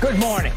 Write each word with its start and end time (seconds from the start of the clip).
Good 0.00 0.18
morning. 0.18 0.52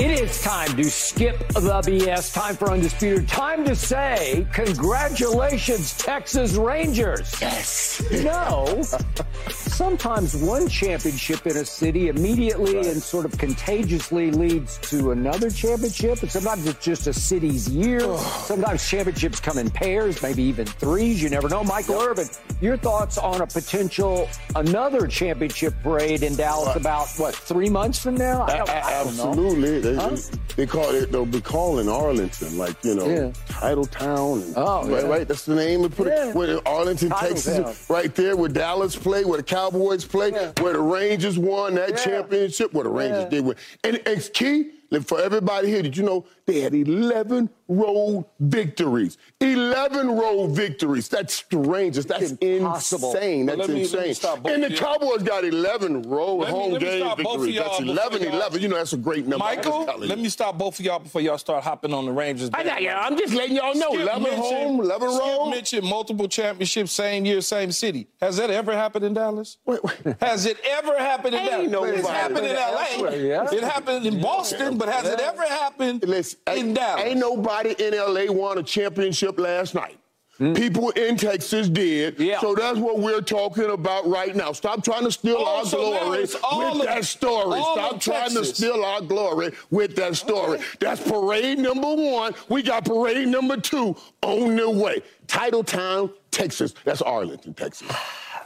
It 0.00 0.20
is 0.20 0.42
time 0.42 0.76
to 0.76 0.84
skip 0.84 1.38
the 1.48 1.80
BS. 1.86 2.34
Time 2.34 2.56
for 2.56 2.72
Undisputed. 2.72 3.28
Time 3.28 3.64
to 3.64 3.76
say, 3.76 4.46
congratulations, 4.52 5.96
Texas 5.96 6.54
Rangers. 6.54 7.40
Yes. 7.40 8.02
No. 8.10 8.64
Sometimes 9.78 10.34
one 10.34 10.68
championship 10.68 11.46
in 11.46 11.56
a 11.56 11.64
city 11.64 12.08
immediately 12.08 12.78
right. 12.78 12.86
and 12.86 13.00
sort 13.00 13.24
of 13.24 13.38
contagiously 13.38 14.32
leads 14.32 14.76
to 14.78 15.12
another 15.12 15.50
championship. 15.50 16.20
And 16.20 16.28
sometimes 16.28 16.66
it's 16.66 16.84
just 16.84 17.06
a 17.06 17.12
city's 17.12 17.68
year. 17.68 18.00
sometimes 18.18 18.84
championships 18.88 19.38
come 19.38 19.56
in 19.56 19.70
pairs, 19.70 20.20
maybe 20.20 20.42
even 20.42 20.66
threes. 20.66 21.22
You 21.22 21.30
never 21.30 21.48
know. 21.48 21.62
Michael 21.62 22.00
yep. 22.00 22.08
Irvin, 22.08 22.28
your 22.60 22.76
thoughts 22.76 23.18
on 23.18 23.40
a 23.40 23.46
potential 23.46 24.28
another 24.56 25.06
championship 25.06 25.74
parade 25.84 26.24
in 26.24 26.34
Dallas 26.34 26.74
about, 26.74 27.06
what, 27.16 27.36
three 27.36 27.68
months 27.68 28.00
from 28.00 28.16
now? 28.16 28.46
I 28.48 28.54
I 28.54 28.56
don't 28.56 28.68
Absolutely. 28.70 29.78
They, 29.78 29.94
huh? 29.94 30.16
they 30.56 30.66
call 30.66 30.92
it. 30.92 31.12
They'll 31.12 31.24
be 31.24 31.40
calling 31.40 31.88
Arlington, 31.88 32.58
like 32.58 32.74
you 32.84 32.96
know, 32.96 33.06
yeah. 33.06 33.32
Title 33.48 33.86
Town. 33.86 34.42
And, 34.42 34.54
oh, 34.56 34.88
right, 34.88 35.04
yeah. 35.04 35.08
right. 35.08 35.28
That's 35.28 35.44
the 35.44 35.54
name. 35.54 35.82
They 35.82 35.88
put 35.88 36.08
yeah. 36.08 36.30
it 36.30 36.34
where 36.34 36.66
Arlington, 36.66 37.10
Title 37.10 37.28
Texas, 37.28 37.58
Town. 37.58 37.96
right 37.96 38.12
there 38.16 38.36
where 38.36 38.48
Dallas 38.48 38.96
play, 38.96 39.24
where 39.24 39.36
the 39.36 39.44
Cowboys 39.44 39.67
play, 40.04 40.30
yeah. 40.30 40.52
where 40.60 40.72
the 40.72 40.80
Rangers 40.80 41.38
won 41.38 41.74
that 41.76 41.96
championship, 41.98 42.72
where 42.72 42.84
the 42.84 42.90
Rangers 42.90 43.30
did 43.30 43.44
win. 43.44 43.56
And 43.84 44.00
it's 44.06 44.28
key 44.28 44.70
for 45.04 45.20
everybody 45.20 45.68
here, 45.68 45.82
did 45.82 45.96
you 45.96 46.02
know 46.02 46.26
they 46.48 46.60
had 46.60 46.74
11 46.74 47.48
road 47.68 48.24
victories? 48.40 49.18
11 49.40 50.10
road 50.10 50.48
victories. 50.48 51.08
That's 51.08 51.34
strange. 51.34 51.96
That's 51.96 52.32
impossible. 52.32 53.12
insane. 53.14 53.46
That's 53.46 53.68
me, 53.68 53.82
insane. 53.82 54.14
and 54.46 54.64
the 54.64 54.74
Cowboys 54.74 55.22
got 55.22 55.44
11 55.44 56.02
road 56.02 56.38
let 56.38 56.50
home 56.50 56.72
me, 56.72 56.78
game 56.80 57.16
victories. 57.16 57.56
That's 57.56 57.80
11 57.80 58.22
11. 58.22 58.62
You 58.62 58.68
know, 58.68 58.76
that's 58.76 58.92
a 58.92 58.96
great 58.96 59.26
number. 59.26 59.44
Michael, 59.44 59.84
let 59.98 60.18
me 60.18 60.28
stop 60.28 60.58
both 60.58 60.78
of 60.80 60.84
y'all 60.84 60.98
before 60.98 61.20
y'all 61.20 61.38
start 61.38 61.62
hopping 61.62 61.94
on 61.94 62.06
the 62.06 62.12
Rangers. 62.12 62.50
I 62.52 62.64
got 62.64 62.82
you. 62.82 62.90
I'm 62.90 63.16
just 63.16 63.34
letting 63.34 63.56
y'all 63.56 63.74
know. 63.74 63.92
Skip 63.92 64.00
11 64.00 64.32
home, 64.34 64.80
11 64.80 65.08
road. 65.08 65.50
Mentioned 65.50 65.86
multiple 65.86 66.28
championships, 66.28 66.92
same 66.92 67.24
year, 67.24 67.40
same 67.40 67.70
city. 67.70 68.08
Has 68.20 68.36
that 68.38 68.50
ever 68.50 68.72
happened 68.72 69.04
in 69.04 69.14
Dallas? 69.14 69.58
Wait, 69.64 69.84
wait. 69.84 70.16
Has 70.20 70.46
it 70.46 70.58
ever 70.66 70.98
happened 70.98 71.34
in 71.34 71.70
Dallas? 71.70 72.00
It 72.00 72.06
happened 72.06 72.46
in 72.46 72.56
L.A. 72.56 73.28
Yeah. 73.28 73.46
It 73.52 73.62
happened 73.62 74.06
in 74.06 74.20
Boston 74.20 74.78
but 74.78 74.88
has 74.88 75.04
yeah. 75.04 75.12
it 75.12 75.20
ever 75.20 75.42
happened 75.42 76.04
Listen, 76.06 76.37
in 76.46 76.52
ain't, 76.52 76.74
Dallas? 76.74 77.04
Ain't 77.04 77.18
nobody 77.18 77.74
in 77.78 77.94
LA 77.94 78.32
won 78.32 78.58
a 78.58 78.62
championship 78.62 79.38
last 79.38 79.74
night. 79.74 79.98
Mm. 80.40 80.56
People 80.56 80.90
in 80.90 81.16
Texas 81.16 81.68
did. 81.68 82.20
Yeah. 82.20 82.40
So 82.40 82.54
that's 82.54 82.78
what 82.78 83.00
we're 83.00 83.20
talking 83.20 83.70
about 83.70 84.06
right 84.06 84.36
now. 84.36 84.52
Stop 84.52 84.84
trying 84.84 85.02
to 85.04 85.10
steal 85.10 85.38
oh, 85.40 85.58
our 85.58 85.64
so 85.64 85.78
glory 85.78 86.20
with 86.20 86.34
of, 86.34 86.82
that 86.82 87.04
story. 87.04 87.60
Stop 87.60 88.00
trying 88.00 88.30
Texas. 88.30 88.50
to 88.50 88.54
steal 88.54 88.84
our 88.84 89.00
glory 89.00 89.52
with 89.70 89.96
that 89.96 90.14
story. 90.14 90.58
Okay. 90.58 90.64
That's 90.78 91.02
parade 91.02 91.58
number 91.58 91.92
one. 91.92 92.34
We 92.48 92.62
got 92.62 92.84
parade 92.84 93.26
number 93.26 93.56
two 93.56 93.96
on 94.22 94.54
the 94.54 94.70
way. 94.70 95.02
Titletown, 95.26 96.12
Texas. 96.30 96.72
That's 96.84 97.02
Arlington, 97.02 97.54
Texas. 97.54 97.90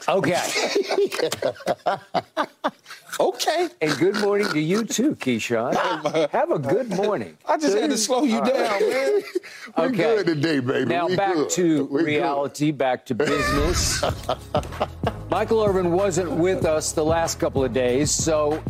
Okay. 0.08 0.40
okay. 3.20 3.68
And 3.80 3.98
good 3.98 4.16
morning 4.20 4.48
to 4.48 4.60
you 4.60 4.84
too, 4.84 5.14
Keyshawn. 5.16 5.74
Have 6.30 6.50
a 6.50 6.58
good 6.58 6.90
morning. 6.90 7.36
I 7.46 7.56
just 7.56 7.76
had 7.76 7.90
to 7.90 7.96
slow 7.98 8.22
you 8.24 8.42
down, 8.44 8.88
man. 8.88 9.22
We're 9.76 9.84
Okay. 9.86 9.94
good 9.96 10.26
today, 10.26 10.60
baby. 10.60 10.86
Now 10.86 11.06
We 11.08 11.16
back 11.16 11.34
good. 11.34 11.50
to 11.50 11.84
We 11.86 11.98
good. 12.00 12.06
reality, 12.06 12.70
back 12.72 13.06
to 13.06 13.14
business. 13.14 14.02
Michael 15.30 15.62
Irvin 15.64 15.92
wasn't 15.92 16.30
with 16.32 16.64
us 16.64 16.92
the 16.92 17.04
last 17.04 17.38
couple 17.40 17.64
of 17.64 17.72
days, 17.72 18.10
so 18.12 18.62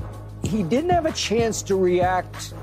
he 0.42 0.62
didn't 0.62 0.90
have 0.90 1.06
a 1.06 1.12
chance 1.12 1.62
to 1.62 1.76
react 1.76 2.54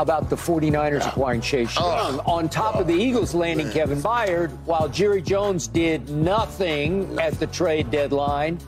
about 0.00 0.30
the 0.30 0.36
49ers 0.36 1.06
acquiring 1.06 1.42
Chase 1.42 1.74
oh. 1.78 1.94
Young. 1.94 2.20
On 2.20 2.48
top 2.48 2.76
of 2.76 2.86
the 2.86 2.94
oh, 2.94 3.04
Eagles 3.06 3.34
landing 3.34 3.70
Kevin 3.70 4.00
Byard, 4.00 4.50
while 4.64 4.88
Jerry 4.88 5.20
Jones 5.20 5.68
did 5.68 6.08
nothing 6.08 7.18
at 7.20 7.38
the 7.38 7.46
trade 7.46 7.90
deadline. 7.90 8.58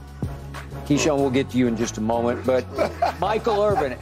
Keyshawn, 0.87 1.17
we'll 1.17 1.31
get 1.31 1.49
to 1.51 1.59
you 1.59 1.69
in 1.69 1.77
just 1.77 1.97
a 1.97 2.01
moment. 2.01 2.45
But 2.45 2.67
Michael 3.21 3.63
Irvin, 3.63 3.93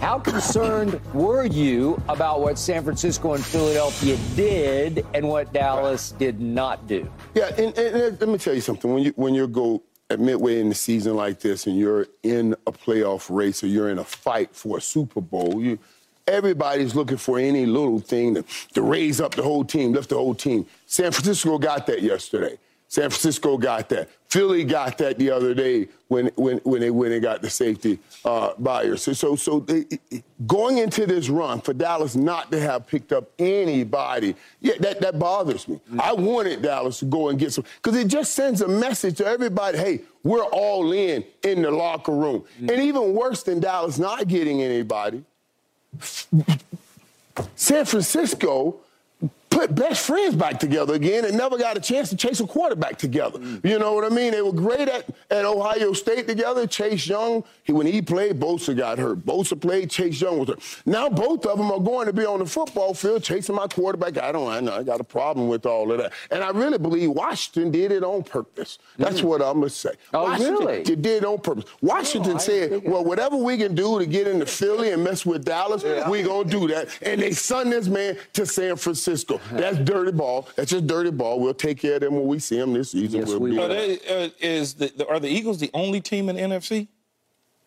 how 0.00 0.18
concerned 0.18 1.00
were 1.14 1.46
you 1.46 2.00
about 2.08 2.40
what 2.40 2.58
San 2.58 2.84
Francisco 2.84 3.32
and 3.34 3.44
Philadelphia 3.44 4.18
did 4.36 5.06
and 5.14 5.26
what 5.26 5.52
Dallas 5.52 6.12
did 6.12 6.40
not 6.40 6.86
do? 6.86 7.10
Yeah, 7.34 7.48
and, 7.56 7.76
and, 7.78 7.96
and 7.96 8.20
let 8.20 8.28
me 8.28 8.38
tell 8.38 8.54
you 8.54 8.60
something. 8.60 8.92
When 8.92 9.02
you 9.02 9.12
when 9.16 9.34
you 9.34 9.46
go 9.46 9.82
at 10.10 10.20
midway 10.20 10.60
in 10.60 10.68
the 10.68 10.74
season 10.74 11.14
like 11.16 11.40
this, 11.40 11.66
and 11.66 11.78
you're 11.78 12.06
in 12.22 12.54
a 12.66 12.72
playoff 12.72 13.34
race 13.34 13.62
or 13.62 13.68
you're 13.68 13.88
in 13.88 13.98
a 13.98 14.04
fight 14.04 14.54
for 14.54 14.78
a 14.78 14.80
Super 14.80 15.20
Bowl, 15.20 15.62
you 15.62 15.78
everybody's 16.30 16.94
looking 16.94 17.16
for 17.16 17.38
any 17.38 17.66
little 17.66 18.00
thing 18.00 18.34
to, 18.34 18.44
to 18.74 18.82
raise 18.82 19.20
up 19.20 19.34
the 19.34 19.42
whole 19.42 19.64
team, 19.64 19.92
lift 19.92 20.10
the 20.10 20.16
whole 20.16 20.34
team. 20.34 20.66
San 20.86 21.12
Francisco 21.12 21.58
got 21.58 21.86
that 21.86 22.02
yesterday. 22.02 22.56
San 22.90 23.08
Francisco 23.08 23.56
got 23.56 23.88
that. 23.90 24.08
Philly 24.26 24.64
got 24.64 24.98
that 24.98 25.16
the 25.16 25.30
other 25.30 25.54
day 25.54 25.86
when 26.08 26.26
when 26.34 26.58
when 26.58 26.80
they 26.80 26.90
when 26.90 27.10
they 27.10 27.20
got 27.20 27.40
the 27.40 27.48
safety 27.48 28.00
uh, 28.24 28.52
buyers. 28.58 29.02
So 29.04 29.12
so, 29.12 29.36
so 29.36 29.60
they, 29.60 29.86
going 30.44 30.78
into 30.78 31.06
this 31.06 31.28
run 31.28 31.60
for 31.60 31.72
Dallas 31.72 32.16
not 32.16 32.50
to 32.50 32.60
have 32.60 32.88
picked 32.88 33.12
up 33.12 33.30
anybody, 33.38 34.34
yeah, 34.60 34.74
that 34.80 35.00
that 35.02 35.20
bothers 35.20 35.68
me. 35.68 35.76
Mm-hmm. 35.76 36.00
I 36.00 36.12
wanted 36.12 36.62
Dallas 36.62 36.98
to 36.98 37.04
go 37.04 37.28
and 37.28 37.38
get 37.38 37.52
some 37.52 37.64
because 37.80 37.96
it 37.96 38.08
just 38.08 38.34
sends 38.34 38.60
a 38.60 38.66
message 38.66 39.18
to 39.18 39.26
everybody. 39.26 39.78
Hey, 39.78 40.00
we're 40.24 40.44
all 40.46 40.90
in 40.90 41.24
in 41.44 41.62
the 41.62 41.70
locker 41.70 42.12
room. 42.12 42.40
Mm-hmm. 42.40 42.70
And 42.70 42.82
even 42.82 43.14
worse 43.14 43.44
than 43.44 43.60
Dallas 43.60 44.00
not 44.00 44.26
getting 44.26 44.62
anybody, 44.62 45.24
San 47.54 47.86
Francisco 47.86 48.80
put 49.50 49.74
best 49.74 50.06
friends 50.06 50.36
back 50.36 50.58
together 50.60 50.94
again 50.94 51.24
and 51.24 51.36
never 51.36 51.58
got 51.58 51.76
a 51.76 51.80
chance 51.80 52.08
to 52.08 52.16
chase 52.16 52.40
a 52.40 52.46
quarterback 52.46 52.96
together. 52.96 53.38
Mm. 53.38 53.64
You 53.64 53.78
know 53.78 53.92
what 53.92 54.04
I 54.04 54.14
mean? 54.14 54.30
They 54.32 54.42
were 54.42 54.52
great 54.52 54.88
at, 54.88 55.06
at 55.30 55.44
Ohio 55.44 55.92
State 55.92 56.26
together. 56.28 56.66
Chase 56.66 57.06
Young, 57.06 57.44
he, 57.64 57.72
when 57.72 57.86
he 57.86 58.00
played, 58.00 58.38
Bosa 58.40 58.76
got 58.76 58.98
hurt. 58.98 59.18
Bosa 59.26 59.60
played, 59.60 59.90
Chase 59.90 60.20
Young 60.20 60.38
was 60.38 60.48
hurt. 60.48 60.82
Now 60.86 61.08
both 61.08 61.44
of 61.46 61.58
them 61.58 61.70
are 61.70 61.80
going 61.80 62.06
to 62.06 62.12
be 62.12 62.24
on 62.24 62.38
the 62.38 62.46
football 62.46 62.94
field 62.94 63.22
chasing 63.22 63.54
my 63.54 63.66
quarterback. 63.66 64.16
I 64.18 64.32
don't 64.32 64.48
I 64.48 64.60
know. 64.60 64.72
I 64.72 64.82
got 64.82 65.00
a 65.00 65.04
problem 65.04 65.48
with 65.48 65.66
all 65.66 65.90
of 65.92 65.98
that. 65.98 66.12
And 66.30 66.42
I 66.42 66.50
really 66.50 66.78
believe 66.78 67.10
Washington 67.10 67.70
did 67.70 67.92
it 67.92 68.04
on 68.04 68.22
purpose. 68.22 68.78
That's 68.98 69.22
what 69.22 69.42
I'm 69.42 69.58
going 69.58 69.68
to 69.68 69.70
say. 69.70 69.92
Oh, 70.14 70.24
Washington 70.24 70.66
really? 70.66 70.82
did 70.84 71.06
it 71.06 71.24
on 71.24 71.38
purpose. 71.38 71.64
Washington 71.82 72.36
Oh, 72.36 72.38
said, 72.38 72.82
well, 72.84 73.04
whatever 73.04 73.36
we 73.36 73.56
can 73.56 73.74
do 73.74 73.98
to 73.98 74.06
get 74.06 74.28
into 74.28 74.46
Philly 74.46 74.92
and 74.92 75.02
mess 75.02 75.26
with 75.26 75.44
Dallas, 75.44 75.82
we 76.08 76.22
going 76.22 76.48
to 76.48 76.50
do 76.50 76.68
that. 76.68 76.88
And 77.02 77.20
they 77.20 77.32
send 77.32 77.72
this 77.72 77.88
man 77.88 78.16
to 78.34 78.46
San 78.46 78.76
Francisco. 78.76 79.39
That's 79.52 79.78
dirty 79.78 80.12
ball. 80.12 80.48
That's 80.56 80.70
just 80.70 80.86
dirty 80.86 81.10
ball. 81.10 81.40
We'll 81.40 81.54
take 81.54 81.78
care 81.80 81.94
of 81.94 82.00
them 82.00 82.14
when 82.14 82.26
we 82.26 82.38
see 82.38 82.56
them 82.58 82.72
this 82.72 82.92
season. 82.92 83.20
Yes, 83.20 83.28
we'll 83.28 83.40
we 83.40 83.52
will. 83.52 83.64
Are, 83.64 83.68
they, 83.68 83.98
uh, 84.08 84.28
is 84.40 84.74
the, 84.74 84.92
the- 84.96 85.08
are 85.08 85.20
the 85.20 85.28
Eagles 85.28 85.58
the 85.58 85.70
only 85.74 86.00
team 86.00 86.28
in 86.28 86.36
the 86.36 86.42
NFC? 86.42 86.88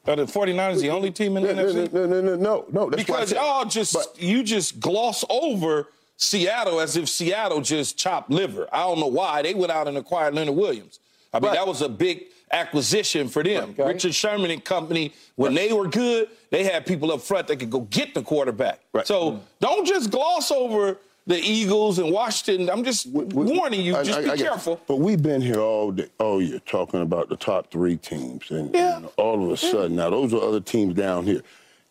Are 0.05 0.15
the 0.17 0.25
49ers 0.25 0.81
the 0.81 0.89
only 0.89 1.11
team 1.11 1.37
in 1.37 1.43
the 1.43 1.53
No, 1.53 1.63
no, 1.63 1.73
NFC? 1.73 1.93
no, 1.93 2.05
no, 2.05 2.21
no, 2.21 2.35
no, 2.35 2.65
no. 2.71 2.89
That's 2.89 3.03
Because 3.03 3.31
y'all 3.31 3.65
just 3.65 3.93
but- 3.93 4.21
you 4.21 4.43
just 4.43 4.79
gloss 4.79 5.23
over 5.29 5.87
Seattle 6.17 6.79
as 6.79 6.95
if 6.97 7.07
Seattle 7.09 7.61
just 7.61 7.97
chopped 7.97 8.29
liver. 8.29 8.67
I 8.71 8.79
don't 8.79 8.99
know 8.99 9.07
why 9.07 9.41
they 9.41 9.53
went 9.53 9.71
out 9.71 9.87
and 9.87 9.97
acquired 9.97 10.35
Leonard 10.35 10.55
Williams. 10.55 10.99
I 11.33 11.39
mean 11.39 11.49
Right. 11.49 11.55
that 11.57 11.67
was 11.67 11.81
a 11.81 11.89
big 11.89 12.25
acquisition 12.51 13.27
for 13.29 13.43
them. 13.43 13.71
Okay. 13.71 13.83
Richard 13.83 14.13
Sherman 14.13 14.51
and 14.51 14.63
company 14.63 15.11
when 15.35 15.53
they 15.55 15.73
were 15.73 15.87
good, 15.87 16.29
they 16.51 16.63
had 16.63 16.85
people 16.85 17.11
up 17.11 17.21
front 17.21 17.47
that 17.47 17.55
could 17.57 17.71
go 17.71 17.81
get 17.81 18.13
the 18.13 18.21
quarterback. 18.21 18.79
Right. 18.93 19.07
So 19.07 19.41
don't 19.59 19.85
just 19.87 20.11
gloss 20.11 20.51
over 20.51 20.99
the 21.25 21.39
Eagles 21.39 21.99
and 21.99 22.11
Washington. 22.11 22.69
I'm 22.69 22.83
just 22.83 23.07
warning 23.07 23.81
you. 23.81 23.95
I- 23.95 24.03
Just 24.03 24.19
I- 24.19 24.23
be 24.23 24.29
I 24.31 24.37
careful. 24.37 24.81
But 24.87 24.99
we've 24.99 25.21
been 25.21 25.41
here 25.41 25.59
all 25.59 25.91
day, 25.91 26.07
all 26.19 26.41
year 26.41 26.59
talking 26.65 27.01
about 27.01 27.29
the 27.29 27.37
top 27.37 27.71
three 27.71 27.97
teams, 27.97 28.51
and, 28.51 28.73
Yeah. 28.73 28.97
and 28.97 29.09
all 29.17 29.43
of 29.43 29.51
a 29.51 29.57
sudden 29.57 29.95
now 29.95 30.09
those 30.09 30.33
are 30.33 30.41
other 30.41 30.59
teams 30.59 30.95
down 30.95 31.25
here. 31.25 31.41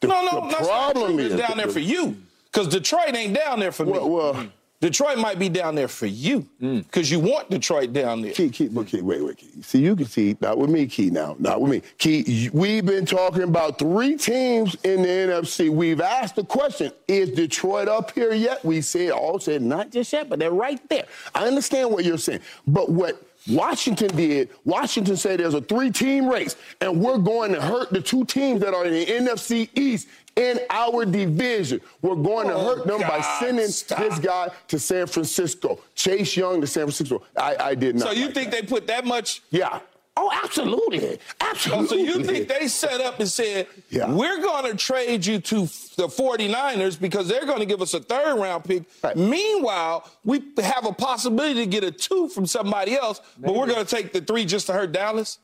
The, 0.00 0.09
No, 0.09 0.22
no, 0.25 0.48
the 0.48 0.56
problem 0.56 1.19
is 1.19 1.34
down 1.34 1.56
there 1.56 1.69
for 1.69 1.79
you. 1.79 2.17
Because 2.52 2.69
Detroit 2.69 3.14
ain't 3.14 3.34
down 3.34 3.61
there 3.61 3.73
for 3.73 3.87
me. 3.87 3.93
Well, 3.93 4.11
well 4.11 4.34
mm-hmm. 4.34 4.49
Detroit 4.82 5.17
might 5.17 5.38
be 5.38 5.49
down 5.49 5.76
there 5.76 5.87
for 5.87 6.06
you. 6.06 6.44
Mm. 6.61 6.82
Because 6.82 7.08
you 7.08 7.20
want 7.20 7.49
Detroit 7.49 7.93
down 7.93 8.20
there. 8.20 8.32
Key, 8.32 8.50
Key, 8.50 8.67
but 8.67 8.88
Key, 8.88 9.00
wait, 9.00 9.25
wait, 9.25 9.37
Key. 9.37 9.62
See, 9.62 9.79
you 9.79 9.94
can 9.94 10.06
see, 10.06 10.37
not 10.40 10.58
with 10.58 10.70
me, 10.70 10.87
Key, 10.87 11.08
now, 11.08 11.37
not 11.38 11.61
with 11.61 11.70
me. 11.70 11.82
Key, 11.99 12.50
we've 12.52 12.84
been 12.84 13.06
talking 13.06 13.44
about 13.44 13.79
three 13.79 14.17
teams 14.17 14.75
in 14.82 15.02
the 15.02 15.08
NFC. 15.08 15.70
We've 15.70 16.00
asked 16.00 16.34
the 16.34 16.43
question, 16.43 16.90
is 17.06 17.31
Detroit 17.31 17.87
up 17.87 18.11
here 18.11 18.32
yet? 18.32 18.64
We 18.64 18.81
said, 18.81 19.12
all 19.12 19.38
said, 19.38 19.62
not 19.62 19.93
just 19.93 20.12
yet, 20.12 20.29
but 20.29 20.40
they're 20.40 20.50
right 20.50 20.81
there. 20.88 21.06
I 21.32 21.46
understand 21.46 21.93
what 21.93 22.05
you're 22.05 22.19
saying. 22.19 22.40
But 22.67 22.90
what 22.90 23.23
Washington 23.49 24.08
did, 24.17 24.50
Washington 24.64 25.17
said 25.17 25.40
there's 25.40 25.55
a 25.55 25.61
three-team 25.61 26.26
race, 26.26 26.56
and 26.81 27.00
we're 27.00 27.19
going 27.19 27.52
to 27.52 27.61
hurt 27.61 27.90
the 27.90 28.00
two 28.00 28.25
teams 28.25 28.61
that 28.61 28.75
are 28.75 28.85
in 28.85 28.93
the 28.93 29.06
NFC 29.06 29.69
East 29.76 30.08
in 30.37 30.61
our 30.70 31.05
division. 31.05 31.81
We're 32.00 32.14
going 32.17 32.49
to 32.49 32.55
Oh, 32.55 32.76
hurt 32.76 32.87
them 32.87 33.00
by 33.00 33.20
sending 33.40 33.69
stop. 33.69 33.99
this 33.99 34.19
guy 34.19 34.49
to 34.69 34.79
San 34.79 35.06
Francisco. 35.06 35.81
Chase 35.94 36.37
Young 36.37 36.61
to 36.61 36.67
San 36.67 36.84
Francisco. 36.84 37.23
I, 37.37 37.56
I 37.61 37.75
did 37.75 37.96
not. 37.96 38.08
So 38.08 38.11
you 38.12 38.26
like 38.26 38.34
think 38.34 38.50
that. 38.50 38.62
they 38.62 38.67
put 38.67 38.87
that 38.87 39.05
much 39.05 39.43
Yeah. 39.50 39.81
Oh, 40.14 40.31
absolutely. 40.44 41.19
Absolutely. 41.40 41.84
Oh, 41.84 41.88
so 41.88 41.94
you 41.96 42.23
think 42.23 42.46
they 42.46 42.69
set 42.69 43.00
up 43.00 43.19
and 43.19 43.26
said, 43.26 43.67
Yeah. 43.88 44.12
we're 44.12 44.43
going 44.43 44.70
to 44.70 44.76
trade 44.76 45.25
you 45.25 45.38
to 45.40 45.61
the 45.96 46.06
49ers 46.06 47.00
because 47.00 47.28
they're 47.28 47.46
going 47.46 47.61
to 47.61 47.64
give 47.67 47.81
us 47.81 47.94
a 47.94 48.00
third 48.00 48.38
round 48.38 48.64
pick. 48.64 48.82
Right. 49.02 49.17
Meanwhile, 49.17 50.11
we 50.23 50.43
have 50.62 50.85
a 50.85 50.93
possibility 50.93 51.55
to 51.61 51.67
get 51.67 51.82
a 51.82 51.90
two 51.90 52.28
from 52.28 52.44
somebody 52.44 52.94
else, 52.94 53.23
but 53.38 53.55
we're 53.55 53.67
going 53.67 53.85
to 53.85 53.96
take 53.96 54.12
the 54.12 54.20
three 54.20 54.44
just 54.44 54.67
to 54.67 54.75
hurt 54.75 54.93
Dallas? 54.93 55.38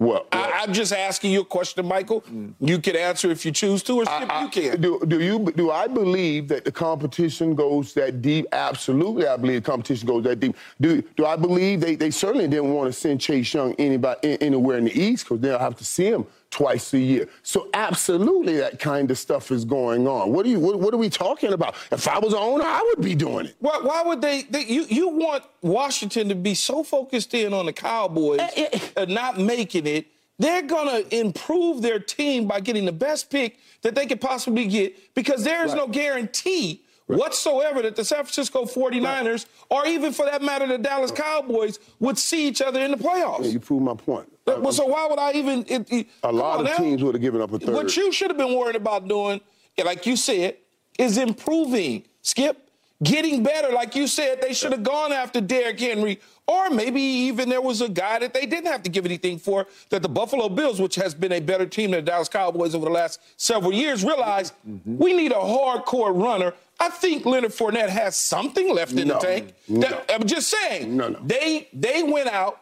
Well, 0.00 0.26
well, 0.32 0.44
I, 0.44 0.60
I'm 0.62 0.72
just 0.72 0.92
asking 0.92 1.32
you 1.32 1.40
a 1.40 1.44
question, 1.44 1.84
Michael. 1.84 2.22
You 2.60 2.78
can 2.78 2.94
answer 2.94 3.30
if 3.32 3.44
you 3.44 3.50
choose 3.50 3.82
to, 3.84 3.94
or 3.94 4.04
Skip, 4.04 4.30
I- 4.30 4.42
you 4.42 4.48
can. 4.48 4.80
Do, 4.80 5.00
do 5.06 5.20
you 5.20 5.52
do 5.56 5.72
I 5.72 5.88
believe 5.88 6.46
that 6.48 6.64
the 6.64 6.70
competition 6.70 7.56
goes 7.56 7.94
that 7.94 8.22
deep? 8.22 8.46
Absolutely, 8.52 9.26
I 9.26 9.36
believe 9.36 9.64
the 9.64 9.70
competition 9.70 10.06
goes 10.06 10.22
that 10.24 10.38
deep. 10.38 10.56
Do 10.80 11.02
do 11.16 11.26
I 11.26 11.34
believe 11.34 11.80
they, 11.80 11.96
they 11.96 12.10
certainly 12.12 12.46
didn't 12.46 12.72
want 12.72 12.86
to 12.86 12.92
send 12.92 13.20
Chase 13.20 13.52
Young 13.52 13.74
anybody 13.74 14.40
anywhere 14.40 14.78
in 14.78 14.84
the 14.84 14.96
East 14.96 15.24
because 15.24 15.40
they'll 15.40 15.58
have 15.58 15.74
to 15.76 15.84
see 15.84 16.06
him 16.06 16.26
twice 16.50 16.92
a 16.94 16.98
year. 16.98 17.28
So 17.42 17.68
absolutely, 17.74 18.56
that 18.58 18.78
kind 18.78 19.10
of 19.10 19.18
stuff 19.18 19.50
is 19.50 19.64
going 19.64 20.06
on. 20.08 20.32
What 20.32 20.46
are 20.46 20.48
you? 20.48 20.60
What, 20.60 20.80
what 20.80 20.94
are 20.94 20.98
we 20.98 21.10
talking 21.10 21.52
about? 21.52 21.74
If 21.92 22.08
I 22.08 22.18
was 22.18 22.32
an 22.32 22.38
owner, 22.38 22.64
I 22.64 22.82
would 22.94 23.04
be 23.04 23.14
doing 23.14 23.46
it. 23.46 23.56
Why, 23.60 23.78
why 23.82 24.02
would 24.02 24.20
they, 24.20 24.42
they? 24.42 24.64
You 24.64 24.84
you 24.88 25.08
want 25.08 25.44
Washington 25.62 26.28
to 26.28 26.34
be 26.34 26.54
so 26.54 26.82
focused 26.82 27.34
in 27.34 27.52
on 27.52 27.66
the 27.66 27.72
Cowboys 27.72 28.40
Eh, 28.40 28.68
eh. 28.72 28.78
and 28.96 29.10
not 29.10 29.38
making 29.38 29.86
it? 29.86 30.06
They're 30.38 30.62
gonna 30.62 31.02
improve 31.10 31.82
their 31.82 31.98
team 31.98 32.46
by 32.46 32.60
getting 32.60 32.84
the 32.84 32.92
best 32.92 33.28
pick 33.30 33.58
that 33.82 33.94
they 33.94 34.06
could 34.06 34.20
possibly 34.20 34.66
get 34.66 35.14
because 35.14 35.42
there 35.44 35.64
is 35.64 35.74
no 35.74 35.86
guarantee 35.88 36.82
whatsoever 37.06 37.82
that 37.82 37.96
the 37.96 38.04
San 38.04 38.18
Francisco 38.18 38.64
49ers 38.64 39.46
or 39.70 39.86
even 39.86 40.12
for 40.12 40.26
that 40.26 40.42
matter 40.42 40.66
the 40.66 40.78
Dallas 40.78 41.10
Cowboys 41.10 41.78
would 42.00 42.18
see 42.18 42.46
each 42.46 42.60
other 42.60 42.80
in 42.80 42.90
the 42.90 42.96
playoffs. 42.96 43.50
You 43.52 43.58
prove 43.60 43.82
my 43.82 43.94
point. 43.94 44.30
Well, 44.56 44.72
so 44.72 44.86
why 44.86 45.06
would 45.08 45.18
I 45.18 45.32
even? 45.32 45.64
It, 45.68 45.92
it- 45.92 46.06
a 46.22 46.32
lot 46.32 46.60
of 46.60 46.66
now. 46.66 46.76
teams 46.76 47.02
would 47.02 47.14
have 47.14 47.22
given 47.22 47.40
up 47.40 47.52
a 47.52 47.58
third. 47.58 47.74
What 47.74 47.96
you 47.96 48.10
should 48.12 48.28
have 48.30 48.38
been 48.38 48.56
worried 48.56 48.76
about 48.76 49.06
doing, 49.08 49.40
like 49.84 50.06
you 50.06 50.16
said, 50.16 50.56
is 50.98 51.18
improving. 51.18 52.04
Skip, 52.22 52.68
getting 53.02 53.42
better. 53.42 53.72
Like 53.72 53.94
you 53.94 54.06
said, 54.06 54.40
they 54.42 54.52
should 54.52 54.72
have 54.72 54.82
gone 54.82 55.12
after 55.12 55.40
Derrick 55.40 55.78
Henry, 55.80 56.20
or 56.46 56.68
maybe 56.68 57.00
even 57.00 57.48
there 57.48 57.60
was 57.62 57.80
a 57.80 57.88
guy 57.88 58.18
that 58.18 58.34
they 58.34 58.44
didn't 58.44 58.66
have 58.66 58.82
to 58.82 58.90
give 58.90 59.06
anything 59.06 59.38
for. 59.38 59.66
That 59.90 60.02
the 60.02 60.08
Buffalo 60.08 60.48
Bills, 60.48 60.80
which 60.80 60.96
has 60.96 61.14
been 61.14 61.32
a 61.32 61.40
better 61.40 61.64
team 61.66 61.92
than 61.92 62.04
the 62.04 62.10
Dallas 62.10 62.28
Cowboys 62.28 62.74
over 62.74 62.84
the 62.84 62.90
last 62.92 63.20
several 63.36 63.72
years, 63.72 64.04
realized 64.04 64.52
Mm-hmm. 64.68 64.98
we 64.98 65.14
need 65.14 65.32
a 65.32 65.36
hardcore 65.36 66.12
runner. 66.20 66.52
I 66.80 66.90
think 66.90 67.24
Leonard 67.26 67.50
Fournette 67.52 67.88
has 67.88 68.16
something 68.16 68.72
left 68.74 68.92
in 68.92 69.08
No. 69.08 69.14
the 69.14 69.20
tank. 69.20 69.54
No. 69.68 69.80
That- 69.80 70.10
I'm 70.14 70.26
just 70.26 70.48
saying. 70.48 70.96
No, 70.96 71.08
no. 71.08 71.18
They 71.24 71.68
they 71.72 72.02
went 72.02 72.28
out 72.28 72.52
No. 72.54 72.58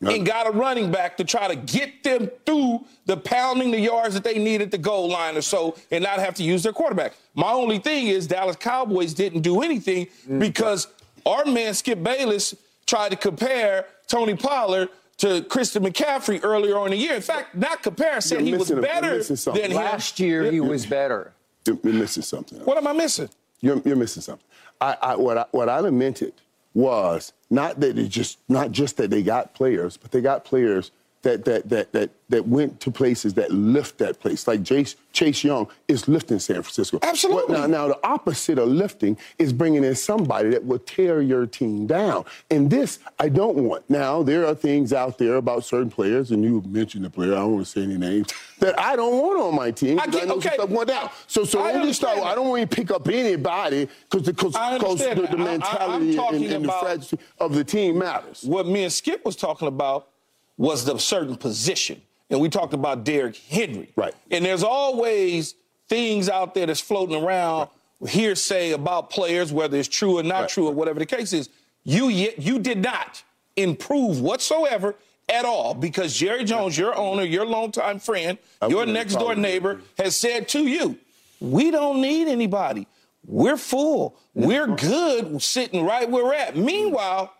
And 0.00 0.24
got 0.24 0.46
a 0.46 0.50
running 0.50 0.90
back 0.90 1.16
to 1.16 1.24
try 1.24 1.48
to 1.48 1.56
get 1.56 2.02
them 2.04 2.30
through 2.46 2.84
the 3.06 3.16
pounding 3.16 3.70
the 3.70 3.80
yards 3.80 4.14
that 4.14 4.22
they 4.24 4.38
need 4.38 4.62
at 4.62 4.70
the 4.70 4.78
goal 4.78 5.08
line 5.08 5.36
or 5.36 5.42
so 5.42 5.76
and 5.90 6.04
not 6.04 6.18
have 6.20 6.34
to 6.34 6.42
use 6.44 6.62
their 6.62 6.72
quarterback. 6.72 7.14
My 7.34 7.50
only 7.50 7.78
thing 7.78 8.06
is 8.06 8.26
Dallas 8.26 8.56
Cowboys 8.56 9.12
didn't 9.14 9.40
do 9.42 9.60
anything 9.62 10.06
Mm. 10.28 10.38
because 10.38 10.86
our 11.26 11.44
man 11.44 11.74
Skip 11.74 12.02
Bayless 12.02 12.54
tried 12.86 13.10
to 13.10 13.16
compare 13.16 13.86
Tony 14.06 14.34
Pollard 14.36 14.88
to 15.18 15.42
Christian 15.42 15.82
McCaffrey 15.84 16.40
earlier 16.44 16.78
on 16.78 16.86
in 16.86 16.90
the 16.92 16.96
year. 16.96 17.14
In 17.14 17.22
fact, 17.22 17.54
not 17.56 17.82
compare, 17.82 18.20
said 18.20 18.40
he 18.40 18.52
was 18.52 18.60
missing 18.60 18.78
a- 18.78 18.80
you're 18.80 18.82
better 18.88 19.16
missing 19.16 19.36
something. 19.36 19.62
than 19.62 19.70
him. 19.72 19.76
Last 19.78 20.20
year, 20.20 20.50
he 20.50 20.60
was 20.60 20.86
better. 20.86 21.32
You're, 21.66 21.76
you're 21.82 21.92
missing 21.94 22.22
something. 22.22 22.60
What 22.60 22.76
am 22.78 22.86
I 22.86 22.92
missing? 22.92 23.28
You're, 23.60 23.82
you're 23.84 23.96
missing 23.96 24.22
something. 24.22 24.44
I, 24.80 24.96
I, 25.02 25.16
what 25.16 25.36
I 25.38 25.44
what 25.50 25.68
I 25.68 25.80
lamented 25.80 26.34
was. 26.78 27.32
Not 27.50 27.80
that 27.80 27.98
it 27.98 28.08
just 28.08 28.38
not 28.48 28.70
just 28.70 28.96
that 28.98 29.10
they 29.10 29.22
got 29.22 29.54
players, 29.54 29.96
but 29.96 30.12
they 30.12 30.20
got 30.20 30.44
players 30.44 30.92
that 31.22 31.44
that 31.44 31.68
that 31.68 31.92
that 31.92 32.10
that 32.28 32.46
went 32.46 32.78
to 32.80 32.90
places 32.90 33.34
that 33.34 33.50
lift 33.50 33.98
that 33.98 34.20
place. 34.20 34.46
Like 34.46 34.64
Chase 34.64 34.96
Chase 35.12 35.42
Young 35.42 35.66
is 35.88 36.06
lifting 36.06 36.38
San 36.38 36.62
Francisco. 36.62 36.98
Absolutely. 37.02 37.54
What- 37.54 37.70
now, 37.70 37.86
now 37.86 37.88
the 37.88 37.98
opposite 38.06 38.58
of 38.58 38.68
lifting 38.68 39.16
is 39.38 39.52
bringing 39.52 39.82
in 39.82 39.94
somebody 39.94 40.50
that 40.50 40.64
will 40.64 40.78
tear 40.78 41.20
your 41.20 41.46
team 41.46 41.86
down. 41.86 42.24
And 42.50 42.70
this 42.70 42.98
I 43.18 43.28
don't 43.28 43.56
want. 43.64 43.88
Now 43.90 44.22
there 44.22 44.46
are 44.46 44.54
things 44.54 44.92
out 44.92 45.18
there 45.18 45.36
about 45.36 45.64
certain 45.64 45.90
players, 45.90 46.30
and 46.30 46.44
you 46.44 46.62
mentioned 46.68 47.04
the 47.04 47.10
player. 47.10 47.32
I 47.32 47.36
don't 47.38 47.54
want 47.54 47.66
to 47.66 47.70
say 47.72 47.82
any 47.82 47.98
names 47.98 48.28
that 48.60 48.78
I 48.78 48.94
don't 48.94 49.18
want 49.20 49.40
on 49.40 49.54
my 49.56 49.70
team. 49.70 49.98
I, 49.98 50.06
get- 50.06 50.28
know 50.28 50.34
okay. 50.36 50.50
stuff 50.54 50.70
went 50.70 50.88
down. 50.88 51.10
So 51.26 51.44
so 51.44 51.62
I 51.62 51.72
don't 51.72 51.92
start. 51.94 52.16
that. 52.16 52.24
I 52.24 52.34
don't 52.34 52.48
want 52.48 52.70
to 52.70 52.76
pick 52.76 52.90
up 52.90 53.08
anybody 53.08 53.88
because 54.10 54.26
because 54.26 54.54
I 54.54 54.78
the, 54.78 54.84
the 54.94 55.28
I- 55.30 55.32
I- 55.32 55.98
mentality 55.98 56.16
and, 56.46 56.54
and 56.54 56.64
the 56.64 56.72
fragility 56.72 57.18
of 57.38 57.54
the 57.54 57.64
team 57.64 57.98
matters. 57.98 58.42
What 58.44 58.66
me 58.66 58.84
and 58.84 58.92
Skip 58.92 59.24
was 59.24 59.34
talking 59.36 59.66
about 59.68 60.08
was 60.58 60.84
the 60.84 60.98
certain 60.98 61.36
position. 61.36 62.02
And 62.28 62.40
we 62.40 62.50
talked 62.50 62.74
about 62.74 63.04
Derrick 63.04 63.36
Henry. 63.36 63.90
Right. 63.96 64.14
And 64.30 64.44
there's 64.44 64.62
always 64.62 65.54
things 65.88 66.28
out 66.28 66.52
there 66.54 66.66
that's 66.66 66.80
floating 66.80 67.14
around, 67.24 67.70
hearsay 68.06 68.72
about 68.72 69.08
players, 69.08 69.50
whether 69.52 69.78
it's 69.78 69.88
true 69.88 70.18
or 70.18 70.22
not 70.22 70.40
Right. 70.40 70.48
true 70.50 70.68
or 70.68 70.74
whatever 70.74 70.98
the 70.98 71.06
case 71.06 71.32
is. 71.32 71.48
You 71.84 72.08
yet 72.08 72.38
you 72.42 72.58
did 72.58 72.82
not 72.82 73.22
improve 73.56 74.20
whatsoever 74.20 74.94
at 75.28 75.44
all 75.44 75.72
because 75.74 76.14
Jerry 76.14 76.44
Jones, 76.44 76.76
your 76.76 76.94
owner, 76.96 77.22
your 77.22 77.46
longtime 77.46 77.98
friend, 77.98 78.36
I 78.60 78.66
your 78.66 78.84
next 78.84 79.14
door 79.14 79.34
neighbor, 79.34 79.80
has 79.96 80.16
said 80.16 80.48
to 80.48 80.66
you, 80.66 80.98
we 81.40 81.70
don't 81.70 82.00
need 82.02 82.28
anybody. 82.28 82.86
We're 83.26 83.56
full. 83.56 84.16
We're 84.34 84.66
good 84.66 85.40
sitting 85.42 85.84
right 85.84 86.08
where 86.08 86.24
we're 86.24 86.34
at. 86.34 86.56
Meanwhile, 86.56 87.32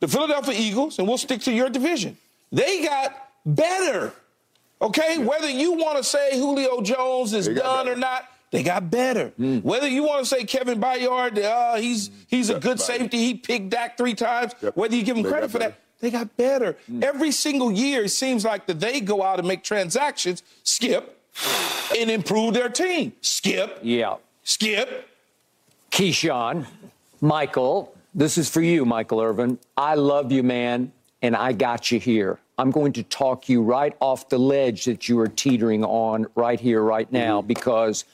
the 0.00 0.08
Philadelphia 0.08 0.54
Eagles, 0.56 0.98
and 0.98 1.08
we'll 1.08 1.18
stick 1.18 1.40
to 1.42 1.52
your 1.52 1.68
division, 1.68 2.16
they 2.52 2.84
got 2.84 3.30
better. 3.44 4.12
Okay? 4.80 5.18
Whether 5.18 5.50
you 5.50 5.72
want 5.72 5.98
to 5.98 6.04
say 6.04 6.36
Julio 6.38 6.80
Jones 6.80 7.32
is 7.32 7.46
done 7.48 7.56
better. 7.86 7.92
or 7.92 7.96
not, 7.96 8.24
they 8.50 8.62
got 8.62 8.90
better. 8.90 9.32
Mm. 9.38 9.62
Whether 9.62 9.88
you 9.88 10.04
want 10.04 10.20
to 10.20 10.26
say 10.26 10.44
Kevin 10.44 10.80
Byard, 10.80 11.42
uh, 11.42 11.76
he's 11.76 12.08
mm. 12.08 12.12
he's 12.28 12.48
a 12.50 12.54
good 12.58 12.78
right. 12.78 12.80
safety, 12.80 13.18
he 13.18 13.34
picked 13.34 13.70
Dak 13.70 13.98
three 13.98 14.14
times. 14.14 14.54
Yep. 14.62 14.76
Whether 14.76 14.96
you 14.96 15.02
give 15.02 15.16
him 15.16 15.22
They 15.22 15.28
credit 15.30 15.50
for 15.50 15.58
better. 15.58 15.70
that, 15.72 15.80
they 16.00 16.10
got 16.10 16.36
better. 16.36 16.76
Mm. 16.90 17.02
Every 17.02 17.30
single 17.30 17.70
year, 17.70 18.04
it 18.04 18.10
seems 18.10 18.44
like 18.44 18.66
that 18.66 18.80
they 18.80 19.00
go 19.00 19.22
out 19.22 19.38
and 19.38 19.46
make 19.46 19.64
transactions, 19.64 20.42
skip, 20.62 21.20
and 21.98 22.10
improve 22.10 22.54
their 22.54 22.68
team. 22.70 23.12
Skip, 23.20 23.80
Yeah. 23.82 24.16
skip. 24.44 25.08
Keyshawn, 25.90 26.66
Michael, 27.20 27.94
this 28.14 28.38
is 28.38 28.48
for 28.48 28.62
you, 28.62 28.84
Michael 28.84 29.20
Irvin. 29.20 29.58
I 29.76 29.94
love 29.94 30.30
you, 30.32 30.42
man, 30.42 30.92
and 31.22 31.36
I 31.36 31.52
got 31.52 31.90
you 31.90 31.98
here. 31.98 32.38
I'm 32.58 32.70
going 32.70 32.92
to 32.94 33.02
talk 33.02 33.48
you 33.48 33.62
right 33.62 33.96
off 34.00 34.28
the 34.28 34.38
ledge 34.38 34.84
that 34.86 35.08
you 35.08 35.18
are 35.20 35.28
teetering 35.28 35.84
on 35.84 36.26
right 36.34 36.58
here, 36.58 36.82
right 36.82 37.10
now, 37.12 37.38
mm-hmm. 37.38 37.48
because 37.48 38.04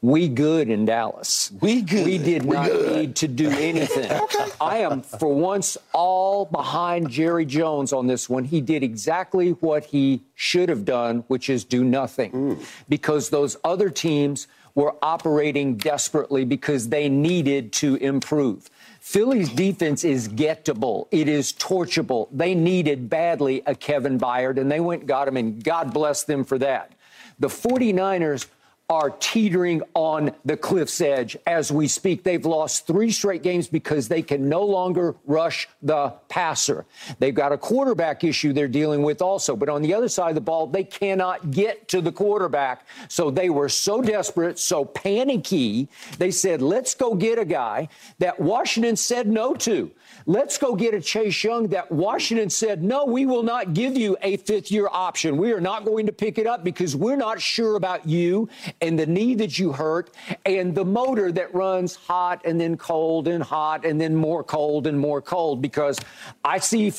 we 0.00 0.28
good 0.28 0.68
in 0.68 0.84
Dallas. 0.84 1.52
We 1.60 1.82
good. 1.82 2.04
We 2.04 2.18
did 2.18 2.44
not 2.44 2.66
good. 2.66 2.96
need 2.96 3.16
to 3.16 3.28
do 3.28 3.48
anything. 3.50 4.10
okay. 4.10 4.48
I 4.60 4.78
am, 4.78 5.02
for 5.02 5.32
once, 5.32 5.78
all 5.94 6.44
behind 6.44 7.08
Jerry 7.08 7.46
Jones 7.46 7.92
on 7.92 8.08
this 8.08 8.28
one. 8.28 8.44
He 8.44 8.60
did 8.60 8.82
exactly 8.82 9.50
what 9.50 9.84
he 9.84 10.22
should 10.34 10.68
have 10.68 10.84
done, 10.84 11.22
which 11.28 11.48
is 11.48 11.64
do 11.64 11.84
nothing, 11.84 12.32
mm. 12.32 12.66
because 12.88 13.30
those 13.30 13.56
other 13.62 13.90
teams 13.90 14.48
were 14.74 14.96
operating 15.02 15.76
desperately 15.76 16.44
because 16.44 16.88
they 16.88 17.08
needed 17.08 17.72
to 17.74 17.96
improve. 17.96 18.70
Philly's 19.02 19.48
defense 19.48 20.04
is 20.04 20.28
gettable. 20.28 21.08
It 21.10 21.26
is 21.26 21.52
torchable. 21.52 22.28
They 22.30 22.54
needed 22.54 23.10
badly 23.10 23.60
a 23.66 23.74
Kevin 23.74 24.16
Byard, 24.16 24.60
and 24.60 24.70
they 24.70 24.78
went 24.78 25.00
and 25.00 25.08
got 25.08 25.26
him, 25.26 25.36
and 25.36 25.62
God 25.62 25.92
bless 25.92 26.22
them 26.22 26.44
for 26.44 26.56
that. 26.58 26.92
The 27.40 27.48
49ers 27.48 28.46
are 28.92 29.08
teetering 29.08 29.80
on 29.94 30.30
the 30.44 30.54
cliff's 30.54 31.00
edge 31.00 31.34
as 31.46 31.72
we 31.72 31.88
speak. 31.88 32.24
They've 32.24 32.44
lost 32.44 32.86
three 32.86 33.10
straight 33.10 33.42
games 33.42 33.66
because 33.66 34.06
they 34.06 34.20
can 34.20 34.50
no 34.50 34.62
longer 34.64 35.14
rush 35.24 35.66
the 35.80 36.12
passer. 36.28 36.84
They've 37.18 37.34
got 37.34 37.52
a 37.52 37.56
quarterback 37.56 38.22
issue 38.22 38.52
they're 38.52 38.68
dealing 38.68 39.02
with 39.02 39.22
also, 39.22 39.56
but 39.56 39.70
on 39.70 39.80
the 39.80 39.94
other 39.94 40.08
side 40.08 40.28
of 40.28 40.34
the 40.34 40.42
ball, 40.42 40.66
they 40.66 40.84
cannot 40.84 41.50
get 41.50 41.88
to 41.88 42.02
the 42.02 42.12
quarterback. 42.12 42.86
So 43.08 43.30
they 43.30 43.48
were 43.48 43.70
so 43.70 44.02
desperate, 44.02 44.58
so 44.58 44.84
panicky, 44.84 45.88
they 46.18 46.30
said, 46.30 46.60
let's 46.60 46.94
go 46.94 47.14
get 47.14 47.38
a 47.38 47.46
guy 47.46 47.88
that 48.18 48.38
Washington 48.38 48.96
said 48.96 49.26
no 49.26 49.54
to. 49.54 49.90
Let's 50.26 50.58
go 50.58 50.76
get 50.76 50.94
a 50.94 51.00
Chase 51.00 51.42
Young 51.42 51.68
that 51.68 51.90
Washington 51.90 52.50
said, 52.50 52.82
no, 52.82 53.04
we 53.04 53.26
will 53.26 53.42
not 53.42 53.74
give 53.74 53.96
you 53.96 54.16
a 54.22 54.36
fifth 54.38 54.70
year 54.70 54.88
option. 54.90 55.36
We 55.36 55.52
are 55.52 55.60
not 55.60 55.84
going 55.84 56.06
to 56.06 56.12
pick 56.12 56.38
it 56.38 56.46
up 56.46 56.62
because 56.62 56.94
we're 56.94 57.16
not 57.16 57.40
sure 57.40 57.76
about 57.76 58.06
you 58.06 58.48
and 58.80 58.98
the 58.98 59.06
knee 59.06 59.34
that 59.36 59.58
you 59.58 59.72
hurt 59.72 60.10
and 60.46 60.74
the 60.74 60.84
motor 60.84 61.32
that 61.32 61.54
runs 61.54 61.96
hot 61.96 62.42
and 62.44 62.60
then 62.60 62.76
cold 62.76 63.26
and 63.26 63.42
hot 63.42 63.84
and 63.84 64.00
then 64.00 64.14
more 64.14 64.44
cold 64.44 64.86
and 64.86 64.98
more 64.98 65.20
cold 65.20 65.60
because 65.60 65.98
I 66.44 66.58
see 66.58 66.92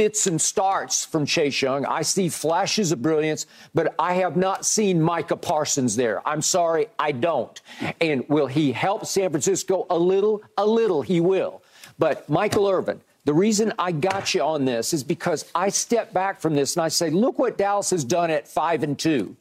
fits 0.00 0.26
and 0.26 0.40
starts 0.40 1.04
from 1.04 1.26
Chase 1.26 1.60
Young. 1.60 1.84
I 1.84 2.02
see 2.02 2.30
flashes 2.30 2.90
of 2.92 3.02
brilliance, 3.02 3.46
but 3.74 3.94
I 3.98 4.14
have 4.14 4.36
not 4.36 4.64
seen 4.64 5.02
Micah 5.02 5.36
Parsons 5.36 5.96
there. 5.96 6.26
I'm 6.26 6.40
sorry, 6.40 6.86
I 6.98 7.12
don't. 7.12 7.60
And 8.00 8.26
will 8.28 8.46
he 8.46 8.72
help 8.72 9.04
San 9.04 9.28
Francisco 9.28 9.86
a 9.90 9.98
little? 9.98 10.42
A 10.56 10.64
little, 10.64 11.02
he 11.02 11.20
will. 11.20 11.59
But 12.00 12.28
Michael 12.30 12.66
Irvin, 12.66 13.02
The 13.26 13.34
reason 13.34 13.72
I 13.78 13.92
got 13.92 14.34
you 14.34 14.42
on 14.42 14.64
this 14.64 14.94
is 14.94 15.04
because 15.04 15.44
I 15.54 15.68
step 15.68 16.12
back 16.12 16.40
from 16.40 16.54
this 16.54 16.74
and 16.74 16.82
I 16.82 16.88
say, 16.88 17.10
look 17.10 17.38
what 17.38 17.58
Dallas 17.58 17.90
has 17.90 18.02
done 18.02 18.30
at 18.30 18.48
five 18.48 18.82
and 18.82 18.98
two. 18.98 19.36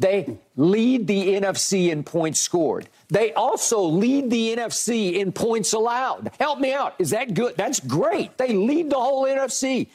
They 0.00 0.36
lead 0.56 1.06
the 1.06 1.28
NFC 1.34 1.90
in 1.90 2.02
points 2.02 2.40
scored. 2.40 2.88
They 3.08 3.32
also 3.32 3.80
lead 3.80 4.28
the 4.28 4.56
NFC 4.56 5.14
in 5.14 5.30
points 5.30 5.72
allowed. 5.72 6.32
Help 6.40 6.58
me 6.58 6.72
out. 6.72 6.96
Is 6.98 7.10
that 7.10 7.32
good? 7.32 7.56
That's 7.56 7.78
great. 7.78 8.36
They 8.36 8.52
lead 8.52 8.90
the 8.90 8.98
whole 8.98 9.24
NFC. 9.24 9.86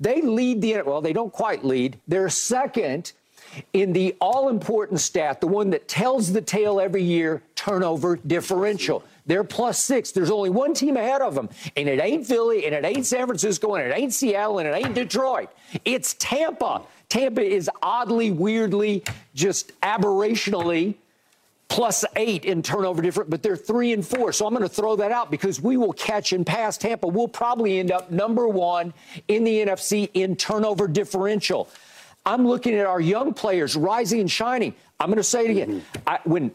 They 0.00 0.22
lead 0.22 0.62
the, 0.62 0.80
well, 0.80 1.02
they 1.02 1.12
don't 1.12 1.32
quite 1.32 1.64
lead. 1.66 1.98
They're 2.08 2.30
second 2.30 3.12
in 3.74 3.92
the 3.92 4.16
all 4.22 4.48
important 4.48 5.00
stat, 5.00 5.42
the 5.42 5.46
one 5.46 5.68
that 5.70 5.86
tells 5.86 6.32
the 6.32 6.40
tale 6.40 6.80
every 6.80 7.02
year 7.02 7.42
turnover 7.54 8.16
differential. 8.16 9.04
They're 9.26 9.44
plus 9.44 9.78
six. 9.78 10.10
There's 10.10 10.30
only 10.30 10.50
one 10.50 10.74
team 10.74 10.96
ahead 10.96 11.22
of 11.22 11.34
them, 11.34 11.48
and 11.76 11.88
it 11.88 12.00
ain't 12.00 12.26
Philly, 12.26 12.66
and 12.66 12.74
it 12.74 12.84
ain't 12.84 13.06
San 13.06 13.26
Francisco, 13.26 13.74
and 13.74 13.86
it 13.86 13.96
ain't 13.96 14.12
Seattle, 14.12 14.58
and 14.58 14.68
it 14.68 14.74
ain't 14.74 14.94
Detroit. 14.94 15.48
It's 15.84 16.14
Tampa. 16.18 16.82
Tampa 17.08 17.42
is 17.42 17.70
oddly, 17.82 18.30
weirdly, 18.30 19.04
just 19.34 19.78
aberrationally 19.80 20.94
plus 21.72 22.04
eight 22.16 22.44
in 22.44 22.62
turnover 22.62 23.00
different, 23.00 23.30
but 23.30 23.42
they're 23.42 23.56
three 23.56 23.94
and 23.94 24.06
four. 24.06 24.30
So 24.30 24.46
I'm 24.46 24.52
going 24.52 24.62
to 24.62 24.68
throw 24.68 24.94
that 24.96 25.10
out 25.10 25.30
because 25.30 25.58
we 25.58 25.78
will 25.78 25.94
catch 25.94 26.34
and 26.34 26.44
pass 26.44 26.76
Tampa. 26.76 27.08
We'll 27.08 27.28
probably 27.28 27.78
end 27.78 27.90
up 27.90 28.10
number 28.10 28.46
one 28.46 28.92
in 29.28 29.42
the 29.42 29.64
NFC 29.64 30.10
in 30.12 30.36
turnover 30.36 30.86
differential. 30.86 31.70
I'm 32.26 32.46
looking 32.46 32.74
at 32.74 32.84
our 32.84 33.00
young 33.00 33.32
players 33.32 33.74
rising 33.74 34.20
and 34.20 34.30
shining. 34.30 34.74
I'm 35.02 35.08
going 35.08 35.16
to 35.16 35.24
say 35.24 35.44
it 35.44 35.50
again. 35.50 35.80
Mm-hmm. 35.80 36.08
I, 36.08 36.20
when 36.24 36.52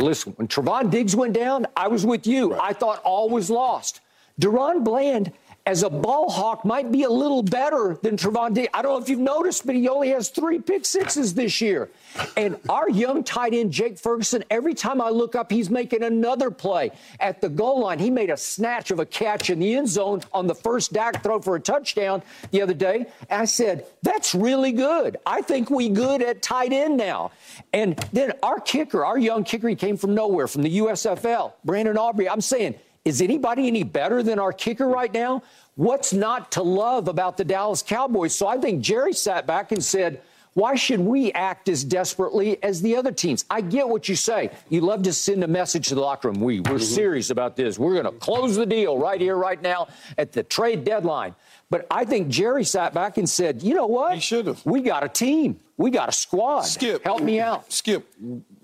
listen, 0.00 0.32
when 0.34 0.46
Trevon 0.46 0.88
Diggs 0.88 1.16
went 1.16 1.32
down, 1.32 1.66
I 1.76 1.88
was 1.88 2.06
with 2.06 2.26
you. 2.26 2.52
Right. 2.52 2.60
I 2.62 2.72
thought 2.72 3.00
all 3.02 3.28
was 3.28 3.50
lost. 3.50 4.00
DaRon 4.40 4.84
Bland 4.84 5.32
as 5.64 5.84
a 5.84 5.90
ball 5.90 6.28
hawk 6.28 6.64
might 6.64 6.90
be 6.90 7.04
a 7.04 7.10
little 7.10 7.42
better 7.42 7.96
than 8.02 8.16
Trevon 8.16 8.54
Diggs. 8.54 8.68
I 8.74 8.82
don't 8.82 8.98
know 8.98 9.02
if 9.02 9.08
you've 9.08 9.20
noticed, 9.20 9.64
but 9.64 9.76
he 9.76 9.88
only 9.88 10.08
has 10.08 10.28
three 10.28 10.58
pick 10.58 10.84
sixes 10.84 11.34
this 11.34 11.60
year. 11.60 11.88
And 12.36 12.58
our 12.68 12.90
young 12.90 13.22
tight 13.22 13.54
end, 13.54 13.72
Jake 13.72 13.98
Ferguson, 13.98 14.42
every 14.50 14.74
time 14.74 15.00
I 15.00 15.10
look 15.10 15.36
up, 15.36 15.52
he's 15.52 15.70
making 15.70 16.02
another 16.02 16.50
play 16.50 16.90
at 17.20 17.40
the 17.40 17.48
goal 17.48 17.80
line. 17.80 18.00
He 18.00 18.10
made 18.10 18.30
a 18.30 18.36
snatch 18.36 18.90
of 18.90 18.98
a 18.98 19.06
catch 19.06 19.50
in 19.50 19.60
the 19.60 19.74
end 19.74 19.88
zone 19.88 20.22
on 20.32 20.48
the 20.48 20.54
first 20.54 20.92
Dak 20.92 21.22
throw 21.22 21.40
for 21.40 21.54
a 21.54 21.60
touchdown 21.60 22.22
the 22.50 22.60
other 22.60 22.74
day. 22.74 23.06
I 23.30 23.44
said, 23.44 23.86
that's 24.02 24.34
really 24.34 24.72
good. 24.72 25.16
I 25.24 25.42
think 25.42 25.70
we 25.70 25.88
good 25.88 26.22
at 26.22 26.42
tight 26.42 26.72
end 26.72 26.96
now. 26.96 27.30
And 27.72 27.96
then 28.12 28.32
our 28.42 28.58
kicker, 28.58 29.04
our 29.04 29.18
young 29.18 29.44
kicker, 29.44 29.68
he 29.68 29.76
came 29.76 29.96
from 29.96 30.14
nowhere, 30.14 30.48
from 30.48 30.62
the 30.62 30.78
USFL, 30.78 31.52
Brandon 31.64 31.96
Aubrey. 31.96 32.28
I'm 32.28 32.40
saying, 32.40 32.74
is 33.04 33.20
anybody 33.20 33.66
any 33.66 33.82
better 33.82 34.22
than 34.22 34.38
our 34.38 34.52
kicker 34.52 34.86
right 34.86 35.12
now? 35.12 35.42
What's 35.74 36.12
not 36.12 36.52
to 36.52 36.62
love 36.62 37.08
about 37.08 37.36
the 37.36 37.44
Dallas 37.44 37.82
Cowboys? 37.82 38.34
So 38.34 38.46
I 38.46 38.58
think 38.58 38.82
Jerry 38.82 39.12
sat 39.12 39.46
back 39.46 39.72
and 39.72 39.82
said, 39.82 40.22
why 40.54 40.74
should 40.74 41.00
we 41.00 41.32
act 41.32 41.70
as 41.70 41.82
desperately 41.82 42.62
as 42.62 42.82
the 42.82 42.96
other 42.96 43.10
teams? 43.10 43.46
I 43.48 43.62
get 43.62 43.88
what 43.88 44.06
you 44.08 44.14
say. 44.14 44.50
You 44.68 44.82
love 44.82 45.02
to 45.04 45.12
send 45.12 45.42
a 45.42 45.48
message 45.48 45.88
to 45.88 45.94
the 45.94 46.02
locker 46.02 46.28
room. 46.28 46.40
We, 46.40 46.60
we're 46.60 46.72
mm-hmm. 46.72 46.78
serious 46.78 47.30
about 47.30 47.56
this. 47.56 47.78
We're 47.78 47.94
going 47.94 48.04
to 48.04 48.20
close 48.20 48.56
the 48.56 48.66
deal 48.66 48.98
right 48.98 49.20
here, 49.20 49.36
right 49.36 49.60
now 49.60 49.88
at 50.18 50.32
the 50.32 50.42
trade 50.42 50.84
deadline. 50.84 51.34
But 51.70 51.86
I 51.90 52.04
think 52.04 52.28
Jerry 52.28 52.64
sat 52.64 52.92
back 52.92 53.16
and 53.16 53.28
said, 53.28 53.62
you 53.62 53.74
know 53.74 53.86
what? 53.86 54.14
He 54.14 54.20
should 54.20 54.46
have. 54.46 54.64
We 54.66 54.82
got 54.82 55.02
a 55.02 55.08
team. 55.08 55.58
We 55.78 55.90
got 55.90 56.10
a 56.10 56.12
squad. 56.12 56.62
Skip. 56.62 57.02
Help 57.02 57.22
me 57.22 57.40
out. 57.40 57.72
Skip, 57.72 58.06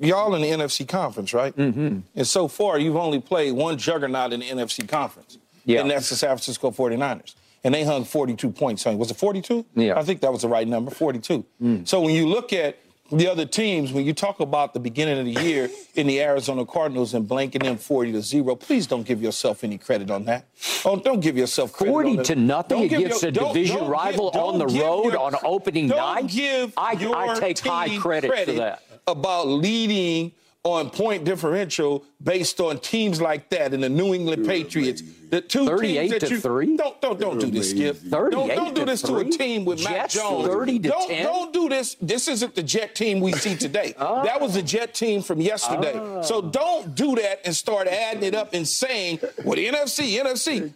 y'all 0.00 0.34
in 0.34 0.42
the 0.42 0.48
NFC 0.48 0.86
conference, 0.86 1.34
right? 1.34 1.54
Mm-hmm. 1.56 2.00
And 2.14 2.26
so 2.26 2.48
far, 2.48 2.78
you've 2.78 2.96
only 2.96 3.20
played 3.20 3.52
one 3.52 3.78
juggernaut 3.78 4.32
in 4.32 4.40
the 4.40 4.46
NFC 4.46 4.88
conference. 4.88 5.38
Yeah. 5.64 5.80
And 5.80 5.90
that's 5.90 6.08
the 6.08 6.16
San 6.16 6.30
Francisco 6.30 6.70
49ers. 6.70 7.34
And 7.64 7.74
they 7.74 7.84
hung 7.84 8.04
42 8.04 8.50
points 8.50 8.86
on 8.86 8.98
Was 8.98 9.10
it 9.10 9.16
42? 9.16 9.64
Yeah. 9.74 9.98
I 9.98 10.02
think 10.02 10.20
that 10.20 10.32
was 10.32 10.42
the 10.42 10.48
right 10.48 10.66
number, 10.66 10.90
42. 10.90 11.44
Mm. 11.60 11.88
So 11.88 12.00
when 12.00 12.14
you 12.14 12.26
look 12.26 12.52
at 12.52 12.78
the 13.10 13.26
other 13.26 13.46
teams, 13.46 13.92
when 13.92 14.04
you 14.04 14.12
talk 14.12 14.40
about 14.40 14.74
the 14.74 14.80
beginning 14.80 15.18
of 15.18 15.24
the 15.24 15.42
year 15.42 15.70
in 15.94 16.06
the 16.06 16.20
Arizona 16.20 16.64
Cardinals 16.64 17.14
and 17.14 17.26
blanking 17.26 17.62
them 17.62 17.76
40 17.76 18.12
to 18.12 18.22
0, 18.22 18.54
please 18.56 18.86
don't 18.86 19.04
give 19.04 19.22
yourself 19.22 19.64
any 19.64 19.78
credit 19.78 20.10
on 20.10 20.24
that. 20.26 20.46
Oh, 20.84 20.96
don't 20.96 21.20
give 21.20 21.36
yourself 21.36 21.72
credit 21.72 21.90
40 21.90 22.16
to 22.18 22.36
nothing 22.36 22.84
against 22.84 23.22
your, 23.22 23.30
a 23.30 23.32
division 23.32 23.78
don't, 23.78 23.90
rival 23.90 24.30
don't 24.30 24.54
on 24.54 24.58
the 24.58 24.66
road 24.66 25.12
your, 25.12 25.18
on 25.18 25.34
opening 25.44 25.88
night? 25.88 26.28
Give 26.28 26.72
I, 26.76 26.92
I 26.92 27.38
take 27.38 27.58
high 27.58 27.96
credit, 27.98 28.30
credit 28.30 28.54
for 28.54 28.60
that. 28.60 28.82
About 29.08 29.48
leading 29.48 30.32
on 30.64 30.90
point 30.90 31.24
differential 31.24 32.04
based 32.22 32.60
on 32.60 32.78
teams 32.78 33.20
like 33.20 33.48
that 33.50 33.72
and 33.72 33.82
the 33.82 33.88
New 33.88 34.14
England 34.14 34.44
You're 34.44 34.54
Patriots. 34.54 35.00
Amazing. 35.00 35.14
The 35.30 35.40
two 35.42 35.66
38 35.66 36.00
teams 36.00 36.10
that 36.12 36.26
to 36.26 36.34
you 36.34 36.40
3? 36.40 36.76
don't 36.76 37.00
don't 37.02 37.20
don't 37.20 37.38
do 37.38 37.50
this, 37.50 37.70
Skip. 37.70 37.96
38 37.98 38.30
don't 38.30 38.48
don't 38.48 38.74
do 38.74 38.84
this 38.86 39.02
to, 39.02 39.08
to 39.08 39.18
a 39.18 39.24
team 39.24 39.66
with 39.66 39.78
Jets 39.78 39.90
Mac 39.90 40.08
Jones. 40.10 40.46
30 40.46 40.78
to 40.78 40.88
don't 40.88 41.08
10? 41.08 41.24
don't 41.24 41.52
do 41.52 41.68
this. 41.68 41.96
This 42.00 42.28
isn't 42.28 42.54
the 42.54 42.62
Jet 42.62 42.94
team 42.94 43.20
we 43.20 43.32
see 43.32 43.54
today. 43.66 43.94
oh. 43.98 44.24
That 44.24 44.40
was 44.40 44.54
the 44.54 44.62
Jet 44.62 44.94
team 44.94 45.22
from 45.22 45.40
yesterday. 45.40 45.92
Oh. 45.94 46.22
So 46.22 46.38
ah. 46.38 46.50
don't 46.50 46.94
do 46.94 47.14
that 47.16 47.42
and 47.44 47.54
start 47.54 47.88
adding 47.88 48.22
it 48.22 48.34
up 48.34 48.54
and 48.54 48.66
saying, 48.66 49.20
"Well, 49.44 49.56
the 49.56 49.68
NFC, 49.68 50.18
NFC." 50.18 50.72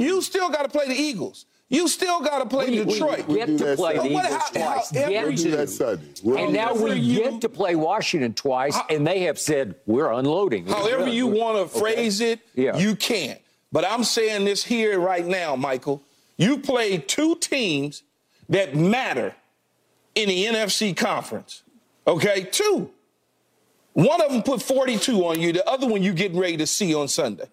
You 0.00 0.22
still 0.22 0.48
got 0.48 0.62
to 0.62 0.68
play 0.70 0.88
the 0.88 0.94
Eagles. 0.94 1.44
You 1.70 1.86
still 1.86 2.20
got 2.20 2.40
to 2.40 2.46
play 2.46 2.68
we, 2.68 2.84
Detroit. 2.84 3.28
We 3.28 3.36
get 3.36 3.56
to 3.58 3.76
play 3.76 3.96
the 3.96 4.06
Eagles 4.06 4.26
how, 4.26 4.48
twice. 4.48 4.90
How, 4.90 5.08
get 5.08 5.36
to. 5.36 5.50
That 5.52 5.68
Sunday. 5.68 6.42
and 6.42 6.52
now 6.52 6.74
we 6.74 6.94
you, 6.94 7.20
get 7.20 7.40
to 7.42 7.48
play 7.48 7.76
Washington 7.76 8.34
twice, 8.34 8.74
how, 8.74 8.86
and 8.90 9.06
they 9.06 9.20
have 9.20 9.38
said 9.38 9.76
we're 9.86 10.10
unloading. 10.10 10.66
However 10.66 11.08
you 11.08 11.28
want 11.28 11.58
to 11.58 11.78
phrase 11.78 12.20
okay. 12.20 12.32
it, 12.32 12.40
yeah. 12.56 12.76
you 12.76 12.96
can't. 12.96 13.40
But 13.70 13.84
I'm 13.86 14.02
saying 14.02 14.46
this 14.46 14.64
here 14.64 14.98
right 14.98 15.24
now, 15.24 15.54
Michael. 15.54 16.02
You 16.36 16.58
play 16.58 16.98
two 16.98 17.36
teams 17.36 18.02
that 18.48 18.74
matter 18.74 19.36
in 20.16 20.28
the 20.28 20.46
NFC 20.46 20.96
conference. 20.96 21.62
Okay, 22.04 22.48
two. 22.50 22.90
One 23.92 24.20
of 24.20 24.32
them 24.32 24.42
put 24.42 24.60
42 24.60 25.24
on 25.24 25.40
you. 25.40 25.52
The 25.52 25.68
other 25.68 25.86
one 25.86 26.02
you 26.02 26.12
getting 26.14 26.38
ready 26.38 26.56
to 26.56 26.66
see 26.66 26.96
on 26.96 27.06
Sunday, 27.06 27.46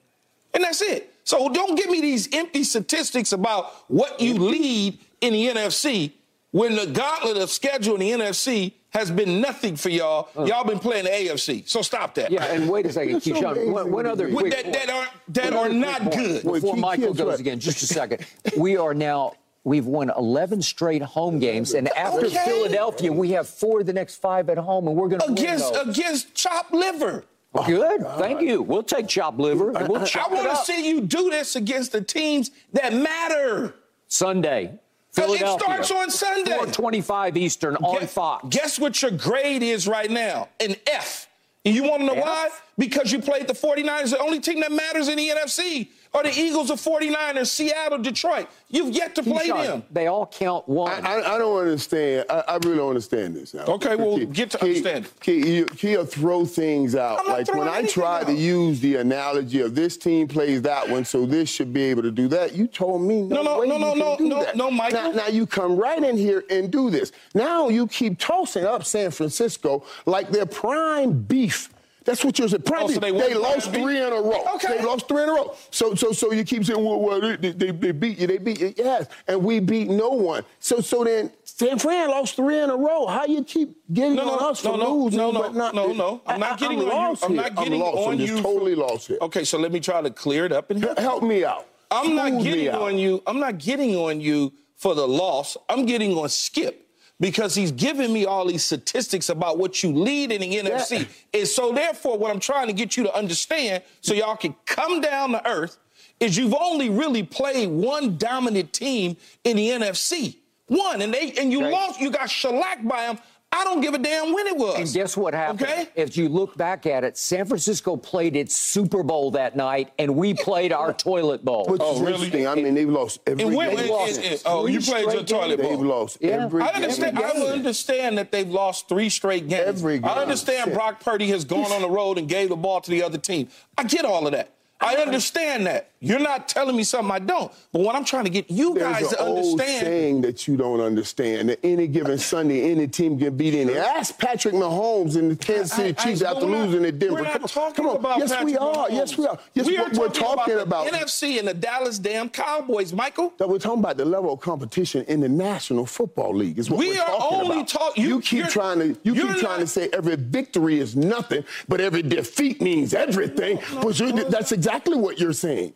and 0.56 0.64
that's 0.64 0.82
it. 0.82 1.14
So 1.28 1.50
don't 1.50 1.76
give 1.76 1.90
me 1.90 2.00
these 2.00 2.34
empty 2.34 2.64
statistics 2.64 3.34
about 3.34 3.74
what 3.90 4.22
you 4.22 4.36
lead 4.36 4.98
in 5.20 5.34
the 5.34 5.48
NFC 5.48 6.14
when 6.52 6.78
the 6.78 6.86
gauntlet 6.86 7.36
of 7.36 7.50
schedule 7.50 7.96
in 7.96 8.00
the 8.00 8.26
NFC 8.26 8.72
has 8.92 9.12
been 9.12 9.42
nothing 9.42 9.76
for 9.76 9.90
y'all. 9.90 10.30
Uh, 10.38 10.46
y'all 10.46 10.64
been 10.64 10.80
playing 10.80 11.04
the 11.04 11.10
AFC. 11.10 11.68
So 11.68 11.82
stop 11.82 12.16
that. 12.16 12.32
Yeah, 12.32 12.46
and 12.46 12.70
wait 12.70 12.86
a 12.86 12.94
second, 12.94 13.18
Keyshawn. 13.18 13.74
One, 13.74 13.92
one 13.92 14.06
other 14.06 14.32
quick 14.32 14.54
that, 14.54 14.72
that 14.72 14.90
are 14.90 15.08
that 15.28 15.52
are 15.52 15.68
not 15.68 16.14
good. 16.14 16.44
Before 16.44 16.78
Michael 16.78 17.14
goes 17.14 17.42
again, 17.42 17.60
just 17.60 17.84
a 17.84 17.88
second. 17.88 18.26
We 18.58 18.78
are 18.78 18.94
now 18.94 19.34
We've 19.66 19.86
won 19.86 20.10
11 20.18 20.62
straight 20.62 21.02
home 21.02 21.40
games, 21.40 21.74
and 21.74 21.90
after 21.90 22.28
okay. 22.28 22.42
Philadelphia, 22.46 23.12
we 23.12 23.32
have 23.32 23.50
four 23.50 23.82
of 23.82 23.86
the 23.86 23.92
next 23.92 24.16
five 24.16 24.50
at 24.50 24.58
home, 24.58 24.88
and 24.88 24.96
we're 24.96 25.10
going 25.10 25.20
to 25.20 25.30
against 25.30 25.74
win 25.74 25.90
against 25.90 26.34
Chop 26.34 26.72
Liver. 26.72 27.26
Oh, 27.58 27.66
Good. 27.66 28.02
Thank 28.18 28.42
you. 28.42 28.62
We'll 28.62 28.84
take 28.84 29.08
chopped 29.08 29.40
liver. 29.40 29.72
We'll 29.72 29.78
I 29.78 29.84
want 29.88 30.08
to 30.08 30.56
see 30.64 30.88
you 30.88 31.02
do 31.02 31.30
this 31.30 31.56
against 31.56 31.92
the 31.92 32.02
teams 32.02 32.52
that 32.74 32.94
matter. 32.94 33.74
Sunday. 34.08 34.80
Philadelphia. 35.12 35.56
It 35.56 35.60
starts 35.60 35.92
on 35.92 36.12
Sunday. 36.12 36.52
425 36.52 37.38
Eastern 37.38 37.76
on 37.78 38.02
guess, 38.02 38.14
Fox. 38.14 38.46
Guess 38.50 38.80
what 38.80 39.02
your 39.02 39.12
grade 39.12 39.64
is 39.64 39.88
right 39.88 40.12
now? 40.12 40.50
An 40.60 40.76
F. 40.86 41.28
And 41.66 41.74
you 41.74 41.84
want 41.84 42.02
to 42.02 42.06
know 42.06 42.14
F? 42.14 42.22
why? 42.22 42.50
Because 42.78 43.12
you 43.12 43.20
played 43.20 43.48
the 43.48 43.54
49ers, 43.54 44.12
the 44.12 44.20
only 44.20 44.40
team 44.40 44.60
that 44.60 44.72
matters 44.72 45.08
in 45.08 45.18
the 45.18 45.30
NFC 45.30 45.90
or 46.18 46.24
the 46.24 46.40
Eagles 46.40 46.72
of 46.72 46.80
49ers, 46.82 47.48
Seattle, 47.48 48.00
Detroit. 48.00 48.48
You've 48.70 48.94
yet 48.96 49.14
to 49.16 49.24
play 49.24 49.50
them. 49.50 49.84
They 49.92 50.08
all 50.08 50.26
count 50.26 50.68
one. 50.68 50.92
I, 51.06 51.20
I, 51.20 51.36
I 51.36 51.38
don't 51.38 51.60
understand. 51.60 52.26
I, 52.30 52.44
I, 52.48 52.54
really 52.64 52.78
don't 52.78 52.90
understand 52.90 53.36
this. 53.36 53.54
Now. 53.54 53.66
Okay, 53.66 53.96
well, 53.96 54.18
get 54.18 54.52
to 54.52 54.62
understand. 54.64 55.08
He'll 55.24 56.06
throw 56.06 56.46
things 56.46 56.96
out. 56.96 57.28
Like 57.28 57.54
when 57.54 57.68
I 57.68 57.86
tried 57.86 58.22
out. 58.22 58.28
to 58.28 58.34
use 58.34 58.80
the 58.80 58.96
analogy 58.96 59.62
of 59.62 59.76
this 59.76 59.96
team 59.96 60.28
plays 60.28 60.62
that 60.64 60.90
one, 60.90 61.06
so 61.06 61.26
this 61.26 61.50
should 61.50 61.72
be 61.72 61.84
able 61.84 62.02
to 62.02 62.12
do 62.12 62.28
that, 62.30 62.56
you 62.56 62.68
told 62.68 63.04
me 63.04 63.22
no, 63.22 63.44
no, 63.44 63.60
way 63.60 63.68
no, 63.68 63.78
no, 63.78 63.94
no, 63.94 64.16
no, 64.16 64.28
no, 64.28 64.52
no, 64.56 64.72
Michael. 64.72 65.12
Now, 65.12 65.12
now 65.12 65.28
you 65.28 65.46
come 65.46 65.78
right 65.78 66.02
in 66.02 66.18
here 66.18 66.44
and 66.50 66.72
do 66.72 66.90
this. 66.90 67.12
Now 67.36 67.70
you 67.70 67.88
keep 67.88 68.18
tossing 68.18 68.66
up 68.66 68.84
San 68.84 69.12
Francisco 69.12 69.86
like 70.06 70.30
they're 70.30 70.46
prime 70.46 71.14
beef 71.24 71.70
that's 72.08 72.24
what 72.24 72.40
you're 72.40 72.48
saying. 72.48 72.64
Oh, 72.72 72.88
so 72.88 73.02
they, 73.02 73.12
they 73.12 73.34
lost 73.34 73.74
three 73.74 73.98
in 73.98 74.14
a 74.14 74.22
row. 74.22 74.42
Okay. 74.56 74.78
They 74.78 74.84
lost 74.86 75.10
three 75.10 75.24
in 75.24 75.30
a 75.30 75.34
row. 75.34 75.54
So 75.72 75.94
so 75.94 76.14
so 76.14 76.32
you 76.32 76.46
keep 76.46 76.64
saying, 76.64 76.82
well, 76.82 77.02
well 77.02 77.20
they, 77.20 77.52
they, 77.52 77.72
they 77.72 77.92
beat 77.92 78.18
you. 78.18 78.28
They 78.28 78.38
beat 78.38 78.62
you. 78.62 78.74
Yes. 78.78 79.08
And 79.28 79.44
we 79.44 79.60
beat 79.60 79.90
no 79.90 80.12
one. 80.12 80.46
So 80.60 80.80
so 80.80 81.04
then 81.04 81.34
San 81.44 81.78
Fran 81.78 82.10
lost 82.10 82.38
three 82.38 82.60
in 82.60 82.70
a 82.70 82.78
row. 82.78 83.08
How 83.08 83.26
you 83.26 83.44
keep 83.44 83.76
getting 83.92 84.16
no, 84.16 84.22
on 84.22 84.40
no, 84.40 84.50
us 84.52 84.62
for 84.62 84.78
no, 84.78 84.96
losing? 84.96 85.18
No, 85.18 85.32
no, 85.32 85.42
but 85.42 85.56
not, 85.56 85.76
no, 85.76 85.92
no. 85.92 86.22
I'm 86.26 86.40
not 86.40 86.58
getting 86.58 86.80
I'm 86.80 86.90
on 86.90 87.12
you. 87.12 87.18
I'm 87.24 87.36
not 87.36 87.56
getting 87.56 87.74
I'm 87.74 87.80
lost. 87.80 88.08
on 88.08 88.20
you. 88.20 88.42
totally 88.42 88.76
lost 88.76 89.08
here. 89.10 89.18
Okay, 89.22 89.44
so 89.44 89.58
let 89.58 89.74
me 89.74 89.82
try 89.82 90.02
to 90.02 90.10
clear 90.10 90.46
it 90.46 90.54
up 90.54 90.72
and 90.72 90.82
help, 90.82 91.00
help 91.00 91.24
me 91.24 91.44
out. 91.44 91.68
I'm 91.92 92.16
not 92.16 92.42
getting 92.42 92.70
on 92.70 92.98
you. 92.98 93.22
I'm 93.28 93.42
not 93.42 93.58
getting 93.58 93.98
on 93.98 94.22
you 94.22 94.54
for 94.78 94.96
the 94.96 95.06
loss. 95.06 95.58
I'm 95.68 95.86
getting 95.86 96.14
on 96.14 96.30
Skip 96.30 96.87
because 97.20 97.56
he's 97.56 97.72
giving 97.72 98.14
me 98.14 98.26
all 98.26 98.46
these 98.46 98.64
statistics 98.64 99.30
about 99.30 99.58
what 99.58 99.82
you 99.84 99.92
lead 99.92 100.32
in 100.32 100.42
the 100.42 100.48
yeah. 100.48 100.62
NFC. 100.64 101.08
And 101.34 101.48
so, 101.48 101.72
therefore, 101.72 102.18
what 102.18 102.32
I'm 102.32 102.40
trying 102.40 102.68
to 102.68 102.74
get 102.74 102.96
you 102.96 103.04
to 103.04 103.14
understand 103.16 103.84
so 104.02 104.14
y'all 104.14 104.36
can 104.36 104.56
come 104.66 105.02
down 105.02 105.32
to 105.32 105.48
earth 105.50 105.78
is 106.20 106.38
you've 106.38 106.56
only 106.56 106.90
really 106.90 107.24
played 107.24 107.70
one 107.70 108.18
dominant 108.18 108.74
team 108.74 109.18
in 109.44 109.58
the 109.58 109.70
NFC. 109.70 110.38
One, 110.68 111.02
and 111.02 111.14
they 111.14 111.32
and 111.34 111.52
you 111.52 111.62
Okay. 111.62 111.72
lost. 111.72 112.00
You 112.02 112.12
got 112.12 112.30
shellacked 112.30 112.88
by 112.88 113.08
them. 113.08 113.20
I 113.50 113.64
don't 113.64 113.80
give 113.80 113.94
a 113.94 113.98
damn 113.98 114.34
when 114.34 114.46
it 114.46 114.58
was. 114.58 114.78
And 114.78 114.94
guess 114.94 115.16
what 115.16 115.34
happened? 115.34 115.62
Okay. 115.64 115.88
If 115.96 116.18
you 116.18 116.28
look 116.28 116.58
back 116.58 116.86
at 116.86 117.06
it, 117.06 117.18
San 117.18 117.46
Francisco 117.46 117.96
played 117.96 118.36
its 118.36 118.56
Super 118.56 119.04
Bowl 119.04 119.32
that 119.32 119.56
night, 119.56 119.92
and 119.98 120.16
we 120.18 120.34
played 120.34 120.74
our 120.74 120.92
toilet 121.10 121.46
bowl. 121.46 121.66
Which 121.68 121.82
Oh, 121.84 121.96
is 121.96 122.02
really? 122.02 122.14
interesting. 122.16 122.48
I 122.48 122.56
mean, 122.56 122.76
they've 122.76 122.90
lost 122.90 123.22
every 123.26 123.46
And 123.46 123.56
when- 123.56 123.70
game. 123.70 123.80
and- 123.80 123.90
lost 123.90 124.18
and- 124.18 124.26
and- 124.26 124.42
oh, 124.46 124.66
you 124.68 124.82
played 124.82 125.12
your 125.14 125.24
toilet 125.24 125.58
games. 125.58 125.70
They've 125.70 125.78
bowl. 125.78 125.88
lost 125.88 126.18
Yeah. 126.20 126.44
every 126.44 126.62
I 126.62 126.68
understand. 126.68 127.18
every 127.20 127.48
I 127.48 127.52
understand 127.54 128.18
that 128.18 128.32
they've 128.34 128.50
lost 128.50 128.90
three 128.90 129.10
straight 129.10 129.48
games. 129.48 129.66
Every 129.66 130.00
game. 130.00 130.10
I 130.10 130.22
understand 130.22 130.74
Brock 130.74 131.00
Purdy 131.04 131.28
has 131.30 131.46
gone 131.46 131.72
on 131.72 131.82
the 131.82 131.90
road 131.90 132.18
and 132.18 132.28
gave 132.28 132.50
the 132.50 132.58
ball 132.58 132.82
to 132.82 132.92
the 132.92 133.02
other 133.02 133.18
team. 133.18 133.48
I 133.78 133.84
get 133.86 134.04
all 134.04 134.28
of 134.28 134.34
that. 134.34 134.50
I 134.80 134.98
understand 134.98 135.66
that. 135.66 135.90
You're 136.00 136.20
not 136.20 136.48
telling 136.48 136.76
me 136.76 136.84
something 136.84 137.12
I 137.12 137.20
don't. 137.20 137.52
But 137.72 137.82
what 137.82 137.96
I'm 137.96 138.06
trying 138.06 138.26
to 138.26 138.30
get 138.30 138.52
you 138.52 138.76
guys 138.76 139.00
There's 139.00 139.14
to 139.14 139.22
an 139.24 139.28
old 139.30 139.38
understand. 139.60 139.86
saying 139.86 140.22
that 140.22 140.48
you 140.48 140.56
don't 140.58 140.80
understand. 140.80 141.50
That 141.50 141.60
any 141.64 141.88
given 141.88 142.18
Sunday, 142.20 142.72
any 142.72 142.88
team 142.88 143.18
can 143.18 143.36
beat 143.36 143.56
any. 143.56 143.76
Ask 143.78 144.18
Patrick 144.20 144.54
Mahomes 144.54 145.16
and 145.16 145.32
the 145.32 145.36
Kansas 145.36 145.74
City 145.74 145.96
I- 145.98 146.02
I- 146.02 146.06
Chiefs 146.06 146.22
but 146.22 146.36
after 146.36 146.48
not- 146.48 146.68
losing 146.70 146.86
at 146.86 147.00
Denver. 147.00 147.16
We're 147.16 147.22
not 147.24 147.34
Come 147.34 147.42
on, 147.44 147.48
talking 147.50 147.76
come 147.76 147.88
on. 147.88 147.96
about 147.98 148.18
yes, 148.20 148.30
we 148.30 148.36
Patrick 148.54 148.62
are. 148.62 148.76
Mahomes. 148.88 148.92
Yes, 148.92 149.18
we 149.18 149.28
are. 149.28 149.40
Yes, 149.54 149.66
we 149.68 149.78
are 149.78 149.90
we're, 149.94 150.08
talking 150.10 150.56
the 150.56 150.62
about. 150.62 150.88
NFC 150.88 151.40
and 151.40 151.48
the 151.48 151.54
Dallas 151.54 151.98
damn 152.00 152.30
Cowboys, 152.30 152.94
Michael. 152.94 153.34
that 153.38 153.50
we're 153.50 153.58
talking 153.58 153.80
about 153.80 153.98
the 153.98 154.06
level 154.06 154.32
of 154.34 154.40
competition 154.40 155.04
in 155.08 155.20
the 155.22 155.30
National 155.30 155.86
Football 155.86 156.36
League. 156.36 156.60
Is 156.60 156.70
what 156.70 156.80
We 156.80 156.90
we're 156.92 157.02
are 157.02 157.06
talking 157.08 157.38
only 157.40 157.56
about. 157.58 157.68
talk- 157.68 157.98
you- 157.98 158.08
you 158.08 158.22
keep 158.22 158.48
trying 158.50 158.80
to 158.80 158.98
you 159.04 159.14
keep 159.16 159.38
trying 159.38 159.60
to 159.62 159.68
say 159.68 159.90
every 159.94 160.16
victory 160.16 160.80
is 160.80 160.96
nothing, 160.96 161.44
but 161.68 161.82
every 161.82 162.04
defeat 162.04 162.62
means 162.62 162.94
everything. 162.94 163.60
but 163.82 164.00
you're, 164.00 164.12
that's 164.12 164.52
exactly 164.52 164.96
what 164.96 165.20
you're 165.20 165.34
saying. 165.34 165.74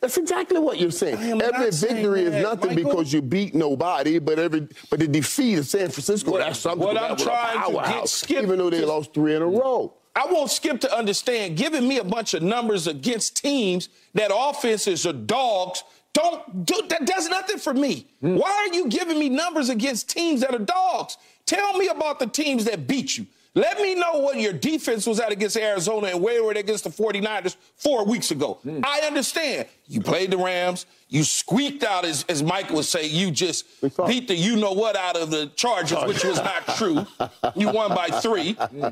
That's 0.00 0.18
exactly 0.18 0.58
what 0.60 0.78
you're 0.78 0.90
saying. 0.90 1.40
Every 1.42 1.70
victory 1.70 2.22
is 2.24 2.42
nothing 2.42 2.74
Michael. 2.74 2.90
because 2.90 3.12
you 3.12 3.22
beat 3.22 3.54
nobody, 3.54 4.18
but 4.18 4.38
every 4.38 4.68
but 4.90 4.98
the 5.00 5.08
defeat 5.08 5.58
of 5.58 5.66
San 5.66 5.88
Francisco 5.90 6.32
What- 6.32 6.40
that's 6.40 6.58
something. 6.60 6.86
what 6.86 6.98
I'm 7.00 7.16
trying 7.16 7.72
to 7.72 7.92
get 7.92 8.08
Skip 8.08 8.42
even 8.42 8.58
though 8.58 8.70
they 8.70 8.80
to- 8.80 8.86
lost 8.86 9.14
three 9.14 9.34
in 9.34 9.42
a 9.42 9.46
row. 9.46 9.94
I 10.14 10.26
want 10.26 10.50
Skip 10.50 10.80
to 10.82 10.96
understand, 10.96 11.56
giving 11.56 11.86
me 11.86 11.98
a 11.98 12.04
bunch 12.04 12.32
of 12.34 12.42
numbers 12.42 12.86
against 12.86 13.36
teams 13.36 13.88
that 14.14 14.30
offenses 14.34 15.06
are 15.06 15.12
dogs. 15.12 15.82
Don't 16.14 16.64
do 16.64 16.80
that 16.88 17.04
does 17.06 17.28
nothing 17.28 17.58
for 17.58 17.74
me. 17.74 18.06
Hmm. 18.22 18.36
Why 18.36 18.50
are 18.70 18.74
you 18.74 18.88
giving 18.88 19.18
me 19.18 19.28
numbers 19.28 19.68
against 19.68 20.08
teams 20.08 20.40
that 20.42 20.54
are 20.54 20.58
dogs? 20.58 21.18
Tell 21.44 21.76
me 21.76 21.88
about 21.88 22.18
the 22.18 22.26
teams 22.26 22.64
that 22.64 22.86
beat 22.86 23.18
you. 23.18 23.26
Let 23.56 23.80
me 23.80 23.94
know 23.94 24.18
what 24.18 24.38
your 24.38 24.52
defense 24.52 25.06
was 25.06 25.18
at 25.18 25.32
against 25.32 25.56
Arizona 25.56 26.08
and 26.08 26.22
where 26.22 26.44
were 26.44 26.52
they 26.52 26.60
against 26.60 26.84
the 26.84 26.90
49ers 26.90 27.56
four 27.74 28.04
weeks 28.04 28.30
ago. 28.30 28.58
Hmm. 28.62 28.80
I 28.84 29.00
understand. 29.06 29.66
You 29.86 30.02
played 30.02 30.30
the 30.30 30.36
Rams. 30.36 30.84
You 31.08 31.24
squeaked 31.24 31.82
out, 31.82 32.04
as, 32.04 32.26
as 32.28 32.42
Mike 32.42 32.68
would 32.68 32.84
say, 32.84 33.06
you 33.06 33.30
just 33.30 33.64
beat 34.06 34.28
the 34.28 34.34
you 34.34 34.56
know 34.56 34.72
what 34.72 34.94
out 34.94 35.16
of 35.16 35.30
the 35.30 35.46
Chargers, 35.56 36.04
which 36.04 36.22
was 36.22 36.36
not 36.36 36.66
true. 36.76 37.06
You 37.54 37.72
won 37.72 37.94
by 37.94 38.08
three. 38.08 38.56
Uh, 38.58 38.90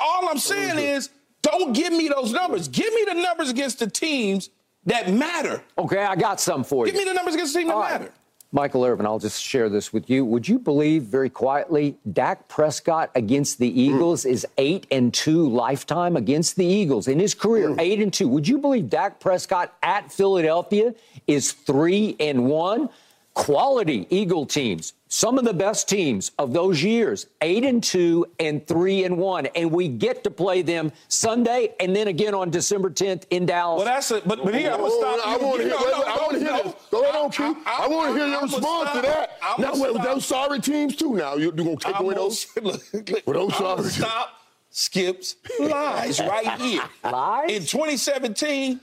all 0.00 0.28
I'm 0.28 0.38
saying 0.38 0.78
is, 0.78 1.10
don't 1.42 1.74
give 1.74 1.92
me 1.92 2.08
those 2.08 2.32
numbers. 2.32 2.68
Give 2.68 2.92
me 2.94 3.04
the 3.06 3.14
numbers 3.14 3.50
against 3.50 3.80
the 3.80 3.88
teams 3.88 4.48
that 4.86 5.12
matter. 5.12 5.62
Okay, 5.76 6.02
I 6.02 6.16
got 6.16 6.40
some 6.40 6.64
for 6.64 6.86
you. 6.86 6.92
Give 6.92 6.98
me 6.98 7.04
the 7.04 7.14
numbers 7.14 7.34
against 7.34 7.52
the 7.52 7.60
teams 7.60 7.70
that 7.70 7.76
right. 7.76 8.00
matter. 8.00 8.12
Michael 8.50 8.82
Irvin, 8.82 9.04
I'll 9.04 9.18
just 9.18 9.42
share 9.42 9.68
this 9.68 9.92
with 9.92 10.08
you. 10.08 10.24
Would 10.24 10.48
you 10.48 10.58
believe 10.58 11.02
very 11.02 11.28
quietly 11.28 11.98
Dak 12.10 12.48
Prescott 12.48 13.10
against 13.14 13.58
the 13.58 13.70
mm. 13.70 13.76
Eagles 13.76 14.24
is 14.24 14.46
8 14.56 14.86
and 14.90 15.12
2 15.12 15.50
lifetime 15.50 16.16
against 16.16 16.56
the 16.56 16.64
Eagles 16.64 17.08
in 17.08 17.18
his 17.18 17.34
career, 17.34 17.68
mm. 17.68 17.78
8 17.78 18.00
and 18.00 18.12
2. 18.12 18.26
Would 18.26 18.48
you 18.48 18.56
believe 18.56 18.88
Dak 18.88 19.20
Prescott 19.20 19.74
at 19.82 20.10
Philadelphia 20.10 20.94
is 21.26 21.52
3 21.52 22.16
and 22.18 22.46
1? 22.46 22.88
Quality 23.34 24.06
Eagle 24.08 24.46
teams, 24.46 24.94
some 25.10 25.38
of 25.38 25.44
the 25.44 25.54
best 25.54 25.88
teams 25.88 26.30
of 26.38 26.52
those 26.52 26.82
years, 26.82 27.26
8 27.40 27.64
and 27.64 27.82
2 27.82 28.26
and 28.40 28.66
3 28.66 29.04
and 29.04 29.16
1, 29.16 29.46
and 29.46 29.70
we 29.72 29.88
get 29.88 30.22
to 30.24 30.30
play 30.30 30.60
them 30.62 30.92
Sunday 31.08 31.74
and 31.80 31.96
then 31.96 32.08
again 32.08 32.34
on 32.34 32.50
December 32.50 32.90
10th 32.90 33.24
in 33.30 33.46
Dallas. 33.46 33.78
Well, 33.78 33.86
that's 33.86 34.10
it. 34.10 34.28
But, 34.28 34.44
but 34.44 34.54
here, 34.54 34.70
I'm 34.70 34.80
going 34.80 34.90
to 34.90 34.96
Oh, 35.06 35.16
stop 35.18 35.26
I 35.26 35.36
want 35.42 35.56
to 35.56 35.62
hear, 35.62 35.70
know, 35.70 35.78
wait, 35.78 35.90
no, 35.92 35.98
wait, 35.98 36.08
I 36.08 36.16
want 36.16 36.32
to 36.32 36.38
hear 36.38 36.50
no. 36.50 36.62
this. 36.62 36.74
Go 36.90 37.02
ahead 37.02 37.14
on, 37.16 37.30
Keith. 37.30 37.56
I, 37.66 37.88
want 37.88 38.12
to 38.12 38.18
hear 38.18 38.28
your 38.28 38.42
response 38.42 38.62
stop. 38.90 38.94
to 38.94 39.00
that. 39.02 39.38
I'ma 39.42 39.56
Now, 39.74 39.82
wait, 39.82 39.92
stop. 39.94 40.04
those 40.04 40.26
sorry 40.26 40.60
teams 40.60 40.96
too. 40.96 41.14
Now 41.16 41.34
you, 41.36 41.44
you 41.46 41.52
gonna 41.52 41.76
take 41.76 41.96
I'm 41.96 42.04
away 42.04 42.14
those? 42.14 42.46
look, 42.62 42.82
look, 42.92 43.26
With 43.26 43.36
those 43.36 43.52
I'm 43.54 43.58
sorry- 43.58 43.88
stop 43.88 44.28
Skip's 44.70 45.36
lies 45.58 46.20
right 46.20 46.60
here. 46.60 46.82
Lies? 47.02 47.50
In 47.50 47.62
2017, 47.62 48.78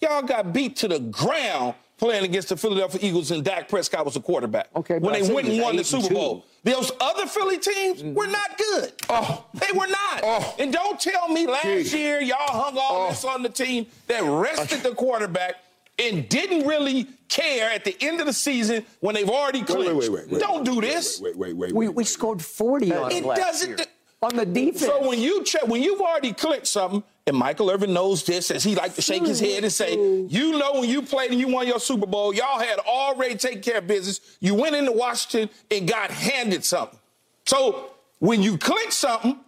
y'all 0.00 0.22
got 0.22 0.52
beat 0.52 0.76
to 0.76 0.88
the 0.88 0.98
ground 1.00 1.74
playing 1.96 2.24
against 2.24 2.48
the 2.48 2.56
Philadelphia 2.56 3.00
Eagles 3.02 3.30
and 3.30 3.44
Dak 3.44 3.68
Prescott 3.68 4.04
was 4.04 4.14
the 4.14 4.20
quarterback. 4.20 4.68
Okay, 4.74 4.98
when 4.98 5.12
they 5.12 5.32
went 5.32 5.48
and 5.48 5.60
won 5.60 5.76
the 5.76 5.84
Super. 5.84 6.12
Bowl. 6.12 6.44
Those 6.64 6.90
other 7.00 7.26
Philly 7.26 7.58
teams 7.58 8.02
mm-hmm. 8.02 8.14
were 8.14 8.26
not 8.26 8.56
good. 8.58 8.92
Oh. 9.08 9.44
They 9.54 9.70
were 9.72 9.86
not. 9.86 10.20
Oh. 10.22 10.54
And 10.58 10.72
don't 10.72 10.98
tell 10.98 11.28
me 11.28 11.46
last 11.46 11.62
Keith. 11.62 11.94
year 11.94 12.20
y'all 12.22 12.36
hung 12.40 12.76
all 12.78 13.06
Oh. 13.06 13.10
this 13.10 13.24
on 13.24 13.42
the 13.42 13.48
team 13.50 13.86
that 14.06 14.22
rested 14.22 14.82
the 14.82 14.94
quarterback 14.94 15.56
and 15.98 16.28
didn't 16.28 16.66
really 16.66 17.06
care 17.28 17.70
at 17.70 17.84
the 17.84 17.96
end 18.00 18.18
of 18.20 18.26
the 18.26 18.32
season 18.32 18.84
when 19.00 19.14
they've 19.14 19.28
already 19.28 19.58
Wait, 19.60 19.66
clinched. 19.68 19.86
wait, 19.88 19.96
wait, 19.96 20.10
wait, 20.10 20.30
wait. 20.32 20.40
Don't 20.40 20.64
do 20.64 20.80
this. 20.80 21.20
Wait, 21.20 21.36
wait, 21.36 21.54
wait, 21.54 21.56
wait. 21.56 21.72
we, 21.72 21.86
wait, 21.86 21.94
we 21.94 22.00
wait. 22.00 22.06
scored 22.06 22.42
40 22.42 22.94
on 22.94 23.12
It 23.12 23.24
last 23.24 23.38
doesn't- 23.40 23.78
year. 23.78 23.86
on 24.22 24.34
the 24.36 24.46
defense. 24.46 24.80
So 24.86 25.06
when 25.06 25.20
you 25.20 25.44
check, 25.44 25.66
when 25.68 25.82
you've 25.82 26.00
already 26.00 26.32
clicked 26.32 26.66
something, 26.66 27.02
and 27.26 27.36
Michael 27.36 27.70
Irvin 27.70 27.94
knows 27.94 28.22
this, 28.24 28.50
as 28.50 28.62
he 28.62 28.74
like 28.74 28.94
to 28.96 29.02
shake 29.02 29.24
his 29.26 29.40
head 29.40 29.64
and 29.64 29.72
say, 29.72 29.92
you 29.94 30.58
know, 30.58 30.80
when 30.80 30.88
you 30.90 31.00
played 31.00 31.30
and 31.30 31.40
you 31.40 31.48
won 31.48 31.66
your 31.66 31.80
Super 31.80 32.06
Bowl, 32.06 32.34
y'all 32.34 32.58
had 32.58 32.78
already 32.80 33.34
taken 33.34 33.62
care 33.62 33.78
of 33.78 33.86
business. 33.86 34.20
You 34.40 34.54
went 34.54 34.76
into 34.76 34.92
Washington 34.92 35.48
and 35.70 35.88
got 35.88 36.10
handed 36.10 36.64
something. 36.64 36.98
So 37.46 37.90
when 38.18 38.42
you 38.42 38.58
click 38.58 38.92
something, 38.92 39.38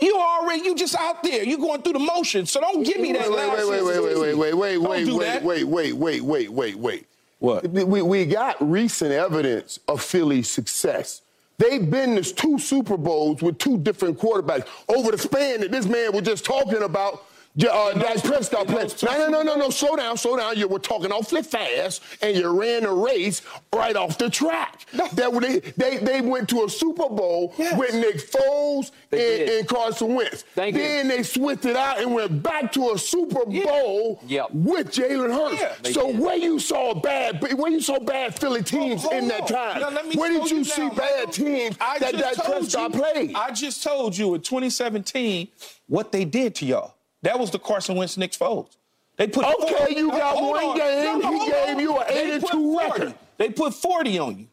you 0.00 0.16
already 0.18 0.64
you 0.64 0.74
just 0.76 0.94
out 0.96 1.22
there. 1.22 1.44
You 1.44 1.56
going 1.56 1.80
through 1.80 1.94
the 1.94 1.98
motions. 1.98 2.50
So 2.50 2.60
don't 2.60 2.82
give 2.82 2.98
me 3.00 3.12
that. 3.14 3.30
Wait, 3.30 3.38
wait, 3.38 3.68
wait, 3.68 3.84
wait, 3.84 4.02
wait, 4.02 4.34
wait, 4.34 4.54
wait, 4.54 4.78
wait, 4.78 4.78
wait, 4.78 5.42
wait, 5.42 5.42
wait, 5.42 5.64
wait, 5.64 5.92
wait, 5.92 6.22
wait, 6.22 6.50
wait, 6.50 6.76
wait. 6.76 7.06
What? 7.38 7.68
We, 7.68 8.02
we 8.02 8.26
got 8.26 8.56
recent 8.60 9.12
evidence 9.12 9.78
of 9.88 10.02
Philly's 10.02 10.48
success. 10.48 11.22
They've 11.58 11.88
been 11.88 12.16
to 12.16 12.34
two 12.34 12.58
Super 12.58 12.96
Bowls 12.96 13.40
with 13.40 13.58
two 13.58 13.78
different 13.78 14.18
quarterbacks 14.18 14.66
over 14.88 15.12
the 15.12 15.18
span 15.18 15.60
that 15.60 15.70
this 15.70 15.86
man 15.86 16.12
was 16.12 16.22
just 16.22 16.44
talking 16.44 16.82
about. 16.82 17.26
J- 17.56 17.68
Uh, 17.68 17.92
Dak 17.92 18.20
Prescott 18.24 18.66
in 18.68 18.74
played. 18.74 18.90
those 18.90 19.02
No, 19.04 19.16
no, 19.28 19.28
no, 19.28 19.42
no, 19.42 19.54
no. 19.56 19.70
Slow 19.70 19.94
down, 19.94 20.16
slow 20.16 20.36
down. 20.36 20.56
You 20.58 20.66
were 20.66 20.80
talking 20.80 21.12
awfully 21.12 21.42
fast, 21.42 22.02
and 22.20 22.36
you 22.36 22.48
ran 22.48 22.84
a 22.84 22.92
race 22.92 23.42
right 23.72 23.94
off 23.94 24.18
the 24.18 24.28
track. 24.28 24.86
That 24.92 25.32
they, 25.40 25.60
they 25.76 25.98
they 25.98 26.20
went 26.20 26.48
to 26.48 26.64
a 26.64 26.68
Super 26.68 27.08
Bowl 27.08 27.54
Yes. 27.56 27.78
with 27.78 27.94
Nick 27.94 28.16
Foles 28.16 28.90
They 29.10 29.38
and, 29.42 29.46
did. 29.50 29.58
and 29.60 29.68
Carson 29.68 30.14
Wentz. 30.16 30.44
Thank 30.56 30.74
you. 30.74 30.82
then 30.82 31.06
they 31.08 31.22
switched 31.22 31.64
it 31.64 31.76
out 31.76 32.00
and 32.00 32.12
went 32.12 32.42
back 32.42 32.72
to 32.72 32.90
a 32.90 32.98
Super 32.98 33.44
Bowl 33.46 34.20
Yep. 34.26 34.48
with 34.52 34.90
Jalen 34.90 35.32
Hurts. 35.32 35.60
Yeah, 35.86 35.92
so 35.92 36.08
did. 36.10 36.18
where 36.18 36.36
you 36.36 36.58
saw 36.58 36.92
bad, 36.94 37.40
where 37.56 37.70
you 37.70 37.80
saw 37.80 38.00
bad 38.00 38.36
Philly 38.36 38.64
teams 38.64 39.02
Hold 39.02 39.14
in 39.14 39.28
that 39.28 39.46
time? 39.46 39.80
Now, 39.80 39.90
where 40.14 40.30
did 40.30 40.48
slow 40.48 40.58
you 40.58 40.64
see 40.64 40.82
Michael. 40.82 40.96
bad 40.96 41.32
teams 41.32 41.76
I 41.80 41.98
that 42.00 42.14
that 42.16 42.34
Prescott 42.44 42.94
you- 42.94 43.00
played? 43.00 43.34
I 43.36 43.52
just 43.52 43.82
told 43.84 44.16
you 44.18 44.34
in 44.34 44.40
2017 44.40 45.48
what 45.86 46.10
they 46.10 46.24
did 46.24 46.56
to 46.56 46.66
y'all. 46.66 46.94
That 47.24 47.38
was 47.38 47.50
the 47.50 47.58
Carson 47.58 47.96
Wentz 47.96 48.16
Nick 48.16 48.32
Foles. 48.32 48.68
They 49.16 49.26
put 49.28 49.44
Okay, 49.44 49.74
four- 49.76 49.88
you 49.90 50.10
got 50.10 50.36
one 50.42 50.62
on. 50.64 50.76
game. 50.76 51.16
He 51.22 51.50
gave 51.50 51.68
on. 51.68 51.78
you 51.78 51.96
an 51.98 52.04
They 52.08 52.20
eight 52.22 52.32
and 52.34 52.46
two 52.46 52.72
40. 52.72 52.76
record. 53.00 53.14
They 53.38 53.48
put 53.50 53.74
40 53.74 54.18
on 54.18 54.38
you. 54.38 54.46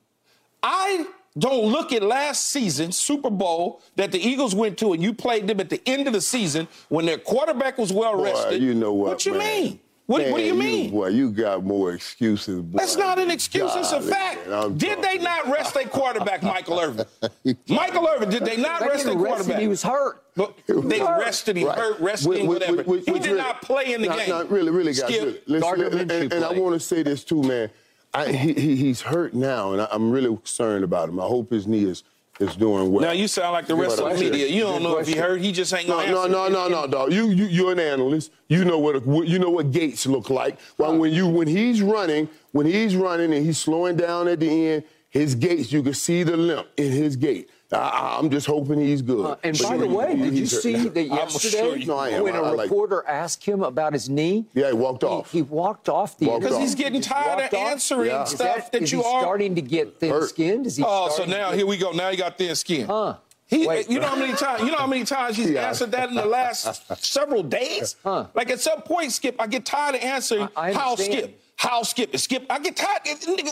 I 0.64 1.06
don't 1.38 1.66
look 1.72 1.92
at 1.94 2.04
last 2.04 2.50
season 2.50 2.92
Super 2.92 3.30
Bowl 3.30 3.82
that 3.96 4.12
the 4.12 4.20
Eagles 4.20 4.54
went 4.54 4.78
to 4.80 4.94
and 4.94 5.02
you 5.02 5.14
played 5.14 5.48
them 5.48 5.60
at 5.60 5.70
the 5.70 5.82
end 5.88 6.06
of 6.08 6.14
the 6.14 6.22
season 6.22 6.68
when 6.90 7.06
their 7.06 7.18
quarterback 7.18 7.78
was 7.78 7.92
well 7.94 8.16
rested. 8.22 8.62
you 8.62 8.74
know 8.74 8.94
what? 8.94 9.10
What 9.10 9.26
you 9.26 9.34
man? 9.34 9.64
mean? 9.64 9.80
What, 10.12 10.30
what 10.30 10.38
do 10.40 10.44
you 10.44 10.54
Man, 10.56 10.68
mean? 10.68 10.92
boy, 10.92 11.08
you 11.08 11.32
got 11.32 11.64
more 11.64 11.94
excuses. 11.94 12.62
Boy, 12.62 12.80
That's 12.80 12.98
not 12.98 13.18
an 13.18 13.32
excuse. 13.32 13.72
It's 13.76 13.94
a 13.94 14.02
fact. 14.02 14.46
man, 14.50 14.78
Did 14.78 15.02
they 15.02 15.18
not 15.20 15.48
rest 15.48 15.74
their 15.74 15.86
quarterback, 15.86 16.44
Michael 16.44 16.80
Irvin? 16.82 17.06
Michael 17.70 18.08
Irvin, 18.08 18.30
did 18.30 18.44
they 18.44 18.58
not 18.58 18.82
They 18.82 18.88
rest 18.88 19.06
their 19.06 19.14
didn't 19.14 19.22
rest 19.24 19.40
him, 19.42 19.46
quarterback? 19.46 19.62
He 19.62 19.68
was 19.70 19.84
hurt. 19.84 20.24
But 20.36 20.58
they 20.68 21.00
hurt. 21.00 21.20
rested 21.22 21.56
him, 21.58 21.68
Right. 21.68 21.78
hurt, 21.78 22.00
rested 22.02 22.28
Which- 22.30 22.40
him, 22.40 22.48
which- 22.48 22.60
whatever. 22.68 22.84
which- 22.84 23.06
he 23.06 23.14
did 23.14 23.26
really- 23.28 23.38
not 23.38 23.62
play 23.62 23.94
in 23.94 24.02
the 24.02 24.10
not, 24.10 24.18
game. 24.18 24.30
Not 24.30 24.52
really, 24.52 24.72
really, 24.72 24.92
guys. 24.94 24.98
Skip. 25.14 25.22
Really. 25.24 25.42
Listen, 25.48 25.62
Gardner 25.62 25.86
and, 26.02 26.12
and, 26.12 26.34
and 26.34 26.44
I 26.46 26.52
want 26.52 26.74
to 26.74 26.80
say 26.80 27.04
this 27.04 27.24
too, 27.24 27.42
man. 27.44 27.70
I, 28.14 28.34
he, 28.34 28.52
he, 28.54 28.76
he's 28.76 29.00
hurt 29.00 29.34
now, 29.34 29.72
and 29.72 29.82
I, 29.82 29.88
I'm 29.92 30.12
really 30.12 30.28
concerned 30.36 30.84
about 30.84 31.08
him. 31.08 31.18
I 31.22 31.24
hope 31.24 31.50
his 31.52 31.66
knee 31.68 31.86
is, 31.86 32.04
is 32.42 32.56
doing 32.56 32.92
well. 32.92 33.02
Now 33.04 33.12
you 33.12 33.28
sound 33.28 33.54
like 33.54 33.68
the 33.68 33.76
rest 33.76 34.00
of 34.00 34.10
the 34.18 34.24
media. 34.24 34.48
You 34.48 34.62
don't 34.62 34.84
know 34.84 34.98
if 34.98 35.08
he 35.08 35.16
heard. 35.16 35.42
He 35.42 35.52
just 35.52 35.74
ain't 35.74 35.88
No, 35.88 35.98
gonna 35.98 36.12
no, 36.12 36.18
answer. 36.24 36.32
no, 36.32 36.48
no, 36.50 36.68
no, 36.68 36.82
no, 36.82 36.88
dog. 36.88 37.14
You, 37.14 37.30
you, 37.30 37.46
you're 37.46 37.72
an 37.72 37.80
analyst. 37.80 38.32
You 38.48 38.66
know 38.66 38.80
what, 38.80 39.06
what 39.06 39.28
you 39.28 39.40
know 39.40 39.50
what 39.50 39.72
gaits 39.72 40.06
look 40.06 40.30
like. 40.30 40.60
Well, 40.78 40.98
when 40.98 41.14
you, 41.14 41.28
when 41.28 41.48
he's 41.48 41.82
running, 41.82 42.28
when 42.52 42.66
he's 42.66 42.96
running 42.96 43.34
and 43.34 43.46
he's 43.46 43.58
slowing 43.58 43.96
down 43.96 44.28
at 44.28 44.40
the 44.40 44.68
end, 44.68 44.84
his 45.10 45.36
gaits, 45.36 45.72
you 45.72 45.84
can 45.84 45.94
see 45.94 46.24
the 46.24 46.38
limp 46.38 46.68
in 46.78 46.92
his 46.92 47.16
gait. 47.16 47.50
I, 47.74 48.20
am 48.20 48.30
just 48.30 48.48
hoping 48.48 48.80
he's 48.80 49.02
good. 49.02 49.26
Uh, 49.26 49.36
and 49.44 49.58
by 49.60 49.78
the 49.78 49.88
way, 49.88 50.16
did 50.16 50.34
you 50.34 50.46
see 50.46 50.90
that 50.90 51.04
yesterday 51.04 51.82
sure 51.82 52.10
no, 52.12 52.24
when 52.24 52.36
a 52.36 52.42
I, 52.42 52.64
reporter 52.64 53.04
asked 53.08 53.46
him 53.46 53.64
about 53.64 53.94
his 53.94 54.10
knee? 54.10 54.46
Yeah, 54.54 54.68
he 54.68 54.74
walked 54.74 55.04
off. 55.04 55.32
He, 55.32 55.40
he 55.40 55.42
walked 55.44 55.88
off 55.88 56.18
the 56.18 56.26
because 56.26 56.58
he's 56.58 56.76
getting 56.76 57.02
tired 57.02 57.46
of 57.46 57.54
answering 57.54 58.10
yeah. 58.10 58.24
stuff 58.26 58.72
that, 58.72 58.82
that 58.82 58.92
you 58.92 59.04
are 59.04 59.22
starting 59.22 59.56
to 59.56 59.62
get 59.62 60.00
thin-skinned. 60.00 60.68
Is 60.68 60.78
he? 60.78 60.84
Oh, 60.86 61.10
so 61.10 61.26
now 61.26 61.52
here 61.52 61.66
we 61.66 61.78
go. 61.78 61.92
Now 61.92 62.10
he 62.12 62.18
got 62.18 62.38
thin 62.38 62.56
skin. 62.56 62.88
Huh? 62.88 63.18
He, 63.52 63.68
Wait, 63.68 63.90
you 63.90 64.00
know 64.00 64.08
how 64.08 64.16
many 64.16 64.34
times? 64.34 64.64
You 64.64 64.72
know 64.72 64.78
how 64.78 64.88
many 64.88 65.04
times 65.04 65.36
he's 65.36 65.50
yeah. 65.50 65.68
answered 65.68 65.92
that 65.92 66.08
in 66.08 66.16
the 66.16 66.26
last 66.26 66.90
several 67.04 67.44
days? 67.44 67.98
Huh. 68.02 68.28
Like 68.34 68.50
at 68.50 68.62
some 68.62 68.82
point, 68.82 69.12
Skip, 69.12 69.36
I 69.40 69.48
get 69.48 69.66
tired 69.66 69.96
of 69.96 70.02
answering 70.02 70.48
I, 70.56 70.70
I 70.70 70.74
how 70.74 70.96
Skip. 70.96 71.38
How 71.62 71.84
Skip 71.84 72.16
is 72.16 72.24
Skip? 72.24 72.48
I 72.50 72.58
get 72.58 72.76
tired. 72.76 73.02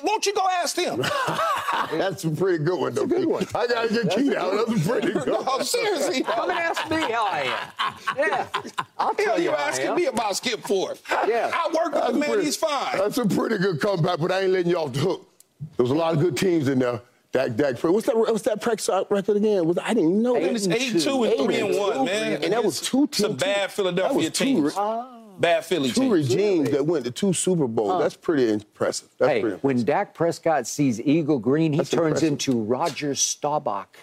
Won't 0.04 0.26
you 0.26 0.34
go 0.34 0.42
ask 0.50 0.76
them? 0.76 1.04
That's 1.92 2.24
a 2.24 2.32
pretty 2.32 2.64
good 2.64 2.80
one, 2.80 2.96
though. 2.96 3.06
That's 3.06 3.22
a 3.22 3.24
good 3.24 3.28
one. 3.28 3.46
I 3.54 3.68
gotta 3.68 3.94
get 3.94 4.10
Keith 4.10 4.34
out. 4.34 4.68
That's 4.68 4.84
a 4.84 4.90
pretty 4.90 5.14
good. 5.14 5.28
one. 5.30 5.46
no, 5.46 5.60
seriously. 5.62 6.24
Come 6.24 6.50
and 6.50 6.58
ask 6.58 6.90
me 6.90 7.02
how 7.02 7.28
I 7.28 7.72
am. 7.78 8.18
Yeah, 8.18 8.48
I'll 8.98 9.14
tell 9.14 9.38
you. 9.38 9.52
You 9.52 9.56
asking 9.56 9.94
me 9.94 10.08
about 10.08 10.36
Skip 10.36 10.62
Ford. 10.62 10.98
Yeah, 11.28 11.52
I 11.54 11.68
work 11.72 11.94
with 11.94 12.08
the 12.08 12.14
man. 12.14 12.30
Pretty, 12.30 12.46
he's 12.46 12.58
fine. 12.58 12.98
That's 12.98 13.20
a 13.20 13.28
pretty 13.28 13.60
good 13.60 13.80
comeback, 13.80 14.18
but 14.18 14.32
I 14.32 14.42
ain't 14.42 14.54
letting 14.54 14.72
you 14.72 14.78
off 14.80 14.92
the 14.92 15.02
hook. 15.02 15.30
There 15.78 15.84
was 15.84 15.92
a 15.92 15.96
lot 15.96 16.16
of 16.16 16.20
good 16.20 16.36
teams 16.36 16.68
in 16.68 16.80
there. 16.80 17.02
Dak, 17.32 17.56
Dak, 17.56 17.78
what's 17.84 18.08
that? 18.08 18.18
What's 18.18 18.42
that 18.42 18.60
Prescott 18.60 19.12
record 19.12 19.38
again? 19.38 19.68
Was 19.68 19.78
I 19.78 19.94
didn't 19.94 20.20
know. 20.20 20.36
Eight, 20.36 20.56
it's 20.56 20.68
eight 20.68 21.00
two 21.00 21.26
and 21.26 21.46
three 21.46 21.60
and 21.60 21.78
one, 21.78 22.06
man. 22.06 22.44
And 22.44 22.54
that 22.54 22.64
was 22.64 22.82
two 22.82 23.06
teams. 23.06 23.18
Some 23.18 23.36
bad 23.36 23.72
Philadelphia 23.72 24.32
teams. 24.32 24.76
Bad 25.40 25.66
Philly 25.66 25.90
two 25.90 26.02
teams. 26.02 26.30
regimes 26.30 26.72
that 26.72 26.86
went 26.86 27.06
to 27.06 27.12
two 27.12 27.34
Super 27.34 27.68
Bowls. 27.68 27.94
Huh. 27.94 28.00
That's 28.00 28.16
pretty 28.16 28.52
impressive. 28.52 29.10
That's 29.18 29.30
hey, 29.30 29.42
pretty 29.42 29.56
impressive. 29.56 29.64
when 29.64 29.84
Dak 29.86 30.14
Prescott 30.14 30.68
sees 30.68 31.00
Eagle 31.00 31.40
Green, 31.40 31.72
he 31.72 31.78
That's 31.78 31.90
turns 31.90 32.24
impressive. 32.24 32.30
into 32.30 32.62
Roger 32.62 33.16
Staubach. 33.16 33.98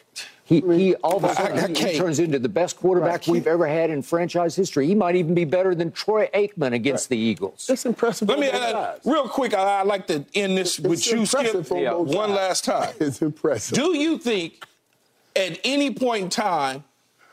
He, 0.45 0.61
he 0.61 0.95
all 0.97 1.17
of 1.17 1.25
a 1.25 1.35
sudden 1.35 1.75
he, 1.75 1.89
he, 1.93 1.99
turns 1.99 2.21
into 2.21 2.39
the 2.39 2.49
best 2.49 2.77
quarterback 2.77 3.27
we've 3.27 3.49
ever 3.49 3.67
had 3.67 3.91
in 3.91 4.01
franchise 4.01 4.55
history. 4.55 4.87
He 4.87 4.95
might 4.95 5.17
even 5.17 5.35
be 5.35 5.45
better 5.45 5.75
than 5.75 5.91
Troy 5.91 6.31
Aikman 6.33 6.73
against 6.73 7.07
right. 7.07 7.17
the 7.17 7.19
Eagles. 7.19 7.67
That's 7.67 7.85
impressive. 7.85 8.29
Let 8.29 8.39
me 8.39 8.49
uh, 8.49 8.95
real 9.05 9.29
quick. 9.29 9.55
I, 9.55 9.83
would 9.83 9.89
like 9.89 10.07
to 10.07 10.25
end 10.35 10.57
this 10.57 10.79
it's 10.79 10.87
with 10.87 11.07
you, 11.11 11.27
Skip, 11.27 11.67
yeah. 11.73 11.95
one 11.95 12.31
last 12.31 12.65
time. 12.65 12.95
It's 13.01 13.21
impressive. 13.21 13.77
Do 13.77 13.97
you 13.97 14.19
think 14.19 14.65
at 15.35 15.59
any 15.65 15.93
point 15.93 16.25
in 16.25 16.31
time 16.31 16.85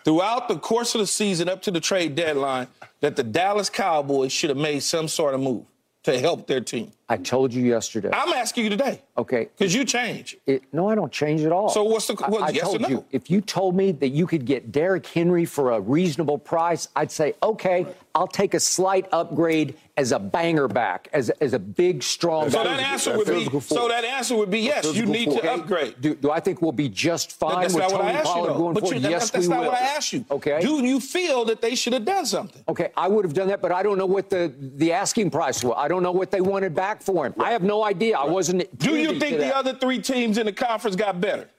throughout 0.03 0.47
the 0.47 0.57
course 0.57 0.95
of 0.95 0.99
the 0.99 1.07
season 1.07 1.47
up 1.47 1.61
to 1.63 1.71
the 1.71 1.79
trade 1.79 2.15
deadline 2.15 2.67
that 3.03 3.17
the 3.17 3.23
Dallas 3.23 3.69
Cowboys 3.69 4.31
should 4.31 4.49
have 4.49 4.57
made 4.57 4.81
some 4.81 5.09
sort 5.09 5.33
of 5.33 5.41
move 5.41 5.65
to 6.03 6.17
help 6.17 6.47
their 6.47 6.61
team? 6.61 6.89
I 7.09 7.17
told 7.17 7.53
you 7.53 7.63
yesterday. 7.65 8.09
I'm 8.13 8.33
asking 8.33 8.63
you 8.63 8.69
today. 8.69 9.01
Okay. 9.17 9.49
Because 9.57 9.75
you 9.75 9.83
change. 9.83 10.37
It, 10.45 10.63
no, 10.71 10.87
I 10.87 10.95
don't 10.95 11.11
change 11.11 11.41
at 11.41 11.51
all. 11.51 11.69
So 11.69 11.83
what's 11.83 12.07
the 12.07 12.15
what, 12.15 12.41
I, 12.41 12.47
I 12.47 12.49
yes 12.49 12.63
told 12.63 12.81
no? 12.81 12.87
you 12.87 13.05
if 13.11 13.29
you 13.29 13.41
told 13.41 13.75
me 13.75 13.91
that 13.91 14.09
you 14.09 14.25
could 14.25 14.45
get 14.45 14.71
Derrick 14.71 15.05
Henry 15.05 15.45
for 15.45 15.71
a 15.71 15.79
reasonable 15.79 16.37
price, 16.37 16.87
I'd 16.95 17.11
say 17.11 17.33
okay, 17.43 17.85
I'll 18.15 18.27
take 18.27 18.53
a 18.53 18.59
slight 18.59 19.07
upgrade 19.11 19.75
as 19.95 20.11
a 20.11 20.19
banger 20.19 20.67
back, 20.67 21.07
as, 21.13 21.29
as 21.29 21.53
a 21.53 21.59
big, 21.59 22.01
strong. 22.01 22.49
So 22.49 22.63
that 22.63 22.79
answer 22.79 23.15
would 23.17 23.27
be. 23.27 23.59
So 23.59 23.87
that 23.87 24.03
answer 24.03 24.35
would 24.35 24.49
be 24.49 24.61
yes. 24.61 24.95
You 24.95 25.05
need 25.05 25.31
to 25.31 25.51
upgrade. 25.51 25.95
Do, 25.99 26.15
do, 26.15 26.31
I 26.31 26.39
think 26.39 26.61
we'll 26.61 26.71
be 26.71 26.89
just 26.89 27.31
fine 27.31 27.61
that's 27.61 27.73
with 27.73 27.87
Tony 27.89 28.17
Pollard 28.23 28.53
going 28.53 28.75
forward? 28.75 28.97
yes, 29.01 29.29
that's 29.29 29.47
we 29.47 29.53
not 29.53 29.61
will. 29.61 29.71
what 29.71 29.77
I 29.77 29.85
asked 29.95 30.13
you. 30.13 30.25
Okay. 30.31 30.61
Do 30.61 30.83
you 30.85 30.99
feel 30.99 31.45
that 31.45 31.61
they 31.61 31.75
should 31.75 31.93
have 31.93 32.05
done 32.05 32.25
something? 32.25 32.63
Okay, 32.67 32.91
I 32.97 33.07
would 33.07 33.25
have 33.25 33.33
done 33.33 33.47
that, 33.49 33.61
but 33.61 33.71
I 33.71 33.83
don't 33.83 33.97
know 33.97 34.05
what 34.05 34.29
the 34.29 34.53
the 34.57 34.91
asking 34.91 35.31
price 35.31 35.63
was. 35.63 35.75
I 35.77 35.87
don't 35.87 36.03
know 36.03 36.11
what 36.11 36.31
they 36.31 36.41
wanted 36.41 36.73
back 36.73 36.92
for 37.01 37.25
him. 37.25 37.33
I 37.39 37.51
have 37.51 37.63
no 37.63 37.83
idea. 37.83 38.17
I 38.17 38.25
wasn't. 38.25 38.77
Do 38.77 38.95
you 38.95 39.19
think 39.19 39.37
the 39.37 39.55
other 39.55 39.73
three 39.73 39.99
teams 39.99 40.37
in 40.37 40.45
the 40.45 40.51
conference 40.51 40.95
got 40.95 41.19
better? 41.19 41.49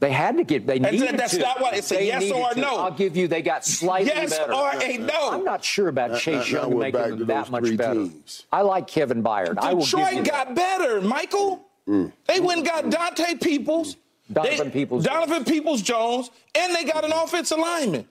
They 0.00 0.12
had 0.12 0.36
to 0.36 0.44
get. 0.44 0.66
They 0.66 0.78
needed 0.78 1.18
that's 1.18 1.34
to. 1.34 1.40
not 1.40 1.60
what 1.60 1.76
it's 1.76 1.90
a 1.90 1.96
they 1.96 2.06
yes 2.06 2.30
or 2.30 2.50
to. 2.50 2.60
no. 2.60 2.76
I'll 2.76 2.90
give 2.90 3.16
you. 3.16 3.26
They 3.26 3.42
got 3.42 3.64
slightly 3.64 4.12
yes 4.14 4.36
better. 4.36 4.52
Yes 4.52 4.74
or 4.74 4.82
a 4.82 4.98
no. 4.98 5.30
I'm 5.30 5.44
not 5.44 5.64
sure 5.64 5.88
about 5.88 6.18
Chase 6.18 6.50
Young 6.50 6.70
to 6.70 6.76
make 6.76 6.94
them 6.94 7.26
that 7.26 7.50
much 7.50 7.76
better. 7.76 7.94
Teams. 7.94 8.44
I 8.52 8.62
like 8.62 8.86
Kevin 8.86 9.22
Byard. 9.22 9.56
Detroit 9.56 9.64
I 9.64 9.74
will 9.74 9.86
give 9.86 10.12
you 10.12 10.22
got 10.24 10.54
that. 10.54 10.54
better, 10.54 11.00
Michael. 11.00 11.66
Mm. 11.88 12.12
They 12.26 12.40
went 12.40 12.58
and 12.58 12.66
got 12.66 12.90
Dante 12.90 13.34
Peoples. 13.36 13.96
Donovan 14.32 14.68
they, 14.68 14.70
Peoples. 14.70 15.04
Donovan 15.04 15.44
Peoples 15.44 15.82
Jones, 15.82 16.30
and 16.54 16.74
they 16.74 16.84
got 16.84 17.04
an 17.04 17.12
offensive 17.12 17.58
lineman. 17.58 18.08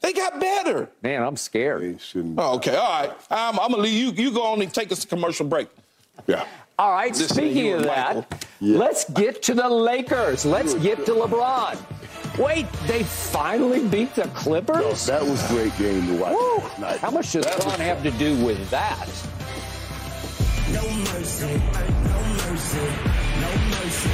They 0.00 0.12
got 0.14 0.40
better. 0.40 0.88
Man, 1.02 1.22
I'm 1.22 1.36
scared. 1.36 2.00
Oh, 2.38 2.56
okay, 2.56 2.74
all 2.74 3.00
right. 3.00 3.12
I'm, 3.30 3.58
I'm 3.58 3.70
gonna 3.70 3.82
leave 3.82 4.16
you. 4.16 4.24
You 4.24 4.32
go 4.32 4.44
on 4.44 4.62
and 4.62 4.72
take 4.72 4.90
us 4.92 5.04
a 5.04 5.06
commercial 5.06 5.46
break. 5.46 5.68
Yeah. 6.26 6.46
All 6.78 6.92
right, 6.92 7.14
speaking 7.14 7.74
of 7.74 7.82
that, 7.82 8.46
yeah. 8.58 8.78
let's 8.78 9.04
get 9.10 9.42
to 9.42 9.54
the 9.54 9.68
Lakers. 9.68 10.46
Let's 10.46 10.72
get 10.74 11.04
to 11.04 11.12
LeBron. 11.12 11.78
Wait, 12.38 12.72
they 12.86 13.02
finally 13.02 13.86
beat 13.86 14.14
the 14.14 14.22
Clippers? 14.28 15.04
that 15.04 15.22
was 15.22 15.44
a 15.50 15.54
great 15.54 15.76
game 15.76 16.06
to 16.06 16.16
watch. 16.18 16.98
How 17.00 17.10
much 17.10 17.32
does 17.32 17.44
LeBron 17.44 17.76
have 17.80 18.02
to 18.02 18.10
do 18.12 18.42
with 18.42 18.70
that? 18.70 19.06
No 20.72 20.88
mercy, 21.12 21.46
no 21.46 22.22
mercy, 22.48 22.78
no 23.40 23.52
mercy. 23.68 24.10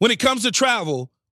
When 0.00 0.10
it 0.10 0.18
comes 0.18 0.42
to 0.42 0.50
travel, 0.50 1.12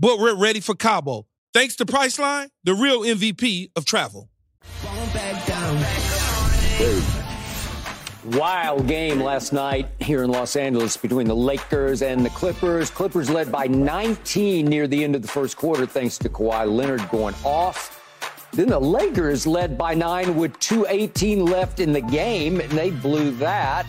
but 0.00 0.18
we're 0.18 0.34
ready 0.34 0.60
for 0.60 0.74
Cabo. 0.74 1.26
Thanks 1.52 1.76
to 1.76 1.84
Priceline, 1.84 2.48
the 2.64 2.74
real 2.74 3.02
MVP 3.02 3.70
of 3.76 3.84
travel. 3.84 4.30
Wild 8.24 8.86
game 8.86 9.20
last 9.20 9.52
night 9.52 9.88
here 9.98 10.22
in 10.22 10.30
Los 10.30 10.56
Angeles 10.56 10.96
between 10.96 11.26
the 11.26 11.36
Lakers 11.36 12.02
and 12.02 12.24
the 12.24 12.30
Clippers. 12.30 12.88
Clippers 12.90 13.28
led 13.28 13.52
by 13.52 13.66
19 13.66 14.66
near 14.66 14.86
the 14.86 15.04
end 15.04 15.14
of 15.14 15.22
the 15.22 15.28
first 15.28 15.56
quarter 15.56 15.86
thanks 15.86 16.16
to 16.18 16.28
Kawhi 16.28 16.70
Leonard 16.70 17.06
going 17.10 17.34
off. 17.44 17.96
Then 18.52 18.68
the 18.68 18.80
Lakers 18.80 19.46
led 19.46 19.76
by 19.76 19.94
nine 19.94 20.36
with 20.36 20.58
2.18 20.60 21.48
left 21.48 21.78
in 21.78 21.92
the 21.92 22.00
game, 22.00 22.60
and 22.60 22.70
they 22.72 22.90
blew 22.90 23.32
that. 23.32 23.86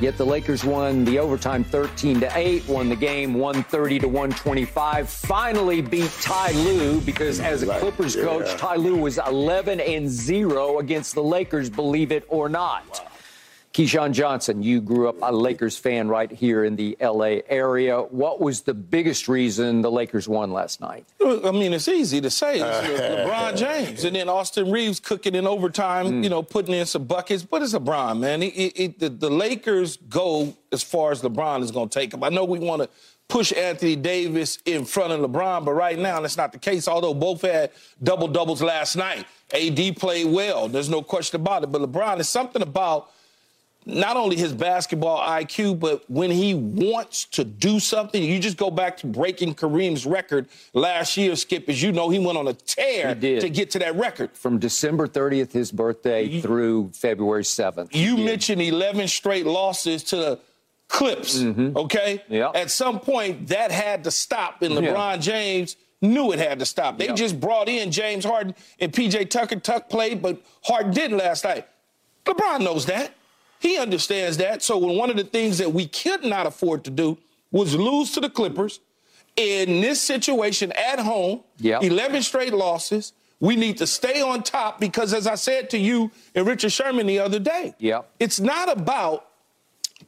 Yet 0.00 0.16
the 0.16 0.26
Lakers 0.26 0.64
won 0.64 1.04
the 1.04 1.18
overtime 1.18 1.62
13 1.62 2.20
to 2.20 2.30
8, 2.36 2.68
won 2.68 2.88
the 2.88 2.96
game 2.96 3.34
130 3.34 4.00
to 4.00 4.08
125. 4.08 5.08
Finally 5.08 5.80
beat 5.80 6.10
Ty 6.20 6.52
Lue 6.52 7.00
because 7.02 7.38
as 7.38 7.62
a 7.62 7.78
Clippers 7.78 8.16
coach, 8.16 8.56
Ty 8.56 8.76
Lue 8.76 8.96
was 8.96 9.18
11 9.18 9.80
and 9.80 10.08
0 10.08 10.78
against 10.80 11.14
the 11.14 11.22
Lakers, 11.22 11.70
believe 11.70 12.10
it 12.10 12.24
or 12.28 12.48
not. 12.48 13.11
Keyshawn 13.72 14.12
Johnson, 14.12 14.62
you 14.62 14.82
grew 14.82 15.08
up 15.08 15.16
a 15.22 15.32
Lakers 15.32 15.78
fan 15.78 16.08
right 16.08 16.30
here 16.30 16.62
in 16.62 16.76
the 16.76 16.94
LA 17.00 17.40
area. 17.48 18.02
What 18.02 18.38
was 18.38 18.62
the 18.62 18.74
biggest 18.74 19.28
reason 19.28 19.80
the 19.80 19.90
Lakers 19.90 20.28
won 20.28 20.52
last 20.52 20.82
night? 20.82 21.06
I 21.24 21.50
mean, 21.52 21.72
it's 21.72 21.88
easy 21.88 22.20
to 22.20 22.28
say. 22.28 22.60
It's 22.60 22.88
LeBron 23.30 23.56
James. 23.56 24.04
And 24.04 24.14
then 24.14 24.28
Austin 24.28 24.70
Reaves 24.70 25.00
cooking 25.00 25.34
in 25.34 25.46
overtime, 25.46 26.06
mm. 26.06 26.24
you 26.24 26.28
know, 26.28 26.42
putting 26.42 26.74
in 26.74 26.84
some 26.84 27.04
buckets. 27.04 27.44
But 27.44 27.62
it's 27.62 27.72
LeBron, 27.72 28.18
man. 28.18 28.42
It, 28.42 28.48
it, 28.48 28.98
the, 28.98 29.08
the 29.08 29.30
Lakers 29.30 29.96
go 29.96 30.54
as 30.70 30.82
far 30.82 31.10
as 31.10 31.22
LeBron 31.22 31.62
is 31.62 31.70
going 31.70 31.88
to 31.88 31.98
take 31.98 32.10
them. 32.10 32.22
I 32.22 32.28
know 32.28 32.44
we 32.44 32.58
want 32.58 32.82
to 32.82 32.90
push 33.28 33.54
Anthony 33.54 33.96
Davis 33.96 34.58
in 34.66 34.84
front 34.84 35.14
of 35.14 35.20
LeBron, 35.20 35.64
but 35.64 35.72
right 35.72 35.98
now 35.98 36.20
that's 36.20 36.36
not 36.36 36.52
the 36.52 36.58
case, 36.58 36.88
although 36.88 37.14
both 37.14 37.40
had 37.40 37.70
double 38.02 38.28
doubles 38.28 38.60
last 38.60 38.96
night. 38.96 39.24
AD 39.54 39.96
played 39.96 40.26
well. 40.26 40.68
There's 40.68 40.90
no 40.90 41.00
question 41.00 41.40
about 41.40 41.62
it. 41.62 41.72
But 41.72 41.80
LeBron 41.80 42.20
is 42.20 42.28
something 42.28 42.60
about– 42.60 43.08
not 43.84 44.16
only 44.16 44.36
his 44.36 44.52
basketball 44.52 45.20
IQ, 45.20 45.80
but 45.80 46.08
when 46.10 46.30
he 46.30 46.54
wants 46.54 47.24
to 47.26 47.44
do 47.44 47.80
something, 47.80 48.22
you 48.22 48.38
just 48.38 48.56
go 48.56 48.70
back 48.70 48.96
to 48.98 49.06
breaking 49.06 49.54
Kareem's 49.54 50.06
record 50.06 50.48
last 50.72 51.16
year, 51.16 51.34
Skip, 51.36 51.68
as 51.68 51.82
you 51.82 51.92
know, 51.92 52.08
he 52.08 52.18
went 52.18 52.38
on 52.38 52.48
a 52.48 52.52
tear 52.52 53.14
to 53.14 53.48
get 53.48 53.70
to 53.72 53.78
that 53.80 53.96
record. 53.96 54.30
From 54.34 54.58
December 54.58 55.08
30th, 55.08 55.52
his 55.52 55.72
birthday, 55.72 56.24
you, 56.24 56.42
through 56.42 56.90
February 56.94 57.42
7th. 57.42 57.94
You 57.94 58.16
mentioned 58.16 58.62
11 58.62 59.08
straight 59.08 59.46
losses 59.46 60.02
to 60.04 60.16
the 60.16 60.40
Clips, 60.88 61.38
mm-hmm. 61.38 61.74
okay? 61.74 62.22
Yep. 62.28 62.54
At 62.54 62.70
some 62.70 63.00
point, 63.00 63.48
that 63.48 63.72
had 63.72 64.04
to 64.04 64.10
stop, 64.10 64.60
and 64.60 64.74
LeBron 64.74 65.14
yeah. 65.14 65.16
James 65.16 65.76
knew 66.02 66.32
it 66.32 66.38
had 66.38 66.58
to 66.58 66.66
stop. 66.66 66.98
They 66.98 67.06
yep. 67.06 67.16
just 67.16 67.40
brought 67.40 67.66
in 67.66 67.90
James 67.90 68.26
Harden 68.26 68.54
and 68.78 68.92
PJ 68.92 69.30
Tucker. 69.30 69.56
Tuck 69.56 69.88
played, 69.88 70.20
but 70.20 70.42
Harden 70.62 70.92
didn't 70.92 71.16
last 71.16 71.44
night. 71.44 71.66
LeBron 72.26 72.62
knows 72.62 72.84
that. 72.86 73.14
He 73.62 73.78
understands 73.78 74.38
that. 74.38 74.60
So 74.60 74.76
when 74.76 74.96
one 74.96 75.08
of 75.08 75.16
the 75.16 75.22
things 75.22 75.58
that 75.58 75.72
we 75.72 75.86
could 75.86 76.24
not 76.24 76.46
afford 76.46 76.82
to 76.84 76.90
do 76.90 77.16
was 77.52 77.76
lose 77.76 78.10
to 78.12 78.20
the 78.20 78.28
Clippers 78.28 78.80
in 79.36 79.80
this 79.80 80.00
situation 80.00 80.72
at 80.72 80.98
home. 80.98 81.44
Yep. 81.58 81.84
11 81.84 82.22
straight 82.22 82.52
losses. 82.52 83.12
We 83.38 83.54
need 83.54 83.78
to 83.78 83.86
stay 83.86 84.20
on 84.20 84.42
top 84.42 84.80
because, 84.80 85.14
as 85.14 85.28
I 85.28 85.36
said 85.36 85.70
to 85.70 85.78
you 85.78 86.10
and 86.34 86.44
Richard 86.44 86.72
Sherman 86.72 87.06
the 87.06 87.20
other 87.20 87.38
day, 87.38 87.74
yep. 87.78 88.10
it's 88.18 88.40
not 88.40 88.70
about 88.70 89.28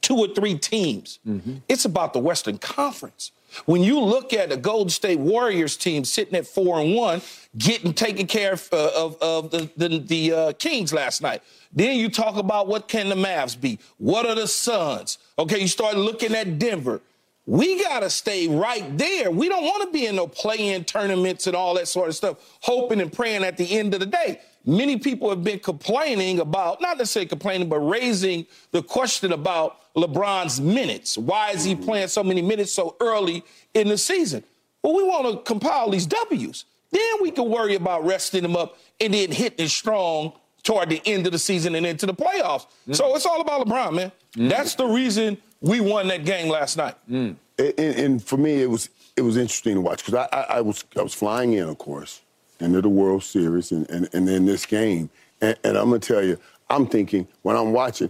two 0.01 0.17
or 0.17 0.27
three 0.27 0.57
teams. 0.57 1.19
Mm-hmm. 1.25 1.55
It's 1.69 1.85
about 1.85 2.11
the 2.11 2.19
Western 2.19 2.57
Conference. 2.57 3.31
When 3.65 3.83
you 3.83 3.99
look 3.99 4.33
at 4.33 4.49
the 4.49 4.57
Golden 4.57 4.89
State 4.89 5.19
Warriors 5.19 5.77
team 5.77 6.03
sitting 6.05 6.35
at 6.35 6.45
four 6.45 6.79
and 6.79 6.95
one, 6.95 7.21
getting 7.57 7.93
taken 7.93 8.27
care 8.27 8.53
of, 8.53 8.69
uh, 8.71 8.91
of, 8.95 9.17
of 9.21 9.51
the, 9.51 9.69
the, 9.77 9.99
the 9.99 10.33
uh, 10.33 10.53
Kings 10.53 10.93
last 10.93 11.21
night. 11.21 11.41
Then 11.71 11.97
you 11.97 12.09
talk 12.09 12.37
about 12.37 12.67
what 12.67 12.87
can 12.87 13.09
the 13.09 13.15
Mavs 13.15 13.59
be? 13.59 13.79
What 13.97 14.25
are 14.25 14.35
the 14.35 14.47
Suns? 14.47 15.17
Okay, 15.37 15.59
you 15.59 15.67
start 15.67 15.97
looking 15.97 16.33
at 16.35 16.59
Denver. 16.59 17.01
We 17.47 17.81
got 17.83 17.99
to 17.99 18.09
stay 18.09 18.47
right 18.47 18.97
there. 18.97 19.29
We 19.29 19.49
don't 19.49 19.63
want 19.63 19.83
to 19.83 19.91
be 19.91 20.07
in 20.07 20.15
no 20.15 20.27
play-in 20.27 20.83
tournaments 20.83 21.45
and 21.45 21.55
all 21.55 21.75
that 21.75 21.87
sort 21.87 22.09
of 22.09 22.15
stuff, 22.15 22.37
hoping 22.61 22.99
and 23.01 23.13
praying 23.13 23.43
at 23.43 23.57
the 23.57 23.77
end 23.77 23.93
of 23.93 23.99
the 23.99 24.07
day. 24.07 24.41
Many 24.65 24.97
people 24.97 25.29
have 25.29 25.43
been 25.43 25.59
complaining 25.59 26.39
about, 26.39 26.81
not 26.81 26.97
necessarily 26.97 27.27
complaining, 27.27 27.69
but 27.69 27.79
raising 27.79 28.47
the 28.71 28.81
question 28.81 29.31
about 29.31 29.93
LeBron's 29.95 30.59
minutes. 30.59 31.19
Why 31.19 31.51
is 31.51 31.63
he 31.63 31.75
playing 31.75 32.07
so 32.07 32.23
many 32.23 32.41
minutes 32.41 32.73
so 32.73 32.95
early 32.99 33.43
in 33.75 33.89
the 33.89 33.97
season? 33.97 34.43
Well, 34.81 34.95
we 34.95 35.03
want 35.03 35.31
to 35.31 35.43
compile 35.43 35.91
these 35.91 36.07
W's. 36.07 36.65
Then 36.91 37.13
we 37.21 37.29
can 37.29 37.49
worry 37.49 37.75
about 37.75 38.05
resting 38.05 38.43
him 38.43 38.55
up 38.55 38.77
and 38.99 39.13
then 39.13 39.31
hitting 39.31 39.67
strong 39.67 40.33
toward 40.63 40.89
the 40.89 41.01
end 41.05 41.27
of 41.27 41.31
the 41.31 41.39
season 41.39 41.75
and 41.75 41.85
into 41.85 42.07
the 42.07 42.13
playoffs. 42.13 42.65
Mm. 42.87 42.95
So 42.95 43.15
it's 43.15 43.25
all 43.25 43.41
about 43.41 43.67
LeBron, 43.67 43.95
man. 43.95 44.11
Mm. 44.35 44.49
That's 44.49 44.73
the 44.73 44.87
reason 44.87 45.37
we 45.65 45.81
won 45.81 46.07
that 46.07 46.23
game 46.25 46.47
last 46.47 46.77
night. 46.77 46.95
Mm. 47.09 47.35
And, 47.57 47.79
and, 47.79 48.23
for 48.23 48.37
me, 48.37 48.61
it 48.61 48.69
was 48.69 48.89
it 49.15 49.21
was 49.21 49.37
interesting 49.37 49.75
to 49.75 49.81
watch 49.81 50.05
because 50.05 50.13
I, 50.13 50.37
I, 50.37 50.41
I, 50.57 50.61
was 50.61 50.83
I 50.97 51.01
was 51.01 51.13
flying 51.13 51.53
in, 51.53 51.67
of 51.67 51.77
course, 51.77 52.21
into 52.59 52.81
the 52.81 52.89
World 52.89 53.23
Series 53.23 53.71
and 53.71 53.89
and, 53.89 54.09
and 54.13 54.27
then 54.27 54.45
this 54.45 54.65
game, 54.65 55.09
and, 55.41 55.57
and 55.63 55.77
I'm 55.77 55.85
gonna 55.85 55.99
tell 55.99 56.23
you, 56.23 56.37
I'm 56.69 56.87
thinking 56.87 57.27
when 57.41 57.55
I'm 57.55 57.71
watching. 57.71 58.09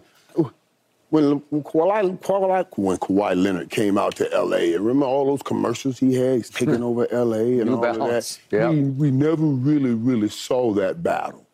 When, 1.12 1.40
Kawhi, 1.40 2.20
Kawhi, 2.20 2.66
when 2.78 2.98
Kawhi 2.98 3.42
Leonard 3.42 3.70
came 3.70 3.98
out 3.98 4.16
to 4.18 4.30
L.A., 4.34 4.74
and 4.74 4.84
remember 4.84 5.06
all 5.06 5.28
those 5.28 5.44
commercials 5.44 6.00
he 6.00 6.16
had? 6.16 6.38
He's 6.38 6.50
taking 6.50 6.84
over 6.84 7.08
L.A. 7.10 7.60
and 7.60 7.68
New 7.68 7.76
all 7.76 7.82
balance. 7.82 8.38
of 8.38 8.50
that. 8.50 8.58
Yeah. 8.58 8.70
We, 8.70 8.82
we 8.82 9.12
never 9.12 9.46
really, 9.46 9.94
really 9.94 10.28
saw 10.28 10.74
that 10.74 11.04
battle 11.04 11.45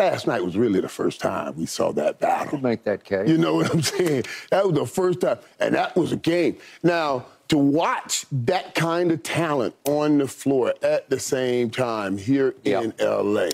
last 0.00 0.26
night 0.26 0.42
was 0.42 0.56
really 0.56 0.80
the 0.80 0.88
first 0.88 1.20
time 1.20 1.54
we 1.56 1.66
saw 1.66 1.92
that 1.92 2.18
battle. 2.18 2.52
Could 2.52 2.62
make 2.62 2.84
that 2.84 3.04
case. 3.04 3.28
You 3.28 3.36
know 3.36 3.56
what 3.56 3.72
I'm 3.72 3.82
saying? 3.82 4.24
That 4.50 4.66
was 4.66 4.74
the 4.74 4.86
first 4.86 5.20
time, 5.20 5.38
and 5.58 5.74
that 5.74 5.94
was 5.94 6.12
a 6.12 6.16
game. 6.16 6.56
Now, 6.82 7.26
to 7.48 7.58
watch 7.58 8.24
that 8.32 8.74
kind 8.74 9.12
of 9.12 9.22
talent 9.22 9.74
on 9.84 10.18
the 10.18 10.28
floor 10.28 10.72
at 10.82 11.10
the 11.10 11.20
same 11.20 11.68
time 11.68 12.16
here 12.16 12.54
yep. 12.62 12.84
in 12.84 12.94
LA 12.98 13.48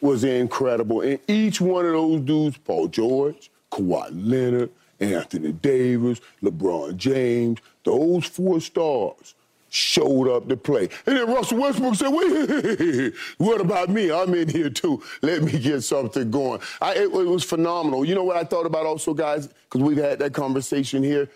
was 0.00 0.24
incredible. 0.24 1.02
And 1.02 1.20
each 1.28 1.60
one 1.60 1.86
of 1.86 1.92
those 1.92 2.20
dudes, 2.22 2.56
Paul 2.56 2.88
George, 2.88 3.50
Kawhi 3.70 4.08
Leonard, 4.10 4.70
Anthony 4.98 5.52
Davis, 5.52 6.20
LeBron 6.42 6.96
James, 6.96 7.60
those 7.84 8.24
four 8.26 8.60
stars 8.60 9.34
showed 9.72 10.28
up 10.28 10.46
to 10.48 10.56
play. 10.56 10.86
And 11.06 11.16
then 11.16 11.26
Russell 11.26 11.58
Westbrook 11.58 11.94
said, 11.94 12.10
wait, 12.10 13.14
what 13.38 13.58
about 13.58 13.88
me? 13.88 14.12
I'm 14.12 14.34
in 14.34 14.48
here 14.48 14.68
too. 14.68 15.02
Let 15.22 15.42
me 15.42 15.58
get 15.58 15.80
something 15.80 16.30
going. 16.30 16.60
I, 16.82 16.92
it, 16.92 17.04
it 17.04 17.08
was 17.08 17.42
phenomenal. 17.42 18.04
You 18.04 18.14
know 18.14 18.22
what 18.22 18.36
I 18.36 18.44
thought 18.44 18.66
about 18.66 18.84
also, 18.84 19.14
guys, 19.14 19.48
because 19.48 19.80
we've 19.80 19.96
had 19.96 20.18
that 20.18 20.34
conversation 20.34 21.02
here? 21.02 21.26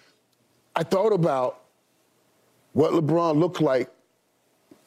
I 0.75 0.83
thought 0.83 1.15
about 1.15 1.63
what 2.75 2.93
LeBron 2.93 3.39
looked 3.39 3.63
like 3.63 3.89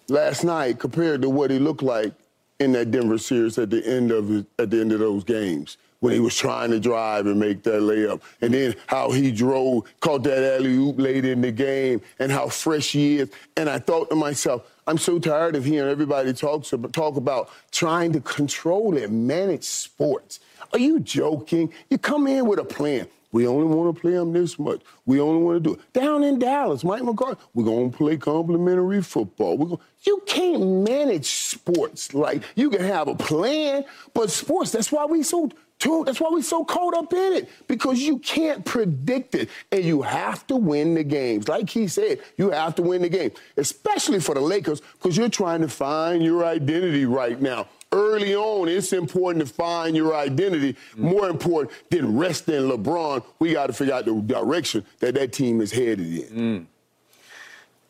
last 0.09 0.43
night 0.43 0.77
compared 0.77 1.23
to 1.23 1.29
what 1.29 1.49
he 1.49 1.57
looked 1.57 1.81
like 1.81 2.13
in 2.59 2.71
that 2.73 2.91
Denver 2.91 3.17
series 3.17 3.57
at 3.57 3.71
the 3.71 3.83
end 3.83 4.11
of 4.11 4.45
at 4.59 4.69
the 4.69 4.79
end 4.79 4.91
of 4.91 4.99
those 4.99 5.23
games 5.23 5.77
when 5.99 6.13
he 6.13 6.19
was 6.19 6.35
trying 6.35 6.71
to 6.71 6.79
drive 6.79 7.25
and 7.25 7.39
make 7.39 7.63
that 7.63 7.81
layup. 7.81 8.21
And 8.41 8.53
then 8.53 8.75
how 8.87 9.11
he 9.11 9.31
drove, 9.31 9.83
caught 9.99 10.23
that 10.23 10.55
alley 10.55 10.75
oop 10.75 10.99
late 10.99 11.25
in 11.25 11.41
the 11.41 11.51
game, 11.51 12.01
and 12.19 12.31
how 12.31 12.47
fresh 12.49 12.91
he 12.91 13.17
is. 13.17 13.29
And 13.57 13.69
I 13.69 13.79
thought 13.79 14.09
to 14.09 14.15
myself, 14.15 14.69
I'm 14.87 14.97
so 14.97 15.19
tired 15.19 15.55
of 15.55 15.65
hearing 15.65 15.89
everybody 15.89 16.33
talk, 16.33 16.65
talk 16.91 17.15
about 17.15 17.49
trying 17.71 18.13
to 18.13 18.21
control 18.21 18.97
and 18.97 19.27
manage 19.27 19.63
sports. 19.63 20.39
Are 20.73 20.79
you 20.79 20.99
joking? 20.99 21.71
You 21.89 21.97
come 21.97 22.27
in 22.27 22.47
with 22.47 22.59
a 22.59 22.65
plan. 22.65 23.07
We 23.31 23.45
only 23.45 23.65
want 23.65 23.95
to 23.95 24.01
play 24.01 24.13
them 24.13 24.33
this 24.33 24.57
much. 24.57 24.81
We 25.05 25.19
only 25.19 25.43
want 25.43 25.63
to 25.63 25.69
do 25.69 25.75
it. 25.75 25.93
Down 25.93 26.23
in 26.23 26.39
Dallas, 26.39 26.83
Mike 26.83 27.03
McCarthy, 27.03 27.39
we're 27.53 27.65
going 27.65 27.91
to 27.91 27.97
play 27.97 28.17
complimentary 28.17 29.03
football. 29.03 29.55
We're 29.55 29.67
going, 29.67 29.81
you 30.01 30.23
can't 30.25 30.65
manage 30.83 31.27
sports 31.27 32.15
like 32.15 32.41
you 32.55 32.71
can 32.71 32.81
have 32.81 33.07
a 33.07 33.13
plan, 33.13 33.85
but 34.15 34.31
sports, 34.31 34.71
that's 34.71 34.91
why 34.91 35.05
we 35.05 35.21
so 35.21 35.51
too, 35.79 36.03
that's 36.05 36.19
why 36.19 36.29
we're 36.29 36.41
so 36.41 36.65
caught 36.65 36.93
up 36.93 37.13
in 37.13 37.33
it 37.33 37.49
because 37.67 38.01
you 38.01 38.19
can't 38.19 38.65
predict 38.65 39.33
it 39.33 39.49
and 39.71 39.83
you 39.83 40.01
have 40.01 40.45
to 40.47 40.57
win 40.57 40.93
the 40.93 41.05
games. 41.05 41.47
Like 41.47 41.69
he 41.69 41.87
said, 41.87 42.19
you 42.37 42.49
have 42.49 42.75
to 42.75 42.81
win 42.81 43.01
the 43.01 43.09
game, 43.09 43.31
especially 43.55 44.19
for 44.19 44.35
the 44.35 44.41
Lakers 44.41 44.81
because 44.81 45.15
you're 45.15 45.29
trying 45.29 45.61
to 45.61 45.69
find 45.69 46.21
your 46.21 46.45
identity 46.45 47.05
right 47.05 47.41
now. 47.41 47.67
Early 47.93 48.35
on, 48.35 48.67
it's 48.67 48.91
important 48.91 49.47
to 49.47 49.51
find 49.51 49.95
your 49.95 50.13
identity. 50.13 50.75
More 50.97 51.29
important 51.29 51.73
than 51.89 52.17
resting 52.17 52.55
LeBron, 52.69 53.23
we 53.39 53.53
got 53.53 53.67
to 53.67 53.73
figure 53.73 53.93
out 53.95 54.05
the 54.05 54.13
direction 54.21 54.85
that 54.99 55.15
that 55.15 55.31
team 55.31 55.61
is 55.61 55.71
headed 55.71 56.01
in. 56.01 56.29
Mm. 56.29 56.65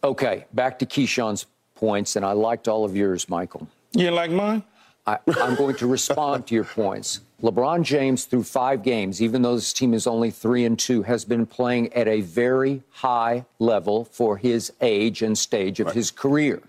Okay, 0.03 0.45
back 0.53 0.79
to 0.79 0.85
Keyshawn's 0.85 1.47
points, 1.75 2.15
and 2.15 2.25
I 2.25 2.31
liked 2.31 2.67
all 2.67 2.85
of 2.85 2.95
yours, 2.95 3.27
Michael. 3.27 3.67
You 3.91 4.11
like 4.11 4.31
mine? 4.31 4.63
I, 5.05 5.17
am 5.27 5.55
going 5.55 5.75
to 5.77 5.87
respond 5.87 6.47
to 6.47 6.55
your 6.55 6.63
points. 6.63 7.21
LeBron 7.41 7.83
James, 7.83 8.25
through 8.25 8.43
five 8.43 8.83
games, 8.83 9.21
even 9.21 9.41
though 9.41 9.55
this 9.55 9.71
team 9.71 9.93
is 9.93 10.05
only 10.05 10.29
three 10.29 10.65
and 10.65 10.77
two, 10.77 11.03
has 11.03 11.23
been 11.23 11.45
playing 11.45 11.93
at 11.93 12.07
a 12.07 12.19
very 12.21 12.83
high 12.89 13.45
level 13.59 14.03
for 14.05 14.37
his 14.37 14.73
age 14.81 15.21
and 15.21 15.37
stage 15.37 15.79
of 15.79 15.87
right. 15.87 15.95
his 15.95 16.11
career. 16.11 16.61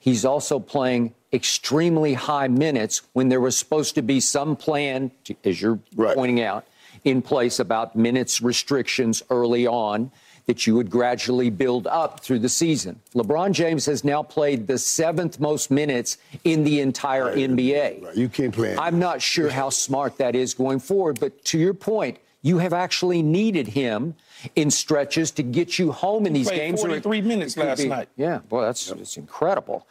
He's 0.00 0.24
also 0.24 0.58
playing 0.58 1.14
extremely 1.32 2.14
high 2.14 2.48
minutes 2.48 3.02
when 3.12 3.28
there 3.28 3.40
was 3.40 3.56
supposed 3.56 3.94
to 3.96 4.02
be 4.02 4.20
some 4.20 4.56
plan, 4.56 5.10
as 5.44 5.60
you're 5.60 5.78
right. 5.94 6.14
pointing 6.14 6.40
out, 6.40 6.66
in 7.04 7.20
place 7.20 7.58
about 7.58 7.94
minutes 7.94 8.40
restrictions 8.40 9.22
early 9.28 9.66
on 9.66 10.10
that 10.46 10.66
you 10.66 10.74
would 10.74 10.90
gradually 10.90 11.50
build 11.50 11.86
up 11.86 12.20
through 12.20 12.38
the 12.38 12.48
season. 12.48 13.00
LeBron 13.14 13.52
James 13.52 13.86
has 13.86 14.04
now 14.04 14.22
played 14.22 14.66
the 14.66 14.78
seventh 14.78 15.40
most 15.40 15.70
minutes 15.70 16.18
in 16.44 16.64
the 16.64 16.80
entire 16.80 17.26
right. 17.26 17.38
NBA. 17.38 18.04
Right. 18.04 18.16
You 18.16 18.28
can't 18.28 18.54
play. 18.54 18.76
I'm 18.76 18.98
not 18.98 19.22
sure 19.22 19.48
how 19.48 19.70
smart 19.70 20.18
that 20.18 20.34
is 20.34 20.54
going 20.54 20.80
forward, 20.80 21.18
but 21.20 21.44
to 21.46 21.58
your 21.58 21.74
point, 21.74 22.18
you 22.42 22.58
have 22.58 22.74
actually 22.74 23.22
needed 23.22 23.68
him 23.68 24.14
in 24.54 24.70
stretches 24.70 25.30
to 25.32 25.42
get 25.42 25.78
you 25.78 25.92
home 25.92 26.26
in 26.26 26.34
he 26.34 26.42
these 26.42 26.50
games. 26.50 26.82
43 26.82 27.22
minutes 27.22 27.56
last 27.56 27.82
be, 27.82 27.88
night. 27.88 28.08
Yeah, 28.16 28.38
boy, 28.40 28.60
that's, 28.62 28.86
yep. 28.86 28.98
that's 28.98 29.16
incredible. 29.16 29.86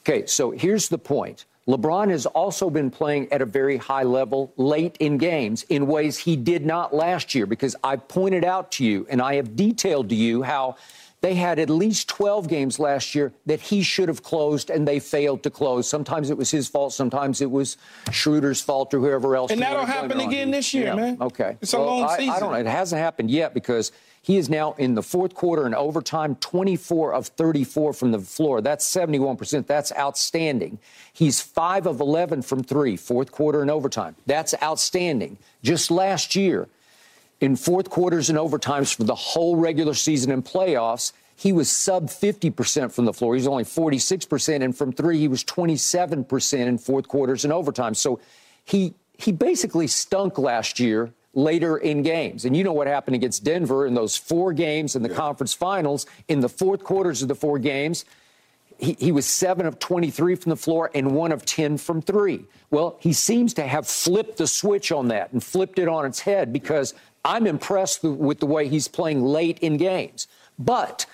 Okay, 0.00 0.24
so 0.24 0.50
here's 0.50 0.88
the 0.88 0.96
point. 0.96 1.44
LeBron 1.68 2.08
has 2.08 2.24
also 2.24 2.70
been 2.70 2.90
playing 2.90 3.30
at 3.30 3.42
a 3.42 3.46
very 3.46 3.76
high 3.76 4.02
level 4.02 4.52
late 4.56 4.96
in 5.00 5.18
games 5.18 5.64
in 5.68 5.86
ways 5.86 6.16
he 6.16 6.34
did 6.34 6.64
not 6.64 6.94
last 6.94 7.34
year 7.34 7.44
because 7.44 7.76
I 7.84 7.96
pointed 7.96 8.42
out 8.42 8.72
to 8.72 8.84
you 8.84 9.06
and 9.10 9.20
I 9.20 9.34
have 9.34 9.54
detailed 9.54 10.08
to 10.08 10.14
you 10.14 10.42
how 10.42 10.76
they 11.20 11.34
had 11.34 11.58
at 11.58 11.68
least 11.68 12.08
12 12.08 12.48
games 12.48 12.78
last 12.78 13.14
year 13.14 13.32
that 13.44 13.60
he 13.60 13.82
should 13.82 14.08
have 14.08 14.22
closed 14.22 14.70
and 14.70 14.88
they 14.88 14.98
failed 14.98 15.42
to 15.42 15.50
close. 15.50 15.86
Sometimes 15.86 16.30
it 16.30 16.38
was 16.38 16.50
his 16.50 16.68
fault, 16.68 16.94
sometimes 16.94 17.42
it 17.42 17.50
was 17.50 17.76
Schroeder's 18.12 18.62
fault 18.62 18.94
or 18.94 19.00
whoever 19.00 19.36
else. 19.36 19.50
And 19.50 19.60
that'll 19.60 19.84
happen 19.84 20.20
again 20.20 20.50
this 20.50 20.72
year, 20.72 20.86
yeah. 20.86 20.94
man. 20.94 21.18
Okay. 21.20 21.58
It's 21.60 21.74
a 21.74 21.78
long 21.78 22.04
I, 22.04 22.16
season. 22.16 22.34
I 22.34 22.40
don't 22.40 22.52
know. 22.52 22.58
It 22.58 22.66
hasn't 22.66 23.00
happened 23.00 23.30
yet 23.30 23.52
because 23.52 23.92
he 24.22 24.36
is 24.36 24.48
now 24.48 24.72
in 24.74 24.94
the 24.94 25.02
fourth 25.02 25.34
quarter 25.34 25.64
and 25.64 25.74
overtime, 25.74 26.36
24 26.36 27.14
of 27.14 27.28
34 27.28 27.92
from 27.92 28.12
the 28.12 28.18
floor. 28.18 28.60
That's 28.60 28.90
71%. 28.92 29.66
That's 29.66 29.92
outstanding. 29.92 30.78
He's 31.12 31.40
5 31.40 31.86
of 31.86 32.00
11 32.00 32.42
from 32.42 32.62
three, 32.62 32.96
fourth 32.96 33.32
quarter 33.32 33.62
and 33.62 33.70
overtime. 33.70 34.16
That's 34.26 34.54
outstanding. 34.62 35.38
Just 35.62 35.90
last 35.90 36.36
year, 36.36 36.68
in 37.40 37.56
fourth 37.56 37.88
quarters 37.88 38.30
and 38.30 38.38
overtimes 38.38 38.94
for 38.94 39.04
the 39.04 39.14
whole 39.14 39.56
regular 39.56 39.94
season 39.94 40.32
and 40.32 40.44
playoffs, 40.44 41.12
he 41.36 41.52
was 41.52 41.70
sub 41.70 42.08
50% 42.08 42.90
from 42.90 43.04
the 43.04 43.12
floor. 43.12 43.36
He's 43.36 43.46
only 43.46 43.62
46%. 43.62 44.64
And 44.64 44.76
from 44.76 44.92
three, 44.92 45.18
he 45.18 45.28
was 45.28 45.44
27% 45.44 46.66
in 46.66 46.78
fourth 46.78 47.06
quarters 47.06 47.44
and 47.44 47.52
overtime. 47.52 47.94
So 47.94 48.18
he, 48.64 48.94
he 49.16 49.30
basically 49.30 49.86
stunk 49.86 50.36
last 50.36 50.80
year 50.80 51.12
later 51.34 51.76
in 51.76 52.02
games. 52.02 52.44
And 52.44 52.56
you 52.56 52.64
know 52.64 52.72
what 52.72 52.86
happened 52.86 53.14
against 53.14 53.44
Denver 53.44 53.86
in 53.86 53.94
those 53.94 54.16
four 54.16 54.52
games 54.52 54.96
in 54.96 55.02
the 55.02 55.08
yeah. 55.08 55.16
conference 55.16 55.54
finals. 55.54 56.06
In 56.28 56.40
the 56.40 56.48
fourth 56.48 56.82
quarters 56.82 57.22
of 57.22 57.28
the 57.28 57.34
four 57.34 57.58
games, 57.58 58.04
he, 58.78 58.96
he, 58.98 59.12
was 59.12 59.26
7 59.26 59.66
of 59.66 59.78
23 59.78 60.36
from 60.36 60.50
the 60.50 60.56
floor 60.56 60.90
and 60.94 61.14
1 61.14 61.32
of 61.32 61.44
10 61.44 61.78
from 61.78 62.00
three. 62.00 62.44
Well, 62.70 62.96
he 63.00 63.12
seems 63.12 63.54
to 63.54 63.66
have 63.66 63.88
flipped 63.88 64.38
the 64.38 64.46
switch 64.46 64.92
on 64.92 65.08
that 65.08 65.32
and 65.32 65.42
flipped 65.42 65.78
it 65.78 65.88
on 65.88 66.06
its 66.06 66.20
head 66.20 66.52
because 66.52 66.94
I'm 67.24 67.46
impressed 67.46 68.04
with 68.04 68.38
the 68.38 68.46
way 68.46 68.68
he's 68.68 68.88
playing 68.88 69.22
late 69.22 69.58
in 69.58 69.76
games. 69.76 70.28
But 70.58 71.06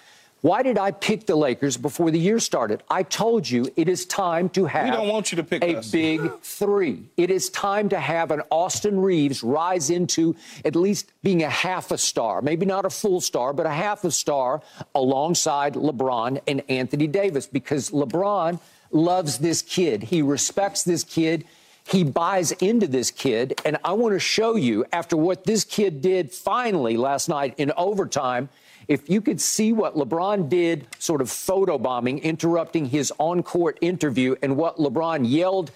why 0.45 0.63
did 0.63 0.77
I 0.77 0.91
pick 0.91 1.25
the 1.25 1.37
Lakers 1.37 1.79
before 1.79 2.11
the 2.11 2.19
year 2.19 2.39
started? 2.39 2.83
I 2.91 3.03
told 3.03 3.49
you 3.49 3.67
it 3.77 3.89
is 3.89 4.05
time 4.05 4.51
to 4.51 4.67
have 4.67 4.85
we 4.85 4.91
don't 4.91 5.09
want 5.09 5.33
you 5.33 5.37
to 5.37 5.43
pick 5.43 5.65
a 5.65 5.79
us. 5.79 5.91
big 5.91 6.21
three. 6.43 7.05
It 7.17 7.31
is 7.31 7.49
time 7.49 7.89
to 7.89 7.99
have 7.99 8.31
an 8.31 8.43
Austin 8.51 9.01
Reaves 9.01 9.43
rise 9.43 9.89
into 9.89 10.37
at 10.63 10.77
least 10.77 11.11
being 11.23 11.43
a 11.43 11.49
half 11.49 11.91
a 11.93 11.97
star, 11.97 12.43
maybe 12.43 12.67
not 12.67 12.85
a 12.85 12.91
full 12.91 13.23
star, 13.23 13.55
but 13.55 13.65
a 13.65 13.71
half 13.71 14.05
a 14.05 14.11
star 14.11 14.61
alongside 14.95 15.77
LeBron 15.77 16.43
and 16.47 16.63
Anthony 16.69 17.07
Davis 17.07 17.47
because 17.47 17.89
LeBron 17.89 18.61
loves 18.91 19.39
this 19.39 19.63
kid. 19.63 20.03
He 20.03 20.21
respects 20.21 20.83
this 20.83 21.05
kid. 21.05 21.47
He 21.89 22.05
buys 22.05 22.53
into 22.53 22.87
this 22.87 23.11
kid. 23.11 23.59
And 23.65 23.79
I 23.83 23.95
want 23.95 24.13
to 24.13 24.21
show 24.21 24.57
you, 24.57 24.85
after 24.93 25.17
what 25.17 25.45
this 25.45 25.65
kid 25.65 26.03
did 26.03 26.33
finally 26.33 26.99
last 26.99 27.31
night 27.31 27.55
in 27.57 27.73
overtime, 27.79 28.51
if 28.89 29.09
you 29.09 29.21
could 29.21 29.41
see 29.41 29.73
what 29.73 29.97
LeBron 29.97 30.49
did, 30.49 30.87
sort 30.99 31.21
of 31.21 31.29
photobombing, 31.29 32.23
interrupting 32.23 32.87
his 32.87 33.13
on 33.19 33.43
court 33.43 33.79
interview, 33.81 34.35
and 34.43 34.57
what 34.57 34.77
LeBron 34.77 35.29
yelled 35.29 35.71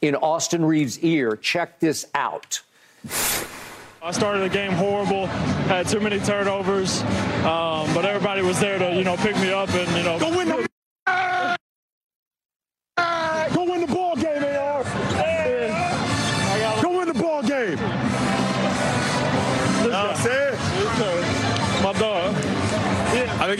in 0.00 0.14
Austin 0.14 0.64
Reaves' 0.64 0.98
ear, 1.00 1.36
check 1.36 1.80
this 1.80 2.06
out. 2.14 2.60
I 4.02 4.10
started 4.10 4.40
the 4.40 4.50
game 4.50 4.72
horrible, 4.72 5.26
had 5.66 5.88
too 5.88 6.00
many 6.00 6.20
turnovers, 6.20 7.00
um, 7.42 7.92
but 7.94 8.04
everybody 8.04 8.42
was 8.42 8.60
there 8.60 8.78
to, 8.78 8.94
you 8.94 9.02
know, 9.02 9.16
pick 9.16 9.34
me 9.36 9.50
up 9.50 9.70
and, 9.70 9.96
you 9.96 10.02
know. 10.02 10.18
Go 10.18 10.36
win 10.36 10.48
the, 10.48 10.66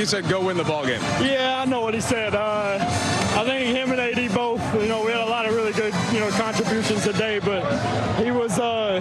he 0.04 0.08
said 0.08 0.28
go 0.28 0.44
win 0.44 0.58
the 0.58 0.64
ball 0.64 0.84
game. 0.84 1.00
Yeah, 1.22 1.62
I 1.62 1.64
know 1.64 1.80
what 1.80 1.94
he 1.94 2.00
said. 2.02 2.34
Uh, 2.34 2.76
I 2.78 3.42
think 3.46 3.74
him 3.74 3.90
and 3.90 3.98
AD 3.98 4.34
both, 4.34 4.60
you 4.74 4.86
know, 4.86 5.02
we 5.02 5.12
had 5.12 5.22
a 5.22 5.30
lot 5.30 5.46
of 5.46 5.54
really 5.54 5.72
good, 5.72 5.94
you 6.12 6.20
know, 6.20 6.28
contributions 6.32 7.04
today, 7.04 7.38
but 7.38 7.62
he 8.22 8.30
was 8.30 8.58
uh, 8.58 9.00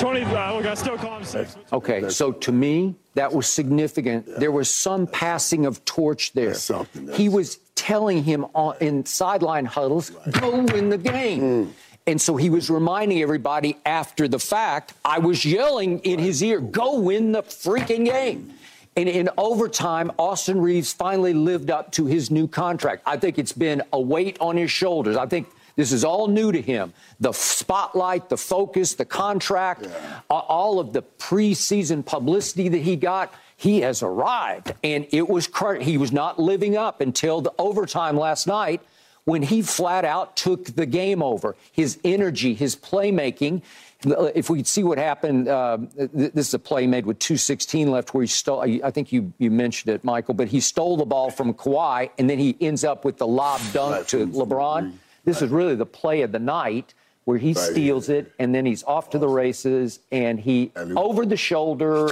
20. 0.00 0.22
Uh, 0.22 0.54
look, 0.54 0.66
I 0.66 0.74
still 0.74 0.98
call 0.98 1.18
him 1.18 1.24
six. 1.24 1.56
Okay, 1.72 2.08
so 2.08 2.32
to 2.32 2.50
me, 2.50 2.96
that 3.14 3.32
was 3.32 3.46
significant. 3.46 4.26
Yeah. 4.26 4.38
There 4.38 4.50
was 4.50 4.68
some 4.68 5.06
passing 5.06 5.66
of 5.66 5.84
torch 5.84 6.32
there. 6.32 6.54
Something. 6.54 7.12
He 7.12 7.28
was 7.28 7.60
telling 7.76 8.24
him 8.24 8.44
on, 8.54 8.74
in 8.80 9.06
sideline 9.06 9.66
huddles, 9.66 10.10
go 10.32 10.64
win 10.64 10.88
the 10.88 10.98
game. 10.98 11.40
Mm. 11.40 11.70
And 12.08 12.20
so 12.20 12.34
he 12.34 12.50
was 12.50 12.70
reminding 12.70 13.22
everybody 13.22 13.76
after 13.86 14.26
the 14.26 14.40
fact, 14.40 14.94
I 15.04 15.20
was 15.20 15.44
yelling 15.44 16.00
in 16.00 16.18
his 16.18 16.42
ear, 16.42 16.58
go 16.58 16.98
win 16.98 17.30
the 17.30 17.42
freaking 17.42 18.04
game. 18.04 18.54
And 18.98 19.08
in 19.08 19.30
overtime, 19.38 20.10
Austin 20.18 20.60
Reaves 20.60 20.92
finally 20.92 21.32
lived 21.32 21.70
up 21.70 21.92
to 21.92 22.06
his 22.06 22.32
new 22.32 22.48
contract. 22.48 23.04
I 23.06 23.16
think 23.16 23.38
it's 23.38 23.52
been 23.52 23.80
a 23.92 24.00
weight 24.00 24.36
on 24.40 24.56
his 24.56 24.72
shoulders. 24.72 25.16
I 25.16 25.26
think 25.26 25.46
this 25.76 25.92
is 25.92 26.02
all 26.02 26.26
new 26.26 26.50
to 26.50 26.60
him. 26.60 26.92
The 27.20 27.30
spotlight, 27.30 28.28
the 28.28 28.36
focus, 28.36 28.94
the 28.94 29.04
contract, 29.04 29.84
yeah. 29.84 30.20
all 30.28 30.80
of 30.80 30.92
the 30.92 31.02
preseason 31.02 32.04
publicity 32.04 32.68
that 32.70 32.78
he 32.78 32.96
got. 32.96 33.32
He 33.56 33.82
has 33.82 34.02
arrived, 34.02 34.74
and 34.82 35.06
it 35.10 35.28
was 35.28 35.48
he 35.80 35.96
was 35.96 36.10
not 36.10 36.40
living 36.40 36.76
up 36.76 37.00
until 37.00 37.40
the 37.40 37.52
overtime 37.56 38.16
last 38.16 38.48
night 38.48 38.80
when 39.26 39.42
he 39.42 39.62
flat 39.62 40.04
out 40.04 40.36
took 40.36 40.64
the 40.74 40.86
game 40.86 41.22
over. 41.22 41.54
His 41.70 41.98
energy, 42.02 42.54
his 42.54 42.74
playmaking. 42.74 43.62
If 44.04 44.48
we 44.48 44.58
could 44.58 44.66
see 44.66 44.84
what 44.84 44.98
happened, 44.98 45.48
uh, 45.48 45.78
this 45.96 46.48
is 46.48 46.54
a 46.54 46.58
play 46.58 46.86
made 46.86 47.04
with 47.04 47.18
2:16 47.18 47.90
left, 47.90 48.14
where 48.14 48.22
he 48.22 48.28
stole. 48.28 48.60
I 48.60 48.90
think 48.90 49.12
you 49.12 49.32
you 49.38 49.50
mentioned 49.50 49.92
it, 49.92 50.04
Michael, 50.04 50.34
but 50.34 50.48
he 50.48 50.60
stole 50.60 50.96
the 50.96 51.04
ball 51.04 51.30
from 51.30 51.52
Kawhi, 51.52 52.10
and 52.16 52.30
then 52.30 52.38
he 52.38 52.56
ends 52.60 52.84
up 52.84 53.04
with 53.04 53.16
the 53.16 53.26
lob 53.26 53.60
dunk 53.72 54.06
to 54.08 54.26
LeBron. 54.26 54.92
This 55.24 55.42
is 55.42 55.50
really 55.50 55.74
the 55.74 55.86
play 55.86 56.22
of 56.22 56.30
the 56.30 56.38
night 56.38 56.94
where 57.24 57.36
he 57.36 57.52
steals 57.52 58.08
it 58.08 58.32
and 58.38 58.54
then 58.54 58.64
he's 58.64 58.82
off 58.84 59.10
to 59.10 59.18
the 59.18 59.28
races 59.28 60.00
and 60.10 60.40
he 60.40 60.72
over 60.96 61.26
the 61.26 61.36
shoulder 61.36 62.08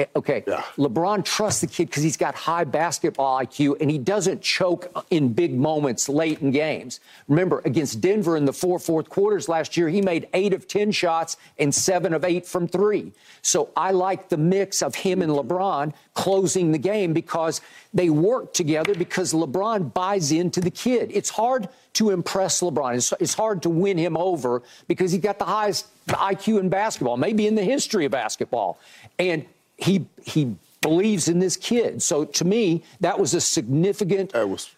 Eh, 0.00 0.06
okay, 0.16 0.42
yeah. 0.48 0.62
LeBron 0.78 1.22
trusts 1.22 1.60
the 1.60 1.66
kid 1.66 1.88
because 1.88 2.02
he's 2.02 2.16
got 2.16 2.34
high 2.34 2.64
basketball 2.64 3.38
IQ 3.38 3.78
and 3.82 3.90
he 3.90 3.98
doesn't 3.98 4.40
choke 4.40 4.90
uh, 4.94 5.02
in 5.10 5.34
big 5.34 5.54
moments 5.54 6.08
late 6.08 6.40
in 6.40 6.50
games. 6.50 7.00
Remember, 7.28 7.60
against 7.66 8.00
Denver 8.00 8.34
in 8.38 8.46
the 8.46 8.52
four 8.52 8.78
fourth 8.78 9.10
quarters 9.10 9.46
last 9.46 9.76
year, 9.76 9.90
he 9.90 10.00
made 10.00 10.26
eight 10.32 10.54
of 10.54 10.66
10 10.66 10.90
shots 10.92 11.36
and 11.58 11.74
seven 11.74 12.14
of 12.14 12.24
eight 12.24 12.46
from 12.46 12.66
three. 12.66 13.12
So 13.42 13.68
I 13.76 13.90
like 13.90 14.30
the 14.30 14.38
mix 14.38 14.82
of 14.82 14.94
him 14.94 15.20
and 15.20 15.32
LeBron 15.32 15.92
closing 16.14 16.72
the 16.72 16.78
game 16.78 17.12
because 17.12 17.60
they 17.92 18.08
work 18.08 18.54
together 18.54 18.94
because 18.94 19.34
LeBron 19.34 19.92
buys 19.92 20.32
into 20.32 20.62
the 20.62 20.70
kid. 20.70 21.10
It's 21.12 21.28
hard 21.28 21.68
to 21.94 22.08
impress 22.08 22.62
LeBron. 22.62 22.96
It's, 22.96 23.12
it's 23.20 23.34
hard 23.34 23.62
to 23.64 23.68
win 23.68 23.98
him 23.98 24.16
over 24.16 24.62
because 24.88 25.12
he 25.12 25.18
got 25.18 25.38
the 25.38 25.44
highest 25.44 25.88
IQ 26.08 26.58
in 26.58 26.70
basketball, 26.70 27.18
maybe 27.18 27.46
in 27.46 27.54
the 27.54 27.64
history 27.64 28.06
of 28.06 28.12
basketball. 28.12 28.78
And 29.18 29.44
he 29.80 30.06
he 30.22 30.56
believes 30.80 31.28
in 31.28 31.38
this 31.38 31.56
kid. 31.56 32.02
So 32.02 32.24
to 32.24 32.44
me, 32.44 32.82
that 33.00 33.18
was 33.18 33.34
a 33.34 33.40
significant. 33.40 34.32
That 34.32 34.48
was. 34.48 34.70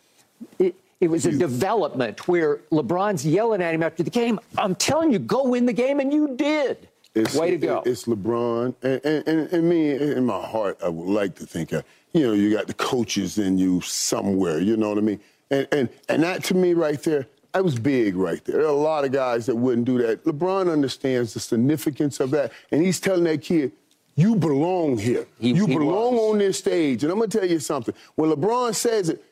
It, 0.59 0.75
it 1.01 1.11
was 1.11 1.27
a 1.27 1.33
development 1.33 2.29
where 2.29 2.59
LeBron's 2.71 3.27
yelling 3.27 3.61
at 3.61 3.75
him 3.75 3.83
after 3.83 4.05
the 4.05 4.11
game. 4.11 4.39
I'm 4.57 4.77
telling 4.77 5.13
you, 5.13 5.19
go 5.19 5.49
win 5.49 5.67
the 5.67 5.73
game, 5.73 5.99
and 5.99 6.13
you 6.13 6.37
did. 6.37 6.89
It's, 7.15 7.35
Way 7.35 7.51
to 7.51 7.59
go. 7.59 7.83
It's 7.85 8.05
LeBron. 8.05 8.75
And, 8.83 9.05
and, 9.05 9.53
and, 9.53 9.69
me, 9.69 9.91
in 9.91 10.25
my 10.25 10.41
heart, 10.41 10.79
I 10.83 10.89
would 10.89 11.09
like 11.09 11.35
to 11.37 11.47
think, 11.47 11.73
uh, 11.73 11.83
you 12.13 12.27
know, 12.27 12.33
you 12.33 12.55
got 12.55 12.69
the 12.69 12.75
coaches 12.75 13.39
in 13.39 13.59
you 13.59 13.81
somewhere, 13.81 14.61
you 14.61 14.77
know 14.77 14.91
what 14.91 14.99
I 14.99 15.03
mean? 15.03 15.21
And, 15.51 15.69
and, 15.73 15.89
and 16.09 16.23
that 16.23 16.45
to 16.45 16.55
me 16.55 16.73
right 16.73 17.03
there, 17.03 17.27
that 17.53 17.65
was 17.65 17.79
big 17.79 18.17
right 18.17 18.43
there. 18.45 18.59
There 18.59 18.65
are 18.65 18.69
a 18.69 18.73
lot 18.73 19.05
of 19.05 19.13
guys 19.13 19.45
that 19.47 19.57
wouldn't 19.57 19.85
do 19.85 19.99
that. 19.99 20.25
LeBron 20.25 20.73
understands 20.73 21.35
the 21.35 21.41
significance 21.41 22.19
of 22.21 22.31
that. 22.31 22.53
And 22.71 22.83
he's 22.83 22.99
telling 22.99 23.25
that 23.25 23.43
kid, 23.43 23.73
you 24.15 24.37
belong 24.37 24.99
here. 24.99 25.27
He, 25.39 25.53
you 25.53 25.67
he 25.67 25.75
belong 25.75 26.15
was. 26.15 26.33
on 26.33 26.39
this 26.39 26.59
stage. 26.59 27.03
And 27.03 27.13
I'm 27.13 27.19
going 27.19 27.31
to 27.31 27.39
tell 27.39 27.49
you 27.49 27.59
something. 27.59 27.95
When 28.15 28.31
LeBron 28.31 28.75
says 28.75 29.09
it, 29.09 29.25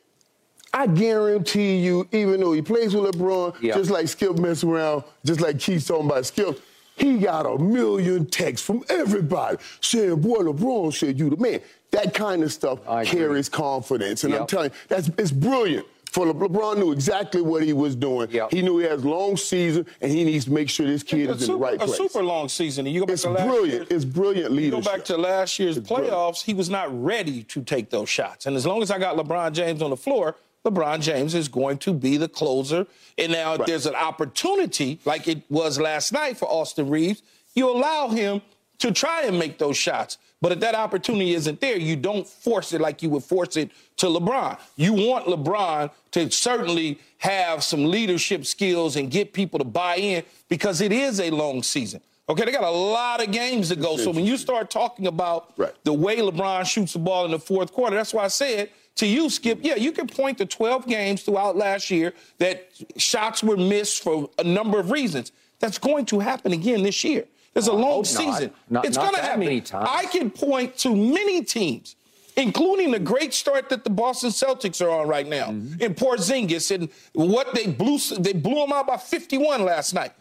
I 0.73 0.87
guarantee 0.87 1.77
you, 1.77 2.07
even 2.11 2.39
though 2.39 2.53
he 2.53 2.61
plays 2.61 2.95
with 2.95 3.13
LeBron, 3.13 3.61
yep. 3.61 3.75
just 3.75 3.91
like 3.91 4.07
Skip 4.07 4.37
messing 4.37 4.69
around, 4.69 5.03
just 5.25 5.41
like 5.41 5.59
Keith's 5.59 5.87
talking 5.87 6.05
about 6.05 6.25
Skip, 6.25 6.59
he 6.95 7.17
got 7.17 7.45
a 7.45 7.57
million 7.57 8.25
texts 8.25 8.65
from 8.65 8.83
everybody 8.89 9.57
saying, 9.81 10.21
boy, 10.21 10.37
LeBron 10.37 10.93
said 10.93 11.19
you 11.19 11.29
the 11.29 11.37
man. 11.37 11.59
That 11.91 12.13
kind 12.13 12.41
of 12.41 12.53
stuff 12.53 12.79
carries 13.05 13.49
confidence. 13.49 14.23
And 14.23 14.31
yep. 14.31 14.41
I'm 14.41 14.47
telling 14.47 14.71
you, 14.71 14.77
that's 14.87 15.09
it's 15.17 15.31
brilliant 15.31 15.85
for 16.11 16.27
Le- 16.27 16.33
LeBron 16.33 16.77
knew 16.77 16.91
exactly 16.91 17.41
what 17.41 17.63
he 17.63 17.71
was 17.73 17.95
doing. 17.95 18.29
Yep. 18.31 18.51
He 18.51 18.61
knew 18.61 18.77
he 18.79 18.85
has 18.85 19.03
long 19.05 19.37
season, 19.37 19.85
and 20.01 20.11
he 20.11 20.23
needs 20.25 20.45
to 20.45 20.51
make 20.51 20.69
sure 20.69 20.85
this 20.85 21.03
kid 21.03 21.29
is 21.29 21.39
super, 21.39 21.53
in 21.53 21.59
the 21.59 21.65
right 21.65 21.79
place. 21.79 21.91
A 21.91 21.95
super 21.95 22.21
long 22.23 22.49
season. 22.49 22.85
And 22.85 22.93
you 22.93 22.99
go 22.99 23.05
back 23.07 23.13
it's 23.13 23.23
to 23.23 23.29
last 23.29 23.47
brilliant. 23.47 23.91
It's 23.91 24.03
brilliant 24.05 24.51
leadership. 24.51 24.83
You 24.83 24.91
go 24.91 24.97
back 24.97 25.05
to 25.05 25.17
last 25.17 25.57
year's 25.57 25.77
it's 25.77 25.89
playoffs. 25.89 26.07
Brilliant. 26.09 26.37
He 26.41 26.53
was 26.53 26.69
not 26.69 27.03
ready 27.03 27.43
to 27.43 27.63
take 27.63 27.89
those 27.89 28.09
shots. 28.09 28.45
And 28.45 28.55
as 28.57 28.65
long 28.65 28.81
as 28.81 28.91
I 28.91 28.99
got 28.99 29.15
LeBron 29.15 29.53
James 29.53 29.81
on 29.81 29.89
the 29.89 29.97
floor, 29.97 30.35
LeBron 30.65 31.01
James 31.01 31.33
is 31.33 31.47
going 31.47 31.77
to 31.79 31.93
be 31.93 32.17
the 32.17 32.27
closer. 32.27 32.85
And 33.17 33.31
now, 33.31 33.53
if 33.53 33.59
Right. 33.61 33.67
there's 33.67 33.85
an 33.85 33.95
opportunity, 33.95 34.99
like 35.05 35.27
it 35.29 35.43
was 35.49 35.79
last 35.79 36.11
night 36.11 36.37
for 36.37 36.45
Austin 36.45 36.89
Reaves, 36.89 37.23
you 37.55 37.69
allow 37.69 38.09
him 38.09 38.41
to 38.79 38.91
try 38.91 39.23
and 39.23 39.39
make 39.39 39.57
those 39.59 39.77
shots. 39.77 40.17
But 40.41 40.51
if 40.51 40.59
that 40.61 40.73
opportunity 40.73 41.33
isn't 41.35 41.61
there, 41.61 41.77
you 41.77 41.95
don't 41.95 42.27
force 42.27 42.73
it 42.73 42.81
like 42.81 43.03
you 43.03 43.09
would 43.11 43.23
force 43.23 43.55
it 43.57 43.69
to 43.97 44.07
LeBron. 44.07 44.59
You 44.75 44.93
want 44.93 45.27
LeBron 45.27 45.91
to 46.11 46.31
certainly 46.31 46.99
have 47.19 47.63
some 47.63 47.85
leadership 47.85 48.45
skills 48.47 48.95
and 48.95 49.11
get 49.11 49.33
people 49.33 49.59
to 49.59 49.65
buy 49.65 49.97
in 49.97 50.23
because 50.49 50.81
it 50.81 50.91
is 50.91 51.19
a 51.19 51.29
long 51.29 51.61
season. 51.61 52.01
Okay, 52.27 52.45
they 52.45 52.51
got 52.51 52.63
a 52.63 52.69
lot 52.69 53.21
of 53.23 53.31
games 53.31 53.69
to 53.69 53.75
go. 53.75 53.97
So 53.97 54.09
when 54.09 54.25
you 54.25 54.37
start 54.37 54.71
talking 54.71 55.05
about 55.05 55.53
Right. 55.57 55.73
the 55.83 55.93
way 55.93 56.17
LeBron 56.17 56.65
shoots 56.65 56.93
the 56.93 56.99
ball 56.99 57.25
in 57.25 57.31
the 57.31 57.39
fourth 57.39 57.71
quarter, 57.71 57.95
that's 57.95 58.13
why 58.13 58.23
I 58.23 58.29
said 58.29 58.69
to 58.95 59.05
you, 59.05 59.29
Skip, 59.29 59.59
yeah, 59.61 59.75
you 59.75 59.91
can 59.91 60.07
point 60.07 60.39
to 60.39 60.45
12 60.45 60.87
games 60.87 61.21
throughout 61.23 61.55
last 61.55 61.91
year 61.91 62.13
that 62.39 62.69
shots 62.97 63.43
were 63.43 63.57
missed 63.57 64.01
for 64.01 64.29
a 64.39 64.43
number 64.43 64.79
of 64.79 64.89
reasons. 64.91 65.31
That's 65.59 65.77
going 65.77 66.05
to 66.07 66.19
happen 66.19 66.51
again 66.53 66.81
this 66.81 67.03
year. 67.03 67.25
There's 67.53 67.67
a 67.67 67.73
long 67.73 68.05
season. 68.05 68.51
Not- 68.69 68.85
it's 68.85 68.97
going 68.97 69.13
to 69.15 69.21
happen. 69.21 69.63
I 69.73 70.05
can 70.05 70.29
point 70.31 70.77
to 70.79 70.95
many 70.95 71.43
teams, 71.43 71.95
including 72.37 72.91
the 72.91 72.99
great 72.99 73.33
start 73.33 73.67
that 73.69 73.83
the 73.83 73.89
Boston 73.89 74.29
Celtics 74.29 74.81
are 74.85 74.89
on 74.89 75.07
right 75.07 75.27
now, 75.27 75.47
Mm-hmm. 75.47 75.81
in 75.81 75.93
Porzingis, 75.95 76.71
and 76.73 76.89
what 77.13 77.53
they 77.53 77.67
blew 77.67 77.97
they 78.19 78.33
blew 78.33 78.55
them 78.55 78.71
out 78.71 78.87
by 78.87 78.97
51 78.97 79.63
last 79.65 79.93
night. 79.93 80.13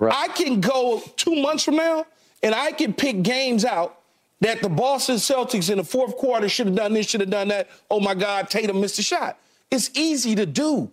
I 0.00 0.28
can 0.34 0.60
go 0.60 1.00
two 1.16 1.36
months 1.36 1.62
from 1.64 1.76
now, 1.76 2.06
and 2.42 2.54
I 2.54 2.72
can 2.72 2.92
pick 2.92 3.22
games 3.22 3.64
out 3.64 4.00
that 4.40 4.60
the 4.60 4.68
Boston 4.68 5.16
Celtics 5.16 5.70
in 5.70 5.78
the 5.78 5.84
fourth 5.84 6.16
quarter 6.16 6.48
should 6.48 6.66
have 6.66 6.74
done 6.76 6.92
this, 6.92 7.06
should 7.08 7.20
have 7.20 7.30
done 7.30 7.48
that. 7.48 7.70
Oh 7.90 8.00
my 8.00 8.14
God, 8.14 8.50
Tatum 8.50 8.80
missed 8.80 8.98
a 8.98 9.02
shot. 9.02 9.38
It's 9.70 9.90
easy 9.94 10.34
to 10.34 10.44
do. 10.44 10.90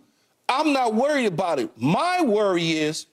I'm 0.47 0.73
not 0.73 0.93
worried 0.93 1.25
about 1.25 1.59
it. 1.59 1.69
My 1.75 2.21
worry 2.21 2.71
is 2.73 3.07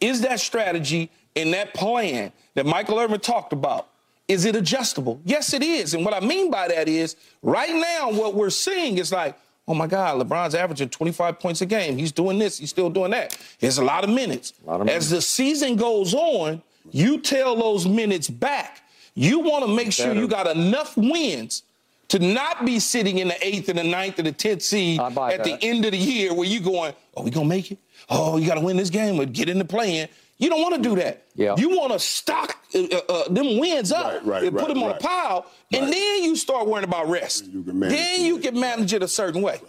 is 0.00 0.20
that 0.22 0.40
strategy 0.40 1.10
and 1.36 1.52
that 1.52 1.74
plan 1.74 2.32
that 2.54 2.66
Michael 2.66 2.98
Irvin 2.98 3.20
talked 3.20 3.52
about, 3.52 3.88
is 4.26 4.44
it 4.44 4.56
adjustable? 4.56 5.20
Yes, 5.24 5.52
it 5.52 5.62
is. 5.62 5.94
And 5.94 6.04
what 6.04 6.14
I 6.14 6.20
mean 6.20 6.50
by 6.50 6.68
that 6.68 6.88
is 6.88 7.16
right 7.42 7.74
now, 7.74 8.10
what 8.10 8.34
we're 8.34 8.50
seeing 8.50 8.98
is 8.98 9.12
like, 9.12 9.36
oh 9.68 9.74
my 9.74 9.86
God, 9.86 10.20
LeBron's 10.20 10.54
averaging 10.54 10.88
25 10.88 11.38
points 11.38 11.60
a 11.60 11.66
game. 11.66 11.96
He's 11.96 12.12
doing 12.12 12.38
this, 12.38 12.58
he's 12.58 12.70
still 12.70 12.90
doing 12.90 13.12
that. 13.12 13.38
It's 13.60 13.78
a 13.78 13.84
lot 13.84 14.02
of 14.02 14.10
minutes. 14.10 14.52
lot 14.64 14.80
of 14.80 14.88
As 14.88 15.10
the 15.10 15.20
season 15.20 15.76
goes 15.76 16.14
on, 16.14 16.62
you 16.90 17.20
tell 17.20 17.56
those 17.56 17.86
minutes 17.86 18.28
back. 18.28 18.82
You 19.14 19.40
want 19.40 19.64
to 19.64 19.74
make 19.74 19.92
sure 19.92 20.14
you 20.14 20.28
got 20.28 20.46
enough 20.46 20.96
wins 20.96 21.62
to 22.08 22.18
not 22.18 22.64
be 22.64 22.78
sitting 22.78 23.18
in 23.18 23.28
the 23.28 23.46
eighth 23.46 23.68
and 23.68 23.78
the 23.78 23.84
ninth 23.84 24.18
and 24.18 24.26
the 24.26 24.32
tenth 24.32 24.62
seed 24.62 25.00
at 25.00 25.14
that. 25.14 25.44
the 25.44 25.58
end 25.62 25.84
of 25.84 25.92
the 25.92 25.98
year 25.98 26.32
where 26.32 26.46
you're 26.46 26.62
going, 26.62 26.94
oh, 27.16 27.22
we 27.22 27.30
gonna 27.30 27.48
make 27.48 27.72
it? 27.72 27.78
Oh, 28.08 28.36
you 28.36 28.46
gotta 28.46 28.60
win 28.60 28.76
this 28.76 28.90
game 28.90 29.20
or 29.20 29.24
get 29.24 29.48
in 29.48 29.58
the 29.58 29.64
play-in. 29.64 30.08
You 30.38 30.50
don't 30.50 30.60
want 30.60 30.74
to 30.74 30.82
do 30.88 30.96
that. 30.96 31.24
Yeah. 31.34 31.54
You 31.56 31.70
want 31.70 31.92
to 31.92 31.98
stock 31.98 32.58
uh, 32.74 32.78
uh, 32.78 33.00
uh, 33.08 33.28
them 33.28 33.58
wins 33.58 33.90
up 33.90 34.04
Right, 34.04 34.24
right, 34.26 34.42
and 34.44 34.52
put 34.52 34.66
right, 34.66 34.74
them 34.74 34.82
on 34.82 34.90
a 34.90 34.98
pile, 34.98 35.46
and 35.72 35.84
Right. 35.84 35.92
then 35.92 36.24
you 36.24 36.36
start 36.36 36.66
worrying 36.66 36.84
about 36.84 37.08
rest. 37.08 37.46
You 37.46 37.62
can 37.62 37.78
manage 37.78 37.96
then 37.96 38.20
you 38.22 38.38
can 38.38 38.58
manage 38.58 38.92
it 38.92 39.02
a 39.02 39.08
certain 39.08 39.40
way. 39.40 39.60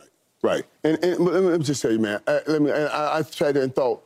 Right. 0.41 0.65
And, 0.83 1.01
and 1.03 1.19
let, 1.19 1.59
me, 1.59 1.65
just 1.65 1.81
tell 1.81 1.91
you, 1.91 1.99
man. 1.99 2.19
I, 2.27 2.41
let 2.47 2.61
me. 2.61 2.71
And 2.71 2.89
I, 2.89 3.17
I 3.17 3.21
sat 3.23 3.53
there 3.53 3.63
and 3.63 3.73
thought 3.73 4.03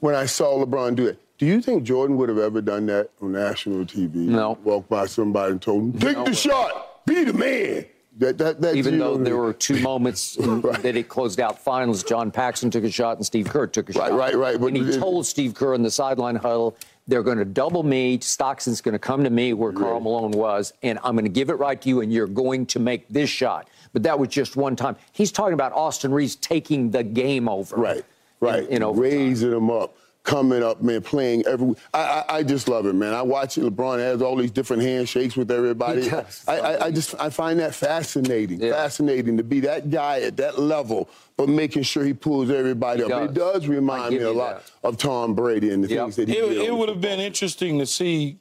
when 0.00 0.14
I 0.14 0.26
saw 0.26 0.64
LeBron 0.64 0.96
do 0.96 1.06
it. 1.06 1.18
Do 1.38 1.46
you 1.46 1.60
think 1.60 1.84
Jordan 1.84 2.16
would 2.18 2.28
have 2.28 2.38
ever 2.38 2.60
done 2.60 2.86
that 2.86 3.10
on 3.20 3.32
national 3.32 3.84
TV? 3.84 4.14
No. 4.14 4.58
Walk 4.64 4.88
by 4.88 5.06
somebody 5.06 5.52
and 5.52 5.62
told 5.62 5.82
him, 5.82 5.92
"Take 5.98 6.24
the 6.24 6.34
shot, 6.34 7.04
be 7.06 7.24
the 7.24 7.32
man." 7.32 7.86
That 8.18 8.36
that 8.38 8.60
that. 8.60 8.76
Even 8.76 8.98
though 8.98 9.16
there 9.16 9.36
were 9.36 9.52
two 9.54 9.80
moments 9.80 10.36
Right. 10.40 10.82
that 10.82 10.96
it 10.96 11.08
closed 11.08 11.40
out 11.40 11.58
finals, 11.58 12.02
John 12.04 12.30
Paxson 12.30 12.70
took 12.70 12.84
a 12.84 12.90
shot 12.90 13.16
and 13.16 13.24
Steve 13.24 13.48
Kerr 13.48 13.66
took 13.66 13.88
a 13.88 13.92
Right, 13.98 14.10
shot. 14.10 14.18
right, 14.18 14.36
right, 14.36 14.60
but 14.60 14.66
And 14.66 14.76
he 14.76 14.82
it- 14.82 14.98
told 14.98 15.26
Steve 15.26 15.54
Kerr 15.54 15.74
in 15.74 15.82
the 15.82 15.90
sideline 15.90 16.36
huddle, 16.36 16.76
they're 17.08 17.22
going 17.22 17.38
to 17.38 17.44
double 17.44 17.82
me. 17.82 18.18
Stockton's 18.20 18.80
going 18.80 18.92
to 18.92 18.98
come 18.98 19.24
to 19.24 19.30
me 19.30 19.54
where 19.54 19.72
Karl 19.72 19.98
Malone 20.00 20.30
was, 20.32 20.72
and 20.82 20.98
I'm 21.02 21.14
going 21.14 21.24
to 21.24 21.30
give 21.30 21.48
it 21.50 21.54
right 21.54 21.80
to 21.80 21.88
you, 21.88 22.00
and 22.02 22.12
you're 22.12 22.26
going 22.28 22.66
to 22.66 22.78
make 22.78 23.08
this 23.08 23.28
shot. 23.30 23.68
But 23.92 24.02
that 24.04 24.18
was 24.18 24.28
just 24.28 24.56
one 24.56 24.76
time. 24.76 24.96
He's 25.12 25.32
talking 25.32 25.54
about 25.54 25.72
Austin 25.72 26.12
Reaves 26.12 26.36
taking 26.36 26.90
the 26.90 27.02
game 27.02 27.48
over. 27.48 27.76
Right, 27.76 28.04
right. 28.40 28.64
In, 28.68 28.76
in 28.76 28.82
overtime. 28.84 29.02
Raising 29.18 29.50
them 29.50 29.70
up, 29.70 29.96
coming 30.24 30.62
up, 30.62 30.82
man, 30.82 31.02
playing 31.02 31.44
every. 31.46 31.74
I, 31.92 32.00
I, 32.28 32.36
I 32.36 32.42
just 32.42 32.68
love 32.68 32.86
it, 32.86 32.94
man. 32.94 33.12
I 33.14 33.22
watch 33.22 33.58
it. 33.58 33.62
LeBron 33.64 33.98
has 33.98 34.22
all 34.22 34.36
these 34.36 34.50
different 34.50 34.82
handshakes 34.82 35.36
with 35.36 35.50
everybody. 35.50 36.02
He 36.02 36.10
does. 36.10 36.44
I, 36.46 36.58
I, 36.58 36.84
I 36.86 36.90
just 36.90 37.14
I 37.20 37.30
find 37.30 37.58
that 37.60 37.74
fascinating. 37.74 38.60
Yeah. 38.60 38.72
Fascinating 38.72 39.36
to 39.36 39.42
be 39.42 39.60
that 39.60 39.90
guy 39.90 40.20
at 40.20 40.36
that 40.36 40.58
level, 40.58 41.08
but 41.36 41.48
making 41.48 41.82
sure 41.82 42.04
he 42.04 42.14
pulls 42.14 42.50
everybody 42.50 43.04
He 43.04 43.12
up. 43.12 43.22
It 43.30 43.34
does. 43.34 43.60
does 43.60 43.66
remind 43.68 44.14
me 44.16 44.22
a 44.22 44.30
lot 44.32 44.62
that. 44.64 44.88
of 44.88 44.96
Tom 44.96 45.34
Brady 45.34 45.70
and 45.70 45.82
the 45.82 45.88
Yep. 45.88 45.98
things 46.04 46.16
that 46.16 46.28
he 46.28 46.36
It, 46.38 46.48
did. 46.48 46.58
it 46.68 46.74
would 46.74 46.88
have 46.88 47.00
been 47.00 47.20
interesting 47.20 47.78
to 47.80 47.86
see 47.86 48.38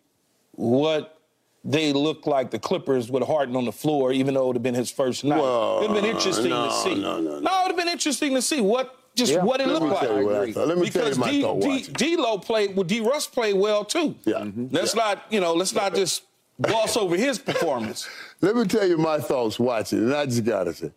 what 0.51 1.17
they 1.63 1.93
look 1.93 2.25
like 2.25 2.49
the 2.51 2.59
Clippers 2.59 3.11
with 3.11 3.23
Harden 3.23 3.55
on 3.55 3.65
the 3.65 3.71
floor, 3.71 4.11
even 4.11 4.34
though 4.34 4.43
it 4.43 4.47
would 4.47 4.55
have 4.55 4.63
been 4.63 4.73
his 4.75 4.89
first 4.91 5.23
night. 5.23 5.39
Well, 5.39 5.77
it 5.77 5.82
would 5.89 5.95
have 5.95 6.03
been 6.03 6.15
interesting 6.15 6.49
no, 6.49 6.67
to 6.67 6.73
see. 6.73 6.95
No, 6.95 7.19
no, 7.19 7.21
no, 7.21 7.39
no. 7.39 7.59
it 7.59 7.63
would 7.63 7.67
have 7.67 7.77
been 7.77 7.88
interesting 7.88 8.34
to 8.34 8.41
see 8.41 8.61
what 8.61 8.95
just 9.16 9.34
Yeah. 9.34 9.43
what 9.43 9.59
it 9.62 9.68
Let 9.68 9.74
looked 9.82 9.86
me 9.86 9.91
like. 9.91 9.99
tell 10.01 10.20
you 10.20 10.26
what 10.26 10.36
I 10.36 10.38
agree. 10.43 10.53
Let 10.53 10.78
me 10.78 10.89
tell 10.89 11.03
you 11.03 11.09
because 11.09 11.18
my 11.18 11.32
D, 11.32 11.41
thought 11.41 11.62
D. 11.62 11.82
D-Lo 11.84 12.38
played, 12.38 12.76
well, 12.76 12.84
D. 12.84 12.99
Russ 13.01 13.28
played 13.28 13.55
well 13.55 13.84
too. 13.84 14.16
Yeah. 14.26 14.36
Mm-hmm. 14.36 14.66
Mhm. 14.66 14.74
Let's 14.74 14.95
Yeah. 14.95 15.03
not, 15.03 15.24
you 15.30 15.39
know, 15.39 15.53
let's 15.53 15.74
not 15.74 15.95
just 15.95 16.24
gloss 16.62 16.95
over 16.95 17.16
his 17.16 17.39
performance. 17.39 18.07
Let 18.41 18.55
me 18.55 18.66
tell 18.66 18.88
you 18.88 18.97
my 18.97 19.20
thoughts 19.20 19.59
watching, 19.59 19.99
and 19.99 20.14
I 20.14 20.26
just 20.28 20.43
gotta 20.45 20.74
say, 20.74 20.91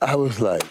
I 0.00 0.16
was 0.16 0.40
like, 0.40 0.64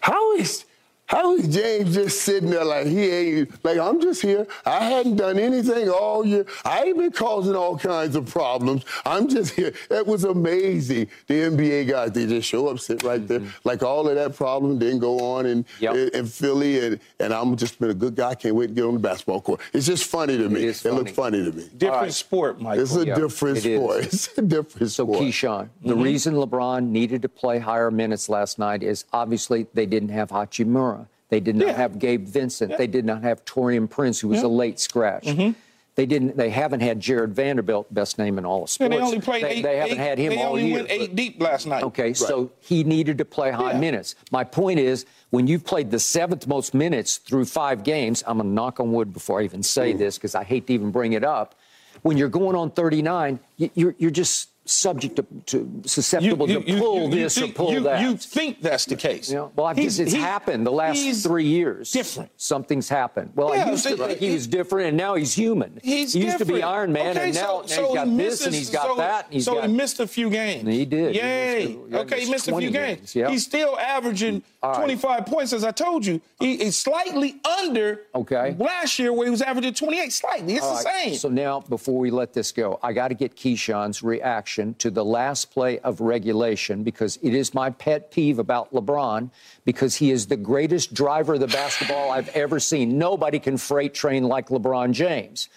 how 0.00 0.34
is 0.36 0.65
how 1.06 1.34
is 1.36 1.46
James 1.48 1.94
just 1.94 2.22
sitting 2.22 2.50
there 2.50 2.64
like 2.64 2.86
he 2.86 3.08
ain't 3.10 3.64
like 3.64 3.78
I'm 3.78 4.00
just 4.00 4.22
here. 4.22 4.46
I 4.64 4.84
hadn't 4.84 5.16
done 5.16 5.38
anything 5.38 5.88
all 5.88 6.26
year. 6.26 6.44
I 6.64 6.84
ain't 6.84 6.98
been 6.98 7.12
causing 7.12 7.54
all 7.54 7.78
kinds 7.78 8.16
of 8.16 8.26
problems. 8.26 8.84
I'm 9.04 9.28
just 9.28 9.54
here. 9.54 9.72
That 9.88 10.06
was 10.06 10.24
amazing. 10.24 11.08
The 11.28 11.34
NBA 11.34 11.88
guys, 11.88 12.12
they 12.12 12.26
just 12.26 12.48
show 12.48 12.68
up, 12.68 12.78
sit 12.80 13.02
right 13.04 13.26
there. 13.26 13.40
Mm-hmm. 13.40 13.50
Like 13.68 13.82
all 13.82 14.08
of 14.08 14.14
that 14.16 14.34
problem 14.36 14.78
didn't 14.78 14.98
go 15.00 15.20
on 15.20 15.46
in, 15.46 15.64
Yep. 15.80 15.94
in, 15.94 16.08
in 16.14 16.26
Philly, 16.26 16.84
and, 16.84 17.00
and 17.20 17.32
I'm 17.32 17.56
just 17.56 17.78
been 17.78 17.90
a 17.90 17.94
good 17.94 18.14
guy. 18.16 18.34
Can't 18.34 18.54
wait 18.54 18.68
to 18.68 18.72
get 18.72 18.84
on 18.84 18.94
the 18.94 19.00
basketball 19.00 19.40
court. 19.40 19.60
It's 19.72 19.86
just 19.86 20.04
funny 20.06 20.36
to 20.36 20.48
me. 20.48 20.64
is 20.64 20.84
It 20.84 20.92
looked 20.92 21.10
funny. 21.10 21.38
funny 21.42 21.50
to 21.50 21.56
me. 21.56 21.68
Different 21.76 22.02
right. 22.02 22.12
sport, 22.12 22.60
Michael. 22.60 22.82
It's 22.82 22.96
a 22.96 23.06
Yeah, 23.06 23.14
different 23.14 23.58
it 23.58 23.66
is. 23.66 23.78
sport. 23.80 23.96
It's 24.06 24.38
a 24.38 24.42
different 24.42 24.90
So, 24.90 25.04
sport. 25.04 25.20
Keyshawn, 25.20 25.68
the 25.82 25.94
mm-hmm. 25.94 26.02
reason 26.02 26.34
LeBron 26.34 26.88
needed 26.88 27.22
to 27.22 27.28
play 27.28 27.58
higher 27.58 27.90
minutes 27.90 28.28
last 28.28 28.58
night 28.58 28.82
is 28.82 29.04
obviously 29.12 29.66
they 29.74 29.86
didn't 29.86 30.08
have 30.10 30.30
Hachimura. 30.30 31.05
They 31.28 31.40
did 31.40 31.56
not 31.56 31.68
Yeah. 31.68 31.74
have 31.76 31.98
Gabe 31.98 32.26
Vincent. 32.26 32.78
They 32.78 32.86
did 32.86 33.04
not 33.04 33.22
have 33.22 33.44
Taurean 33.44 33.88
Prince, 33.90 34.20
who 34.20 34.28
was 34.28 34.42
a 34.42 34.48
late 34.48 34.78
scratch. 34.78 35.24
Mm-hmm. 35.24 35.52
They 35.96 36.04
didn't. 36.06 36.36
They 36.36 36.50
haven't 36.50 36.80
had 36.80 37.00
Jarred 37.00 37.34
Vanderbilt, 37.34 37.92
best 37.92 38.18
name 38.18 38.36
in 38.36 38.44
all 38.44 38.64
of 38.64 38.70
sports. 38.70 38.84
And 38.84 38.92
they 38.92 39.04
only 39.04 39.20
played 39.20 39.42
They, 39.42 39.48
eight. 39.48 39.62
they 39.62 39.76
haven't 39.78 39.92
eight- 39.92 39.96
had 39.98 40.18
him 40.18 40.32
all 40.32 40.36
year. 40.36 40.40
they 40.40 40.44
only 40.44 40.72
went 40.72 40.90
eight 40.90 41.16
deep 41.16 41.42
last 41.42 41.66
night. 41.66 41.82
Okay, 41.84 42.12
so 42.12 42.50
he 42.60 42.84
needed 42.84 43.16
to 43.18 43.24
play 43.24 43.50
high 43.50 43.72
Yeah. 43.72 43.78
minutes. 43.80 44.14
My 44.30 44.44
point 44.44 44.78
is, 44.78 45.06
when 45.30 45.46
you've 45.46 45.64
played 45.64 45.90
the 45.90 45.98
seventh 45.98 46.46
most 46.46 46.74
minutes 46.74 47.16
through 47.16 47.46
five 47.46 47.82
games, 47.82 48.22
I'm 48.26 48.36
going 48.36 48.50
to 48.50 48.54
knock 48.54 48.78
on 48.78 48.92
wood 48.92 49.12
before 49.14 49.40
I 49.40 49.44
even 49.44 49.62
say 49.62 49.94
this 49.94 50.18
because 50.18 50.34
I 50.34 50.44
hate 50.44 50.66
to 50.66 50.74
even 50.74 50.90
bring 50.90 51.14
it 51.14 51.24
up. 51.24 51.54
When 52.02 52.18
you're 52.18 52.28
going 52.28 52.56
on 52.56 52.70
39, 52.72 53.40
you- 53.56 53.70
you're, 53.74 53.94
you're 53.98 54.10
just 54.10 54.50
subject 54.66 55.16
to, 55.16 55.26
to 55.46 55.82
susceptible 55.88 56.46
to 56.46 56.60
pull 56.60 57.08
this 57.08 57.38
think, 57.38 57.52
or 57.52 57.54
pull 57.54 57.72
you, 57.72 57.80
that. 57.80 58.00
You 58.02 58.16
think 58.16 58.60
that's 58.60 58.84
the 58.84 58.96
case? 58.96 59.30
You 59.30 59.36
know, 59.36 59.52
well, 59.56 59.72
just, 59.74 60.00
it's 60.00 60.12
he- 60.12 60.18
happened 60.20 60.66
the 60.66 60.72
last 60.72 61.22
three 61.22 61.44
years. 61.46 61.90
different. 61.92 62.30
Something's 62.36 62.88
happened. 62.88 63.32
Well, 63.34 63.54
Yeah, 63.54 63.66
I 63.66 63.70
used 63.70 63.86
to 63.86 63.96
think 63.96 64.18
he 64.18 64.28
he- 64.28 64.34
was 64.34 64.46
different, 64.46 64.88
and 64.88 64.96
now 64.96 65.14
he's 65.14 65.32
human. 65.34 65.80
He's 65.82 66.12
he 66.12 66.24
used 66.24 66.38
to 66.38 66.44
be. 66.44 66.62
Iron 66.62 66.92
Man, 66.92 67.16
okay, 67.16 67.26
and 67.26 67.34
now, 67.34 67.40
so, 67.40 67.60
now 67.62 67.66
so 67.66 67.86
he's 67.86 67.94
got 67.94 68.08
he 68.08 68.16
this, 68.16 68.46
and 68.46 68.54
he's 68.54 68.70
got 68.70 68.86
so, 68.88 68.96
that, 68.96 69.24
and 69.26 69.34
he's 69.34 69.44
so 69.44 69.54
got. 69.54 69.68
he 69.68 69.76
missed 69.76 70.00
a 70.00 70.06
few 70.06 70.28
games. 70.30 70.66
He 70.68 70.84
did. 70.84 71.14
He 71.14 71.20
Yay. 71.20 71.78
yeah, 71.88 71.98
okay, 71.98 72.20
he 72.24 72.30
missed 72.30 72.48
a 72.48 72.56
few 72.56 72.70
games. 72.70 72.98
games, 72.98 73.14
yeah. 73.14 73.28
He's 73.30 73.44
still 73.44 73.78
averaging 73.78 74.42
right. 74.62 74.76
25 74.76 75.26
points, 75.26 75.52
as 75.52 75.62
I 75.64 75.70
told 75.70 76.04
you. 76.04 76.20
He 76.40 76.54
is 76.54 76.76
slightly 76.76 77.36
under 77.62 78.00
Okay. 78.14 78.56
last 78.58 78.98
year 78.98 79.12
where 79.12 79.26
he 79.26 79.30
was 79.30 79.42
averaging 79.42 79.74
28. 79.74 80.12
Slightly. 80.12 80.54
It's 80.54 80.64
All 80.64 80.78
the 80.78 80.84
right, 80.84 81.04
same. 81.04 81.14
So 81.14 81.28
now, 81.28 81.60
before 81.60 81.98
we 81.98 82.10
let 82.10 82.32
this 82.32 82.50
go, 82.52 82.78
I 82.82 82.92
got 82.92 83.08
to 83.08 83.14
get 83.14 83.36
Keyshawn's 83.36 84.02
reaction 84.02 84.55
to 84.56 84.90
the 84.90 85.04
last 85.04 85.50
play 85.50 85.78
of 85.80 86.00
regulation 86.00 86.82
because 86.82 87.18
it 87.22 87.34
is 87.34 87.54
my 87.54 87.70
pet 87.70 88.10
peeve 88.10 88.38
about 88.38 88.72
LeBron 88.72 89.30
because 89.64 89.96
he 89.96 90.10
is 90.10 90.26
the 90.26 90.36
greatest 90.36 90.94
driver 90.94 91.34
of 91.34 91.40
the 91.40 91.46
basketball 91.46 92.10
I've 92.10 92.28
ever 92.30 92.58
seen. 92.58 92.98
Nobody 92.98 93.38
can 93.38 93.56
freight 93.56 93.94
train 93.94 94.24
like 94.24 94.48
LeBron 94.48 94.92
James. 94.92 95.48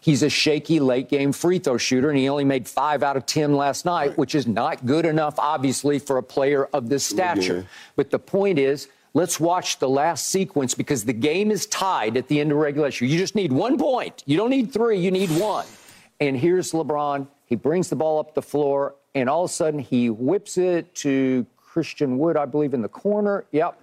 He's 0.00 0.22
a 0.22 0.28
shaky 0.28 0.80
late 0.80 1.08
game 1.08 1.32
free 1.32 1.58
throw 1.58 1.78
shooter, 1.78 2.10
and 2.10 2.18
he 2.18 2.28
only 2.28 2.44
made 2.44 2.68
five 2.68 3.02
out 3.02 3.16
of 3.16 3.24
10 3.24 3.56
last 3.56 3.86
night, 3.86 4.18
which 4.18 4.34
is 4.34 4.46
not 4.46 4.84
good 4.84 5.06
enough, 5.06 5.38
obviously, 5.38 5.98
for 5.98 6.18
a 6.18 6.22
player 6.22 6.66
of 6.74 6.90
this 6.90 7.06
stature. 7.06 7.66
But 7.96 8.10
the 8.10 8.18
point 8.18 8.58
is, 8.58 8.88
let's 9.14 9.40
watch 9.40 9.78
the 9.78 9.88
last 9.88 10.28
sequence 10.28 10.74
because 10.74 11.06
the 11.06 11.14
game 11.14 11.50
is 11.50 11.64
tied 11.66 12.18
at 12.18 12.28
the 12.28 12.38
end 12.38 12.52
of 12.52 12.58
regulation. 12.58 13.08
You 13.08 13.16
just 13.16 13.34
need 13.34 13.50
one 13.50 13.78
point. 13.78 14.22
You 14.26 14.36
don't 14.36 14.50
need 14.50 14.72
three, 14.72 14.98
you 14.98 15.10
need 15.10 15.30
one. 15.30 15.64
And 16.20 16.36
here's 16.36 16.72
LeBron. 16.72 17.26
He 17.46 17.56
brings 17.56 17.88
the 17.88 17.96
ball 17.96 18.18
up 18.18 18.34
the 18.34 18.42
floor, 18.42 18.94
and 19.14 19.28
all 19.28 19.44
of 19.44 19.50
a 19.50 19.52
sudden 19.52 19.80
he 19.80 20.10
whips 20.10 20.58
it 20.58 20.94
to 20.96 21.46
Christian 21.56 22.18
Wood, 22.18 22.36
I 22.36 22.46
believe, 22.46 22.74
in 22.74 22.82
the 22.82 22.88
corner. 22.88 23.44
Yep. 23.52 23.80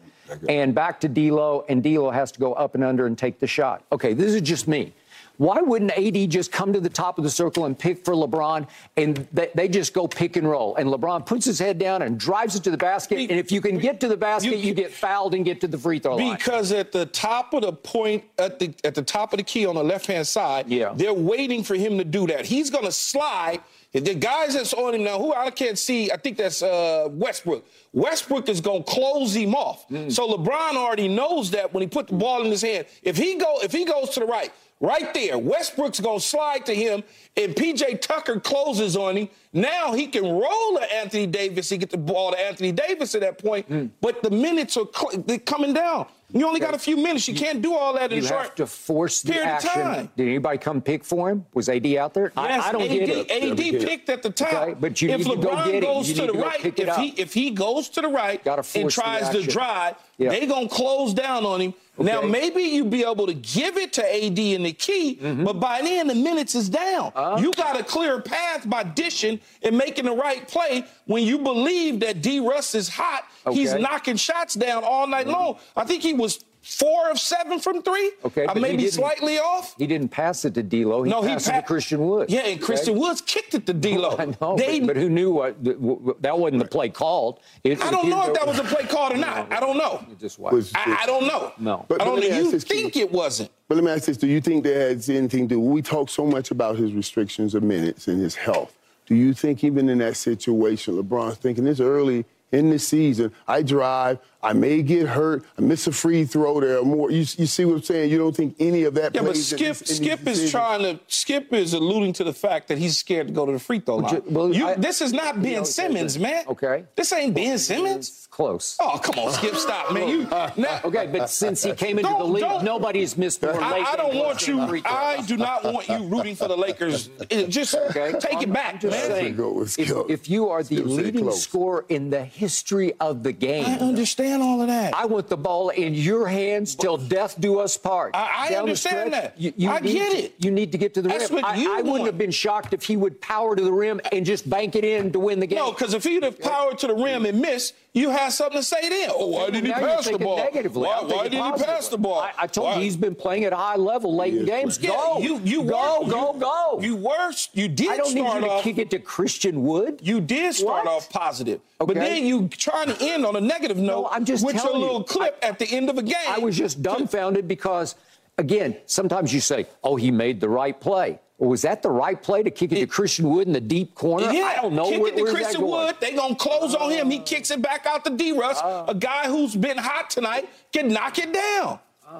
And 0.47 0.73
back 0.73 0.99
to 1.01 1.09
D'Lo, 1.09 1.65
and 1.67 1.83
D'Lo 1.83 2.09
has 2.09 2.31
to 2.31 2.39
go 2.39 2.53
up 2.53 2.73
and 2.73 2.83
under 2.83 3.05
and 3.05 3.17
take 3.17 3.39
the 3.39 3.47
shot. 3.47 3.83
Okay, 3.91 4.13
this 4.13 4.33
is 4.33 4.41
just 4.41 4.67
me. 4.67 4.93
Why 5.41 5.59
wouldn't 5.59 5.89
AD 5.97 6.29
just 6.29 6.51
come 6.51 6.71
to 6.71 6.79
the 6.79 6.87
top 6.87 7.17
of 7.17 7.23
the 7.23 7.29
circle 7.31 7.65
and 7.65 7.77
pick 7.77 8.05
for 8.05 8.13
LeBron, 8.13 8.67
and 8.95 9.27
they, 9.33 9.49
they 9.55 9.67
just 9.67 9.91
go 9.91 10.07
pick 10.07 10.35
and 10.35 10.47
roll, 10.47 10.75
and 10.75 10.87
LeBron 10.87 11.25
puts 11.25 11.45
his 11.45 11.57
head 11.57 11.79
down 11.79 12.03
and 12.03 12.19
drives 12.19 12.55
it 12.55 12.63
to 12.65 12.69
the 12.69 12.77
basket, 12.77 13.17
and 13.17 13.39
if 13.39 13.51
you 13.51 13.59
can 13.59 13.79
get 13.79 13.99
to 14.01 14.07
the 14.07 14.15
basket, 14.15 14.59
you, 14.59 14.75
get 14.75 14.91
fouled 14.91 15.33
and 15.33 15.43
get 15.43 15.59
to 15.61 15.67
the 15.67 15.79
free 15.79 15.97
throw 15.97 16.15
line. 16.17 16.37
Because 16.37 16.71
at 16.71 16.91
the 16.91 17.07
top 17.07 17.55
of 17.55 17.63
the 17.63 17.73
point, 17.73 18.23
at 18.37 18.59
the 18.59 18.71
at 18.83 18.93
the 18.93 19.01
top 19.01 19.33
of 19.33 19.37
the 19.37 19.43
key 19.43 19.65
on 19.65 19.73
the 19.73 19.83
left 19.83 20.05
hand 20.05 20.27
side, 20.27 20.69
Yeah. 20.69 20.93
they're 20.95 21.11
waiting 21.11 21.63
for 21.63 21.73
him 21.73 21.97
to 21.97 22.03
do 22.03 22.27
that. 22.27 22.45
He's 22.45 22.69
gonna 22.69 22.91
slide. 22.91 23.61
The 23.93 24.13
guys 24.13 24.53
that's 24.53 24.73
on 24.75 24.93
him 24.93 25.03
now, 25.03 25.17
who 25.17 25.33
I 25.33 25.49
can't 25.49 25.77
see, 25.77 26.11
I 26.11 26.17
think 26.17 26.37
that's 26.37 26.61
uh, 26.61 27.09
Westbrook. 27.11 27.65
Westbrook 27.93 28.47
is 28.47 28.61
gonna 28.61 28.83
close 28.83 29.35
him 29.35 29.55
off. 29.55 29.89
Mm. 29.89 30.11
So 30.11 30.27
LeBron 30.37 30.75
already 30.75 31.07
knows 31.07 31.49
that 31.51 31.73
when 31.73 31.81
he 31.81 31.87
put 31.87 32.07
the 32.07 32.13
ball 32.13 32.43
in 32.43 32.51
his 32.51 32.61
hand. 32.61 32.85
If 33.01 33.17
he 33.17 33.35
go, 33.39 33.57
if 33.63 33.71
he 33.71 33.85
goes 33.85 34.11
to 34.11 34.19
the 34.21 34.27
right, 34.27 34.51
right 34.81 35.13
there, 35.13 35.37
Westbrook's 35.37 35.99
gonna 36.01 36.19
slide 36.19 36.65
to 36.65 36.75
him, 36.75 37.03
and 37.37 37.55
PJ 37.55 38.01
Tucker 38.01 38.39
closes 38.39 38.97
on 38.97 39.15
him. 39.15 39.29
Now 39.53 39.91
he 39.93 40.07
can 40.07 40.23
roll 40.23 40.77
to 40.77 40.93
Anthony 40.95 41.27
Davis. 41.27 41.69
He 41.69 41.77
get 41.77 41.89
the 41.89 41.97
ball 41.97 42.31
to 42.31 42.39
Anthony 42.39 42.71
Davis 42.71 43.15
at 43.15 43.21
that 43.21 43.37
point. 43.37 43.69
Mm. 43.69 43.89
But 43.99 44.23
the 44.23 44.29
minutes 44.31 44.77
are 44.77 44.85
cl- 44.95 45.21
they're 45.25 45.39
coming 45.39 45.73
down. 45.73 46.05
You 46.33 46.47
only 46.47 46.61
got 46.61 46.73
a 46.73 46.79
few 46.79 46.95
minutes. 46.95 47.27
You 47.27 47.35
can't 47.35 47.61
do 47.61 47.75
all 47.75 47.93
that 47.95 48.13
in 48.13 48.21
you 48.21 48.25
short 48.25 48.41
have 48.43 48.55
to 48.55 48.65
force 48.65 49.21
the 49.21 49.43
action. 49.43 49.69
time. 49.69 50.09
Did 50.15 50.27
anybody 50.29 50.57
come 50.59 50.81
pick 50.81 51.03
for 51.03 51.29
him? 51.29 51.45
Was 51.53 51.67
AD 51.67 51.85
out 51.97 52.13
there? 52.13 52.31
I- 52.37 52.47
Yes, 52.47 52.63
I, 52.67 52.71
don't 52.71 52.81
AD, 52.83 52.87
get 52.87 53.09
it. 53.09 53.29
AD 53.29 53.81
picked 53.85 54.07
at 54.09 54.23
the 54.23 54.29
top. 54.29 54.53
Okay, 54.53 54.73
but 54.79 55.01
you 55.01 55.09
if 55.09 55.17
need 55.17 55.23
to 55.25 55.29
LeBron 55.31 55.41
go 55.41 55.65
get 55.65 55.75
it. 55.75 55.81
goes 55.81 56.07
You 56.07 56.15
to 56.15 56.21
the 56.27 56.31
to 56.31 56.39
right, 56.39 56.65
if 56.79 56.95
he 56.95 57.07
if 57.21 57.33
he 57.33 57.51
goes 57.51 57.89
to 57.89 58.01
the 58.01 58.07
right 58.07 58.41
and 58.75 58.89
tries 58.89 59.27
to 59.31 59.41
drive, 59.45 59.95
Yeah. 60.17 60.29
they 60.29 60.45
gonna 60.45 60.69
close 60.69 61.13
down 61.13 61.45
on 61.45 61.59
him. 61.59 61.73
Now 61.97 62.21
maybe 62.21 62.61
you 62.63 62.85
be 62.85 63.03
able 63.03 63.27
to 63.27 63.33
give 63.33 63.75
it 63.75 63.91
to 63.93 64.01
AD 64.25 64.39
in 64.39 64.63
the 64.63 64.71
key, 64.71 65.19
Mm-hmm. 65.21 65.43
but 65.43 65.59
by 65.59 65.81
then 65.81 66.07
the 66.07 66.15
minutes 66.15 66.55
is 66.55 66.69
down. 66.69 67.11
Uh-huh. 67.13 67.41
you 67.41 67.51
got 67.53 67.77
a 67.77 67.83
clear 67.83 68.21
path 68.21 68.67
by 68.69 68.83
dishing 68.83 69.40
and 69.63 69.77
making 69.77 70.05
the 70.05 70.15
right 70.15 70.47
play 70.47 70.85
when 71.05 71.23
you 71.23 71.39
believe 71.39 71.99
that 72.01 72.21
D. 72.21 72.39
Russ 72.39 72.75
is 72.75 72.89
hot. 72.89 73.23
He's 73.51 73.69
Okay. 73.69 73.75
Mm-hmm. 73.77 73.83
knocking 73.83 74.15
shots 74.17 74.53
down 74.55 74.83
all 74.83 75.07
night 75.07 75.27
long. 75.27 75.57
I 75.75 75.83
think 75.83 76.03
he 76.03 76.13
was 76.13 76.43
four 76.63 77.09
of 77.09 77.19
seven 77.19 77.59
from 77.59 77.81
three. 77.81 78.11
Okay, 78.23 78.45
I 78.47 78.53
may 78.59 78.75
be 78.75 78.85
slightly 78.87 79.39
off. 79.39 79.73
He 79.79 79.87
didn't 79.87 80.09
pass 80.09 80.45
it 80.45 80.53
to 80.53 80.61
D'Lo. 80.61 81.01
He 81.01 81.09
No, 81.09 81.23
he 81.23 81.29
passed 81.29 81.47
it 81.47 81.53
to 81.53 81.61
Christian 81.63 82.05
Wood. 82.07 82.29
Yeah, 82.29 82.41
and 82.41 82.61
Christian 82.61 82.91
Okay? 82.93 82.99
Woods 82.99 83.21
kicked 83.21 83.55
it 83.55 83.65
to 83.65 83.73
D'Lo. 83.73 84.15
I 84.19 84.25
know, 84.39 84.55
They- 84.57 84.79
but, 84.79 84.87
but 84.89 84.97
who 84.97 85.09
knew 85.09 85.31
what 85.31 85.63
w- 85.63 85.79
w- 85.79 86.15
that 86.21 86.37
wasn't 86.37 86.61
the 86.61 86.69
play 86.69 86.89
called? 86.89 87.39
It- 87.63 87.81
I 87.81 87.89
don't 87.89 88.09
know 88.09 88.27
if 88.27 88.35
that 88.35 88.45
was 88.45 88.59
a 88.59 88.63
play 88.63 88.83
called 88.83 89.13
or 89.13 89.17
not. 89.17 89.51
I 89.51 89.59
don't 89.59 89.77
know. 89.77 90.05
You 90.07 90.15
just 90.15 90.37
Was- 90.37 90.71
watch. 90.71 90.87
I, 90.87 90.99
I 91.01 91.05
don't 91.07 91.25
know. 91.25 91.51
No. 91.57 91.83
But- 91.89 91.99
I 92.03 92.05
don't 92.05 92.19
know. 92.19 92.27
You 92.27 92.59
think 92.59 92.95
it 92.95 93.11
wasn't? 93.11 93.49
But 93.67 93.75
let 93.75 93.83
me 93.83 93.89
ask 93.91 94.05
this: 94.05 94.17
Do 94.17 94.27
you 94.27 94.39
think 94.41 94.63
that 94.65 94.75
has 94.75 95.09
anything 95.09 95.47
to 95.47 95.55
do? 95.55 95.59
We 95.59 95.81
talk 95.81 96.09
so 96.09 96.27
much 96.27 96.51
about 96.51 96.75
his 96.75 96.93
restrictions 96.93 97.55
of 97.55 97.63
minutes 97.63 98.07
and 98.07 98.21
his 98.21 98.35
health. 98.35 98.71
Do 99.11 99.17
you 99.17 99.33
think 99.33 99.61
even 99.65 99.89
in 99.89 99.97
that 99.97 100.15
situation, 100.15 100.95
LeBron's 100.95 101.35
thinking 101.35 101.65
this 101.65 101.81
early 101.81 102.23
in 102.53 102.69
the 102.69 102.79
season? 102.79 103.33
I 103.45 103.61
drive. 103.61 104.19
I 104.43 104.53
may 104.53 104.81
get 104.81 105.07
hurt. 105.07 105.43
I 105.57 105.61
miss 105.61 105.87
a 105.87 105.91
free 105.91 106.25
throw. 106.25 106.59
There 106.61 106.79
are 106.79 106.83
more. 106.83 107.11
You, 107.11 107.19
you 107.19 107.45
see 107.45 107.65
what 107.65 107.75
I'm 107.75 107.81
saying? 107.83 108.09
You 108.11 108.17
don't 108.17 108.35
think 108.35 108.55
any 108.59 108.83
of 108.83 108.93
that? 108.95 109.13
Yeah, 109.13 109.21
but 109.21 109.31
plays 109.33 109.51
in 109.53 109.57
Skip 109.59 109.77
these- 109.77 109.99
in 109.99 110.05
Skip 110.05 110.27
is 110.27 110.51
trying 110.51 110.81
to 110.81 110.99
Skip 111.07 111.53
is 111.53 111.73
alluding 111.73 112.13
to 112.13 112.23
the 112.23 112.33
fact 112.33 112.67
that 112.69 112.77
he's 112.77 112.97
scared 112.97 113.27
to 113.27 113.33
go 113.33 113.45
to 113.45 113.51
the 113.51 113.59
free 113.59 113.79
throw 113.79 113.97
line. 113.97 114.15
ju- 114.15 114.23
well, 114.29 114.53
You- 114.53 114.67
I- 114.67 114.73
this 114.75 115.01
is 115.01 115.13
not 115.13 115.35
you 115.35 115.41
Ben 115.41 115.53
know, 115.53 115.63
Simmons, 115.63 116.17
man. 116.17 116.45
Okay. 116.47 116.85
This 116.95 117.11
ain't 117.13 117.33
Ben 117.35 117.57
Simmons. 117.57 118.27
Close. 118.31 118.77
Oh, 118.79 118.97
come 119.03 119.19
on, 119.19 119.33
Skip, 119.33 119.55
stop, 119.55 119.91
man. 119.93 120.07
You 120.07 120.23
now, 120.57 120.79
Okay, 120.85 121.07
but 121.11 121.29
since 121.29 121.63
he 121.63 121.73
came 121.73 121.99
into 121.99 122.09
the 122.17 122.23
league, 122.23 122.63
nobody's 122.63 123.17
missed 123.17 123.41
more 123.43 123.51
late 123.53 123.61
I, 123.61 123.91
I 123.91 123.95
don't 123.97 124.15
want 124.15 124.47
you. 124.47 124.59
I 124.85 125.21
do 125.27 125.35
not 125.37 125.65
want 125.65 125.87
you 125.89 126.05
rooting 126.05 126.35
for 126.35 126.47
the 126.47 126.55
Lakers. 126.57 127.09
Just 127.49 127.75
Okay. 127.75 128.13
take 128.19 128.35
I'm- 128.35 128.43
it 128.43 128.53
back, 128.53 128.73
I'm 128.75 128.79
just 128.79 129.09
man. 129.09 129.35
saying, 129.37 129.65
if, 129.77 130.09
if 130.09 130.29
you 130.29 130.47
are 130.49 130.63
the 130.63 130.77
Skip 130.77 130.85
leading 130.85 131.31
scorer 131.31 131.85
in 131.89 132.09
the 132.09 132.23
history 132.23 132.93
of 133.01 133.21
the 133.23 133.33
game, 133.33 133.65
I 133.65 133.77
understand 133.79 134.30
all 134.39 134.61
of 134.61 134.67
that. 134.67 134.93
I 134.95 135.05
want 135.07 135.27
the 135.27 135.35
ball 135.37 135.69
in 135.69 135.93
your 135.95 136.27
hands 136.27 136.75
till 136.75 136.95
death 136.97 137.35
do 137.39 137.59
us 137.59 137.75
part. 137.75 138.15
I- 138.15 138.49
I 138.51 138.55
understand 138.55 139.09
stretch, 139.13 139.23
that. 139.35 139.41
You, 139.41 139.53
you 139.57 139.69
I 139.69 139.79
need 139.79 139.93
get 139.93 140.13
it. 140.13 140.35
You 140.37 140.51
need 140.51 140.71
to 140.71 140.77
get 140.77 140.93
to 140.93 141.01
the 141.01 141.09
That's 141.09 141.29
rim. 141.31 141.41
what 141.41 141.45
I, 141.51 141.55
you 141.55 141.75
I 141.77 141.81
wouldn't 141.81 142.05
have 142.05 142.17
been 142.17 142.31
shocked 142.31 142.73
if 142.73 142.83
he 142.83 142.95
would 142.95 143.19
power 143.19 143.55
to 143.55 143.63
the 143.63 143.73
rim 143.73 143.99
and 144.11 144.25
just 144.25 144.49
bank 144.49 144.75
it 144.75 144.83
in 144.85 145.11
to 145.13 145.19
win 145.19 145.39
the 145.39 145.47
game. 145.47 145.57
No, 145.57 145.71
because 145.71 145.93
if 145.93 146.03
he'd 146.03 146.23
have 146.23 146.39
powered 146.39 146.77
to 146.79 146.87
the 146.87 146.95
rim 146.95 147.25
and 147.25 147.41
missed, 147.41 147.73
you 147.93 148.09
had 148.09 148.29
something 148.29 148.59
to 148.59 148.63
say 148.63 148.87
then. 148.87 149.09
Oh, 149.13 149.27
why 149.27 149.49
didn't 149.49 149.65
he 149.65 149.71
pass 149.73 150.07
the 150.09 150.17
ball? 150.17 150.37
Negatively. 150.37 150.83
Why, 150.83 151.01
why 151.03 151.27
didn't 151.27 151.57
he 151.57 151.63
pass 151.63 151.89
the 151.89 151.97
ball? 151.97 152.19
I, 152.21 152.31
I 152.39 152.47
told 152.47 152.67
Why? 152.67 152.75
you 152.77 152.81
he's 152.83 152.95
been 152.95 153.15
playing 153.15 153.43
at 153.43 153.51
a 153.51 153.57
high 153.57 153.75
level 153.75 154.15
late 154.15 154.33
in 154.33 154.45
Yes, 154.47 154.77
games. 154.77 154.79
Yeah, 154.79 154.89
Go, 154.91 155.19
you, 155.19 155.39
you 155.43 155.63
go, 155.65 156.01
were, 156.03 156.09
go, 156.09 156.33
you, 156.33 156.39
go. 156.39 156.79
You 156.81 156.95
were, 156.95 157.31
you 157.53 157.67
did 157.67 157.89
I 157.89 157.97
don't 157.97 158.13
need 158.15 158.21
start 158.21 158.41
you 158.41 158.47
to 158.47 158.53
off. 158.53 158.63
kick 158.63 158.77
it 158.77 158.89
to 158.91 158.99
Christian 158.99 159.63
Wood. 159.63 159.99
You 160.01 160.21
did 160.21 160.53
start 160.55 160.85
What? 160.85 160.87
off 160.95 161.09
positive, 161.09 161.59
but 161.79 161.95
then 161.95 162.25
you 162.25 162.47
trying 162.47 162.87
to 162.87 162.97
end 163.03 163.25
on 163.25 163.35
a 163.35 163.41
negative 163.41 163.77
note 163.77 164.07
I'm 164.11 164.23
just 164.23 164.45
with 164.45 164.55
your 164.55 164.63
telling 164.63 164.79
you. 164.79 164.85
little 164.87 165.03
clip 165.03 165.37
I- 165.43 165.47
at 165.47 165.59
the 165.59 165.65
end 165.69 165.89
of 165.89 165.97
a 165.97 166.03
game. 166.03 166.15
I 166.29 166.39
was 166.39 166.57
just 166.57 166.81
dumbfounded 166.81 167.47
because, 167.47 167.95
again, 168.37 168.77
sometimes 168.85 169.33
you 169.33 169.41
say, 169.41 169.65
"Oh, 169.83 169.97
he 169.97 170.11
made 170.11 170.39
the 170.39 170.47
right 170.49 170.79
play." 170.79 171.19
Well, 171.41 171.49
was 171.49 171.63
that 171.63 171.81
the 171.81 171.89
right 171.89 172.21
play 172.21 172.43
to 172.43 172.51
kick 172.51 172.71
it, 172.71 172.75
to 172.81 172.85
Christian 172.85 173.27
Wood 173.27 173.47
in 173.47 173.53
the 173.53 173.59
deep 173.59 173.95
corner? 173.95 174.31
Yeah, 174.31 174.53
I 174.55 174.61
don't 174.61 174.73
know. 174.75 174.87
Kick 174.91 175.01
Where- 175.01 175.11
it 175.11 175.17
to 175.17 175.23
Christian 175.25 175.61
going? 175.61 175.87
Wood. 175.87 175.95
They 175.99 176.11
gonna 176.13 176.35
close 176.35 176.75
on 176.75 176.91
him. 176.91 177.09
He 177.09 177.17
kicks 177.17 177.49
it 177.49 177.63
back 177.63 177.87
out 177.87 178.05
to 178.05 178.11
D. 178.11 178.31
Russ, 178.31 178.59
Ah. 178.63 178.85
a 178.87 178.93
guy 178.93 179.25
who's 179.27 179.55
been 179.55 179.79
hot 179.79 180.11
tonight, 180.11 180.47
can 180.71 180.89
knock 180.89 181.17
it 181.17 181.33
down. 181.33 181.79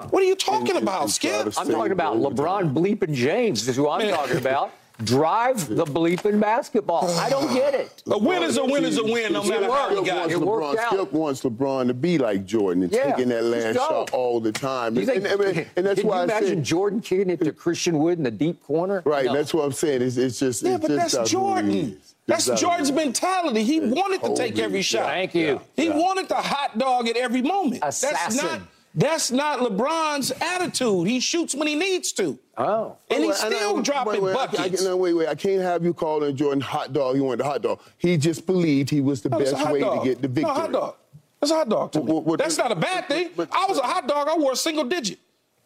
What 0.10 0.24
are 0.24 0.26
you 0.26 0.34
talking 0.36 0.72
And- 0.76 0.82
about, 0.82 1.04
and 1.04 1.14
try 1.20 1.30
Skip? 1.44 1.54
I'm 1.60 1.70
talking 1.70 1.92
about. 1.92 2.18
LeBron 2.18 2.74
bleeping 2.74 3.14
James. 3.14 3.68
Is 3.68 3.76
who 3.76 3.88
I'm 3.88 4.00
Man. 4.08 4.16
talking 4.16 4.38
about. 4.38 4.72
Drive 5.04 5.68
the 5.68 5.86
bleeping 5.86 6.40
basketball. 6.40 7.10
I 7.20 7.30
don't 7.30 7.54
get 7.54 7.74
it. 7.74 8.04
A 8.10 8.18
win 8.18 8.44
is 8.44 8.58
a 8.58 8.64
win 8.66 8.84
is 8.84 8.98
a 8.98 9.04
win, 9.04 9.34
no 9.34 9.44
Skip 9.44 9.62
matter 9.62 9.72
how 9.74 9.90
you 9.90 9.96
wants 9.98 10.10
got 10.10 10.30
It 10.30 10.34
it. 10.34 10.40
worked 10.42 10.64
LeBron, 10.64 10.78
out. 10.78 10.94
Skip 10.94 11.12
wants 11.14 11.42
LeBron 11.44 11.88
to 11.88 11.94
be 11.94 12.18
like 12.18 12.46
Jordan 12.46 12.84
and 12.84 12.92
Yeah, 12.92 13.12
taking 13.12 13.30
that 13.30 13.44
last 13.44 13.76
go. 13.76 13.88
shot 13.88 14.14
all 14.14 14.40
the 14.40 14.52
time. 14.52 14.96
You 14.96 15.06
think, 15.06 15.26
and, 15.26 15.42
and- 15.42 15.68
and 15.76 15.86
that's 15.86 16.00
can 16.02 16.10
why 16.10 16.16
you 16.18 16.22
I 16.22 16.24
imagine 16.26 16.48
said, 16.50 16.64
Jordan 16.64 17.02
kicking 17.02 17.30
it 17.30 17.40
to 17.42 17.52
Christian 17.52 18.00
Wood 18.00 18.18
in 18.18 18.24
the 18.24 18.32
deep 18.32 18.62
corner? 18.64 19.02
right. 19.06 19.26
No. 19.26 19.34
That's 19.34 19.54
what 19.54 19.66
I'm 19.66 19.72
saying. 19.72 20.02
It's, 20.02 20.18
it's 20.18 20.40
just 20.40 20.64
Yeah, 20.64 20.76
it's 20.76 20.82
but 20.82 20.88
just 20.90 21.00
that's 21.00 21.14
not 21.14 21.20
who 21.42 21.56
he 21.72 21.82
Jordan. 21.82 21.98
That's 22.28 22.48
It's 22.48 22.62
Jordan's 22.62 22.90
who 22.90 22.96
he 22.96 23.02
is. 23.02 23.06
mentality. 23.06 23.64
He 23.64 23.80
wanted 23.80 24.24
to 24.24 24.36
take 24.36 24.60
every 24.60 24.82
shot. 24.84 25.06
Thank 25.08 25.34
you. 25.36 25.60
He 25.76 25.90
wanted 25.90 26.30
the 26.30 26.36
hot 26.36 26.78
dog 26.78 27.08
at 27.08 27.18
every 27.18 27.42
moment. 27.42 27.82
That's 27.82 28.04
Assassin. 28.04 28.46
not 28.46 28.62
that's 28.96 29.32
not 29.32 29.60
LeBron's 29.60 30.32
attitude. 30.42 31.08
He 31.08 31.20
shoots 31.20 31.56
when 31.56 31.68
he 31.68 31.76
needs 31.76 32.12
to. 32.14 32.38
Oh. 32.58 32.98
And 33.10 33.24
he's 33.24 33.42
Wait, 33.42 33.50
wait, 33.52 33.56
still 33.58 33.78
I- 33.78 33.82
dropping 33.82 34.14
wait, 34.14 34.22
wait, 34.24 34.36
I- 34.36 34.42
I- 34.44 34.48
buckets. 34.48 34.84
no, 34.84 34.98
wait, 34.98 35.14
wait. 35.14 35.28
I 35.28 35.36
can't 35.36 35.62
have 35.62 35.84
you 35.84 35.94
calling 35.94 36.36
Jordan 36.36 36.62
hot 36.62 36.94
dog. 36.94 37.16
He 37.16 37.22
wanted 37.22 37.40
the 37.40 37.46
hot 37.46 37.62
dog. 37.62 37.80
He 37.98 38.18
just 38.18 38.46
believed 38.46 38.90
he 38.90 39.02
was 39.02 39.22
the 39.22 39.30
No, 39.30 39.40
best 39.40 39.54
way 39.72 39.80
dog. 39.82 40.04
to 40.04 40.10
get 40.10 40.22
the 40.22 40.28
victory. 40.28 40.54
No, 40.54 40.60
hot 40.60 40.72
dog. 40.72 40.96
That's 41.40 41.52
a 41.52 41.56
hot 41.56 41.70
dog 41.70 41.92
to 41.94 42.00
me. 42.04 42.12
What- 42.12 42.24
what- 42.24 42.40
That's 42.40 42.58
not 42.58 42.72
a 42.72 42.76
bad 42.76 43.08
thing. 43.08 43.30
but- 43.36 43.50
I 43.52 43.66
was 43.68 43.78
a 43.80 43.84
hot 43.84 44.08
dog. 44.08 44.28
I 44.30 44.38
wore 44.38 44.52
a 44.52 44.56
single 44.56 44.84
digit. 44.84 45.18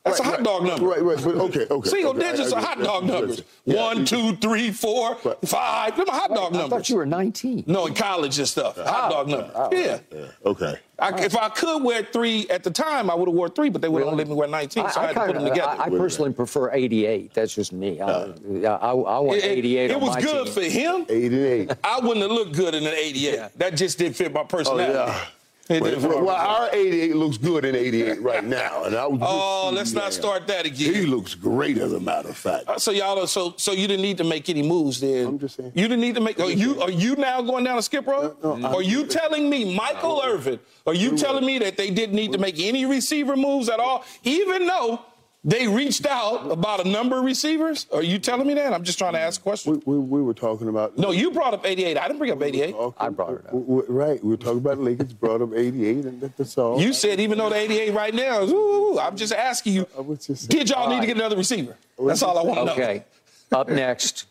That's 0.05 0.19
Right, 0.19 0.27
a 0.27 0.29
hot 0.29 0.37
right, 0.37 0.45
dog 0.45 0.63
number. 0.63 0.85
Right, 0.85 1.01
right. 1.01 1.17
But 1.23 1.35
okay, 1.35 1.65
okay. 1.69 1.89
Single 1.89 2.11
okay, 2.11 2.31
digits 2.31 2.53
I 2.53 2.59
are 2.59 2.61
hot 2.63 2.79
dog 2.83 3.05
numbers. 3.05 3.29
Listen, 3.29 3.45
yeah, 3.65 3.81
One, 3.81 3.97
you- 4.01 4.05
two, 4.05 4.35
three, 4.35 4.69
four, 4.71 5.17
Right. 5.23 5.35
five. 5.45 5.97
Them 5.97 6.07
are 6.07 6.15
hot 6.15 6.29
dog 6.29 6.53
I 6.55 6.57
numbers. 6.59 6.69
thought 6.69 6.89
you 6.89 6.95
were 6.97 7.07
19. 7.07 7.63
No, 7.65 7.87
in 7.87 7.95
college 7.95 8.37
and 8.37 8.47
stuff. 8.47 8.77
Hot 8.77 8.85
ah, 8.87 9.09
dog 9.09 9.27
numbers. 9.27 9.51
yeah. 9.71 10.25
Okay. 10.45 10.75
I, 10.97 11.23
if 11.23 11.35
I 11.35 11.49
could 11.49 11.83
wear 11.83 12.03
three 12.03 12.47
at 12.49 12.63
the 12.63 12.71
time, 12.71 13.09
I 13.09 13.15
would 13.15 13.27
have 13.27 13.35
wore 13.35 13.49
three, 13.49 13.69
but 13.69 13.81
they 13.81 13.89
would 13.89 13.99
have 13.99 14.07
only 14.11 14.23
let 14.23 14.29
me 14.29 14.35
wear 14.35 14.47
19, 14.47 14.89
so 14.89 15.01
I, 15.01 15.07
had 15.07 15.13
to 15.13 15.19
put 15.19 15.25
them 15.27 15.35
kinda- 15.37 15.49
together. 15.49 15.69
I, 15.81 15.85
I 15.85 15.89
personally 15.89 16.31
prefer 16.31 16.71
88. 16.71 17.33
That's 17.33 17.53
just 17.53 17.73
me. 17.73 17.99
I, 17.99 18.05
uh. 18.05 18.33
yeah, 18.49 18.75
I, 18.75 18.91
I 18.91 19.19
want 19.19 19.37
it, 19.39 19.43
it- 19.43 19.57
88 19.57 19.91
it 19.91 19.93
on 19.95 20.01
was 20.01 20.15
my 20.15 20.21
good 20.21 20.45
team. 20.45 20.53
for 20.53 20.61
him. 20.61 21.05
88. 21.09 21.71
I 21.83 21.99
wouldn't 21.99 22.21
have 22.21 22.31
looked 22.31 22.55
good 22.55 22.75
in 22.75 22.85
an 22.87 22.93
88. 22.93 23.33
Yeah. 23.33 23.49
That 23.57 23.75
just 23.75 23.97
didn't 23.97 24.15
fit 24.15 24.31
my 24.33 24.41
Oh 24.41 24.45
personality. 24.45 24.93
yeah. 24.93 25.25
It 25.67 25.81
Well, 25.81 25.89
didn't 25.89 26.01
fit 26.03 26.11
my 26.11 26.21
well, 26.21 26.35
our 26.35 26.69
88 26.71 27.15
looks 27.15 27.37
good 27.37 27.65
in 27.65 27.75
88 27.75 28.21
right 28.21 28.43
now, 28.43 28.83
and 28.83 28.95
I 28.95 29.07
was 29.07 29.19
Oh, 29.23 29.63
just- 29.71 29.75
let's 29.75 29.91
not 29.93 30.03
yeah. 30.03 30.09
start 30.21 30.47
that 30.47 30.67
again. 30.67 30.93
He 30.93 31.05
looks 31.07 31.33
great, 31.33 31.79
as 31.79 31.91
a 31.91 31.99
matter 31.99 32.29
of 32.29 32.37
fact. 32.37 32.69
Uh, 32.69 32.77
So 32.77 32.91
y'all, 32.91 33.17
are- 33.19 33.25
so 33.27 33.55
so 33.57 33.71
you 33.71 33.87
didn't 33.87 34.03
need 34.03 34.17
to 34.19 34.23
make 34.23 34.47
any 34.47 34.61
moves 34.61 34.99
then. 34.99 35.25
I'm 35.25 35.39
just 35.39 35.55
saying. 35.55 35.71
You 35.73 35.87
didn't 35.87 36.01
need 36.01 36.13
to 36.15 36.21
make. 36.21 36.39
Are 36.39 36.51
you 36.51 36.79
are 36.83 36.91
you 36.91 37.15
now 37.15 37.41
going 37.41 37.63
down 37.63 37.79
a 37.79 37.81
skip 37.81 38.05
road? 38.05 38.35
No, 38.43 38.55
no, 38.57 38.67
are 38.75 38.83
you 38.83 39.05
telling 39.07 39.49
me, 39.49 39.73
Michael 39.75 40.21
Irvin? 40.23 40.59
Are 40.85 40.93
you 40.93 41.17
telling 41.17 41.43
me 41.43 41.57
that 41.57 41.77
they 41.77 41.89
didn't 41.89 42.15
need 42.15 42.31
to 42.33 42.37
make 42.37 42.59
any 42.59 42.85
receiver 42.85 43.35
moves 43.35 43.67
at 43.67 43.79
all, 43.79 44.03
even 44.23 44.67
though 44.67 44.99
they 45.47 45.67
reached 45.67 46.05
out 46.07 46.49
about 46.51 46.83
a 46.85 46.89
number 46.89 47.19
of 47.19 47.23
receivers? 47.23 47.85
Are 47.93 48.01
you 48.01 48.17
telling 48.17 48.47
me 48.47 48.55
that? 48.55 48.73
I'm 48.73 48.83
just 48.83 48.97
trying 48.97 49.13
to 49.13 49.19
ask 49.19 49.39
a 49.39 49.43
question. 49.43 49.81
We, 49.85 49.95
we, 49.95 49.99
we 49.99 50.21
were 50.23 50.33
talking 50.33 50.67
about. 50.67 50.97
No, 50.97 51.11
you 51.11 51.29
brought 51.31 51.53
up 51.53 51.65
88. 51.65 51.97
I 51.97 52.07
didn't 52.07 52.17
bring 52.19 52.31
up 52.31 52.41
88. 52.41 52.71
Talking- 52.71 52.93
I 52.97 53.09
brought 53.09 53.29
it 53.33 53.45
up. 53.45 53.51
w- 53.51 53.65
w- 53.65 53.85
Right. 53.87 54.21
We 54.23 54.31
were 54.31 54.37
talking 54.37 54.57
about 54.57 54.79
Lakers, 54.79 55.13
brought 55.13 55.41
up 55.43 55.53
88, 55.53 56.05
and 56.05 56.21
that's 56.21 56.57
all. 56.57 56.81
You 56.81 56.91
said 56.93 57.19
even 57.19 57.37
though 57.37 57.49
the 57.49 57.55
88 57.57 57.93
right 57.93 58.13
now 58.13 58.41
is, 58.41 58.51
ooh, 58.51 58.97
I'm 58.99 59.15
just 59.15 59.31
asking 59.33 59.73
you, 59.73 59.87
I 59.97 60.01
was 60.01 60.25
just 60.25 60.49
saying. 60.51 60.59
did 60.65 60.69
y'all 60.71 60.89
need 60.89 61.01
to 61.01 61.05
get 61.07 61.15
another 61.15 61.37
receiver? 61.37 61.77
That's 62.03 62.23
all 62.23 62.37
I 62.39 62.43
want 62.43 62.59
to 62.59 62.65
know. 62.65 62.73
Okay. 62.73 63.05
Up 63.51 63.69
next, 63.69 64.25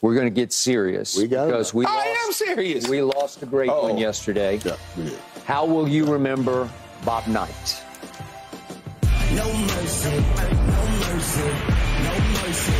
we're 0.00 0.14
going 0.14 0.26
to 0.26 0.30
get 0.40 0.52
serious 0.52 1.16
We 1.16 1.26
got 1.26 1.46
because 1.46 1.74
we 1.74 1.84
I 1.84 1.90
lost, 1.94 2.08
am 2.08 2.32
serious. 2.32 2.88
we 2.88 3.02
lost 3.02 3.42
a 3.42 3.46
great 3.46 3.68
Uh-oh. 3.68 3.88
one 3.88 3.98
yesterday. 3.98 4.60
Yeah, 4.64 4.76
we. 4.96 5.12
How 5.44 5.66
will 5.66 5.88
you 5.88 6.04
remember 6.06 6.70
Bob 7.04 7.26
Knight? 7.26 7.82
No 9.34 9.50
mercy, 9.50 10.10
no 10.10 10.88
mercy, 11.00 11.50
no 12.02 12.18
mercy. 12.34 12.72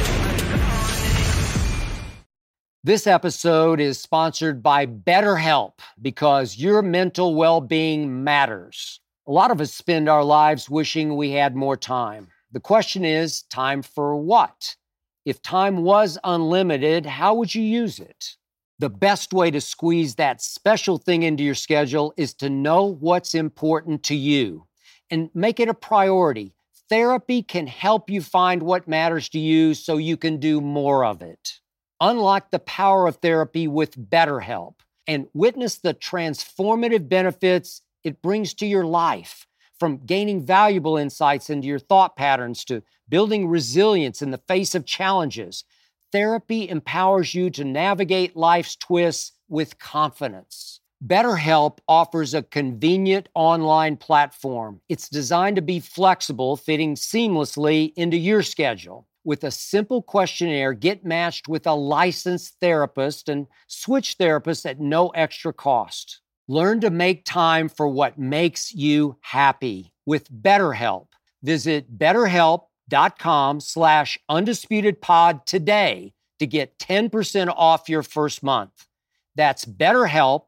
This 2.85 3.07
episode 3.07 3.81
is 3.81 3.99
sponsored 3.99 4.63
by 4.63 4.85
BetterHelp 4.85 5.79
because 6.03 6.59
your 6.59 6.83
mental 6.83 7.35
well 7.35 7.63
being 7.63 8.23
matters. 8.23 9.01
A 9.27 9.33
lot 9.33 9.51
of 9.51 9.63
us 9.63 9.73
spend 9.73 10.11
our 10.11 10.23
lives 10.23 10.69
wishing 10.69 11.17
we 11.17 11.31
had 11.31 11.57
more 11.57 11.77
time. 11.77 12.29
The 12.51 12.61
question 12.61 13.03
is 13.03 13.45
time 13.45 13.81
for 13.81 14.17
what? 14.17 14.77
If 15.25 15.41
time 15.41 15.79
was 15.85 16.19
unlimited, 16.23 17.07
how 17.07 17.33
would 17.35 17.55
you 17.55 17.63
use 17.63 17.99
it? 17.99 18.37
The 18.79 18.91
best 18.91 19.33
way 19.33 19.51
to 19.53 19.61
squeeze 19.63 20.17
that 20.17 20.43
special 20.43 20.99
thing 20.99 21.23
into 21.23 21.45
your 21.45 21.55
schedule 21.55 22.13
is 22.19 22.35
to 22.35 22.51
know 22.51 22.85
what's 22.85 23.35
important 23.35 24.03
to 24.03 24.15
you 24.15 24.67
and 25.13 25.29
make 25.35 25.61
it 25.61 25.69
a 25.69 25.75
priority. 25.75 26.55
Therapy 26.89 27.43
can 27.43 27.67
help 27.67 28.09
you 28.09 28.23
find 28.23 28.63
what 28.63 28.89
matters 28.89 29.29
to 29.29 29.39
you 29.39 29.75
so 29.75 29.99
you 29.99 30.17
can 30.17 30.39
do 30.39 30.61
more 30.61 31.05
of 31.05 31.21
it. 31.21 31.61
Unlock 32.01 32.51
the 32.51 32.59
power 32.59 33.07
of 33.07 33.17
therapy 33.17 33.69
with 33.69 34.11
BetterHelp 34.11 34.77
and 35.07 35.27
witness 35.35 35.77
the 35.77 35.93
transformative 35.93 37.09
benefits 37.09 37.83
it 38.03 38.23
brings 38.23 38.55
to 38.55 38.67
your 38.67 38.87
life. 38.87 39.47
From 39.79 39.99
gaining 39.99 40.47
valuable 40.47 40.97
insights 40.97 41.51
into 41.51 41.67
your 41.67 41.79
thought 41.79 42.17
patterns 42.17 42.65
to 42.67 42.83
building 43.09 43.49
resilience 43.49 44.23
in 44.23 44.31
the 44.31 44.43
face 44.49 44.75
of 44.75 44.87
challenges, 44.87 45.65
therapy 46.11 46.69
empowers 46.69 47.35
you 47.35 47.51
to 47.51 47.65
navigate 47.65 48.37
life's 48.37 48.77
twists 48.77 49.33
with 49.49 49.79
confidence. 49.79 50.81
BetterHelp 51.05 51.79
offers 51.89 52.33
a 52.33 52.43
convenient 52.43 53.29
online 53.35 53.97
platform. 53.97 54.81
It's 54.89 55.09
designed 55.09 55.57
to 55.57 55.63
be 55.63 55.81
flexible, 55.81 56.57
fitting 56.57 56.95
seamlessly 56.95 57.93
into 57.97 58.17
your 58.17 58.43
schedule. 58.43 59.09
With 59.25 59.43
a 59.43 59.51
simple 59.51 60.03
questionnaire, 60.03 60.75
get 60.75 61.05
matched 61.05 61.49
with 61.49 61.67
a 61.67 61.75
licensed 61.75 62.57
therapist 62.61 63.29
and 63.29 63.49
switch 63.67 64.17
therapists 64.19 64.69
at 64.69 64.81
no 64.81 65.09
extra 65.09 65.53
cost. 65.53 66.21
Learn 66.47 66.81
to 66.81 66.91
make 66.91 67.25
time 67.25 67.69
for 67.69 67.89
what 67.89 68.19
makes 68.19 68.73
you 68.73 69.17
happy 69.23 69.93
with 70.07 70.31
BetterHelp. 70.31 71.07
Visit 71.43 71.99
betterhelp.com 71.99 73.61
slash 73.61 74.19
undisputedpod 74.31 75.47
today 75.47 76.13
to 76.39 76.47
get 76.47 76.79
10% 76.79 77.53
off 77.57 77.89
your 77.89 78.03
first 78.03 78.43
month. 78.43 78.87
That's 79.35 79.65
betterhelp, 79.65 80.43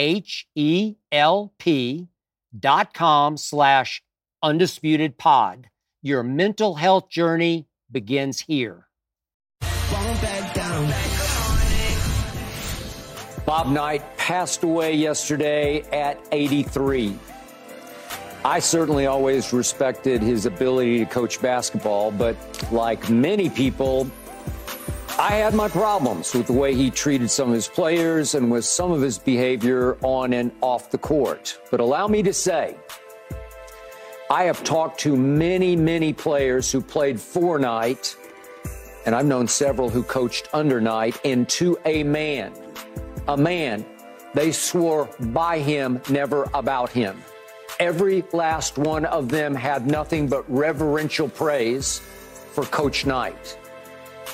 H-E-L-P 0.00 0.96
dot 2.58 2.94
com 2.94 3.36
slash 3.36 4.02
undisputed 4.42 5.18
pod. 5.18 5.68
Your 6.00 6.22
mental 6.22 6.74
health 6.76 7.10
journey 7.10 7.68
begins 7.92 8.40
here. 8.40 8.86
Bob 13.44 13.68
Knight 13.68 14.16
passed 14.16 14.62
away 14.62 14.94
yesterday 14.94 15.82
at 15.92 16.18
83. 16.32 17.18
I 18.42 18.58
certainly 18.58 19.04
always 19.04 19.52
respected 19.52 20.22
his 20.22 20.46
ability 20.46 21.00
to 21.00 21.04
coach 21.04 21.42
basketball, 21.42 22.10
but 22.10 22.36
like 22.72 23.10
many 23.10 23.50
people, 23.50 24.10
I 25.20 25.32
had 25.32 25.52
my 25.52 25.68
problems 25.68 26.32
with 26.32 26.46
the 26.46 26.54
way 26.54 26.74
he 26.74 26.90
treated 26.90 27.30
some 27.30 27.50
of 27.50 27.54
his 27.54 27.68
players 27.68 28.34
and 28.34 28.50
with 28.50 28.64
some 28.64 28.90
of 28.90 29.02
his 29.02 29.18
behavior 29.18 29.98
on 30.00 30.32
and 30.32 30.50
off 30.62 30.90
the 30.90 30.96
court. 30.96 31.60
But 31.70 31.78
allow 31.80 32.08
me 32.08 32.22
to 32.22 32.32
say, 32.32 32.74
I 34.30 34.44
have 34.44 34.64
talked 34.64 34.98
to 35.00 35.14
many, 35.14 35.76
many 35.76 36.14
players 36.14 36.72
who 36.72 36.80
played 36.80 37.20
for 37.20 37.58
Knight, 37.58 38.16
and 39.04 39.14
I've 39.14 39.26
known 39.26 39.46
several 39.46 39.90
who 39.90 40.02
coached 40.02 40.48
under 40.54 40.80
Knight, 40.80 41.20
and 41.22 41.46
to 41.50 41.76
a 41.84 42.02
man, 42.02 42.54
a 43.28 43.36
man, 43.36 43.84
they 44.32 44.52
swore 44.52 45.10
by 45.20 45.58
him, 45.58 46.00
never 46.08 46.48
about 46.54 46.88
him. 46.88 47.22
Every 47.78 48.24
last 48.32 48.78
one 48.78 49.04
of 49.04 49.28
them 49.28 49.54
had 49.54 49.86
nothing 49.86 50.28
but 50.28 50.50
reverential 50.50 51.28
praise 51.28 51.98
for 51.98 52.64
Coach 52.64 53.04
Knight. 53.04 53.58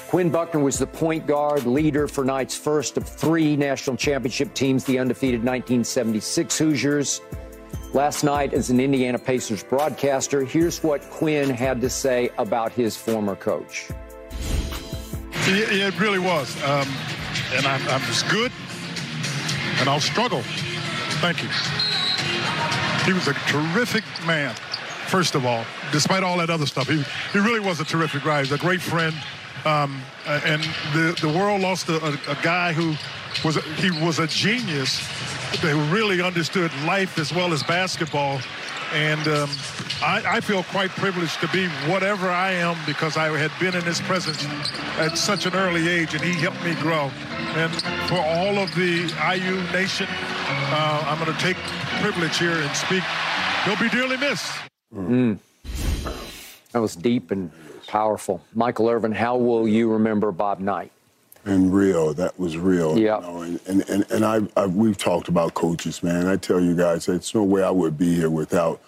Quinn 0.09 0.31
Buckner 0.31 0.61
was 0.61 0.79
the 0.79 0.87
point 0.87 1.27
guard 1.27 1.67
leader 1.67 2.07
for 2.07 2.25
Knight's 2.25 2.57
first 2.57 2.97
of 2.97 3.09
three 3.09 3.57
national 3.57 3.97
championship 3.97 4.55
teams, 4.55 4.85
the 4.85 4.99
undefeated 4.99 5.41
1976 5.41 6.59
Hoosiers. 6.59 7.21
Last 7.93 8.25
night, 8.25 8.53
as 8.53 8.71
an 8.71 8.79
Indiana 8.79 9.19
Pacers 9.19 9.65
broadcaster, 9.65 10.45
here's 10.45 10.83
what 10.83 11.03
Quinn 11.11 11.51
had 11.51 11.81
to 11.81 11.91
say 11.91 12.31
about 12.39 12.73
his 12.73 12.97
former 12.97 13.35
coach. 13.35 13.89
Yeah, 15.49 15.89
it 15.89 15.99
really 16.01 16.19
was. 16.19 16.55
Um, 16.65 16.89
and 17.55 17.67
I'm, 17.67 17.81
I'm 17.89 18.01
just 18.03 18.29
good, 18.29 18.53
and 19.79 19.89
I'll 19.89 20.01
struggle. 20.01 20.43
Thank 21.21 21.43
you. 21.43 21.49
He 23.07 23.13
was 23.13 23.29
a 23.29 23.35
terrific 23.49 24.05
man, 24.27 24.55
first 25.07 25.35
of 25.35 25.47
all, 25.47 25.65
despite 25.93 26.23
all 26.23 26.37
that 26.39 26.51
other 26.51 26.67
stuff. 26.67 26.89
He, 26.89 27.03
he 27.33 27.39
really 27.39 27.61
was 27.61 27.81
a 27.81 27.85
terrific 27.85 28.25
guy. 28.25 28.41
He's 28.41 28.53
a 28.53 28.59
great 28.59 28.83
friend. 28.83 29.15
Um, 29.67 30.01
uh, 30.27 30.41
and 30.45 30.63
the, 30.95 31.19
the 31.21 31.29
world 31.29 31.61
lost 31.61 31.89
a, 31.89 31.97
a, 32.05 32.13
a 32.29 32.39
guy 32.43 32.73
who 32.73 32.95
was 33.45 33.57
a, 33.57 33.61
he 33.83 33.91
was 33.91 34.21
a 34.21 34.27
genius 34.29 35.03
They 35.61 35.75
really 35.91 36.23
understood 36.23 36.71
life 36.85 37.19
as 37.19 37.33
well 37.33 37.53
as 37.53 37.63
basketball. 37.65 38.41
And 38.95 39.27
um, 39.27 39.51
I, 40.03 40.23
I 40.37 40.41
feel 40.41 40.63
quite 40.65 40.91
privileged 40.91 41.41
to 41.41 41.49
be 41.49 41.67
whatever 41.91 42.29
I 42.31 42.53
am 42.53 42.77
because 42.87 43.17
I 43.17 43.37
had 43.37 43.51
been 43.59 43.75
in 43.75 43.83
his 43.85 44.01
presence 44.03 44.47
at 44.99 45.19
such 45.19 45.47
an 45.47 45.55
early 45.55 45.89
age, 45.89 46.15
and 46.15 46.23
he 46.23 46.33
helped 46.35 46.63
me 46.65 46.75
grow. 46.77 47.11
And 47.57 47.73
for 48.09 48.21
all 48.21 48.59
of 48.59 48.73
the 48.77 49.11
IU 49.35 49.57
nation, 49.73 50.07
uh, 50.09 51.05
I'm 51.09 51.19
going 51.19 51.37
to 51.37 51.43
take 51.43 51.57
privilege 52.01 52.39
here 52.39 52.59
and 52.59 52.77
speak. 52.77 53.03
He'll 53.65 53.81
be 53.81 53.89
dearly 53.89 54.17
missed. 54.17 54.53
That 56.71 56.81
was 56.81 56.95
deep 56.95 57.33
and 57.33 57.51
powerful. 57.87 58.43
Michael 58.55 58.89
Irvin, 58.89 59.13
how 59.13 59.37
will 59.37 59.67
you 59.69 59.91
remember 59.91 60.33
Bob 60.33 60.61
Knight? 60.61 60.93
And 61.45 61.73
real, 61.73 62.13
that 62.15 62.39
was 62.41 62.57
real. 62.57 62.99
Yeah. 62.99 63.21
You 63.21 63.23
know, 63.23 63.43
and 63.43 63.61
and, 63.67 63.89
and, 63.89 64.11
and 64.11 64.25
I, 64.25 64.41
I, 64.61 64.67
we've 64.67 64.99
talked 64.99 65.29
about 65.29 65.55
coaches, 65.55 66.03
man. 66.03 66.27
I 66.27 66.37
tell 66.37 66.61
you 66.61 66.75
guys, 66.75 67.07
there's 67.07 67.35
no 67.35 67.45
way 67.45 67.63
I 67.63 67.71
would 67.71 67.97
be 67.97 68.15
here 68.17 68.31
without 68.31 68.81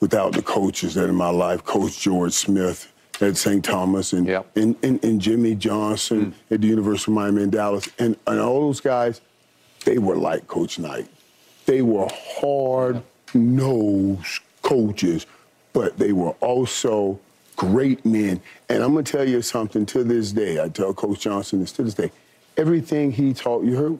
without 0.00 0.32
the 0.32 0.42
coaches 0.42 0.94
that 0.94 1.08
in 1.08 1.14
my 1.14 1.30
life, 1.30 1.64
Coach 1.64 2.00
George 2.00 2.32
Smith 2.34 2.92
at 3.20 3.36
St. 3.36 3.64
Thomas 3.64 4.12
and, 4.12 4.26
Yep. 4.26 4.56
and, 4.56 4.76
and, 4.82 5.04
and 5.04 5.20
Jimmy 5.20 5.54
Johnson 5.54 6.32
mm. 6.32 6.34
at 6.52 6.60
the 6.60 6.66
University 6.66 7.10
of 7.12 7.14
Miami 7.14 7.42
in 7.44 7.50
Dallas. 7.50 7.88
And, 7.98 8.16
and 8.26 8.40
all 8.40 8.60
those 8.60 8.80
guys, 8.80 9.20
they 9.84 9.98
were 9.98 10.16
like 10.16 10.46
Coach 10.46 10.78
Knight. 10.78 11.08
They 11.66 11.82
were 11.82 12.08
hard-nosed 12.40 13.02
coaches, 14.62 15.26
but 15.72 15.96
they 15.96 16.12
were 16.12 16.32
also 16.40 17.18
great 17.54 18.04
men. 18.04 18.40
And 18.68 18.82
I'm 18.82 18.92
going 18.92 19.04
to 19.04 19.12
tell 19.12 19.28
you 19.28 19.42
something 19.42 19.86
to 19.86 20.04
this 20.04 20.32
day. 20.32 20.62
I 20.62 20.68
tell 20.68 20.92
Coach 20.94 21.20
Johnson 21.20 21.60
this 21.60 21.72
to 21.72 21.82
this 21.82 21.94
day. 21.94 22.10
Everything 22.56 23.12
he 23.12 23.32
taught, 23.32 23.64
you 23.64 23.76
heard, 23.76 23.98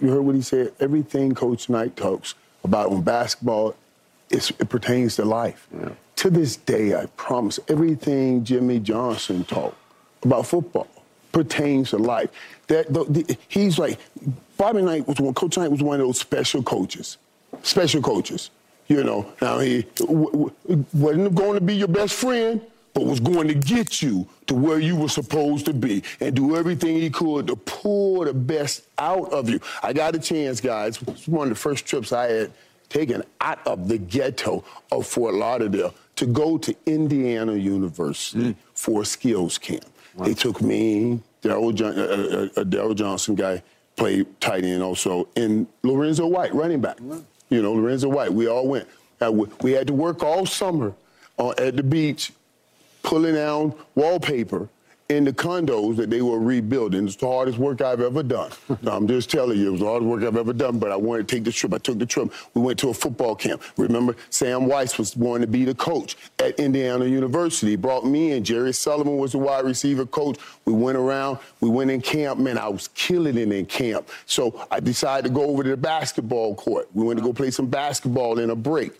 you 0.00 0.10
heard 0.10 0.22
what 0.22 0.34
he 0.34 0.42
said? 0.42 0.72
Everything 0.80 1.34
Coach 1.34 1.68
Knight 1.68 1.96
talks 1.96 2.34
about 2.64 2.90
on 2.90 3.02
basketball, 3.02 3.74
it's, 4.30 4.50
it 4.50 4.68
pertains 4.68 5.16
to 5.16 5.24
life. 5.24 5.68
To 6.16 6.30
this 6.30 6.56
day, 6.56 6.94
I 6.94 7.06
promise, 7.16 7.60
everything 7.68 8.42
Jimmy 8.44 8.80
Johnson 8.80 9.44
taught 9.44 9.76
about 10.22 10.46
football 10.46 10.88
pertains 11.32 11.90
to 11.90 11.98
life. 11.98 12.30
That 12.68 12.92
the, 12.92 13.04
the, 13.04 13.36
he's 13.48 13.78
like 13.78 13.98
Bobby 14.56 14.82
Knight 14.82 15.06
was 15.06 15.20
one. 15.20 15.34
Coach 15.34 15.58
Knight 15.58 15.70
was 15.70 15.82
one 15.82 16.00
of 16.00 16.06
those 16.06 16.18
special 16.18 16.62
coaches, 16.62 17.18
special 17.62 18.02
coaches. 18.02 18.50
You 18.88 19.04
know, 19.04 19.26
now 19.42 19.58
he 19.58 19.82
w- 19.96 20.50
w- 20.64 20.84
wasn't 20.94 21.34
going 21.34 21.54
to 21.54 21.60
be 21.60 21.76
your 21.76 21.88
best 21.88 22.14
friend, 22.14 22.60
but 22.96 23.04
was 23.04 23.20
going 23.20 23.46
to 23.46 23.52
get 23.52 24.00
you 24.00 24.26
to 24.46 24.54
where 24.54 24.78
you 24.78 24.96
were 24.96 25.10
supposed 25.10 25.66
to 25.66 25.74
be 25.74 26.02
and 26.18 26.34
do 26.34 26.56
everything 26.56 26.96
he 26.96 27.10
could 27.10 27.46
to 27.46 27.54
pull 27.54 28.24
the 28.24 28.32
best 28.32 28.84
out 28.96 29.30
of 29.34 29.50
you. 29.50 29.60
I 29.82 29.92
got 29.92 30.14
a 30.14 30.18
chance, 30.18 30.62
guys. 30.62 30.96
It 31.02 31.06
was 31.06 31.28
one 31.28 31.48
of 31.48 31.50
the 31.50 31.60
first 31.60 31.84
trips 31.84 32.10
I 32.10 32.28
had 32.28 32.52
taken 32.88 33.22
out 33.42 33.58
of 33.66 33.86
the 33.86 33.98
ghetto 33.98 34.64
of 34.90 35.06
Fort 35.06 35.34
Lauderdale 35.34 35.92
to 36.16 36.24
go 36.24 36.56
to 36.56 36.74
Indiana 36.86 37.52
University 37.52 38.56
for 38.72 39.02
a 39.02 39.04
skills 39.04 39.58
camp. 39.58 39.84
They 40.18 40.32
took 40.32 40.62
me, 40.62 41.20
Daryl 41.42 41.74
John, 41.74 41.98
uh, 41.98 42.48
uh, 42.56 42.90
uh, 42.90 42.94
Johnson 42.94 43.34
guy, 43.34 43.62
played 43.96 44.40
tight 44.40 44.64
end 44.64 44.82
also, 44.82 45.28
and 45.36 45.66
Lorenzo 45.82 46.26
White, 46.26 46.54
running 46.54 46.80
back. 46.80 46.98
You 47.50 47.60
know, 47.60 47.74
Lorenzo 47.74 48.08
White. 48.08 48.32
We 48.32 48.48
all 48.48 48.66
went. 48.66 48.88
Uh, 49.20 49.44
we, 49.60 49.72
had 49.72 49.86
to 49.86 49.92
work 49.92 50.22
all 50.22 50.46
summer 50.46 50.94
uh, 51.38 51.50
at 51.58 51.76
the 51.76 51.82
beach, 51.82 52.32
pulling 53.06 53.36
down 53.36 53.72
wallpaper 53.94 54.68
in 55.08 55.22
the 55.22 55.32
condos 55.32 55.94
that 55.94 56.10
they 56.10 56.20
were 56.20 56.40
rebuilding. 56.40 57.06
It's 57.06 57.14
the 57.14 57.28
hardest 57.28 57.56
work 57.56 57.80
I've 57.80 58.00
ever 58.00 58.24
done. 58.24 58.50
I'm 58.86 59.06
just 59.06 59.30
telling 59.30 59.58
you, 59.58 59.68
it 59.68 59.70
was 59.70 59.80
the 59.80 59.86
hardest 59.86 60.08
work 60.08 60.24
I've 60.24 60.36
ever 60.36 60.52
done, 60.52 60.80
but 60.80 60.90
I 60.90 60.96
wanted 60.96 61.28
to 61.28 61.36
take 61.36 61.44
the 61.44 61.52
trip. 61.52 61.72
I 61.72 61.78
took 61.78 62.00
the 62.00 62.06
trip. 62.06 62.32
We 62.54 62.62
went 62.62 62.80
to 62.80 62.88
a 62.88 62.94
football 62.94 63.36
camp. 63.36 63.62
Remember, 63.76 64.16
Sam 64.30 64.62
Wyche 64.62 64.98
was 64.98 65.14
going 65.14 65.42
to 65.42 65.46
be 65.46 65.64
the 65.64 65.76
coach 65.76 66.16
at 66.40 66.58
Indiana 66.58 67.04
University. 67.04 67.70
He 67.70 67.76
brought 67.76 68.04
me 68.04 68.32
in. 68.32 68.42
Jerry 68.42 68.72
Sullivan 68.72 69.18
was 69.18 69.30
the 69.30 69.38
wide 69.38 69.64
receiver 69.64 70.04
coach. 70.04 70.38
We 70.64 70.72
went 70.72 70.98
around. 70.98 71.38
We 71.60 71.70
went 71.70 71.92
in 71.92 72.00
camp. 72.00 72.40
Man, 72.40 72.58
I 72.58 72.68
was 72.68 72.88
killing 72.88 73.38
it 73.38 73.52
in 73.52 73.66
camp. 73.66 74.08
So 74.26 74.66
I 74.72 74.80
decided 74.80 75.28
to 75.28 75.32
go 75.32 75.44
over 75.44 75.62
to 75.62 75.70
the 75.70 75.76
basketball 75.76 76.56
court. 76.56 76.88
We 76.92 77.04
went 77.04 77.20
to 77.20 77.24
go 77.24 77.32
play 77.32 77.52
some 77.52 77.66
basketball 77.68 78.40
in 78.40 78.50
a 78.50 78.56
break. 78.56 78.90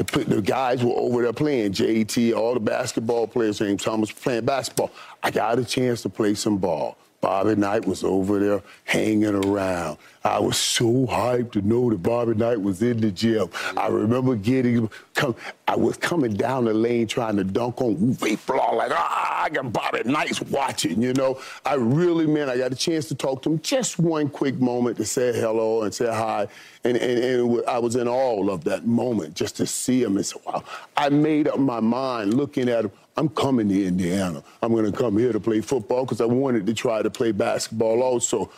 The, 0.00 0.24
the, 0.24 0.40
guys 0.40 0.82
were 0.82 0.94
over 0.94 1.20
there 1.20 1.32
playing. 1.34 1.72
JT, 1.72 2.34
all 2.34 2.54
the 2.54 2.60
basketball 2.60 3.26
players, 3.26 3.58
James 3.58 3.84
Thomas 3.84 4.10
playing 4.10 4.46
basketball. 4.46 4.90
I 5.22 5.30
got 5.30 5.58
a 5.58 5.64
chance 5.64 6.00
to 6.02 6.08
play 6.08 6.32
some 6.32 6.56
ball. 6.56 6.96
Bobby 7.20 7.54
Knight 7.54 7.86
was 7.86 8.02
over 8.02 8.38
there 8.38 8.62
hanging 8.84 9.44
around. 9.44 9.98
I 10.24 10.38
was 10.38 10.56
so 10.56 11.06
hyped 11.06 11.52
to 11.52 11.62
know 11.62 11.90
that 11.90 12.02
Bobby 12.02 12.34
Knight 12.34 12.60
was 12.60 12.82
in 12.82 13.00
the 13.00 13.10
gym. 13.10 13.48
I 13.76 13.88
remember 13.88 14.36
getting, 14.36 14.90
come, 15.14 15.34
I 15.68 15.76
was 15.76 15.96
coming 15.96 16.34
down 16.34 16.64
the 16.64 16.74
lane 16.74 17.06
trying 17.06 17.36
to 17.36 17.44
dunk 17.44 17.80
on 17.80 18.14
Blau, 18.14 18.74
like, 18.74 18.92
ah, 18.92 19.44
I 19.44 19.48
got 19.50 19.72
Bobby 19.72 20.02
Knight's 20.04 20.40
watching, 20.42 21.02
you 21.02 21.12
know. 21.12 21.40
I 21.64 21.74
really, 21.74 22.26
man, 22.26 22.48
I 22.48 22.56
got 22.56 22.72
a 22.72 22.76
chance 22.76 23.08
to 23.08 23.14
talk 23.14 23.42
to 23.42 23.50
him 23.50 23.60
just 23.60 23.98
one 23.98 24.28
quick 24.28 24.58
moment 24.58 24.96
to 24.98 25.04
say 25.04 25.32
hello 25.32 25.82
and 25.82 25.94
say 25.94 26.06
hi. 26.06 26.48
And, 26.84 26.96
and, 26.96 27.24
and 27.24 27.66
I 27.66 27.78
was 27.78 27.96
in 27.96 28.08
awe 28.08 28.48
of 28.50 28.64
that 28.64 28.86
moment 28.86 29.34
just 29.34 29.56
to 29.56 29.66
see 29.66 30.02
him 30.02 30.16
and 30.16 30.24
say, 30.24 30.40
wow. 30.46 30.64
I 30.96 31.10
made 31.10 31.48
up 31.48 31.58
my 31.58 31.80
mind 31.80 32.34
looking 32.34 32.68
at 32.68 32.86
him. 32.86 32.92
I'm 33.20 33.28
coming 33.28 33.68
to 33.68 33.86
Indiana. 33.86 34.42
I'm 34.62 34.72
going 34.72 34.90
to 34.90 34.96
come 34.96 35.18
here 35.18 35.30
to 35.30 35.38
play 35.38 35.60
football 35.60 36.06
because 36.06 36.22
I 36.22 36.24
wanted 36.24 36.64
to 36.64 36.72
try 36.72 37.02
to 37.02 37.10
play 37.10 37.32
basketball 37.32 38.02
also. 38.02 38.50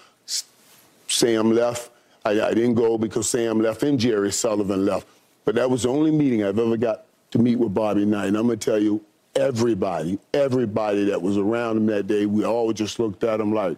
Sam 1.09 1.53
left. 1.53 1.91
I, 2.25 2.41
I, 2.41 2.55
didn't 2.55 2.75
go 2.75 2.97
because 2.97 3.29
Sam 3.29 3.61
left 3.61 3.83
and 3.83 3.99
Jerry 3.99 4.31
Sullivan 4.31 4.87
left. 4.87 5.09
But 5.45 5.57
that 5.57 5.69
was 5.69 5.83
the 5.83 5.89
only 5.89 6.13
meeting 6.13 6.45
I've 6.45 6.61
ever 6.61 6.77
got 6.77 7.07
to 7.33 7.41
meet 7.41 7.57
with 7.57 7.75
Bobby 7.75 8.05
Knight. 8.05 8.29
And 8.29 8.37
I'm 8.37 8.47
going 8.47 8.57
to 8.57 8.65
tell 8.65 8.79
you, 8.79 9.05
everybody, 9.35 10.21
everybody 10.33 11.07
that 11.07 11.21
was 11.21 11.39
around 11.39 11.79
him 11.79 11.87
that 11.87 12.07
day, 12.07 12.27
we 12.27 12.45
all 12.45 12.73
just 12.73 13.01
looked 13.01 13.25
at 13.25 13.41
him 13.41 13.53
like, 13.53 13.77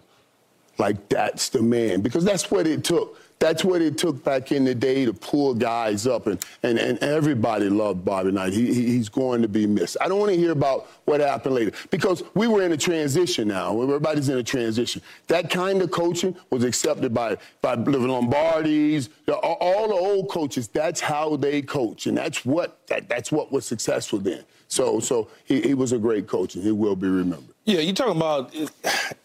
like 0.77 1.09
that's 1.09 1.49
the 1.49 1.63
man. 1.63 2.01
Because 2.01 2.23
that's 2.23 2.51
what 2.51 2.67
it 2.67 2.83
took. 2.83 3.19
That's 3.39 3.65
what 3.65 3.81
it 3.81 3.97
took 3.97 4.23
back 4.23 4.51
in 4.51 4.63
the 4.63 4.73
day 4.73 5.05
to 5.05 5.13
pull 5.13 5.53
guys 5.53 6.07
up, 6.07 6.27
and, 6.27 6.43
and, 6.63 6.79
and 6.79 6.97
everybody 6.99 7.69
loved 7.69 8.05
Bobby 8.05 8.31
Knight. 8.31 8.53
He, 8.53 8.73
he's 8.73 9.09
going 9.09 9.41
to 9.41 9.47
be 9.47 9.67
missed. 9.67 9.97
I 9.99 10.07
don't 10.07 10.19
want 10.19 10.31
to 10.31 10.37
hear 10.37 10.51
about 10.51 10.87
what 11.03 11.19
happened 11.19 11.55
later 11.55 11.71
because 11.91 12.23
we 12.33 12.47
were 12.47 12.63
in 12.63 12.71
a 12.71 12.77
transition 12.77 13.49
now. 13.49 13.81
Everybody's 13.81 14.29
in 14.29 14.37
a 14.37 14.43
transition. 14.43 15.01
That 15.27 15.49
kind 15.49 15.81
of 15.81 15.91
coaching 15.91 16.35
was 16.49 16.63
accepted 16.63 17.13
by, 17.13 17.37
by 17.61 17.75
Lombardi's, 17.75 19.09
all 19.27 19.87
the 19.87 19.93
old 19.93 20.29
coaches. 20.29 20.67
That's 20.69 21.01
how 21.01 21.35
they 21.35 21.61
coach, 21.61 22.07
and 22.07 22.17
that's 22.17 22.45
what, 22.45 22.87
that, 22.87 23.09
that's 23.09 23.31
what 23.31 23.51
was 23.51 23.65
successful 23.65 24.19
then. 24.19 24.45
So, 24.67 24.99
so 24.99 25.27
he, 25.43 25.61
he 25.61 25.73
was 25.73 25.91
a 25.91 25.97
great 25.97 26.27
coach, 26.27 26.55
and 26.55 26.63
he 26.63 26.71
will 26.71 26.95
be 26.95 27.07
remembered. 27.07 27.54
Yeah, 27.65 27.79
you're 27.79 27.95
talking 27.95 28.15
about 28.15 28.53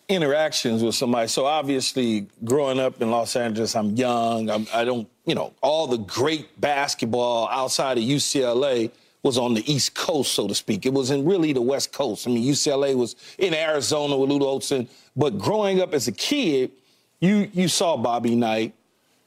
interactions 0.09 0.83
with 0.83 0.95
somebody. 0.95 1.29
So 1.29 1.45
obviously, 1.45 2.27
growing 2.43 2.81
up 2.81 3.01
in 3.03 3.11
Los 3.11 3.37
Angeles, 3.37 3.77
I'm 3.77 3.97
young. 3.97 4.49
I'm, 4.49 4.67
I 4.73 4.85
do 4.85 4.97
not 4.97 5.07
you 5.27 5.35
know, 5.37 5.53
all 5.63 5.87
the 5.87 5.99
great 5.99 6.61
basketball 6.61 7.49
outside 7.51 7.99
of 7.99 8.05
UCLA 8.05 8.91
was 9.23 9.39
on 9.39 9.55
the 9.55 9.73
East 9.73 9.95
Coast, 9.95 10.33
so 10.33 10.49
to 10.49 10.55
speak. 10.57 10.87
It 10.87 10.93
wasn't 10.93 11.25
really 11.25 11.53
the 11.53 11.63
West 11.63 11.93
Coast. 11.93 12.27
I 12.27 12.31
mean, 12.31 12.43
UCLA 12.43 12.97
was 12.97 13.15
in 13.39 13.55
Arizona 13.55 14.17
with 14.17 14.31
Lute 14.31 14.43
Olson. 14.43 14.89
But 15.15 15.39
growing 15.39 15.81
up 15.81 15.95
as 15.95 16.09
a 16.09 16.13
kid, 16.13 16.73
you 17.21 17.49
you 17.53 17.69
saw 17.69 17.97
Bobby 17.97 18.35
Knight, 18.35 18.75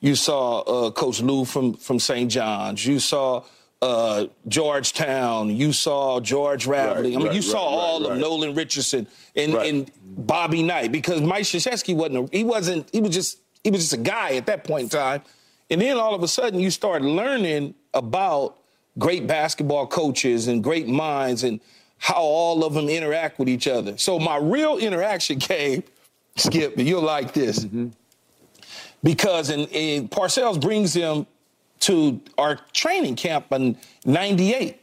you 0.02 0.16
saw 0.16 0.60
uh, 0.62 0.92
Coach 0.92 1.22
Lou 1.22 1.46
from 1.46 1.76
from 1.76 2.00
St. 2.00 2.30
John's, 2.30 2.86
you 2.86 3.00
saw 3.00 3.44
uh, 3.84 4.28
Georgetown, 4.48 5.54
you 5.54 5.74
saw 5.74 6.22
George 6.22 6.66
Raveling. 6.66 7.04
Right, 7.04 7.16
I 7.16 7.18
mean, 7.18 7.28
right, 7.28 7.36
you 7.36 7.42
saw 7.42 7.66
right, 7.66 7.84
all 7.84 8.06
of 8.06 8.18
Nolan 8.18 8.56
Richardson 8.56 9.08
and, 9.36 9.56
and, 9.56 9.92
Bobby 10.06 10.64
Knight 10.64 10.92
because 10.92 11.20
Mike 11.20 11.44
Krzyzewski 11.44 11.94
wasn't. 11.94 12.34
A, 12.34 12.38
he 12.38 12.44
wasn't. 12.46 12.90
He 12.94 13.02
was 13.02 13.14
just. 13.14 13.40
He 13.64 13.72
was 13.72 13.82
just 13.82 13.94
a 13.94 13.98
guy 13.98 14.36
at 14.36 14.46
that 14.48 14.66
point 14.66 14.84
in 14.84 14.90
time. 14.90 15.22
And 15.70 15.82
then 15.82 15.98
all 15.98 16.14
of 16.14 16.22
a 16.22 16.28
sudden, 16.28 16.60
you 16.60 16.70
start 16.70 17.02
learning 17.02 17.76
about 17.94 18.58
great 19.00 19.26
basketball 19.26 19.88
coaches 19.88 20.48
and 20.48 20.64
great 20.64 20.88
minds 20.88 21.44
and 21.44 21.62
how 21.98 22.22
all 22.22 22.66
of 22.66 22.74
them 22.74 22.90
interact 22.90 23.40
with 23.40 23.48
each 23.48 23.68
other. 23.68 23.98
So 23.98 24.20
my 24.20 24.38
real 24.38 24.78
interaction 24.78 25.40
came, 25.52 25.84
Skip, 26.36 26.78
you'll 26.78 27.02
like 27.02 27.34
this. 27.34 27.60
Mm-hmm. 27.60 27.88
Because 29.02 29.50
and, 29.50 29.68
in 29.72 30.10
Parcells 30.10 30.60
brings 30.60 30.94
him 30.94 31.26
to 31.84 32.22
our 32.38 32.60
training 32.72 33.16
camp 33.16 33.52
in 33.52 33.78
98. 34.06 34.80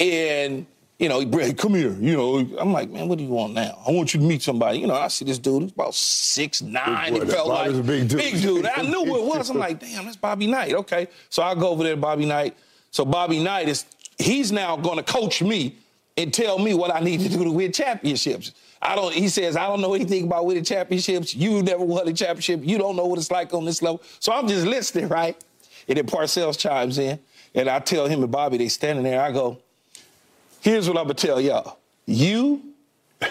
And, 0.00 0.66
you 0.98 1.08
know, 1.08 1.20
he 1.20 1.52
come 1.52 1.74
here. 1.74 1.92
You 1.92 2.16
know, 2.16 2.36
I'm 2.58 2.72
like, 2.72 2.90
man, 2.90 3.08
what 3.08 3.18
do 3.18 3.24
you 3.24 3.30
want 3.30 3.54
now? 3.54 3.78
I 3.86 3.90
want 3.92 4.14
you 4.14 4.20
to 4.20 4.26
meet 4.26 4.42
somebody. 4.42 4.78
You 4.78 4.86
know, 4.86 4.94
I 4.94 5.08
see 5.08 5.24
this 5.24 5.38
dude, 5.38 5.62
he's 5.62 5.72
about 5.72 5.94
six 5.94 6.62
nine. 6.62 7.14
He 7.14 7.20
felt 7.20 7.48
like 7.48 7.72
a 7.72 7.82
big 7.82 8.08
dude. 8.08 8.18
Big 8.18 8.40
dude. 8.40 8.66
I 8.66 8.82
knew 8.82 9.04
who 9.04 9.18
it 9.18 9.24
was. 9.24 9.50
I'm 9.50 9.58
like, 9.68 9.80
damn, 9.80 10.04
that's 10.04 10.16
Bobby 10.16 10.46
Knight. 10.46 10.74
Okay. 10.74 11.08
So 11.28 11.42
I 11.42 11.54
go 11.54 11.68
over 11.68 11.82
there 11.82 11.94
to 11.94 12.00
Bobby 12.00 12.26
Knight. 12.26 12.56
So 12.90 13.04
Bobby 13.04 13.42
Knight 13.42 13.68
is 13.68 13.84
he's 14.18 14.50
now 14.50 14.76
gonna 14.76 15.02
coach 15.02 15.42
me 15.42 15.76
and 16.16 16.32
tell 16.34 16.58
me 16.58 16.74
what 16.74 16.94
I 16.94 17.00
need 17.00 17.20
to 17.20 17.28
do 17.28 17.44
to 17.44 17.50
win 17.50 17.72
championships. 17.72 18.52
I 18.82 18.96
don't. 18.96 19.12
He 19.12 19.28
says 19.28 19.56
I 19.56 19.66
don't 19.66 19.80
know 19.80 19.94
anything 19.94 20.24
about 20.24 20.46
winning 20.46 20.64
championships. 20.64 21.34
You 21.34 21.62
never 21.62 21.84
won 21.84 22.08
a 22.08 22.12
championship. 22.12 22.60
You 22.62 22.78
don't 22.78 22.96
know 22.96 23.06
what 23.06 23.18
it's 23.18 23.30
like 23.30 23.52
on 23.54 23.64
this 23.64 23.82
level. 23.82 24.02
So 24.18 24.32
I'm 24.32 24.48
just 24.48 24.66
listening, 24.66 25.08
right? 25.08 25.36
And 25.88 25.96
then 25.96 26.06
Parcells 26.06 26.58
chimes 26.58 26.98
in, 26.98 27.18
and 27.54 27.68
I 27.68 27.78
tell 27.80 28.06
him 28.06 28.22
and 28.22 28.30
Bobby, 28.30 28.58
they 28.58 28.68
standing 28.68 29.04
there. 29.04 29.20
I 29.20 29.32
go, 29.32 29.58
here's 30.60 30.88
what 30.88 30.96
I'm 30.98 31.04
gonna 31.04 31.14
tell 31.14 31.40
y'all. 31.40 31.78
You, 32.06 32.62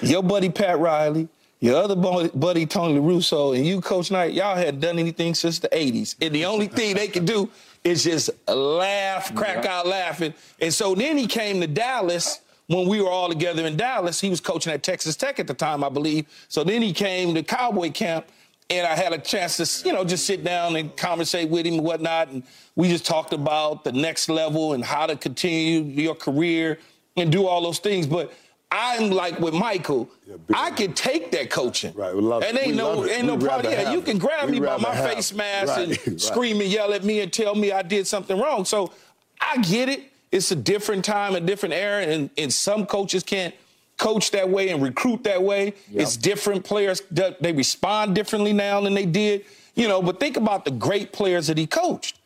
your 0.02 0.24
buddy 0.24 0.50
Pat 0.50 0.80
Riley, 0.80 1.28
your 1.60 1.76
other 1.76 1.96
buddy 1.96 2.66
Tony 2.66 3.00
Russo, 3.00 3.54
and 3.54 3.66
you, 3.66 3.82
Coach 3.82 4.12
Knight, 4.12 4.34
y'all 4.34 4.56
hadn't 4.56 4.80
done 4.80 4.98
anything 4.98 5.36
since 5.36 5.60
the 5.60 5.68
80s. 5.70 6.16
And 6.22 6.34
the 6.34 6.46
only 6.46 6.68
thing 6.68 6.96
they 6.96 7.08
could 7.08 7.26
do 7.26 7.50
is 7.84 8.04
just 8.04 8.30
laugh, 8.48 9.34
crack 9.36 9.66
out 9.66 9.86
laughing. 9.86 10.34
And 10.62 10.74
so 10.74 10.96
then 10.96 11.18
he 11.18 11.28
came 11.28 11.60
to 11.62 11.68
Dallas 11.68 12.40
when 12.68 12.88
we 12.88 13.02
were 13.02 13.10
all 13.10 13.30
together 13.30 13.66
in 13.66 13.76
Dallas. 13.76 14.22
He 14.22 14.30
was 14.30 14.40
coaching 14.40 14.72
at 14.72 14.84
Texas 14.84 15.16
Tech 15.16 15.40
at 15.40 15.48
the 15.48 15.54
time, 15.54 15.84
I 15.84 15.90
believe. 15.90 16.28
So 16.48 16.64
then 16.64 16.82
he 16.82 16.94
came 16.94 17.34
to 17.34 17.44
Cowboy 17.44 17.92
Camp 17.92 18.26
and 18.70 18.86
I 18.86 18.96
had 18.96 19.14
a 19.14 19.18
chance 19.18 19.58
to, 19.58 19.88
you 19.88 19.94
know, 19.94 20.04
just 20.04 20.26
sit 20.26 20.44
down 20.44 20.76
and 20.76 20.96
conversate 20.96 21.50
with 21.50 21.66
him 21.66 21.76
and 21.76 21.84
whatnot. 21.84 22.30
And 22.30 22.44
we 22.76 22.88
just 22.88 23.06
talked 23.06 23.34
about 23.34 23.84
the 23.84 23.92
next 23.92 24.30
level 24.30 24.74
and 24.74 24.84
how 24.84 25.08
to 25.08 25.16
continue 25.16 25.82
your 25.82 26.16
career 26.16 26.78
and 27.18 27.32
do 27.32 27.48
all 27.48 27.62
those 27.62 27.80
things. 27.80 28.06
But 28.06 28.32
I'm 28.72 29.10
like 29.10 29.40
with 29.40 29.56
Michael, 29.56 30.10
yeah, 30.28 30.36
I 30.54 30.70
can 30.70 30.94
take 30.94 31.32
that 31.32 31.50
coaching. 31.50 31.94
Right. 31.96 32.16
We 32.16 32.22
love, 32.22 32.44
and 32.44 32.58
ain't 32.60 32.76
no 32.76 33.06
ain't 33.08 33.26
no 33.26 33.38
problem. 33.38 33.74
Yeah, 33.74 33.92
you 33.92 34.02
can 34.02 34.20
grab 34.20 34.50
me 34.50 34.60
by 34.60 34.78
my 34.78 34.96
face 34.96 35.34
mask 35.34 35.76
right. 35.76 35.88
and 35.88 35.98
right. 36.08 36.22
scream 36.22 36.62
and 36.62 36.70
yell 36.70 36.94
at 36.94 37.04
me 37.04 37.22
and 37.22 37.34
tell 37.34 37.56
me 37.56 37.72
I 37.72 37.82
did 37.82 38.06
something 38.06 38.40
wrong. 38.40 38.66
So 38.66 38.94
I 39.42 39.58
get 39.58 39.90
it. 39.90 40.04
It's 40.32 40.52
a 40.52 40.56
different 40.56 41.04
time, 41.04 41.34
a 41.34 41.40
different 41.40 41.74
era, 41.74 42.04
and, 42.04 42.30
and 42.38 42.54
some 42.54 42.86
coaches 42.86 43.24
can't– 43.24 43.56
coach 44.00 44.32
that 44.32 44.50
way 44.50 44.70
and 44.70 44.82
recruit 44.82 45.24
that 45.26 45.44
way. 45.44 45.66
Yep. 45.66 45.76
It's 45.92 46.18
different 46.18 46.66
players. 46.66 47.04
They 47.12 47.54
respond 47.54 48.16
differently 48.16 48.54
now 48.54 48.82
than 48.82 48.96
they 48.96 49.06
did. 49.06 49.46
You 49.76 49.88
know, 49.88 50.02
but 50.02 50.20
think 50.20 50.36
about 50.36 50.66
the 50.66 50.72
great 50.72 51.14
players 51.14 51.48
that 51.48 51.58
he 51.58 51.68
coached. 51.68 52.18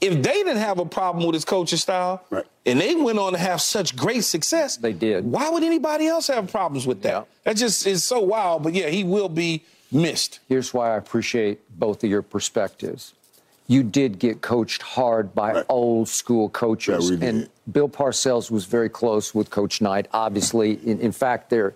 If 0.00 0.14
they 0.14 0.32
didn't 0.32 0.58
have 0.58 0.78
a 0.78 0.84
problem 0.84 1.24
with 1.26 1.34
his 1.34 1.44
coaching 1.44 1.78
style, 1.78 2.24
right. 2.30 2.44
and 2.66 2.80
they 2.80 2.94
went 2.94 3.18
on 3.18 3.32
to 3.32 3.38
have 3.38 3.60
such 3.60 3.96
great 3.96 4.24
success, 4.24 4.76
they 4.76 4.92
did. 4.92 5.24
Why 5.24 5.50
would 5.50 5.62
anybody 5.62 6.06
else 6.06 6.28
have 6.28 6.50
problems 6.50 6.86
with 6.86 7.02
that? 7.02 7.26
That 7.44 7.56
just 7.56 7.86
is 7.86 8.04
so 8.04 8.20
wild. 8.20 8.62
But 8.62 8.74
yeah, 8.74 8.88
he 8.88 9.04
will 9.04 9.28
be 9.28 9.64
missed. 9.90 10.40
Here's 10.48 10.72
why 10.72 10.94
I 10.94 10.96
appreciate 10.96 11.60
both 11.78 12.04
of 12.04 12.10
your 12.10 12.22
perspectives 12.22 13.14
you 13.68 13.82
did 13.82 14.18
get 14.18 14.40
coached 14.40 14.82
hard 14.82 15.34
by 15.34 15.52
right. 15.52 15.66
old 15.68 16.08
school 16.08 16.48
coaches. 16.48 17.10
Yeah, 17.10 17.28
and 17.28 17.50
Bill 17.70 17.88
Parcells 17.88 18.50
was 18.50 18.64
very 18.64 18.88
close 18.88 19.34
with 19.34 19.50
Coach 19.50 19.80
Knight. 19.80 20.08
Obviously, 20.12 20.72
in, 20.84 20.98
in, 21.00 21.12
fact, 21.12 21.50
they're 21.50 21.74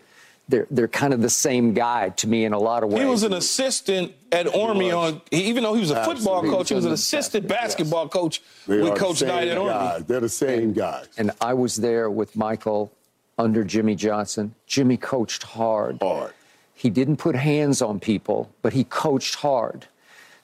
they're 0.48 0.66
they're 0.70 0.88
kind 0.88 1.12
of 1.12 1.20
the 1.20 1.30
same 1.30 1.74
guy 1.74 2.08
to 2.08 2.26
me 2.26 2.46
in 2.46 2.54
a 2.54 2.58
lot 2.58 2.82
of 2.82 2.90
ways. 2.90 3.02
He 3.02 3.08
was 3.08 3.22
an 3.22 3.34
assistant 3.34 4.12
at 4.32 4.52
Army 4.52 4.90
on, 4.90 5.20
even 5.30 5.62
though 5.62 5.74
he 5.74 5.80
was 5.80 5.90
a 5.90 5.98
Absolutely. 5.98 6.24
football 6.24 6.42
coach, 6.42 6.70
he 6.70 6.74
was 6.74 6.86
an 6.86 6.92
assistant 6.92 7.46
basketball 7.46 8.04
yes. 8.04 8.12
coach 8.12 8.42
they 8.66 8.80
with 8.80 8.98
Coach 8.98 9.22
Knight 9.22 9.48
at 9.48 9.58
Army. 9.58 10.04
They're 10.06 10.20
the 10.20 10.28
same 10.30 10.62
and, 10.62 10.74
guys. 10.74 11.08
And 11.18 11.30
I 11.42 11.52
was 11.52 11.76
there 11.76 12.10
with 12.10 12.34
Michael 12.34 12.90
under 13.38 13.64
Jimmy 13.64 13.94
Johnson. 13.96 14.54
Jimmy 14.66 14.96
coached 14.96 15.42
hard. 15.42 15.98
Hard. 16.00 16.32
He 16.74 16.88
didn't 16.88 17.18
put 17.18 17.36
hands 17.36 17.82
on 17.82 18.00
people, 18.00 18.50
but 18.62 18.72
he 18.72 18.84
coached 18.84 19.36
hard. 19.36 19.86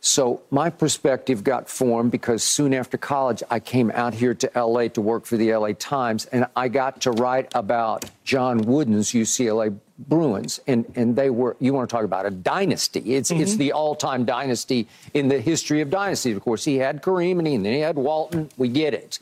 So 0.01 0.43
my 0.51 0.71
perspective 0.71 1.43
got 1.43 1.69
formed 1.69 2.13
because 2.13 2.45
soon 2.45 2.73
after 2.73 2.97
college, 2.97 3.43
I 3.51 3.59
came 3.59 3.91
out 3.91 4.15
here 4.15 4.33
to 4.35 4.51
LA 4.55 4.89
to 4.89 5.01
work 5.01 5.27
for 5.27 5.37
the 5.37 5.55
LA 5.55 5.73
Times, 5.73 6.27
and 6.27 6.47
I 6.55 6.69
got 6.69 7.01
to 7.03 7.11
write 7.11 7.51
about 7.55 8.05
John 8.25 8.63
Wooden's 8.63 9.11
UCLA 9.11 9.77
Bruins, 9.99 10.61
and, 10.69 10.85
and 10.95 11.17
they 11.17 11.31
were, 11.31 11.57
you 11.59 11.75
want 11.75 11.91
to 11.91 11.93
talk 11.95 12.05
about 12.05 12.27
a 12.27 12.31
dynasty. 12.31 13.17
It's, 13.17 13.33
it's 13.33 13.53
mm-hmm. 13.53 13.59
the 13.59 13.73
all 13.73 13.97
time 13.97 14.25
dynasty 14.25 14.87
in 15.15 15.29
the 15.29 15.41
history 15.41 15.81
of 15.81 15.91
dynasties. 15.91 16.37
Of 16.37 16.43
course, 16.43 16.65
he 16.65 16.77
had 16.77 17.03
Kareem 17.03 17.39
and, 17.39 17.47
he, 17.49 17.55
and 17.57 17.67
then 17.67 17.73
he 17.73 17.81
had 17.81 17.97
Walton. 17.97 18.49
We 18.57 18.69
get 18.69 18.95
it. 18.95 19.19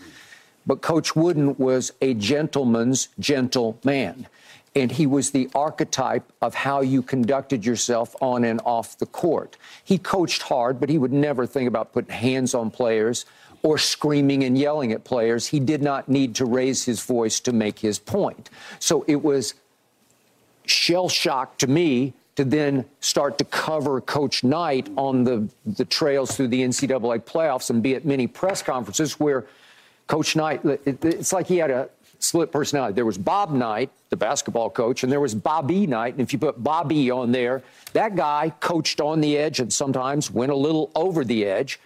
But 0.66 0.82
Coach 0.82 1.16
Wooden 1.16 1.56
was 1.56 1.92
a 2.02 2.12
gentleman's 2.12 3.08
gentle 3.18 3.78
man. 3.84 4.26
And 4.76 4.92
he 4.92 5.06
was 5.06 5.30
the 5.30 5.48
archetype 5.54 6.30
of 6.42 6.54
how 6.54 6.82
you 6.82 7.00
conducted 7.00 7.64
yourself 7.64 8.14
on 8.20 8.44
and 8.44 8.60
off 8.66 8.98
the 8.98 9.06
court. 9.06 9.56
He 9.82 9.96
coached 9.96 10.42
hard, 10.42 10.78
but 10.78 10.90
he 10.90 10.98
would 10.98 11.14
never 11.14 11.46
think 11.46 11.66
about 11.66 11.94
putting 11.94 12.14
hands 12.14 12.54
on 12.54 12.70
players 12.70 13.24
or 13.62 13.78
screaming 13.78 14.44
and 14.44 14.56
yelling 14.58 14.92
at 14.92 15.02
players. 15.02 15.46
He 15.46 15.60
did 15.60 15.82
not 15.82 16.10
need 16.10 16.34
to 16.36 16.44
raise 16.44 16.84
his 16.84 17.02
voice 17.02 17.40
to 17.40 17.52
make 17.52 17.78
his 17.78 17.98
point. 17.98 18.50
So 18.78 19.02
it 19.08 19.24
was 19.24 19.54
shell 20.66 21.08
shock 21.08 21.56
to 21.58 21.66
me 21.66 22.12
to 22.34 22.44
then 22.44 22.84
start 23.00 23.38
to 23.38 23.44
cover 23.46 24.02
Coach 24.02 24.44
Knight 24.44 24.90
on 24.98 25.24
the, 25.24 25.48
the 25.64 25.86
trails 25.86 26.36
through 26.36 26.48
the 26.48 26.60
NCAA 26.60 27.20
playoffs 27.20 27.70
and 27.70 27.82
be 27.82 27.94
at 27.94 28.04
many 28.04 28.26
press 28.26 28.60
conferences 28.60 29.18
where 29.18 29.46
Coach 30.06 30.36
Knight, 30.36 30.62
it- 30.66 31.02
it's 31.02 31.32
like 31.32 31.46
he 31.46 31.56
had 31.56 31.70
a 31.70 31.88
split 32.18 32.52
personality. 32.52 32.94
There 32.94 33.04
was 33.04 33.18
Bob 33.18 33.50
Knight, 33.50 33.90
the 34.10 34.16
basketball 34.16 34.70
coach, 34.70 35.02
and 35.02 35.12
there 35.12 35.20
was 35.20 35.34
Bobby 35.34 35.86
Knight. 35.86 36.14
And 36.14 36.20
if 36.20 36.32
you 36.32 36.38
put 36.38 36.62
Bobby 36.62 37.10
on 37.10 37.32
there, 37.32 37.62
that 37.92 38.16
guy 38.16 38.52
coached 38.60 39.00
on 39.00 39.20
the 39.20 39.36
edge 39.36 39.60
and 39.60 39.72
sometimes 39.72 40.30
went 40.30 40.52
a 40.52 40.56
little 40.56 40.90
over 40.94 41.24
the 41.24 41.44
edge. 41.44 41.80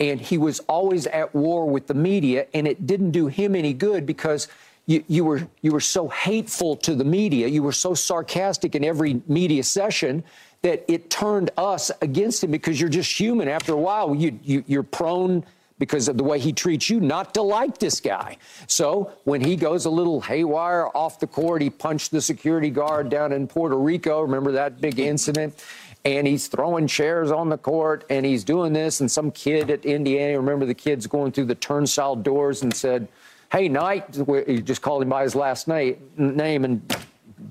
And 0.00 0.20
he 0.20 0.38
was 0.38 0.60
always 0.60 1.06
at 1.06 1.34
war 1.34 1.68
with 1.68 1.86
the 1.86 1.94
media, 1.94 2.46
and 2.54 2.66
it 2.66 2.86
didn't 2.86 3.12
do 3.12 3.28
him 3.28 3.54
any 3.54 3.72
good 3.72 4.04
because 4.04 4.48
you, 4.86 5.04
you 5.06 5.24
were 5.24 5.46
you 5.60 5.70
were 5.70 5.80
so 5.80 6.08
hateful 6.08 6.76
to 6.76 6.94
the 6.94 7.04
media, 7.04 7.46
you 7.46 7.62
were 7.62 7.72
so 7.72 7.94
sarcastic 7.94 8.74
in 8.74 8.84
every 8.84 9.22
media 9.28 9.62
session 9.62 10.24
that 10.62 10.84
it 10.88 11.10
turned 11.10 11.50
us 11.56 11.90
against 12.00 12.42
him 12.42 12.50
because 12.50 12.80
you're 12.80 12.90
just 12.90 13.18
human. 13.18 13.48
After 13.48 13.72
a 13.72 13.76
while, 13.76 14.14
you, 14.14 14.38
you 14.42 14.64
you're 14.66 14.82
prone 14.82 15.44
because 15.82 16.06
of 16.06 16.16
the 16.16 16.22
way 16.22 16.38
he 16.38 16.52
treats 16.52 16.88
you 16.88 17.00
not 17.00 17.34
to 17.34 17.42
like 17.42 17.76
this 17.78 17.98
guy. 18.00 18.36
So 18.68 19.10
when 19.24 19.40
he 19.40 19.56
goes 19.56 19.84
a 19.84 19.90
little 19.90 20.20
haywire 20.20 20.86
off 20.94 21.18
the 21.18 21.26
court, 21.26 21.60
he 21.60 21.70
punched 21.70 22.12
the 22.12 22.20
security 22.20 22.70
guard 22.70 23.08
down 23.08 23.32
in 23.32 23.48
Puerto 23.48 23.76
Rico. 23.76 24.20
Remember 24.20 24.52
that 24.52 24.80
big 24.80 25.00
incident? 25.00 25.60
And 26.04 26.24
he's 26.24 26.46
throwing 26.46 26.86
chairs 26.86 27.32
on 27.32 27.48
the 27.48 27.58
court 27.58 28.04
and 28.10 28.24
he's 28.24 28.44
doing 28.44 28.72
this. 28.72 29.00
And 29.00 29.10
some 29.10 29.32
kid 29.32 29.72
at 29.72 29.84
Indiana, 29.84 30.38
remember 30.38 30.66
the 30.66 30.74
kids 30.74 31.08
going 31.08 31.32
through 31.32 31.46
the 31.46 31.56
turnstile 31.56 32.14
doors 32.14 32.62
and 32.62 32.72
said, 32.72 33.08
Hey, 33.50 33.68
Knight, 33.68 34.16
he 34.46 34.62
just 34.62 34.82
called 34.82 35.02
him 35.02 35.08
by 35.08 35.24
his 35.24 35.34
last 35.34 35.66
name, 35.66 35.96
name 36.16 36.64
and 36.64 36.96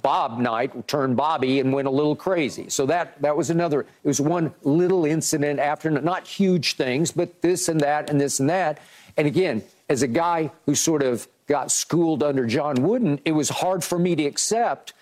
Bob 0.02 0.40
Knight 0.40 0.88
turned 0.88 1.18
Bobby 1.18 1.60
and 1.60 1.74
went 1.74 1.88
a 1.88 1.92
little 1.92 2.16
crazy. 2.16 2.70
So 2.70 2.86
that 2.86 3.22
that 3.22 3.36
was 3.36 3.50
another. 3.50 3.82
It 3.82 4.08
was 4.08 4.22
one 4.22 4.54
little 4.64 5.06
incident 5.06 5.60
after, 5.60 5.90
not 5.90 6.28
huge 6.28 6.76
things, 6.76 7.12
but 7.12 7.42
this 7.42 7.68
and 7.68 7.80
that 7.82 8.10
and 8.10 8.20
this 8.20 8.40
and 8.40 8.50
that. 8.50 8.80
And 9.18 9.28
again, 9.28 9.64
as 9.90 10.02
a 10.02 10.08
guy 10.08 10.52
who 10.66 10.76
sort 10.76 11.04
of 11.04 11.28
got 11.48 11.72
schooled 11.72 12.24
under 12.24 12.46
John 12.46 12.76
Wooden, 12.76 13.20
it 13.26 13.34
was 13.34 13.50
hard 13.50 13.84
for 13.84 14.00
me 14.00 14.16
to 14.16 14.26
accept 14.26 14.94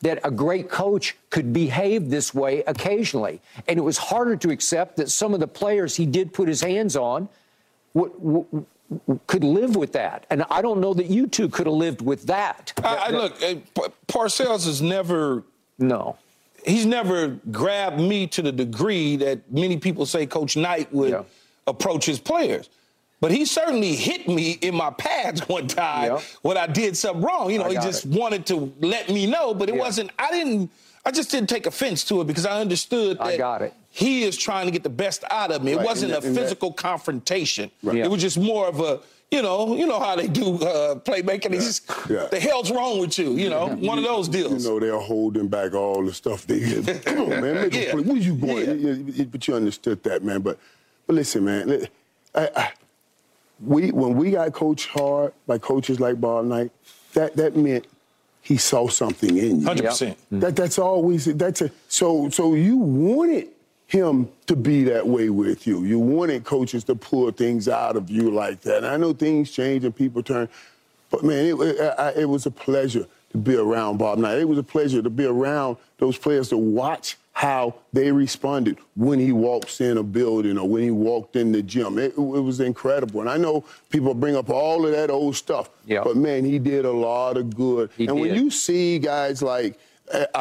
that 0.00 0.20
a 0.24 0.30
great 0.30 0.70
coach 0.70 1.16
could 1.28 1.52
behave 1.52 2.08
this 2.08 2.32
way 2.32 2.62
occasionally, 2.66 3.40
and 3.66 3.78
it 3.78 3.82
was 3.82 3.98
harder 3.98 4.36
to 4.36 4.50
accept 4.50 4.96
that 4.96 5.10
some 5.10 5.34
of 5.34 5.40
the 5.40 5.48
players 5.48 5.96
he 5.96 6.06
did 6.06 6.32
put 6.32 6.48
his 6.48 6.60
hands 6.60 6.96
on. 6.96 7.28
Could 9.26 9.44
live 9.44 9.76
with 9.76 9.92
that, 9.92 10.24
and 10.30 10.44
I 10.50 10.62
don't 10.62 10.80
know 10.80 10.94
that 10.94 11.06
you 11.06 11.26
two 11.26 11.48
could 11.48 11.66
have 11.66 11.74
lived 11.74 12.00
with 12.02 12.24
that. 12.26 12.72
I, 12.82 12.96
I 12.96 13.08
look, 13.10 13.38
Parcells 14.06 14.64
has 14.66 14.80
never 14.80 15.44
No, 15.78 16.16
he's 16.64 16.86
never 16.86 17.28
grabbed 17.50 18.00
me 18.00 18.26
to 18.28 18.42
the 18.42 18.52
degree 18.52 19.16
that 19.16 19.50
many 19.52 19.76
people 19.76 20.06
say 20.06 20.26
Coach 20.26 20.56
Knight 20.56 20.92
would 20.92 21.10
Yeah. 21.10 21.22
approach 21.66 22.06
his 22.06 22.18
players. 22.18 22.70
But 23.20 23.32
he 23.32 23.46
certainly 23.46 23.96
hit 23.96 24.28
me 24.28 24.52
in 24.62 24.74
my 24.76 24.90
pads 24.90 25.40
one 25.48 25.66
time 25.66 26.12
Yeah. 26.12 26.20
when 26.42 26.56
I 26.56 26.66
did 26.66 26.96
something 26.96 27.22
wrong. 27.22 27.50
You 27.50 27.58
know, 27.58 27.68
he 27.68 27.74
just 27.74 28.04
it. 28.06 28.12
wanted 28.12 28.46
to 28.46 28.72
let 28.80 29.08
me 29.10 29.26
know, 29.26 29.54
but 29.54 29.68
it 29.68 29.74
Yeah. 29.74 29.80
wasn't. 29.80 30.10
I 30.18 30.30
didn't. 30.30 30.70
I 31.04 31.10
just 31.10 31.30
didn't 31.30 31.48
take 31.48 31.66
offense 31.66 32.04
to 32.04 32.20
it 32.20 32.26
because 32.26 32.44
I 32.46 32.60
understood 32.60 33.18
that 33.18 33.24
I 33.26 33.36
got 33.36 33.62
it. 33.62 33.72
He 33.98 34.22
is 34.22 34.36
trying 34.36 34.66
to 34.66 34.70
get 34.70 34.82
the 34.84 34.88
best 35.04 35.24
out 35.30 35.50
of 35.50 35.62
me. 35.64 35.72
It 35.72 35.80
wasn't 35.80 36.12
and 36.12 36.18
a 36.18 36.20
that- 36.20 36.26
and 36.28 36.36
that- 36.36 36.40
physical 36.42 36.72
confrontation. 36.72 37.70
Yeah. 37.82 38.04
It 38.04 38.10
was 38.10 38.20
just 38.22 38.38
more 38.38 38.66
of 38.68 38.80
a. 38.80 39.00
You 39.30 39.42
know, 39.42 39.76
you 39.76 39.86
know 39.86 39.98
how 40.00 40.16
they 40.16 40.26
do 40.26 40.54
uh, 40.54 40.94
playmaking. 41.08 41.52
It's 41.52 41.66
just, 41.66 41.82
Yeah. 42.08 42.28
the 42.30 42.40
hell's 42.40 42.70
wrong 42.70 42.98
with 42.98 43.18
you? 43.18 43.32
You 43.32 43.50
know, 43.50 43.66
one 43.90 43.98
of 43.98 44.04
those 44.04 44.26
deals. 44.26 44.64
You 44.64 44.70
know, 44.70 44.80
they're 44.80 44.98
holding 44.98 45.48
back 45.48 45.74
all 45.74 46.02
the 46.02 46.14
stuff 46.14 46.46
they 46.46 46.60
get. 46.60 47.04
Come 47.04 47.20
on, 47.24 47.28
man, 47.42 47.54
make 47.56 47.74
a 47.74 47.78
Yeah. 47.84 47.92
play. 47.92 48.02
Where 48.04 48.16
you 48.16 48.34
going? 48.36 48.64
Yeah. 48.66 48.72
You- 48.72 49.04
you- 49.16 49.24
But 49.26 49.46
you 49.46 49.54
understood 49.54 50.02
that, 50.04 50.24
man. 50.24 50.40
But, 50.40 50.58
but 51.06 51.14
listen, 51.16 51.44
man. 51.44 51.86
I, 52.34 52.48
I, 52.56 52.72
we 53.60 53.90
when 53.90 54.14
we 54.16 54.30
got 54.30 54.50
coached 54.52 54.88
hard 54.88 55.32
by 55.46 55.58
coaches 55.58 56.00
like 56.00 56.18
Bob 56.20 56.46
Knight, 56.46 56.70
that 57.12 57.36
that 57.36 57.54
meant 57.54 57.86
he 58.40 58.56
saw 58.56 58.88
something 58.88 59.36
in 59.36 59.60
you. 59.60 59.66
Hundred 59.66 59.86
percent. 59.86 60.16
That 60.30 60.56
that's 60.56 60.78
always. 60.78 61.26
That's 61.26 61.60
a, 61.60 61.70
so 61.88 62.30
so 62.30 62.54
you 62.54 62.76
wanted 62.78 63.48
him 63.88 64.28
to 64.46 64.54
be 64.54 64.84
that 64.84 65.06
way 65.06 65.30
with 65.30 65.66
you. 65.66 65.82
You 65.82 65.98
wanted 65.98 66.44
coaches 66.44 66.84
to 66.84 66.94
pull 66.94 67.30
things 67.32 67.68
out 67.68 67.96
of 67.96 68.10
you 68.10 68.30
like 68.30 68.60
that. 68.60 68.78
And 68.78 68.86
I 68.86 68.96
know 68.98 69.12
things 69.14 69.50
change 69.50 69.82
and 69.84 69.96
people 69.96 70.22
turn, 70.22 70.48
but 71.10 71.24
man, 71.24 71.46
it, 71.46 71.54
it, 71.58 72.18
it 72.18 72.24
was 72.26 72.44
a 72.46 72.50
pleasure 72.50 73.06
to 73.32 73.38
be 73.38 73.56
around 73.56 73.96
Bob 73.96 74.18
Knight. 74.18 74.38
It 74.38 74.48
was 74.48 74.58
a 74.58 74.62
pleasure 74.62 75.00
to 75.02 75.08
be 75.10 75.24
around 75.24 75.78
those 75.96 76.18
players 76.18 76.50
to 76.50 76.58
watch 76.58 77.16
how 77.32 77.74
they 77.94 78.12
responded 78.12 78.76
when 78.94 79.18
he 79.18 79.32
walks 79.32 79.80
in 79.80 79.96
a 79.96 80.02
building 80.02 80.58
or 80.58 80.68
when 80.68 80.82
he 80.82 80.90
walked 80.90 81.36
in 81.36 81.52
the 81.52 81.62
gym. 81.62 81.96
It, 81.98 82.12
it 82.14 82.18
was 82.18 82.60
incredible. 82.60 83.20
And 83.22 83.30
I 83.30 83.38
know 83.38 83.64
people 83.88 84.12
bring 84.12 84.36
up 84.36 84.50
all 84.50 84.84
of 84.84 84.92
that 84.92 85.08
old 85.08 85.34
stuff, 85.36 85.70
Yeah. 85.86 86.02
but 86.04 86.16
man, 86.16 86.44
he 86.44 86.58
did 86.58 86.84
a 86.84 86.90
lot 86.92 87.38
of 87.38 87.54
good. 87.56 87.88
He 87.96 88.06
and 88.06 88.20
when 88.20 88.34
you 88.34 88.50
see 88.50 88.98
guys 88.98 89.40
like 89.40 89.78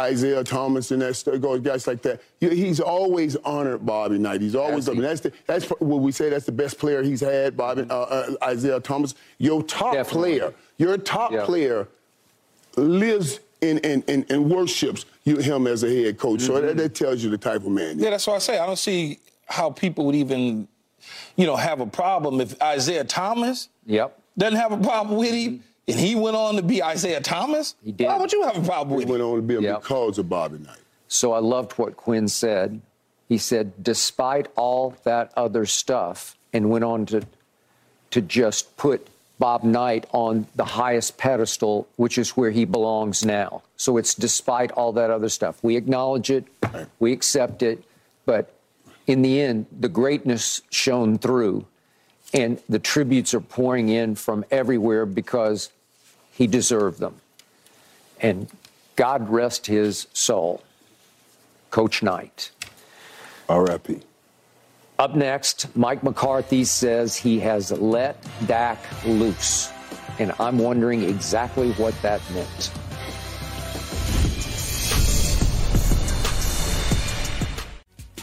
Isiah 0.10 0.44
Thomas 0.44 0.92
and 0.92 1.02
that 1.02 1.16
stuff, 1.16 1.40
go- 1.42 1.60
guys 1.60 1.88
like 1.88 2.02
that, 2.04 2.22
he's 2.40 2.80
always 2.80 3.36
honored 3.38 3.86
Bobby 3.86 4.18
Knight. 4.18 4.42
He's 4.42 4.56
always 4.56 4.88
he- 4.88 5.00
that's 5.00 5.22
the, 5.22 5.32
that's 5.46 5.66
what 5.66 6.02
we 6.02 6.12
say. 6.12 6.30
That's 6.30 6.46
the 6.46 6.52
best 6.52 6.78
player 6.80 7.02
he's 7.04 7.22
had. 7.22 7.56
Bobby 7.58 7.86
uh, 7.90 7.94
uh, 8.42 8.50
Isiah 8.52 8.80
Thomas, 8.80 9.16
your 9.38 9.64
top 9.64 9.94
Definitely. 9.94 10.40
player, 10.40 10.54
your 10.78 10.98
top 10.98 11.32
Yeah. 11.32 11.46
player 11.46 11.88
lives 12.76 13.40
and 13.62 13.84
and, 13.86 14.04
and, 14.08 14.26
and 14.30 14.50
worships 14.52 15.06
you, 15.24 15.38
him 15.38 15.68
as 15.68 15.84
a 15.84 15.90
head 15.90 16.18
coach. 16.18 16.42
So 16.42 16.54
Mm-hmm. 16.54 16.68
that, 16.68 16.78
that 16.78 16.96
tells 16.96 17.24
you 17.24 17.30
the 17.30 17.38
type 17.38 17.62
of 17.62 17.70
man. 17.70 18.00
Yeah, 18.00 18.12
that's 18.12 18.28
what 18.28 18.36
I 18.36 18.40
say. 18.40 18.58
I 18.60 18.66
don't 18.66 18.78
see 18.78 19.20
how 19.48 19.70
people 19.72 20.06
would 20.06 20.16
even, 20.16 20.68
you 21.36 21.46
know, 21.48 21.56
have 21.56 21.80
a 21.80 21.88
problem 21.88 22.40
if 22.42 22.56
Isiah 22.62 23.04
Thomas 23.04 23.70
yep. 23.86 24.20
doesn't 24.38 24.60
have 24.60 24.72
a 24.74 24.78
problem 24.78 25.18
with 25.18 25.32
him, 25.34 25.64
and 25.88 26.00
he 26.00 26.16
went 26.16 26.36
on 26.36 26.56
to 26.56 26.62
be 26.62 26.82
Isiah 26.86 27.22
Thomas. 27.22 27.76
He 27.84 27.92
did. 27.92 28.08
Why 28.08 28.18
would 28.18 28.32
you 28.34 28.44
have 28.44 28.58
a 28.58 28.66
problem 28.66 28.96
with 28.98 29.04
it? 29.04 29.08
He 29.08 29.12
went 29.12 29.24
on 29.24 29.36
to 29.38 29.42
be 29.42 29.56
a 29.56 29.62
Yeah. 29.62 29.78
because 29.80 30.18
of 30.18 30.28
Bobby 30.30 30.58
Knight. 30.60 30.78
So 31.08 31.32
I 31.34 31.40
loved 31.40 31.74
what 31.74 31.96
Quinn 31.96 32.28
said. 32.28 32.82
He 33.30 33.38
said, 33.38 33.72
despite 33.82 34.48
all 34.56 34.96
that 35.04 35.32
other 35.36 35.66
stuff, 35.66 36.36
and 36.54 36.70
went 36.70 36.84
on 36.84 37.06
to 37.08 37.22
to 38.10 38.22
just 38.22 38.76
put 38.78 39.06
Bob 39.38 39.64
Knight 39.64 40.06
on 40.14 40.48
the 40.56 40.64
highest 40.64 41.18
pedestal, 41.18 41.88
which 41.98 42.18
is 42.18 42.32
where 42.32 42.52
he 42.52 42.64
belongs 42.66 43.24
now. 43.26 43.62
So 43.76 43.98
it's 43.98 44.16
despite 44.16 44.72
all 44.72 44.94
that 44.94 45.12
other 45.12 45.28
stuff. 45.30 45.60
We 45.62 45.76
acknowledge 45.76 46.32
it, 46.32 46.46
we 47.00 47.12
accept 47.12 47.62
it, 47.62 47.84
but 48.26 48.54
in 49.06 49.22
the 49.22 49.42
end, 49.42 49.66
the 49.78 49.90
greatness 49.90 50.62
shone 50.72 51.18
through, 51.18 51.66
and 52.34 52.60
the 52.70 52.80
tributes 52.80 53.34
are 53.34 53.42
pouring 53.42 53.90
in 53.90 54.16
from 54.16 54.46
everywhere 54.50 55.06
because 55.06 55.70
he 56.38 56.46
deserved 56.46 57.00
them. 57.00 57.16
And 58.22 58.48
God 58.96 59.28
rest 59.28 59.66
his 59.66 60.06
soul. 60.14 60.62
Coach 61.72 62.04
Knight. 62.04 62.52
R.I.P. 63.50 64.02
Up 65.00 65.16
next, 65.16 65.76
Mike 65.76 66.04
McCarthy 66.04 66.64
says 66.64 67.16
he 67.16 67.40
has 67.40 67.72
let 67.72 68.24
Dak 68.46 68.78
loose. 69.04 69.72
And 70.20 70.32
I'm 70.40 70.60
wondering 70.60 71.02
exactly 71.04 71.72
what 71.74 72.00
that 72.04 72.22
meant. 72.32 72.72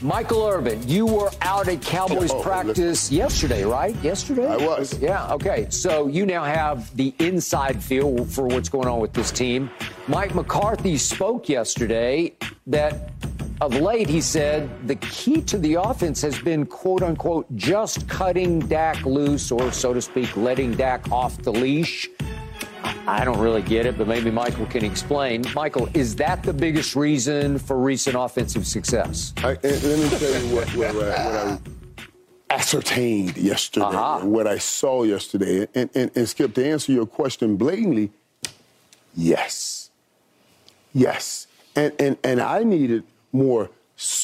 Michael 0.05 0.47
Irvin, 0.47 0.87
you 0.87 1.07
were 1.07 1.31
out 1.41 1.67
at 1.67 1.81
Cowboys 1.81 2.31
Oh, 2.31 2.43
practice 2.43 3.11
yesterday, 3.11 3.65
right? 3.65 3.97
Yesterday? 4.03 4.47
I 4.47 4.59
was. 4.59 4.99
Yeah, 4.99 5.33
okay. 5.33 5.67
So 5.71 6.09
you 6.09 6.27
now 6.27 6.45
have 6.45 6.95
the 6.95 7.15
inside 7.21 7.83
feel 7.83 8.27
for 8.27 8.47
what's 8.47 8.69
going 8.69 8.87
on 8.87 9.01
with 9.01 9.15
this 9.15 9.33
team. 9.33 9.71
Mike 10.07 10.35
McCarthy 10.35 10.99
spoke 10.99 11.49
yesterday 11.49 12.35
that 12.67 13.13
of 13.63 13.77
late 13.77 14.07
he 14.07 14.21
said 14.21 14.69
the 14.87 14.97
key 14.97 15.41
to 15.41 15.57
the 15.57 15.77
offense 15.77 16.21
has 16.21 16.39
been 16.39 16.67
quote 16.67 17.03
unquote 17.03 17.47
just 17.57 18.07
cutting 18.07 18.59
Dak 18.59 19.07
loose 19.07 19.51
or 19.51 19.73
so 19.73 19.95
to 19.95 20.03
speak 20.03 20.37
letting 20.37 20.75
Dak 20.75 21.11
off 21.11 21.39
the 21.39 21.51
leash. 21.53 22.11
I 23.07 23.25
don't 23.25 23.39
really 23.39 23.63
get 23.63 23.85
it, 23.87 23.99
but 23.99 24.09
maybe 24.09 24.31
Michael 24.31 24.67
can 24.67 24.85
explain. 24.85 25.45
Michael, 25.55 25.89
is 25.95 26.17
that 26.17 26.43
the 26.43 26.53
biggest 26.55 26.97
reason 26.97 27.59
for 27.59 27.77
recent 27.79 28.17
offensive 28.17 28.67
success? 28.67 29.35
I, 29.39 29.59
let 29.63 29.63
me 29.63 30.09
tell 30.09 30.43
you 30.43 30.55
what, 30.55 30.69
what, 30.71 30.95
what, 30.95 31.09
I, 31.09 31.25
what 31.27 31.37
I 31.37 32.55
ascertained 32.55 33.37
yesterday, 33.37 33.87
Uh-huh. 33.87 34.27
what 34.27 34.47
I 34.47 34.57
saw 34.59 35.03
yesterday. 35.03 35.69
And, 35.75 35.91
and, 35.95 36.11
and 36.15 36.29
Skip, 36.29 36.55
to 36.55 36.65
answer 36.67 36.93
your 36.93 37.05
question 37.07 37.57
blatantly, 37.57 38.11
yes. 39.15 39.91
Yes. 40.95 41.47
And, 41.77 41.93
and, 41.99 42.17
and 42.25 42.41
I 42.41 42.63
needed 42.63 43.05
more 43.33 43.71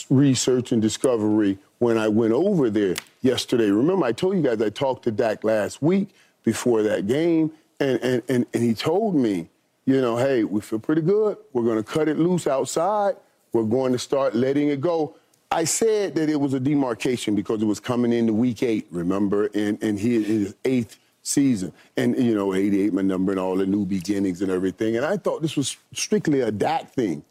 research 0.09 0.73
and 0.73 0.81
discovery 0.81 1.59
when 1.81 1.99
I 1.99 2.09
went 2.09 2.33
over 2.33 2.71
there 2.71 2.95
yesterday. 3.21 3.71
Remember, 3.71 4.07
I 4.07 4.13
told 4.13 4.37
you 4.37 4.43
guys 4.43 4.61
I 4.63 4.71
talked 4.71 5.03
to 5.05 5.11
Dak 5.11 5.45
last 5.45 5.83
week 5.83 6.09
before 6.45 6.83
that 6.83 7.07
game, 7.07 7.53
and, 7.81 7.99
and, 8.03 8.23
and, 8.29 8.47
and 8.55 8.63
he 8.63 8.75
told 8.75 9.15
me, 9.17 9.49
you 9.87 10.01
know, 10.01 10.17
hey, 10.17 10.45
we 10.45 10.61
feel 10.61 10.79
pretty 10.79 11.03
good. 11.03 11.37
We're 11.53 11.65
going 11.65 11.79
to 11.79 11.83
cut 11.83 12.09
it 12.09 12.19
loose 12.19 12.47
outside. 12.47 13.17
We're 13.53 13.65
going 13.65 13.93
to 13.93 13.99
start 13.99 14.35
letting 14.35 14.69
it 14.69 14.81
go. 14.81 15.17
I 15.51 15.65
said 15.65 16.15
that 16.15 16.29
it 16.29 16.37
was 16.39 16.55
a 16.55 16.61
demarcation 16.61 17.35
because 17.35 17.61
it 17.63 17.65
was 17.67 17.81
coming 17.81 18.13
into 18.13 18.33
week 18.33 18.63
eight, 18.63 18.87
remember, 18.93 19.47
and, 19.55 19.83
and 19.83 19.99
he 19.99 20.23
his 20.23 20.55
eighth 20.65 20.99
season. 21.23 21.73
And, 21.97 22.17
you 22.17 22.35
know, 22.37 22.55
88, 22.55 22.93
my 22.93 23.03
number, 23.03 23.33
and 23.33 23.41
all 23.41 23.57
the 23.57 23.67
new 23.67 23.85
beginnings 23.85 24.43
and 24.43 24.51
everything. 24.51 24.97
And 24.97 25.05
I 25.05 25.17
thought 25.17 25.43
this 25.43 25.57
was 25.57 25.77
strictly 25.93 26.41
a 26.43 26.53
Dak 26.53 26.93
thing. 26.93 27.25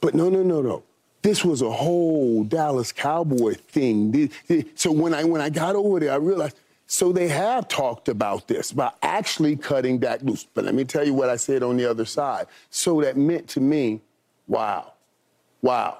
But 0.00 0.14
no, 0.14 0.28
no, 0.28 0.42
no, 0.42 0.62
no. 0.62 0.84
This 1.22 1.44
was 1.44 1.62
a 1.62 1.70
whole 1.70 2.44
Dallas 2.44 2.92
Cowboy 2.92 3.54
thing. 3.54 4.12
Th- 4.12 4.30
th- 4.46 4.66
So 4.76 4.92
when 4.92 5.12
I 5.12 5.24
when 5.24 5.40
I 5.40 5.50
got 5.50 5.74
over 5.74 5.98
there, 5.98 6.12
I 6.12 6.16
realized. 6.16 6.56
So 6.86 7.12
they 7.12 7.28
have 7.28 7.66
talked 7.68 8.08
about 8.08 8.46
this, 8.46 8.70
about 8.70 8.94
actually 9.02 9.56
cutting 9.56 9.98
Dak 9.98 10.22
loose. 10.22 10.46
But 10.54 10.64
let 10.64 10.74
me 10.74 10.84
tell 10.84 11.04
you 11.04 11.14
what 11.14 11.28
I 11.28 11.36
said 11.36 11.62
on 11.62 11.76
the 11.76 11.84
other 11.84 12.04
side. 12.04 12.46
So 12.70 13.00
that 13.02 13.16
meant 13.16 13.48
to 13.48 13.60
me, 13.60 14.00
wow, 14.46 14.92
wow. 15.62 15.98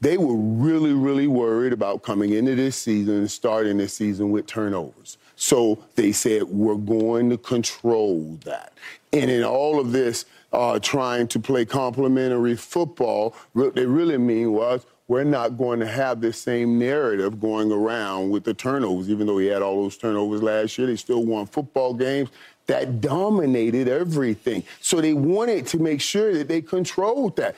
They 0.00 0.18
were 0.18 0.36
really, 0.36 0.92
really 0.92 1.26
worried 1.26 1.72
about 1.72 2.02
coming 2.02 2.32
into 2.32 2.54
this 2.54 2.76
season 2.76 3.14
and 3.14 3.30
starting 3.30 3.78
this 3.78 3.94
season 3.94 4.30
with 4.30 4.46
turnovers. 4.46 5.16
So 5.36 5.78
they 5.94 6.12
said, 6.12 6.44
we're 6.44 6.74
going 6.74 7.30
to 7.30 7.38
control 7.38 8.38
that. 8.44 8.72
And 9.12 9.30
in 9.30 9.42
all 9.42 9.80
of 9.80 9.92
this, 9.92 10.26
uh, 10.52 10.78
trying 10.80 11.28
to 11.28 11.38
play 11.38 11.64
complementary 11.64 12.56
football, 12.56 13.34
what 13.52 13.74
they 13.74 13.86
really 13.86 14.18
mean 14.18 14.52
was, 14.52 14.84
we're 15.08 15.24
not 15.24 15.56
going 15.56 15.80
to 15.80 15.86
have 15.86 16.20
this 16.20 16.40
same 16.40 16.78
narrative 16.78 17.40
going 17.40 17.70
around 17.70 18.30
with 18.30 18.44
the 18.44 18.54
turnovers. 18.54 19.08
Even 19.08 19.26
though 19.26 19.38
he 19.38 19.46
had 19.46 19.62
all 19.62 19.82
those 19.82 19.96
turnovers 19.96 20.42
last 20.42 20.76
year, 20.78 20.86
they 20.86 20.96
still 20.96 21.24
won 21.24 21.46
football 21.46 21.94
games 21.94 22.30
that 22.66 23.00
dominated 23.00 23.88
everything. 23.88 24.64
So 24.80 25.00
they 25.00 25.14
wanted 25.14 25.66
to 25.68 25.78
make 25.78 26.00
sure 26.00 26.34
that 26.34 26.48
they 26.48 26.60
controlled 26.60 27.36
that. 27.36 27.54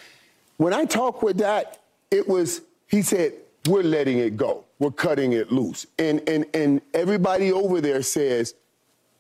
When 0.59 0.74
I 0.74 0.84
talked 0.84 1.22
with 1.22 1.38
that, 1.38 1.80
it 2.11 2.28
was, 2.28 2.62
he 2.86 3.03
said, 3.03 3.32
we're 3.66 3.82
letting 3.82 4.18
it 4.18 4.36
go. 4.36 4.64
We're 4.78 4.90
cutting 4.90 5.32
it 5.32 5.51
loose. 5.51 5.86
And, 5.99 6.26
and, 6.28 6.44
and 6.55 6.80
everybody 6.94 7.53
over 7.53 7.80
there 7.80 8.03
says, 8.03 8.55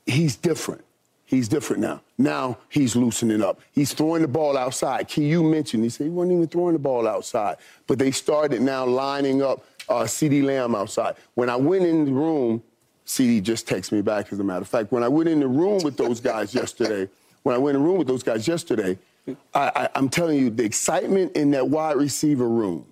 he's 0.06 0.36
different. 0.36 0.84
He's 1.28 1.46
different 1.46 1.82
now. 1.82 2.00
Now 2.16 2.56
he's 2.70 2.96
loosening 2.96 3.42
up. 3.42 3.60
He's 3.72 3.92
throwing 3.92 4.22
the 4.22 4.28
ball 4.28 4.56
outside. 4.56 5.08
Key, 5.08 5.26
you 5.28 5.42
mentioned, 5.42 5.84
he 5.84 5.90
said 5.90 6.04
he 6.04 6.10
wasn't 6.10 6.32
even 6.32 6.48
throwing 6.48 6.72
the 6.72 6.78
ball 6.78 7.06
outside. 7.06 7.58
But 7.86 7.98
they 7.98 8.12
started 8.12 8.62
now 8.62 8.86
lining 8.86 9.42
up 9.42 9.62
uh, 9.90 10.04
CeeDee 10.04 10.42
Lamb 10.42 10.74
outside. 10.74 11.16
When 11.34 11.50
I 11.50 11.56
went 11.56 11.84
in 11.84 12.06
the 12.06 12.12
room, 12.12 12.62
CeeDee 13.04 13.42
just 13.42 13.66
texted 13.66 13.92
me 13.92 14.00
back, 14.00 14.32
as 14.32 14.40
a 14.40 14.44
matter 14.44 14.62
of 14.62 14.68
fact. 14.68 14.90
When 14.90 15.02
I 15.02 15.08
went 15.08 15.28
in 15.28 15.40
the 15.40 15.48
room 15.48 15.82
with 15.82 15.98
those 15.98 16.18
guys 16.18 16.54
yesterday, 16.54 17.10
when 17.42 17.54
I 17.54 17.58
went 17.58 17.76
in 17.76 17.82
the 17.82 17.86
room 17.86 17.98
with 17.98 18.08
those 18.08 18.22
guys 18.22 18.48
yesterday, 18.48 18.98
I, 19.52 19.90
I'm 19.94 20.08
telling 20.08 20.38
you, 20.38 20.48
the 20.48 20.64
excitement 20.64 21.36
in 21.36 21.50
that 21.50 21.68
wide 21.68 21.96
receiver 21.96 22.48
room 22.48 22.86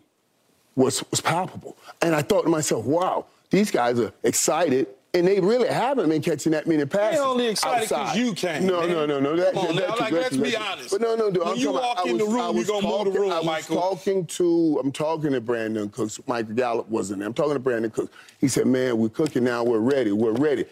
was, 0.75 1.03
was 1.11 1.23
palpable. 1.23 1.75
And 2.03 2.15
I 2.15 2.21
thought 2.21 2.43
to 2.43 2.51
myself, 2.51 2.85
wow, 2.85 3.25
these 3.49 3.71
guys 3.71 3.99
are 3.99 4.13
excited. 4.23 4.89
And 5.17 5.27
they 5.27 5.41
really 5.41 5.69
haven't 5.69 6.11
been 6.11 6.21
catching 6.21 6.53
that 6.53 6.67
many 6.67 6.85
passes. 6.85 7.19
They 7.19 7.25
only 7.25 7.47
excited 7.47 7.89
'cause 7.89 7.93
outside. 7.99 8.19
you 8.19 8.35
came, 8.35 8.67
No, 8.67 8.81
man. 8.81 8.91
no, 8.91 9.07
no, 9.07 9.19
no. 9.21 9.35
That, 9.37 9.55
Come 9.55 9.67
on 9.69 9.77
that- 9.77 9.87
that- 9.89 9.99
like, 9.99 10.13
let's 10.13 10.37
be 10.37 10.51
that- 10.51 10.61
honest. 10.61 10.91
But 10.91 11.01
no, 11.01 11.15
no, 11.17 11.31
dude. 11.31 11.39
When 11.43 11.53
I'm 11.55 11.57
you 11.59 11.73
walk 11.73 11.93
about- 12.01 12.07
in 12.07 12.19
the 12.19 12.25
room, 12.27 12.53
you 12.53 12.59
was 12.59 12.67
gonna 12.67 12.87
move 12.87 13.15
the 13.15 13.21
room, 13.21 13.33
I 13.33 13.37
was 13.39 13.47
Michael. 13.47 13.77
talking 13.81 14.27
to, 14.27 14.79
I'm 14.85 14.93
talking 14.93 15.33
to 15.33 15.41
Brandin 15.41 15.91
Cooks. 15.91 16.21
Michael 16.27 16.55
Gallup 16.55 16.91
wasn't 16.91 17.21
there. 17.21 17.29
I'm 17.29 17.33
talking 17.35 17.55
to 17.55 17.61
Brandin 17.61 17.93
Cooks. 17.95 18.13
He 18.41 18.49
said, 18.49 18.67
man, 18.67 18.99
we're 18.99 19.09
cooking 19.09 19.45
now. 19.45 19.65
We're 19.65 19.79
ready. 19.79 20.13
We're 20.13 20.33
ready. 20.33 20.67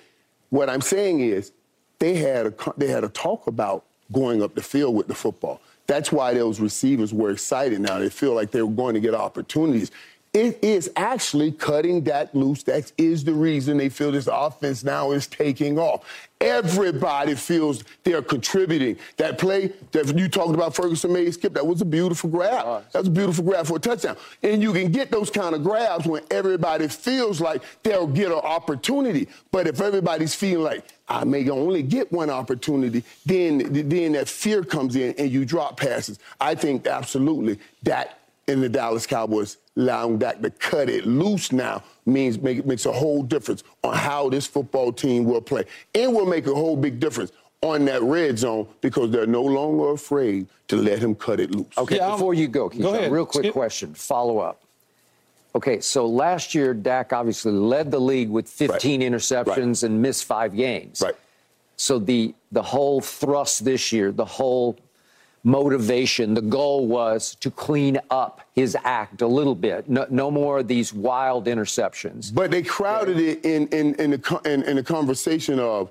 What 0.51 0.69
I'm 0.69 0.83
saying 0.83 1.21
is, 1.21 1.51
they 1.99 2.15
had 2.17 2.47
a 2.47 2.53
they 2.77 2.89
had 2.89 3.03
a 3.03 3.09
talk 3.09 3.47
about 3.47 3.85
going 4.13 4.43
up 4.43 4.55
the 4.55 4.63
field 4.63 4.95
with 4.95 5.09
the 5.09 5.15
football. 5.15 5.61
That's 5.87 6.13
why 6.13 6.35
those 6.35 6.61
receivers 6.61 7.15
were 7.15 7.31
excited 7.31 7.81
now. 7.81 7.99
They 7.99 8.11
feel 8.11 8.35
like 8.35 8.51
they 8.51 8.61
were 8.63 8.71
going 8.71 8.95
to 8.95 9.01
get 9.01 9.15
opportunities. 9.15 9.91
It 10.35 10.59
is 10.65 10.91
actually 10.97 11.53
cutting 11.53 12.03
that 12.05 12.35
loose. 12.35 12.65
That 12.65 12.91
is 12.99 13.23
the 13.23 13.33
reason 13.33 13.77
they 13.77 13.89
feel 13.89 14.11
this 14.11 14.27
offense 14.27 14.83
now 14.83 15.13
is 15.13 15.29
taking 15.29 15.79
off. 15.79 16.05
Everybody 16.41 17.37
feels 17.37 17.85
they're 18.03 18.21
contributing. 18.21 18.99
That 19.17 19.39
play 19.39 19.73
that 19.93 20.19
you 20.19 20.29
talked 20.29 20.53
about 20.53 20.75
Ferguson 20.75 21.13
made, 21.13 21.33
Skip, 21.33 21.55
that 21.55 21.65
was 21.65 21.81
a 21.83 21.85
beautiful 21.85 22.29
grab. 22.29 22.85
That 22.91 22.99
was 22.99 23.07
a 23.07 23.13
beautiful 23.13 23.45
grab 23.45 23.69
for 23.69 23.77
a 23.77 23.81
touchdown. 23.81 24.17
And 24.43 24.61
you 24.61 24.73
can 24.73 24.91
get 24.91 25.13
those 25.13 25.31
kind 25.31 25.55
of 25.55 25.63
grabs 25.63 26.05
when 26.05 26.25
everybody 26.33 26.89
feels 26.89 27.41
like 27.41 27.63
they'll 27.85 28.09
get 28.09 28.33
an 28.33 28.39
opportunity. 28.39 29.29
But 29.53 29.69
if 29.69 29.81
everybody's 29.81 30.35
feeling 30.35 30.65
like, 30.65 30.85
I 31.09 31.23
may 31.23 31.49
only 31.49 31.85
get 31.85 32.11
one 32.11 32.29
opportunity, 32.29 33.05
then, 33.25 33.89
then 33.89 34.13
that 34.13 34.29
fear 34.29 34.65
comes 34.65 34.97
in 34.97 35.15
and 35.17 35.31
you 35.31 35.45
drop 35.45 35.79
passes. 35.79 36.19
I 36.41 36.57
think 36.57 36.89
absolutely 36.89 37.61
that 37.85 38.19
in 38.47 38.61
the 38.61 38.69
Dallas 38.69 39.07
Cowboys 39.07 39.59
allowing 39.77 40.19
Dak 40.19 40.41
to 40.43 40.51
cut 40.51 40.89
it 40.89 41.07
loose 41.07 41.51
now 41.53 41.83
means 42.07 42.39
make, 42.39 42.65
makes 42.67 42.87
a 42.87 42.93
whole 42.93 43.23
difference 43.23 43.65
on 43.83 43.97
how 43.97 44.29
this 44.29 44.47
football 44.47 44.93
team 44.93 45.25
will 45.25 45.41
play. 45.41 45.65
And 45.95 46.15
will 46.15 46.27
make 46.27 46.47
a 46.47 46.55
whole 46.55 46.77
big 46.77 47.01
difference 47.01 47.33
on 47.63 47.85
that 47.87 48.03
red 48.03 48.39
zone 48.39 48.69
because 48.83 49.11
they're 49.11 49.27
no 49.27 49.43
longer 49.43 49.91
afraid 49.93 50.47
to 50.69 50.77
let 50.77 50.99
him 50.99 51.15
cut 51.15 51.41
it 51.41 51.51
loose. 51.51 51.67
Okay, 51.79 51.97
Yeah, 51.97 52.09
I'm- 52.09 52.13
before 52.19 52.35
you 52.35 52.47
go, 52.47 52.69
Keyshawn, 52.69 52.83
Go 52.83 52.95
ahead, 52.95 53.11
real 53.13 53.27
quick 53.27 53.45
Skip. 53.45 53.53
question, 53.55 53.95
follow 53.95 54.39
up. 54.39 54.61
Okay, 55.57 55.81
so 55.81 56.05
last 56.07 56.55
year, 56.55 56.75
Dak 56.75 57.13
obviously 57.13 57.53
led 57.53 57.91
the 57.91 58.01
league 58.01 58.29
with 58.29 58.49
15 58.49 59.01
Right. 59.01 59.13
interceptions 59.13 59.83
and 59.85 60.03
missed 60.03 60.25
five 60.25 60.55
games. 60.55 61.01
Right. 61.01 61.15
So 61.77 61.99
the 61.99 62.35
the 62.53 62.63
whole 62.63 63.01
thrust 63.01 63.65
this 63.65 63.93
year, 63.93 64.13
the 64.13 64.25
whole 64.25 64.77
motivation, 65.45 66.35
the 66.35 66.43
goal 66.43 66.87
was 66.87 67.37
to 67.37 67.51
clean 67.51 68.01
up 68.11 68.41
his 68.55 68.77
act 68.85 69.23
a 69.23 69.27
little 69.27 69.55
bit. 69.55 69.89
No, 69.89 70.07
no 70.11 70.31
more 70.31 70.59
of 70.59 70.69
these 70.69 70.93
wild 70.93 71.47
interceptions. 71.47 72.35
But 72.35 72.51
they 72.51 72.63
crowded 72.63 73.19
it 73.19 73.45
in, 73.45 73.69
in, 73.69 73.95
in, 73.97 74.11
the, 74.13 74.41
in, 74.47 74.63
in 74.63 74.77
the 74.77 74.83
conversation 74.83 75.61
of 75.61 75.91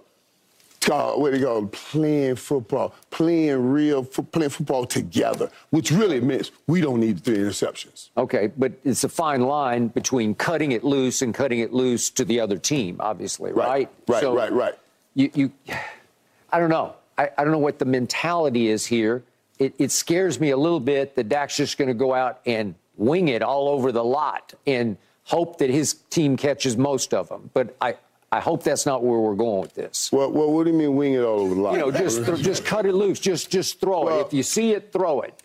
uh, 0.91 1.13
what 1.13 1.31
they 1.31 1.39
go, 1.39 1.65
playing 1.67 2.35
football, 2.35 2.93
playing 3.09 3.71
real, 3.71 4.03
fo- 4.03 4.23
playing 4.23 4.49
football 4.49 4.85
together, 4.85 5.49
which 5.69 5.91
really 5.91 6.19
means 6.19 6.51
we 6.67 6.81
don't 6.81 6.99
need 6.99 7.23
three 7.23 7.37
interceptions. 7.37 8.09
Okay, 8.17 8.51
but 8.57 8.73
it's 8.83 9.03
a 9.03 9.09
fine 9.09 9.41
line 9.41 9.87
between 9.87 10.35
cutting 10.35 10.73
it 10.73 10.83
loose 10.83 11.21
and 11.21 11.33
cutting 11.33 11.59
it 11.59 11.71
loose 11.71 12.09
to 12.09 12.25
the 12.25 12.39
other 12.39 12.57
team, 12.57 12.97
obviously, 12.99 13.53
right? 13.53 13.89
Right, 14.07 14.23
right, 14.23 14.51
right. 14.51 14.73
You, 15.13 15.31
you 15.33 15.51
I 16.51 16.59
don't 16.59 16.69
know. 16.69 16.95
I, 17.17 17.29
I 17.37 17.43
don't 17.43 17.51
know 17.51 17.59
what 17.59 17.79
the 17.79 17.85
mentality 17.85 18.67
is 18.67 18.85
here. 18.85 19.23
It, 19.59 19.75
it 19.77 19.91
scares 19.91 20.39
me 20.39 20.49
a 20.49 20.57
little 20.57 20.79
bit 20.79 21.15
that 21.15 21.29
Dak's 21.29 21.57
just 21.57 21.77
going 21.77 21.87
to 21.87 21.93
go 21.93 22.13
out 22.13 22.41
and 22.45 22.75
wing 22.97 23.27
it 23.27 23.41
all 23.41 23.69
over 23.69 23.91
the 23.91 24.03
lot 24.03 24.53
and 24.65 24.97
hope 25.23 25.59
that 25.59 25.69
his 25.69 25.93
team 26.09 26.37
catches 26.37 26.75
most 26.75 27.13
of 27.13 27.29
them. 27.29 27.49
But 27.53 27.75
I, 27.79 27.95
I 28.31 28.39
hope 28.39 28.63
that's 28.63 28.85
not 28.85 29.03
where 29.03 29.19
we're 29.19 29.35
going 29.35 29.61
with 29.61 29.75
this. 29.75 30.11
Well, 30.11 30.31
well 30.31 30.51
what 30.51 30.65
do 30.65 30.71
you 30.71 30.77
mean 30.77 30.95
wing 30.95 31.13
it 31.13 31.21
all 31.21 31.39
over 31.41 31.55
the 31.55 31.61
line? 31.61 31.75
You 31.75 31.79
know, 31.81 31.91
just 31.91 32.25
th- 32.25 32.41
just 32.41 32.65
cut 32.65 32.85
it 32.85 32.93
loose. 32.93 33.19
Just 33.19 33.49
just 33.51 33.79
throw 33.79 34.05
Well- 34.05 34.21
it. 34.21 34.27
If 34.27 34.33
you 34.33 34.43
see 34.43 34.73
it, 34.73 34.91
throw 34.91 35.21
it. 35.21 35.39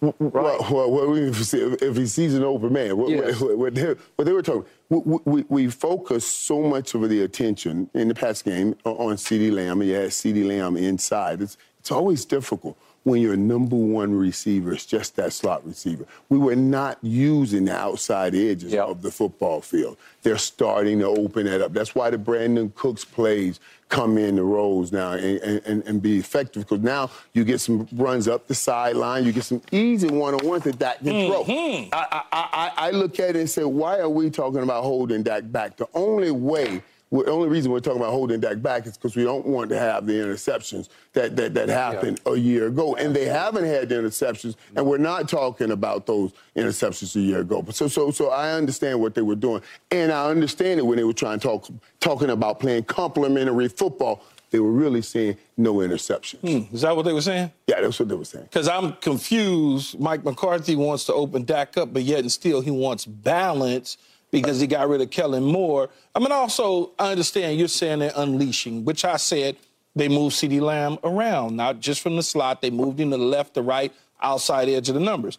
Well, 0.00 0.14
well, 0.20 0.90
well, 0.92 1.14
if, 1.16 1.50
he 1.50 1.58
if 1.58 1.96
he 1.96 2.06
sees 2.06 2.34
an 2.34 2.44
open 2.44 2.72
man, 2.72 2.96
what, 2.96 3.10
Yes. 3.10 3.40
what, 3.40 3.58
what, 3.58 3.74
they, 3.74 3.96
what 4.14 4.24
they 4.26 4.32
were 4.32 4.42
talking, 4.42 4.64
we, 4.88 5.18
we, 5.24 5.44
we 5.48 5.66
focus 5.68 6.24
so 6.24 6.62
much 6.62 6.94
of 6.94 7.08
the 7.08 7.22
attention 7.22 7.90
in 7.94 8.06
the 8.06 8.14
past 8.14 8.44
game 8.44 8.76
on 8.84 9.16
CeeDee 9.16 9.50
Lamb, 9.50 9.80
and 9.80 9.90
you 9.90 9.96
had 9.96 10.10
CeeDee 10.10 10.46
Lamb 10.46 10.76
inside. 10.76 11.42
It's, 11.42 11.56
it's 11.80 11.90
always 11.90 12.24
difficult 12.24 12.78
when 13.04 13.22
your 13.22 13.36
number 13.36 13.76
one 13.76 14.12
receiver 14.14 14.74
is 14.74 14.84
just 14.84 15.16
that 15.16 15.32
slot 15.32 15.66
receiver. 15.66 16.04
We 16.28 16.38
were 16.38 16.56
not 16.56 16.98
using 17.02 17.64
the 17.64 17.74
outside 17.76 18.34
edges 18.34 18.72
Yep. 18.72 18.88
of 18.88 19.02
the 19.02 19.10
football 19.10 19.60
field. 19.60 19.96
They're 20.22 20.36
starting 20.38 20.98
to 20.98 21.06
open 21.06 21.46
that 21.46 21.62
up. 21.62 21.72
That's 21.72 21.94
why 21.94 22.10
the 22.10 22.18
Brandin 22.18 22.74
Cooks 22.74 23.04
plays 23.04 23.60
come 23.88 24.18
in 24.18 24.36
the 24.36 24.42
roles 24.42 24.92
now 24.92 25.12
and, 25.12 25.40
and, 25.64 25.82
and 25.86 26.02
be 26.02 26.18
effective 26.18 26.64
because 26.68 26.84
now 26.84 27.10
you 27.32 27.42
get 27.44 27.58
some 27.58 27.88
runs 27.92 28.28
up 28.28 28.46
the 28.46 28.54
sideline, 28.54 29.24
you 29.24 29.32
get 29.32 29.44
some 29.44 29.62
easy 29.72 30.08
one-on-ones 30.08 30.64
that 30.64 30.78
Dak 30.78 30.98
can 30.98 31.30
throw. 31.30 31.44
Mm-hmm. 31.44 31.88
I, 31.94 32.06
I, 32.12 32.22
I, 32.32 32.72
I 32.88 32.90
look 32.90 33.18
at 33.18 33.30
it 33.30 33.36
and 33.36 33.48
say, 33.48 33.64
why 33.64 33.98
are 34.00 34.08
we 34.10 34.28
talking 34.28 34.62
about 34.62 34.82
holding 34.82 35.22
Dak 35.22 35.50
back? 35.50 35.78
The 35.78 35.88
only 35.94 36.30
way 36.32 36.82
the 37.10 37.30
only 37.30 37.48
reason 37.48 37.72
we're 37.72 37.80
talking 37.80 38.00
about 38.00 38.12
holding 38.12 38.40
Dak 38.40 38.60
back 38.60 38.86
is 38.86 38.96
because 38.96 39.16
we 39.16 39.24
don't 39.24 39.46
want 39.46 39.70
to 39.70 39.78
have 39.78 40.06
the 40.06 40.12
interceptions 40.12 40.88
that 41.14 41.36
that, 41.36 41.54
that 41.54 41.68
happened 41.68 42.20
a 42.26 42.36
year 42.36 42.66
ago, 42.66 42.96
and 42.96 43.16
they 43.16 43.24
haven't 43.24 43.64
had 43.64 43.88
the 43.88 43.94
interceptions, 43.94 44.56
and 44.76 44.86
we're 44.86 44.98
not 44.98 45.28
talking 45.28 45.70
about 45.70 46.06
those 46.06 46.32
interceptions 46.54 47.16
a 47.16 47.20
year 47.20 47.40
ago. 47.40 47.62
But 47.62 47.74
so 47.74 47.88
so 47.88 48.10
so 48.10 48.30
I 48.30 48.52
understand 48.52 49.00
what 49.00 49.14
they 49.14 49.22
were 49.22 49.36
doing, 49.36 49.62
and 49.90 50.12
I 50.12 50.28
understand 50.28 50.80
it 50.80 50.86
when 50.86 50.98
they 50.98 51.04
were 51.04 51.14
trying 51.14 51.40
to 51.40 51.46
talk 51.46 51.68
talking 52.00 52.30
about 52.30 52.60
playing 52.60 52.84
complementary 52.84 53.68
football. 53.68 54.22
They 54.50 54.60
were 54.60 54.72
really 54.72 55.02
saying 55.02 55.36
no 55.58 55.74
interceptions. 55.74 56.40
Hmm. 56.40 56.74
Is 56.74 56.80
that 56.80 56.96
what 56.96 57.04
they 57.04 57.12
were 57.12 57.20
saying? 57.20 57.52
Yeah, 57.66 57.82
that's 57.82 57.98
what 57.98 58.08
they 58.08 58.14
were 58.14 58.24
saying. 58.24 58.44
Because 58.44 58.66
I'm 58.66 58.94
confused. 58.94 60.00
Mike 60.00 60.24
McCarthy 60.24 60.74
wants 60.74 61.04
to 61.04 61.12
open 61.12 61.44
Dak 61.44 61.76
up, 61.76 61.92
but 61.92 62.02
yet 62.02 62.20
and 62.20 62.32
still 62.32 62.62
he 62.62 62.70
wants 62.70 63.04
balance 63.04 63.98
because 64.30 64.60
he 64.60 64.66
got 64.66 64.88
rid 64.88 65.00
of 65.00 65.10
Kellen 65.10 65.44
Moore. 65.44 65.88
I 66.14 66.18
mean, 66.18 66.32
also, 66.32 66.92
I 66.98 67.12
understand 67.12 67.58
you're 67.58 67.68
saying 67.68 68.00
they're 68.00 68.12
unleashing, 68.14 68.84
which 68.84 69.04
I 69.04 69.16
said 69.16 69.56
they 69.96 70.08
moved 70.08 70.36
CeeDee 70.36 70.60
Lamb 70.60 70.98
around, 71.02 71.56
not 71.56 71.80
just 71.80 72.00
from 72.00 72.16
the 72.16 72.22
slot. 72.22 72.60
They 72.60 72.70
moved 72.70 73.00
him 73.00 73.10
to 73.10 73.16
the 73.16 73.22
left, 73.24 73.54
the 73.54 73.62
right, 73.62 73.92
outside 74.20 74.68
edge 74.68 74.88
of 74.88 74.94
the 74.94 75.00
numbers. 75.00 75.38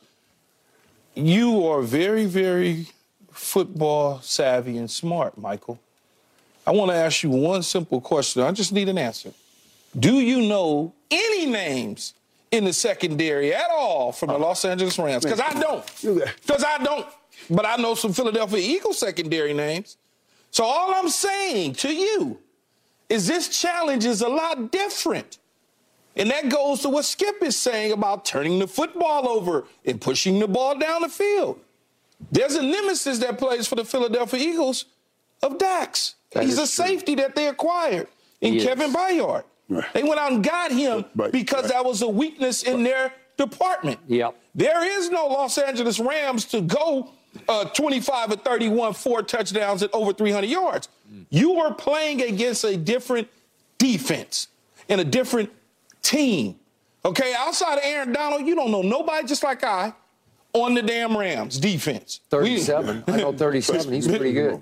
You 1.15 1.67
are 1.67 1.81
very, 1.81 2.25
very 2.25 2.87
football 3.31 4.21
savvy 4.21 4.77
and 4.77 4.89
smart, 4.89 5.37
Michael. 5.37 5.79
I 6.65 6.71
want 6.71 6.91
to 6.91 6.95
ask 6.95 7.23
you 7.23 7.29
one 7.29 7.63
simple 7.63 8.01
question. 8.01 8.43
I 8.43 8.51
just 8.51 8.71
need 8.71 8.89
an 8.89 8.97
answer. 8.97 9.33
Do 9.97 10.19
you 10.19 10.41
know 10.41 10.93
any 11.09 11.47
names 11.47 12.13
in 12.51 12.63
the 12.63 12.73
secondary 12.73 13.53
at 13.53 13.69
all 13.71 14.11
from 14.11 14.29
the 14.29 14.37
Los 14.37 14.65
Angeles 14.65 14.99
Rams? 14.99 15.23
Because 15.23 15.39
I 15.39 15.59
don't. 15.59 15.85
Because 16.01 16.63
I 16.63 16.77
don't. 16.83 17.07
But 17.50 17.66
I 17.66 17.76
know 17.78 17.95
some 17.95 18.14
Philadelphia 18.14 18.60
Eagles 18.60 19.00
secondary 19.00 19.54
names. 19.54 19.97
So 20.52 20.64
all 20.64 20.93
I'm 20.93 21.10
saying 21.10 21.74
to 21.76 21.93
you 21.93 22.39
is 23.08 23.28
this 23.28 23.47
challenge 23.50 24.06
is 24.06 24.22
a 24.22 24.30
lot 24.30 24.72
different. 24.72 25.38
And 26.16 26.30
that 26.32 26.50
goes 26.50 26.82
to 26.82 26.89
what 26.89 27.06
Skip 27.06 27.41
is 27.43 27.58
saying 27.58 27.91
about 27.91 28.26
turning 28.26 28.60
the 28.60 28.68
football 28.68 29.28
over 29.30 29.66
and 29.86 30.02
pushing 30.02 30.39
the 30.39 30.47
ball 30.47 30.78
down 30.78 31.02
the 31.02 31.10
field. 31.10 31.60
There's 32.32 32.56
a 32.56 32.62
nemesis 32.64 33.20
that 33.20 33.38
plays 33.38 33.68
for 33.68 33.76
the 33.76 33.86
Philadelphia 33.86 34.39
Eagles 34.39 34.86
of 35.41 35.58
Dak's. 35.58 36.16
That 36.32 36.43
He's 36.43 36.56
a 36.56 36.62
true. 36.62 36.66
safety 36.66 37.16
that 37.16 37.36
they 37.36 37.47
acquired 37.47 38.08
in. 38.41 38.60
Kevin 38.60 38.91
Byard. 38.91 39.43
Right. 39.70 39.86
They 39.93 40.04
went 40.04 40.20
out 40.20 40.32
and 40.32 40.43
got 40.43 40.72
him 40.72 41.06
Right, 41.16 41.32
because 41.32 41.64
right. 41.64 41.74
that 41.74 41.86
was 41.86 42.02
a 42.02 42.10
weakness 42.10 42.64
in 42.64 42.84
their 42.84 43.14
department. 43.38 44.00
Yep. 44.08 44.36
There 44.56 45.00
is 45.00 45.10
no 45.10 45.28
Los 45.28 45.58
Angeles 45.58 46.00
Rams 46.00 46.45
to 46.45 46.62
go 46.62 47.12
uh, 47.50 47.66
25 47.66 48.32
or 48.32 48.36
31, 48.36 48.93
four 48.93 49.24
touchdowns 49.24 49.84
at 49.84 49.93
over 49.93 50.14
300 50.14 50.47
yards. 50.47 50.88
You 51.30 51.60
are 51.60 51.74
playing 51.74 52.22
against 52.22 52.64
a 52.64 52.78
different 52.78 53.28
defense 53.80 54.47
and 54.88 55.02
a 55.02 55.04
different 55.04 55.50
team. 56.04 56.56
Okay, 57.04 57.34
outside 57.36 57.78
of 57.78 57.84
Aaron 57.84 58.14
Donald, 58.14 58.45
you 58.45 58.56
don't 58.56 58.72
know 58.72 58.84
nobody 58.84 59.28
just 59.28 59.41
like 59.43 59.64
I 59.64 59.93
on 60.54 60.74
the 60.74 60.82
damn 60.82 61.16
Rams 61.18 61.58
defense. 61.58 62.20
37. 62.30 63.04
I 63.08 63.18
know 63.18 63.34
37. 63.34 63.93
He's 63.93 64.08
pretty 64.08 64.34
good. 64.34 64.60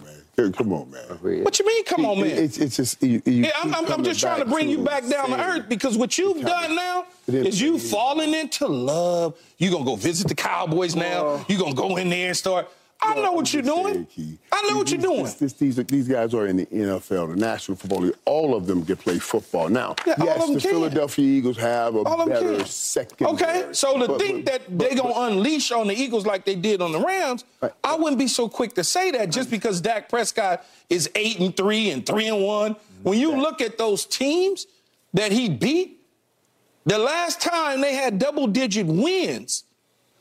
Come 0.56 0.72
on, 0.72 0.92
man. 0.92 1.44
What 1.44 1.58
you 1.58 1.66
mean? 1.66 1.84
Come 1.86 2.06
on, 2.06 2.22
man. 2.22 2.30
It's, 2.30 2.60
it's 2.60 2.76
just 2.76 3.02
you, 3.02 3.20
you 3.26 3.46
Yeah, 3.46 3.52
I'm, 3.60 3.74
I'm, 3.74 3.92
I'm 3.92 4.04
just 4.04 4.20
trying 4.20 4.38
to 4.38 4.46
back 4.46 4.54
bring 4.54 4.70
you 4.70 4.84
back 4.84 5.08
down 5.08 5.30
to 5.30 5.40
earth 5.44 5.68
because 5.68 5.98
what 5.98 6.16
you've 6.20 6.36
kinda- 6.38 6.52
done 6.52 6.76
now 6.76 7.06
it 7.28 7.34
is 7.34 7.48
is 7.48 7.62
you 7.62 7.72
pretty- 7.72 7.88
falling 7.88 8.34
into 8.36 8.68
love. 8.68 9.36
You're 9.58 9.72
going 9.72 9.84
to 9.84 9.90
go 9.90 9.96
visit 9.96 10.28
the 10.28 10.36
Cowboys 10.36 10.96
now. 10.96 11.24
Well- 11.26 11.46
You're 11.50 11.58
going 11.60 11.74
to 11.76 11.82
go 11.82 11.98
in 11.98 12.10
there 12.10 12.28
and 12.28 12.38
start. 12.38 12.70
I 13.00 13.16
know 13.16 13.32
what 13.32 13.54
you're 13.54 13.62
doing. 13.62 14.08
I 14.52 14.68
know 14.70 14.78
what 14.78 14.91
you're 14.91 15.00
doing. 15.02 15.26
these, 15.39 15.54
these 15.54 16.08
guys 16.08 16.34
are 16.34 16.48
in 16.48 16.58
the 16.58 16.66
NFL, 16.66 17.30
the 17.30 17.36
National 17.36 17.78
Football 17.78 18.00
League. 18.02 18.16
All 18.26 18.56
of 18.56 18.66
them 18.66 18.84
can 18.86 18.95
play 18.98 19.20
football. 19.20 19.70
Now, 19.70 19.95
Yeah, 20.06 20.16
all 20.20 20.26
yes, 20.26 20.36
of 20.41 20.45
them 20.48 20.56
the 20.56 20.62
can. 20.62 20.70
Philadelphia 20.72 21.26
Eagles 21.26 21.58
have 21.58 21.95
a 21.95 22.00
All 22.00 22.22
of 22.22 22.30
them 22.30 22.43
better 22.43 22.66
second. 22.66 23.28
Okay, 23.28 23.68
so 23.72 23.98
to 24.06 24.18
think 24.18 24.45
that 24.48 24.62
they're 24.68 24.95
going 24.95 25.14
to 25.14 25.22
unleash 25.22 25.72
on 25.72 25.88
the 25.88 25.93
Eagles 25.93 26.26
like 26.26 26.43
they 26.45 26.56
did 26.56 26.82
on 26.82 26.91
the 26.91 27.00
Rams, 27.00 27.45
Right. 27.62 27.72
I 27.84 27.95
wouldn't 27.95 28.20
be 28.20 28.28
so 28.28 28.50
quick 28.50 28.74
to 28.76 28.84
say 28.84 29.12
that 29.12 29.32
just 29.32 29.50
because 29.52 29.80
Dak 29.82 30.10
Prescott 30.10 30.66
is 30.89 31.10
8 31.16 31.39
and 31.39 31.56
3 31.56 31.91
and 31.91 32.06
3 32.06 32.28
and 32.28 32.43
1. 32.43 32.76
When 33.04 33.20
you 33.20 33.36
look 33.39 33.62
at 33.62 33.78
those 33.78 34.06
teams 34.06 34.66
that 35.14 35.32
he 35.32 35.50
beat, 35.50 36.02
the 36.86 36.98
last 36.98 37.41
time 37.41 37.82
they 37.82 37.93
had 37.93 38.18
double 38.18 38.48
digit 38.48 38.88
wins 38.88 39.66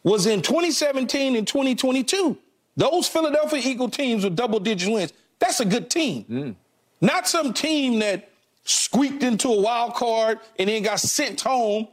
was 0.02 0.26
in 0.26 0.42
2017 0.42 1.36
and 1.36 1.46
2022. 1.46 2.36
Those 2.76 3.08
Philadelphia 3.08 3.60
Eagle 3.64 3.88
teams 3.88 4.24
with 4.24 4.36
double 4.36 4.60
digit 4.60 4.92
wins, 4.92 5.12
that's 5.38 5.60
a 5.60 5.64
good 5.64 5.90
team. 5.90 6.24
Mm. 6.30 6.54
Not 7.00 7.28
some 7.28 7.52
team 7.52 7.98
that 8.00 8.30
squeaked 8.64 9.22
into 9.22 9.48
a 9.48 9.60
wild 9.60 9.94
card 9.94 10.40
and 10.58 10.68
then 10.68 10.82
got 10.82 11.00
sent 11.00 11.40
home 11.40 11.88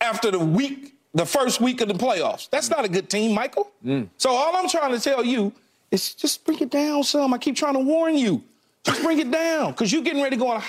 after 0.00 0.30
the 0.30 0.38
week, 0.38 0.94
the 1.12 1.26
first 1.26 1.60
week 1.60 1.80
of 1.80 1.88
the 1.88 1.94
playoffs. 1.94 2.48
That's 2.50 2.70
not 2.70 2.84
a 2.84 2.88
good 2.88 3.10
team, 3.10 3.34
Michael. 3.34 3.70
Mm. 3.84 4.08
So 4.16 4.30
all 4.30 4.56
I'm 4.56 4.68
trying 4.68 4.92
to 4.92 5.00
tell 5.00 5.24
you 5.24 5.52
is 5.90 6.14
just 6.14 6.44
bring 6.44 6.58
it 6.60 6.70
down 6.70 7.04
some. 7.04 7.34
I 7.34 7.38
keep 7.38 7.56
trying 7.56 7.74
to 7.74 7.80
warn 7.80 8.16
you. 8.16 8.42
Just 8.84 9.02
bring 9.02 9.18
it 9.18 9.30
down 9.30 9.72
because 9.72 9.92
you're 9.92 10.02
getting 10.02 10.22
ready 10.22 10.36
to 10.36 10.40
go 10.40 10.48
on 10.48 10.62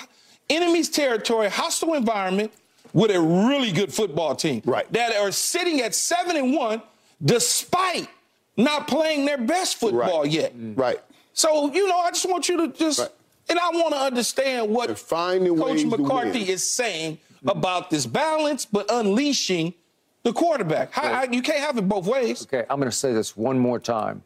enemy's 0.50 0.90
territory, 0.90 1.50
hostile 1.50 1.94
environment 1.96 2.52
with 2.94 3.12
a 3.12 3.20
really 3.20 3.72
good 3.72 3.94
football 3.94 4.36
team. 4.36 4.62
Right. 4.66 4.92
That 4.94 5.16
are 5.16 5.32
sitting 5.32 5.82
at 5.82 5.94
seven 5.94 6.38
and 6.38 6.56
one 6.56 6.82
despite 7.24 8.08
not 8.58 8.88
playing 8.88 9.26
their 9.26 9.38
best 9.38 9.78
football 9.78 10.22
Right. 10.24 10.32
yet. 10.32 10.54
Right. 10.56 11.00
So, 11.34 11.72
you 11.74 11.88
know, 11.88 11.98
I 11.98 12.12
just 12.12 12.30
want 12.30 12.48
you 12.48 12.58
to 12.58 12.68
just, 12.70 13.00
Right. 13.00 13.10
and 13.50 13.60
I 13.60 13.70
want 13.72 13.94
to 13.94 14.00
understand 14.00 14.70
what 14.74 14.88
Coach 14.88 15.84
McCarthy 15.86 16.50
is 16.50 16.70
saying 16.70 17.18
about 17.46 17.90
this 17.90 18.06
balance, 18.06 18.66
but 18.66 18.86
unleashing 18.90 19.74
the 20.24 20.34
quarterback. 20.34 20.92
How, 20.92 21.14
how- 21.14 21.24
you 21.32 21.42
can't 21.42 21.60
have 21.60 21.78
it 21.78 21.88
both 21.88 22.08
ways. 22.08 22.44
Okay, 22.44 22.66
I'm 22.70 22.80
going 22.80 22.90
to 22.90 22.96
say 22.98 23.14
this 23.14 23.36
one 23.38 23.60
more 23.60 23.80
time. 23.80 24.24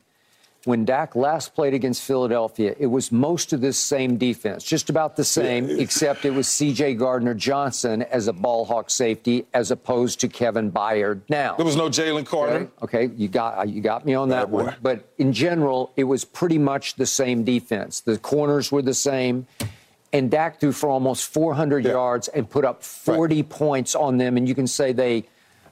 When 0.66 0.84
Dak 0.84 1.16
last 1.16 1.56
played 1.56 1.74
against 1.74 2.02
Philadelphia, 2.04 2.76
it 2.78 2.88
was 2.88 3.14
most 3.14 3.54
of 3.54 3.62
this 3.62 3.78
same 3.78 4.18
defense, 4.18 4.62
just 4.64 4.90
about 4.90 5.16
the 5.16 5.24
same, 5.24 5.70
except 5.70 6.26
it 6.26 6.32
was 6.32 6.50
C.J. 6.50 6.96
Gardner 6.96 7.34
Johnson 7.34 8.02
as 8.04 8.28
a 8.28 8.34
ball 8.34 8.66
hawk 8.66 8.90
safety 8.90 9.46
as 9.54 9.72
opposed 9.72 10.20
to 10.20 10.28
Kevin 10.28 10.70
Byard 10.70 11.22
now. 11.30 11.56
There 11.56 11.66
was 11.66 11.78
no 11.78 11.88
Jalen 11.90 12.26
Carter. 12.26 12.70
Okay, 12.82 13.06
okay, 13.06 13.14
you 13.16 13.30
got 13.30 13.60
uh, 13.60 13.64
you 13.64 13.80
got 13.82 14.06
me 14.06 14.16
on 14.16 14.30
that 14.30 14.50
one. 14.50 14.76
But 14.82 15.06
in 15.18 15.32
general, 15.32 15.94
it 15.96 16.04
was 16.04 16.26
pretty 16.26 16.58
much 16.58 16.96
the 16.96 17.06
same 17.06 17.46
defense. 17.46 18.02
The 18.02 18.18
corners 18.18 18.70
were 18.70 18.82
the 18.82 18.94
same, 18.94 19.48
and 20.12 20.30
Dak 20.30 20.60
threw 20.60 20.74
for 20.74 20.90
almost 20.90 21.32
400 21.34 21.86
Yeah. 21.86 21.92
yards 21.92 22.28
and 22.28 22.50
put 22.50 22.66
up 22.66 22.84
40 22.84 23.44
points 23.44 23.96
on 23.96 24.18
them. 24.18 24.36
And 24.36 24.46
you 24.48 24.56
can 24.56 24.68
say 24.68 24.92
they 24.92 25.24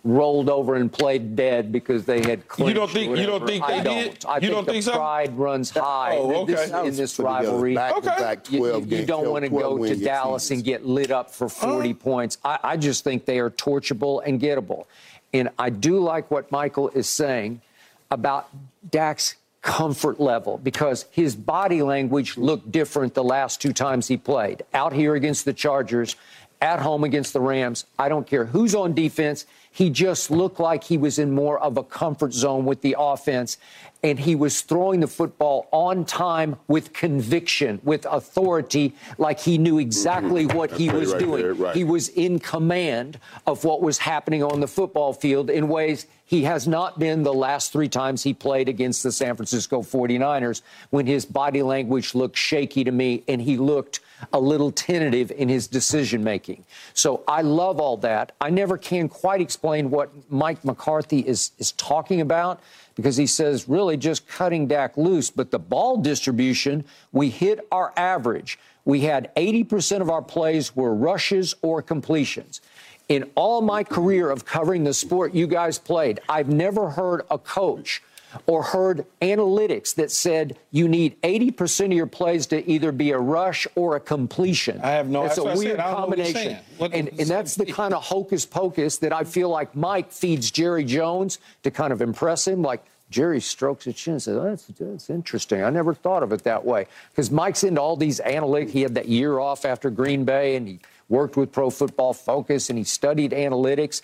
rolled 0.07 0.49
over 0.49 0.75
and 0.75 0.91
played 0.91 1.35
dead 1.35 1.71
because 1.71 2.05
they 2.05 2.21
had 2.21 2.47
clinched. 2.47 2.75
don't 2.75 2.89
think- 2.89 3.09
you 3.17 3.25
don't 3.25 3.41
whatever. 3.41 3.47
think 3.47 3.63
I 3.63 3.77
they 3.77 3.83
don't. 3.83 3.95
did? 4.13 4.25
I 4.25 4.35
You 4.35 4.39
think 4.41 4.53
don't 4.53 4.65
the 4.65 4.71
think 4.71 4.83
so? 4.83 4.91
pride 4.93 5.37
runs 5.37 5.75
oh, 5.75 5.81
high 5.81 6.17
Oh, 6.17 6.41
in 6.41 6.47
this, 6.47 6.71
in 6.71 6.95
this 6.95 7.19
rivalry. 7.19 7.75
back-to-back 7.75 8.51
You- 8.51 8.63
you- 8.65 8.69
12 8.71 8.91
you, 8.91 9.05
don't 9.05 9.29
want 9.29 9.43
to 9.43 9.49
go 9.49 9.77
to 9.85 9.95
Dallas 9.95 10.43
seasons. 10.43 10.59
and 10.59 10.65
get 10.65 10.85
lit 10.85 11.11
up 11.11 11.29
for 11.31 11.49
40 11.49 11.93
points. 11.93 12.37
I, 12.45 12.59
I 12.63 12.77
just 12.77 13.03
think 13.03 13.25
they 13.25 13.39
are 13.39 13.49
torchable 13.49 14.21
and 14.25 14.39
gettable. 14.39 14.85
And 15.33 15.49
I 15.59 15.69
do 15.69 15.99
like 15.99 16.31
what 16.31 16.51
Michael 16.51 16.89
is 16.89 17.07
saying 17.09 17.61
about 18.09 18.47
Dak's 18.89 19.35
comfort 19.61 20.19
level 20.21 20.57
because 20.57 21.05
his 21.11 21.35
body 21.35 21.81
language 21.81 22.37
looked 22.37 22.71
different 22.71 23.13
the 23.13 23.23
last 23.23 23.61
two 23.61 23.73
times 23.73 24.07
he 24.07 24.15
played. 24.15 24.63
Out 24.73 24.93
here 24.93 25.15
against 25.15 25.43
the 25.43 25.51
Chargers, 25.53 26.15
at 26.61 26.79
home 26.79 27.03
against 27.03 27.33
the 27.33 27.41
Rams. 27.41 27.85
I 27.99 28.07
don't 28.09 28.25
care 28.25 28.45
who's 28.45 28.73
on 28.73 28.93
defense. 28.93 29.45
He 29.77 29.91
just 29.91 30.31
looked 30.31 30.59
like 30.59 30.85
he 30.85 30.97
was 30.97 31.19
in 31.19 31.35
more 31.35 31.59
of 31.59 31.77
a 31.77 31.83
comfort 31.83 32.33
zone 32.33 32.65
with 32.65 32.81
the 32.81 32.95
offense. 32.97 33.59
And 34.07 34.17
he 34.17 34.35
was 34.35 34.61
throwing 34.61 35.01
the 35.01 35.07
football 35.07 35.67
on 35.73 36.05
time 36.05 36.55
with 36.69 36.93
conviction, 36.93 37.81
with 37.83 38.05
authority, 38.09 38.95
like 39.17 39.37
he 39.37 39.57
knew 39.57 39.79
exactly 39.79 40.45
mm-hmm. 40.45 40.57
what 40.57 40.71
he 40.71 40.89
was 40.89 41.11
right 41.11 41.19
doing. 41.19 41.41
there, 41.41 41.53
right. 41.53 41.75
He 41.75 41.83
was 41.83 42.07
in 42.07 42.39
command 42.39 43.19
of 43.45 43.65
what 43.65 43.81
was 43.81 43.97
happening 43.97 44.43
on 44.43 44.61
the 44.61 44.67
football 44.67 45.11
field 45.11 45.49
in 45.49 45.67
ways 45.67 46.07
he 46.23 46.43
has 46.43 46.69
not 46.69 46.99
been 46.99 47.23
the 47.23 47.33
last 47.33 47.73
three 47.73 47.87
times 47.87 48.23
he 48.23 48.33
played 48.33 48.69
against 48.69 49.01
the 49.01 49.11
San 49.13 49.35
Francisco 49.35 49.81
49ers 49.81 50.61
when 50.89 51.05
his 51.05 51.25
body 51.25 51.61
language 51.61 52.15
looked 52.15 52.37
shaky 52.37 52.83
to 52.85 52.91
me 52.91 53.23
and 53.27 53.41
he 53.41 53.57
looked 53.57 54.01
a 54.33 54.39
little 54.39 54.71
tentative 54.71 55.31
in 55.31 55.47
his 55.47 55.67
decision 55.67 56.23
making. 56.23 56.65
So 56.93 57.23
I 57.27 57.43
love 57.43 57.79
all 57.79 57.97
that. 57.97 58.33
I 58.41 58.49
never 58.49 58.77
can 58.77 59.07
quite 59.07 59.39
explain 59.39 59.89
what 59.89 60.11
Mike 60.29 60.65
McCarthy 60.65 61.19
is, 61.19 61.51
is 61.59 61.71
talking 61.73 62.19
about 62.19 62.61
because 62.97 63.15
he 63.15 63.27
says 63.27 63.69
really 63.69 63.95
just 63.95 64.27
cutting 64.27 64.67
Dak 64.67 64.97
loose. 64.97 65.29
But 65.29 65.51
the 65.51 65.59
ball 65.59 65.97
distribution, 65.97 66.83
we 67.13 67.29
hit 67.29 67.65
our 67.71 67.93
average. 67.95 68.59
We 68.83 69.01
had 69.01 69.33
80% 69.35 70.01
of 70.01 70.09
our 70.09 70.21
plays 70.21 70.75
were 70.75 70.93
rushes 70.93 71.55
or 71.61 71.81
completions. 71.81 72.59
In 73.07 73.29
all 73.35 73.61
my 73.61 73.83
career 73.83 74.29
of 74.29 74.43
covering 74.43 74.83
the 74.83 74.93
sport 74.93 75.33
you 75.33 75.47
guys 75.47 75.77
played, 75.79 76.19
I've 76.27 76.49
never 76.49 76.89
heard 76.89 77.21
a 77.31 77.37
coach 77.37 78.01
or 78.45 78.63
heard 78.63 79.05
analytics 79.21 79.95
that 79.95 80.11
said 80.11 80.57
you 80.71 80.87
need 80.87 81.19
80% 81.21 81.85
of 81.87 81.93
your 81.93 82.07
plays 82.07 82.45
to 82.47 82.69
either 82.69 82.91
be 82.91 83.11
a 83.11 83.19
rush 83.19 83.65
or 83.75 83.95
a 83.95 83.99
completion. 83.99 84.79
I 84.81 84.91
have 84.91 85.07
no- 85.09 85.23
That's 85.23 85.35
that's 85.35 85.45
what 85.45 85.49
I 85.49 85.53
a 85.53 85.57
said. 85.57 85.65
weird 85.65 85.79
I 85.79 85.83
don't 85.91 86.01
know 86.01 86.07
what 86.07 86.17
you're 86.17 86.25
combination. 86.27 86.63
What- 86.77 86.93
and, 86.93 87.07
and 87.19 87.27
that's 87.29 87.55
the 87.55 87.65
kind 87.71 87.93
of 87.93 88.03
hocus 88.03 88.45
pocus 88.45 88.97
that 88.99 89.13
I 89.13 89.23
feel 89.23 89.49
like 89.49 89.75
Mike 89.75 90.11
feeds 90.11 90.51
Jerry 90.51 90.83
Jones 90.83 91.39
to 91.63 91.71
kind 91.71 91.91
of 91.93 92.01
impress 92.01 92.47
him. 92.47 92.61
Like 92.61 92.83
Jerry 93.09 93.39
strokes 93.39 93.85
his 93.85 93.95
chin 93.95 94.13
and 94.13 94.21
says, 94.21 94.35
oh, 94.35 94.43
that's, 94.43 94.65
that's 94.77 95.09
interesting. 95.09 95.63
I 95.63 95.69
never 95.69 95.93
thought 95.93 96.23
of 96.23 96.33
it 96.33 96.43
that 96.43 96.65
way. 96.65 96.87
Because 97.11 97.31
Mike's 97.31 97.63
into 97.63 97.81
all 97.81 97.95
these 97.95 98.19
analytics. 98.19 98.69
He 98.71 98.81
had 98.81 98.95
that 98.95 99.07
year 99.07 99.39
off 99.39 99.63
after 99.63 99.89
Green 99.89 100.25
Bay 100.25 100.57
and 100.57 100.67
he 100.67 100.79
worked 101.07 101.37
with 101.37 101.51
Pro 101.53 101.69
Football 101.69 102.13
Focus 102.13 102.69
and 102.69 102.77
he 102.77 102.83
studied 102.83 103.31
analytics. 103.31 104.01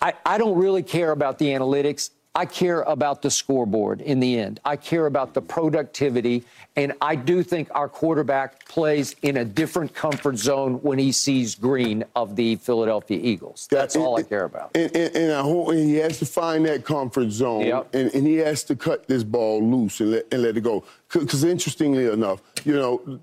I, 0.00 0.14
I 0.24 0.38
don't 0.38 0.56
really 0.56 0.82
care 0.82 1.10
about 1.10 1.38
the 1.38 1.46
analytics. 1.48 2.10
I 2.34 2.44
care 2.46 2.82
about 2.82 3.22
the 3.22 3.30
scoreboard 3.30 4.00
in 4.00 4.20
the 4.20 4.38
end. 4.38 4.60
I 4.64 4.76
care 4.76 5.06
about 5.06 5.34
the 5.34 5.40
productivity. 5.42 6.44
And 6.76 6.92
I 7.00 7.16
do 7.16 7.42
think 7.42 7.68
our 7.74 7.88
quarterback 7.88 8.64
plays 8.68 9.16
in 9.22 9.38
a 9.38 9.44
different 9.44 9.92
comfort 9.94 10.36
zone 10.36 10.74
when 10.82 10.98
he 10.98 11.10
sees 11.10 11.56
green 11.56 12.04
of 12.14 12.36
the 12.36 12.56
Philadelphia 12.56 13.18
Eagles. 13.20 13.66
That's 13.70 13.96
Yeah, 13.96 14.02
all 14.02 14.18
I 14.18 14.22
care 14.22 14.44
about. 14.44 14.70
And, 14.76 14.94
and, 14.94 15.16
and 15.16 15.32
I 15.32 15.40
hope 15.40 15.70
and 15.70 15.78
he 15.80 15.96
has 15.96 16.18
to 16.20 16.26
find 16.26 16.64
that 16.66 16.84
comfort 16.84 17.30
zone, 17.30 17.62
Yep. 17.66 17.94
and, 17.94 18.14
and 18.14 18.26
he 18.26 18.36
has 18.36 18.62
to 18.64 18.76
cut 18.76 19.08
this 19.08 19.24
ball 19.24 19.60
loose 19.62 19.98
and 20.00 20.12
let, 20.12 20.26
and 20.30 20.42
let 20.42 20.56
it 20.56 20.60
go. 20.60 20.84
Because 21.12 21.42
interestingly 21.42 22.06
enough, 22.06 22.40
you 22.64 22.74
know, 22.74 23.20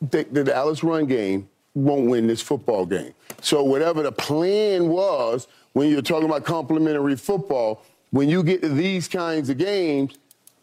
the, 0.00 0.24
the 0.30 0.44
Dallas 0.44 0.84
run 0.84 1.06
game 1.06 1.48
won't 1.74 2.08
win 2.08 2.28
this 2.28 2.40
football 2.40 2.86
game. 2.86 3.14
So 3.40 3.64
whatever 3.64 4.04
the 4.04 4.12
plan 4.12 4.88
was 4.88 5.48
when 5.72 5.90
you're 5.90 6.02
talking 6.02 6.26
about 6.28 6.44
complementary 6.44 7.16
football, 7.16 7.82
when 8.14 8.28
you 8.28 8.44
get 8.44 8.62
to 8.62 8.68
these 8.68 9.08
kinds 9.08 9.50
of 9.50 9.58
games, 9.58 10.16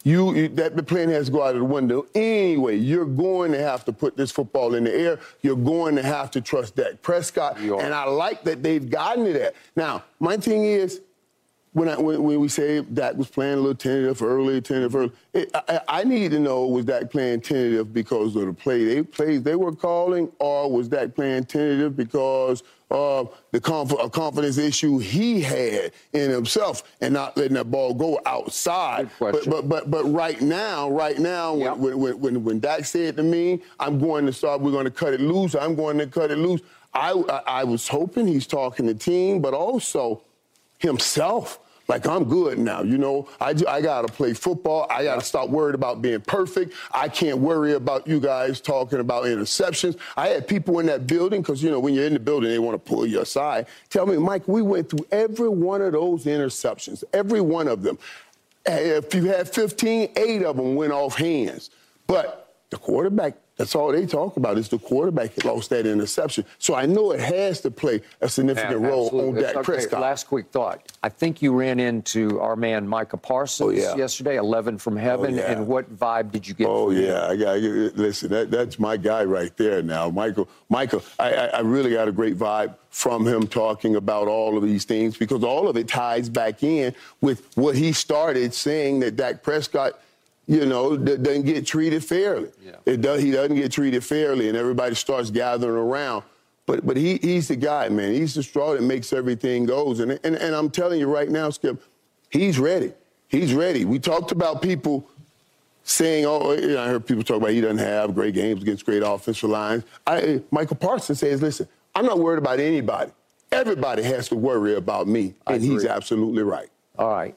you, 0.03 0.33
you 0.33 0.47
that 0.47 0.77
the 0.77 0.81
plan 0.81 1.09
has 1.09 1.25
to 1.25 1.33
go 1.33 1.43
out 1.43 1.53
of 1.53 1.59
the 1.59 1.65
window 1.65 2.05
anyway. 2.15 2.77
You're 2.77 3.05
going 3.05 3.51
to 3.51 3.59
have 3.59 3.83
to 3.85 3.91
put 3.91 4.15
this 4.15 4.31
football 4.31 4.73
in 4.73 4.85
the 4.85 4.95
air. 4.95 5.19
You're 5.41 5.57
going 5.57 5.97
to 5.97 6.01
have 6.01 6.31
to 6.31 6.39
trust 6.39 6.77
Dak 6.77 7.01
Prescott, 7.01 7.59
and 7.59 7.93
I 7.93 8.05
like 8.05 8.45
that 8.45 8.63
they've 8.63 8.89
gotten 8.89 9.25
to 9.25 9.33
that. 9.33 9.55
Now, 9.75 10.05
my 10.21 10.37
thing 10.37 10.63
is, 10.63 11.01
when, 11.73 11.89
I, 11.89 11.97
when, 11.97 12.23
when 12.23 12.39
we 12.39 12.47
say 12.47 12.81
Dak 12.81 13.15
was 13.15 13.29
playing 13.29 13.55
a 13.55 13.57
little 13.57 13.75
tentative 13.75 14.21
early, 14.21 14.61
tentative 14.61 14.95
early, 14.95 15.11
it, 15.33 15.51
I, 15.53 15.61
I 15.67 15.81
I 15.99 16.03
need 16.05 16.31
to 16.31 16.39
know 16.39 16.65
was 16.67 16.85
Dak 16.85 17.11
playing 17.11 17.41
tentative 17.41 17.93
because 17.93 18.33
of 18.37 18.45
the 18.45 18.53
play 18.53 18.85
they 18.85 19.03
plays 19.03 19.43
they 19.43 19.55
were 19.55 19.75
calling, 19.75 20.31
or 20.39 20.71
was 20.71 20.87
Dak 20.87 21.15
playing 21.15 21.43
tentative 21.45 21.97
because 21.97 22.63
of 22.91 23.35
the 23.51 23.59
conf- 23.61 23.95
a 23.99 24.09
confidence 24.09 24.57
issue 24.57 24.97
he 24.99 25.41
had 25.41 25.91
in 26.13 26.29
himself 26.29 26.83
and 27.01 27.13
not 27.13 27.35
letting 27.37 27.53
that 27.53 27.71
ball 27.71 27.93
go 27.93 28.19
outside. 28.25 29.09
But, 29.19 29.49
but 29.49 29.67
but 29.69 29.89
but 29.89 30.03
right 30.11 30.39
now, 30.41 30.89
right 30.89 31.17
now, 31.17 31.55
Yep. 31.55 31.77
when, 31.77 31.99
when, 31.99 32.19
when 32.19 32.43
when 32.43 32.59
Dak 32.59 32.85
said 32.85 33.15
to 33.17 33.23
me, 33.23 33.61
"I'm 33.79 33.99
going 33.99 34.25
to 34.25 34.33
start. 34.33 34.61
We're 34.61 34.71
going 34.71 34.85
to 34.85 34.91
cut 34.91 35.13
it 35.13 35.21
loose. 35.21 35.55
I'm 35.55 35.75
going 35.75 35.97
to 35.97 36.07
cut 36.07 36.29
it 36.31 36.37
loose." 36.37 36.61
I 36.93 37.11
I, 37.13 37.41
I 37.61 37.63
was 37.63 37.87
hoping 37.87 38.27
he's 38.27 38.45
talking 38.45 38.85
to 38.87 38.93
team, 38.93 39.41
but 39.41 39.53
also 39.53 40.21
himself. 40.79 41.59
Like 41.91 42.07
I'm 42.07 42.23
good 42.23 42.57
now, 42.57 42.83
you 42.83 42.97
know. 42.97 43.27
I, 43.41 43.53
I 43.67 43.81
gotta 43.81 44.07
play 44.07 44.31
football. 44.33 44.87
I 44.89 45.03
gotta 45.03 45.25
stop 45.25 45.49
worried 45.49 45.75
about 45.75 46.01
being 46.01 46.21
perfect. 46.21 46.73
I 46.93 47.09
can't 47.09 47.39
worry 47.39 47.73
about 47.73 48.07
you 48.07 48.21
guys 48.21 48.61
talking 48.61 49.01
about 49.01 49.25
interceptions. 49.25 49.97
I 50.15 50.29
had 50.29 50.47
people 50.47 50.79
in 50.79 50.85
that 50.85 51.05
building 51.05 51.41
because 51.41 51.61
you 51.61 51.69
know 51.69 51.81
when 51.81 51.93
you're 51.93 52.05
in 52.05 52.13
the 52.13 52.19
building, 52.21 52.49
they 52.49 52.59
want 52.59 52.81
to 52.81 52.89
pull 52.89 53.05
you 53.05 53.19
aside. 53.19 53.67
Tell 53.89 54.05
me, 54.05 54.15
Mike, 54.15 54.47
we 54.47 54.61
went 54.61 54.89
through 54.89 55.05
every 55.11 55.49
one 55.49 55.81
of 55.81 55.91
those 55.91 56.23
interceptions, 56.23 57.03
every 57.11 57.41
one 57.41 57.67
of 57.67 57.83
them. 57.83 57.99
Eh, 58.67 58.97
if 58.97 59.13
you 59.13 59.25
had 59.25 59.49
15, 59.49 60.13
eight 60.15 60.43
of 60.43 60.55
them 60.55 60.75
went 60.75 60.93
off 60.93 61.17
hands. 61.17 61.71
But 62.07 62.55
the 62.69 62.77
quarterback, 62.77 63.35
that's 63.61 63.75
all 63.75 63.91
they 63.91 64.05
talk 64.07 64.37
about 64.37 64.57
is 64.57 64.69
the 64.69 64.79
quarterback 64.79 65.35
that 65.35 65.45
lost 65.45 65.69
that 65.69 65.85
interception. 65.85 66.43
So 66.57 66.73
I 66.73 66.85
know 66.87 67.11
it 67.11 67.19
has 67.19 67.61
to 67.61 67.69
play 67.71 68.01
a 68.19 68.27
significant 68.27 68.81
Yeah, 68.81 68.87
role 68.87 69.09
on. 69.29 69.35
Dak 69.35 69.55
Okay, 69.57 69.63
Prescott. 69.63 70.01
Last 70.01 70.25
quick 70.27 70.47
thought. 70.51 70.91
I 71.03 71.09
think 71.09 71.41
you 71.41 71.53
ran 71.53 71.79
into 71.79 72.39
our 72.39 72.55
man 72.55 72.87
Micah 72.87 73.17
Parsons 73.17 73.67
Oh, 73.67 73.69
yeah. 73.69 73.95
yesterday, 73.95 74.37
11 74.37 74.79
from 74.79 74.97
oh, 74.97 75.01
heaven. 75.01 75.35
yeah. 75.35 75.51
And 75.51 75.67
what 75.67 75.95
vibe 75.95 76.31
did 76.31 76.47
you 76.47 76.53
get? 76.55 76.67
Oh 76.67 76.87
from 76.87 76.97
yeah, 76.97 77.27
I 77.27 77.35
got 77.37 77.57
listen. 77.59 78.29
That, 78.29 78.49
that's 78.49 78.79
my 78.79 78.97
guy 78.97 79.23
right 79.23 79.55
there. 79.57 79.81
Now, 79.83 80.09
Michael. 80.09 80.49
Michael, 80.69 81.03
I, 81.19 81.33
I, 81.33 81.45
I 81.47 81.59
really 81.59 81.91
got 81.91 82.07
a 82.07 82.11
great 82.11 82.37
vibe 82.37 82.75
from 82.89 83.25
him 83.27 83.47
talking 83.47 83.95
about 83.95 84.27
all 84.27 84.57
of 84.57 84.63
these 84.63 84.85
things 84.85 85.17
because 85.17 85.43
all 85.43 85.67
of 85.69 85.77
it 85.77 85.87
ties 85.87 86.29
back 86.29 86.63
in 86.63 86.93
with 87.21 87.47
what 87.55 87.75
he 87.75 87.93
started 87.93 88.53
saying 88.53 88.99
that 89.01 89.15
Dak 89.15 89.43
Prescott, 89.43 90.00
you 90.47 90.65
know, 90.65 90.97
d- 90.97 91.17
doesn't 91.17 91.45
get 91.45 91.65
treated 91.65 92.03
fairly. 92.03 92.49
Yeah. 92.63 92.75
It 92.85 93.01
does. 93.01 93.21
He 93.21 93.31
doesn't 93.31 93.55
get 93.55 93.71
treated 93.71 94.03
fairly, 94.03 94.49
and 94.49 94.57
everybody 94.57 94.95
starts 94.95 95.29
gathering 95.29 95.75
around. 95.75 96.23
But 96.65 96.85
but 96.85 96.97
he 96.97 97.17
he's 97.17 97.47
the 97.47 97.55
guy, 97.55 97.89
man. 97.89 98.13
He's 98.13 98.33
the 98.33 98.43
straw 98.43 98.73
that 98.73 98.83
makes 98.83 99.13
everything 99.13 99.65
goes. 99.65 99.99
And 99.99 100.19
and, 100.23 100.35
and 100.35 100.55
I'm 100.55 100.69
telling 100.69 100.99
you 100.99 101.07
right 101.07 101.29
now, 101.29 101.49
Skip, 101.49 101.81
he's 102.29 102.59
ready. 102.59 102.93
He's 103.27 103.53
ready. 103.53 103.85
We 103.85 103.99
talked 103.99 104.31
about 104.31 104.61
people 104.61 105.07
saying, 105.83 106.25
oh, 106.25 106.51
eh, 106.51 106.61
you 106.61 106.67
know, 106.69 106.83
I 106.83 106.87
heard 106.87 107.05
people 107.05 107.23
talk 107.23 107.37
about 107.37 107.51
he 107.51 107.61
doesn't 107.61 107.77
have 107.79 108.13
great 108.13 108.33
games 108.33 108.61
against 108.61 108.85
great 108.85 109.01
offensive 109.03 109.49
lines. 109.49 109.83
I, 110.05 110.21
eh, 110.21 110.39
Michael 110.51 110.75
Parsons 110.75 111.19
says, 111.19 111.41
listen, 111.41 111.67
I'm 111.95 112.05
not 112.05 112.19
worried 112.19 112.37
about 112.37 112.59
anybody. 112.59 113.11
Everybody 113.51 114.03
has 114.03 114.29
to 114.29 114.35
worry 114.35 114.75
about 114.75 115.07
me. 115.07 115.33
And 115.47 115.63
he's 115.63 115.85
absolutely 115.85 116.43
right. 116.43 116.69
All 116.97 117.09
right. 117.09 117.35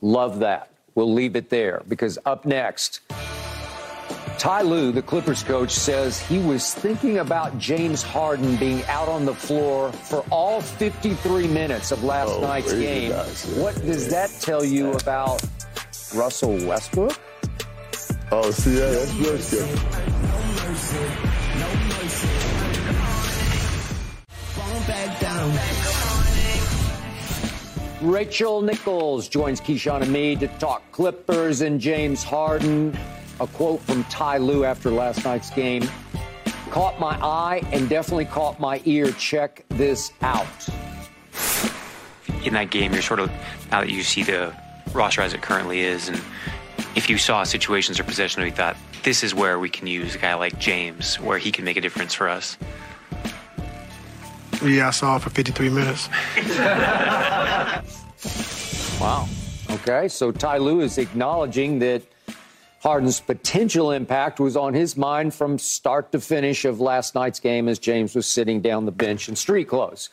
Love 0.00 0.38
that. 0.40 0.70
We'll 1.00 1.14
leave 1.14 1.34
it 1.34 1.48
there 1.48 1.80
because 1.88 2.18
up 2.26 2.44
next, 2.44 3.00
Ty 4.36 4.60
Lue, 4.60 4.92
the 4.92 5.00
Clippers 5.00 5.42
coach, 5.42 5.70
says 5.70 6.20
he 6.20 6.36
was 6.40 6.74
thinking 6.74 7.20
about 7.20 7.56
James 7.56 8.02
Harden 8.02 8.56
being 8.56 8.84
out 8.84 9.08
on 9.08 9.24
the 9.24 9.34
floor 9.34 9.92
for 9.92 10.26
all 10.30 10.60
53 10.60 11.48
minutes 11.48 11.90
of 11.90 12.04
last 12.04 12.28
Oh, 12.32 12.42
night's 12.42 12.74
game. 12.74 13.12
guys, 13.12 13.50
yeah. 13.50 13.62
What 13.62 13.76
does 13.76 14.10
that 14.10 14.28
tell 14.42 14.62
you 14.62 14.92
about 14.92 15.42
Russell 16.14 16.58
Westbrook? 16.66 17.18
Oh, 18.30 18.50
see, 18.50 18.78
yeah, 18.78 18.90
that's 18.90 19.14
good, 19.14 19.40
Skip. 19.42 19.66
Fall 24.54 24.80
back 24.86 25.18
down. 25.18 26.09
Rachel 28.00 28.62
Nichols 28.62 29.28
joins 29.28 29.60
Keyshawn 29.60 30.00
and 30.00 30.10
me 30.10 30.34
to 30.36 30.48
talk 30.58 30.90
Clippers 30.90 31.60
and 31.60 31.78
James 31.78 32.24
Harden. 32.24 32.96
A 33.40 33.46
quote 33.46 33.80
from 33.82 34.04
Ty 34.04 34.38
Lue 34.38 34.64
after 34.64 34.90
last 34.90 35.22
night's 35.24 35.50
game 35.50 35.86
caught 36.70 36.98
my 36.98 37.18
eye 37.22 37.62
and 37.72 37.88
definitely 37.90 38.24
caught 38.24 38.58
my 38.58 38.80
ear. 38.86 39.10
Check 39.12 39.64
this 39.68 40.12
out. 40.22 40.46
in 42.44 42.54
that 42.54 42.70
game, 42.70 42.92
you're 42.94 43.02
sort 43.02 43.20
of 43.20 43.30
now 43.70 43.80
that 43.80 43.90
you 43.90 44.02
see 44.02 44.22
the 44.22 44.54
roster 44.94 45.20
as 45.20 45.34
it 45.34 45.42
currently 45.42 45.80
is, 45.80 46.08
and 46.08 46.20
if 46.96 47.10
you 47.10 47.18
saw 47.18 47.44
situations 47.44 48.00
or 48.00 48.04
possessions 48.04 48.44
you 48.44 48.50
thought 48.50 48.76
this 49.02 49.22
is 49.22 49.34
where 49.34 49.58
we 49.58 49.68
can 49.68 49.86
use 49.86 50.14
a 50.14 50.18
guy 50.18 50.34
like 50.34 50.58
James, 50.58 51.16
where 51.20 51.38
he 51.38 51.52
can 51.52 51.64
make 51.66 51.76
a 51.76 51.80
difference 51.82 52.14
for 52.14 52.28
us. 52.28 52.56
Yeah, 54.62 54.88
I 54.88 54.90
saw 54.90 55.16
it 55.16 55.22
for 55.22 55.30
53 55.30 55.70
minutes. 55.70 56.08
Wow. 59.00 59.28
Okay, 59.70 60.08
so 60.08 60.30
Ty 60.30 60.58
Lue 60.58 60.80
is 60.80 60.98
acknowledging 60.98 61.78
that 61.78 62.02
Harden's 62.82 63.20
potential 63.20 63.92
impact 63.92 64.40
was 64.40 64.56
on 64.56 64.74
his 64.74 64.96
mind 64.96 65.32
from 65.34 65.58
start 65.58 66.12
to 66.12 66.20
finish 66.20 66.64
of 66.64 66.80
last 66.80 67.14
night's 67.14 67.40
game 67.40 67.68
as 67.68 67.78
James 67.78 68.14
was 68.14 68.26
sitting 68.26 68.60
down 68.60 68.84
the 68.84 68.92
bench 68.92 69.28
in 69.28 69.36
street 69.36 69.68
clothes. 69.68 70.10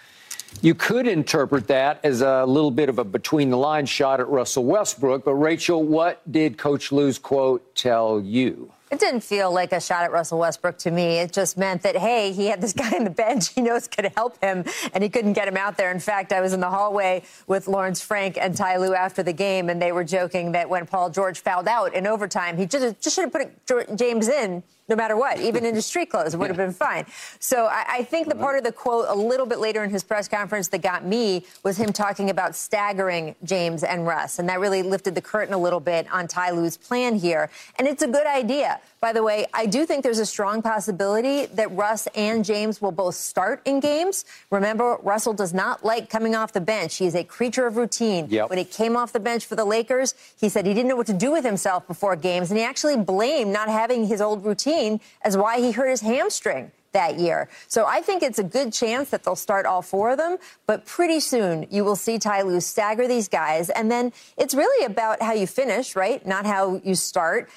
You 0.61 0.75
could 0.75 1.07
interpret 1.07 1.67
that 1.67 1.99
as 2.03 2.21
a 2.21 2.45
little 2.45 2.71
bit 2.71 2.87
of 2.87 2.99
a 2.99 3.03
between 3.03 3.49
the 3.49 3.57
lines 3.57 3.89
shot 3.89 4.19
at 4.19 4.27
Russell 4.29 4.63
Westbrook, 4.63 5.25
but 5.25 5.35
Rachel, 5.35 5.83
what 5.83 6.21
did 6.31 6.57
Coach 6.57 6.91
Lue's 6.91 7.19
quote 7.19 7.75
tell 7.75 8.21
you? 8.21 8.71
It 8.89 8.99
didn't 9.01 9.22
feel 9.22 9.51
like 9.51 9.73
a 9.73 9.81
shot 9.81 10.03
at 10.03 10.11
Russell 10.11 10.39
Westbrook 10.39 10.77
to 10.80 10.91
me. 10.91 11.19
It 11.19 11.34
just 11.34 11.57
meant 11.57 11.81
that, 11.84 11.97
hey, 11.97 12.31
he 12.31 12.45
had 12.45 12.61
this 12.61 12.73
guy 12.81 12.91
on 12.91 13.03
the 13.03 13.09
bench 13.09 13.49
he 13.49 13.61
knows 13.61 13.88
could 13.88 14.11
help 14.15 14.41
him, 14.41 14.64
and 14.93 15.03
he 15.03 15.09
couldn't 15.09 15.34
get 15.34 15.47
him 15.47 15.57
out 15.57 15.77
there. 15.77 15.91
In 15.91 15.99
fact, 15.99 16.31
I 16.31 16.41
was 16.41 16.53
in 16.53 16.61
the 16.61 16.69
hallway 16.69 17.23
with 17.47 17.68
Lawrence 17.68 18.01
Frank 18.01 18.38
and 18.39 18.55
Ty 18.55 18.77
Lue 18.77 18.95
after 18.95 19.23
the 19.23 19.34
game, 19.34 19.69
and 19.69 19.81
they 19.81 19.91
were 19.91 20.03
joking 20.03 20.53
that 20.53 20.69
when 20.69 20.85
Paul 20.85 21.09
George 21.09 21.39
fouled 21.39 21.68
out 21.68 21.93
in 21.93 22.07
overtime, 22.07 22.57
he 22.57 22.65
just, 22.65 23.01
just 23.01 23.15
should 23.15 23.34
have 23.34 23.51
put 23.68 23.97
James 23.97 24.30
in 24.30 24.64
no 24.88 24.95
matter 24.95 25.15
what, 25.15 25.39
even 25.47 25.65
in 25.65 25.76
his 25.76 25.85
street 25.85 26.09
clothes. 26.09 26.34
It 26.34 26.38
would 26.38 26.49
have 26.49 26.57
been 26.57 26.73
fine. 26.73 27.05
So 27.39 27.65
I, 27.65 27.85
I 27.89 28.03
think 28.03 28.27
the 28.27 28.35
part 28.35 28.57
of 28.57 28.64
the 28.64 28.72
quote 28.72 29.05
a 29.09 29.15
little 29.15 29.45
bit 29.45 29.59
later 29.59 29.84
in 29.84 29.89
his 29.89 30.03
press 30.03 30.27
conference 30.27 30.68
that 30.69 30.81
got 30.81 31.05
me 31.05 31.45
was 31.64 31.77
him 31.77 31.93
talking 31.93 32.30
about 32.30 32.55
staggering 32.55 33.35
James 33.43 33.84
and 33.84 34.05
Russ. 34.05 34.39
And 34.39 34.47
that 34.49 34.59
really 34.59 34.81
lifted 34.81 35.15
the 35.15 35.22
curtain 35.22 35.53
a 35.53 35.57
little 35.57 35.80
bit 35.80 36.11
on 36.11 36.27
Ty 36.27 36.51
Lue's 36.51 36.77
plan 36.77 37.15
here. 37.15 37.49
And 37.77 37.88
it's 37.88 38.01
a 38.01 38.07
good 38.07 38.27
idea. 38.27 38.80
By 38.99 39.13
the 39.13 39.21
way, 39.21 39.45
I 39.53 39.67
do 39.67 39.85
think 39.85 40.03
there's 40.03 40.17
a 40.19 40.25
strong 40.25 40.63
possibility 40.63 41.45
that 41.45 41.71
Russ 41.71 42.07
and 42.15 42.43
James 42.43 42.81
will 42.81 42.91
both 42.91 43.13
start 43.13 43.61
in 43.65 43.79
games. 43.79 44.25
Remember, 44.49 44.97
Russell 45.03 45.33
does 45.33 45.53
not 45.53 45.85
like 45.85 46.09
coming 46.09 46.33
off 46.33 46.51
the 46.53 46.61
bench. 46.61 46.95
He 46.95 47.05
is 47.05 47.13
a 47.13 47.23
creature 47.23 47.67
of 47.67 47.77
routine. 47.77 48.27
Yep. 48.29 48.49
When 48.49 48.57
he 48.57 48.65
came 48.65 48.97
off 48.97 49.13
the 49.13 49.19
bench 49.19 49.45
for 49.45 49.55
the 49.55 49.65
Lakers, 49.65 50.15
he 50.39 50.49
said 50.49 50.65
he 50.65 50.73
didn't 50.73 50.89
know 50.89 50.95
what 50.95 51.07
to 51.07 51.13
do 51.13 51.31
with 51.31 51.45
himself 51.45 51.87
before 51.87 52.15
games, 52.15 52.49
and 52.49 52.57
he 52.57 52.65
actually 52.65 52.97
blamed 52.97 53.53
not 53.53 53.69
having 53.69 54.07
his 54.07 54.19
old 54.19 54.43
routine 54.43 54.99
as 55.21 55.37
why 55.37 55.59
he 55.59 55.71
hurt 55.71 55.89
his 55.89 56.01
hamstring 56.01 56.71
that 56.93 57.19
year. 57.19 57.47
So 57.67 57.85
I 57.85 58.01
think 58.01 58.23
it's 58.23 58.39
a 58.39 58.43
good 58.43 58.73
chance 58.73 59.11
that 59.11 59.23
they'll 59.23 59.35
start 59.35 59.67
all 59.67 59.83
four 59.83 60.09
of 60.11 60.17
them, 60.17 60.37
but 60.65 60.85
pretty 60.85 61.19
soon 61.19 61.67
you 61.69 61.85
will 61.85 61.95
see 61.95 62.17
Ty 62.17 62.41
Lue 62.41 62.59
stagger 62.59 63.07
these 63.07 63.27
guys. 63.27 63.69
And 63.69 63.91
then 63.91 64.11
it's 64.37 64.55
really 64.55 64.85
about 64.85 65.21
how 65.21 65.33
you 65.33 65.45
finish, 65.45 65.95
right? 65.95 66.25
Not 66.25 66.45
how 66.45 66.81
you 66.83 66.95
start. 66.95 67.49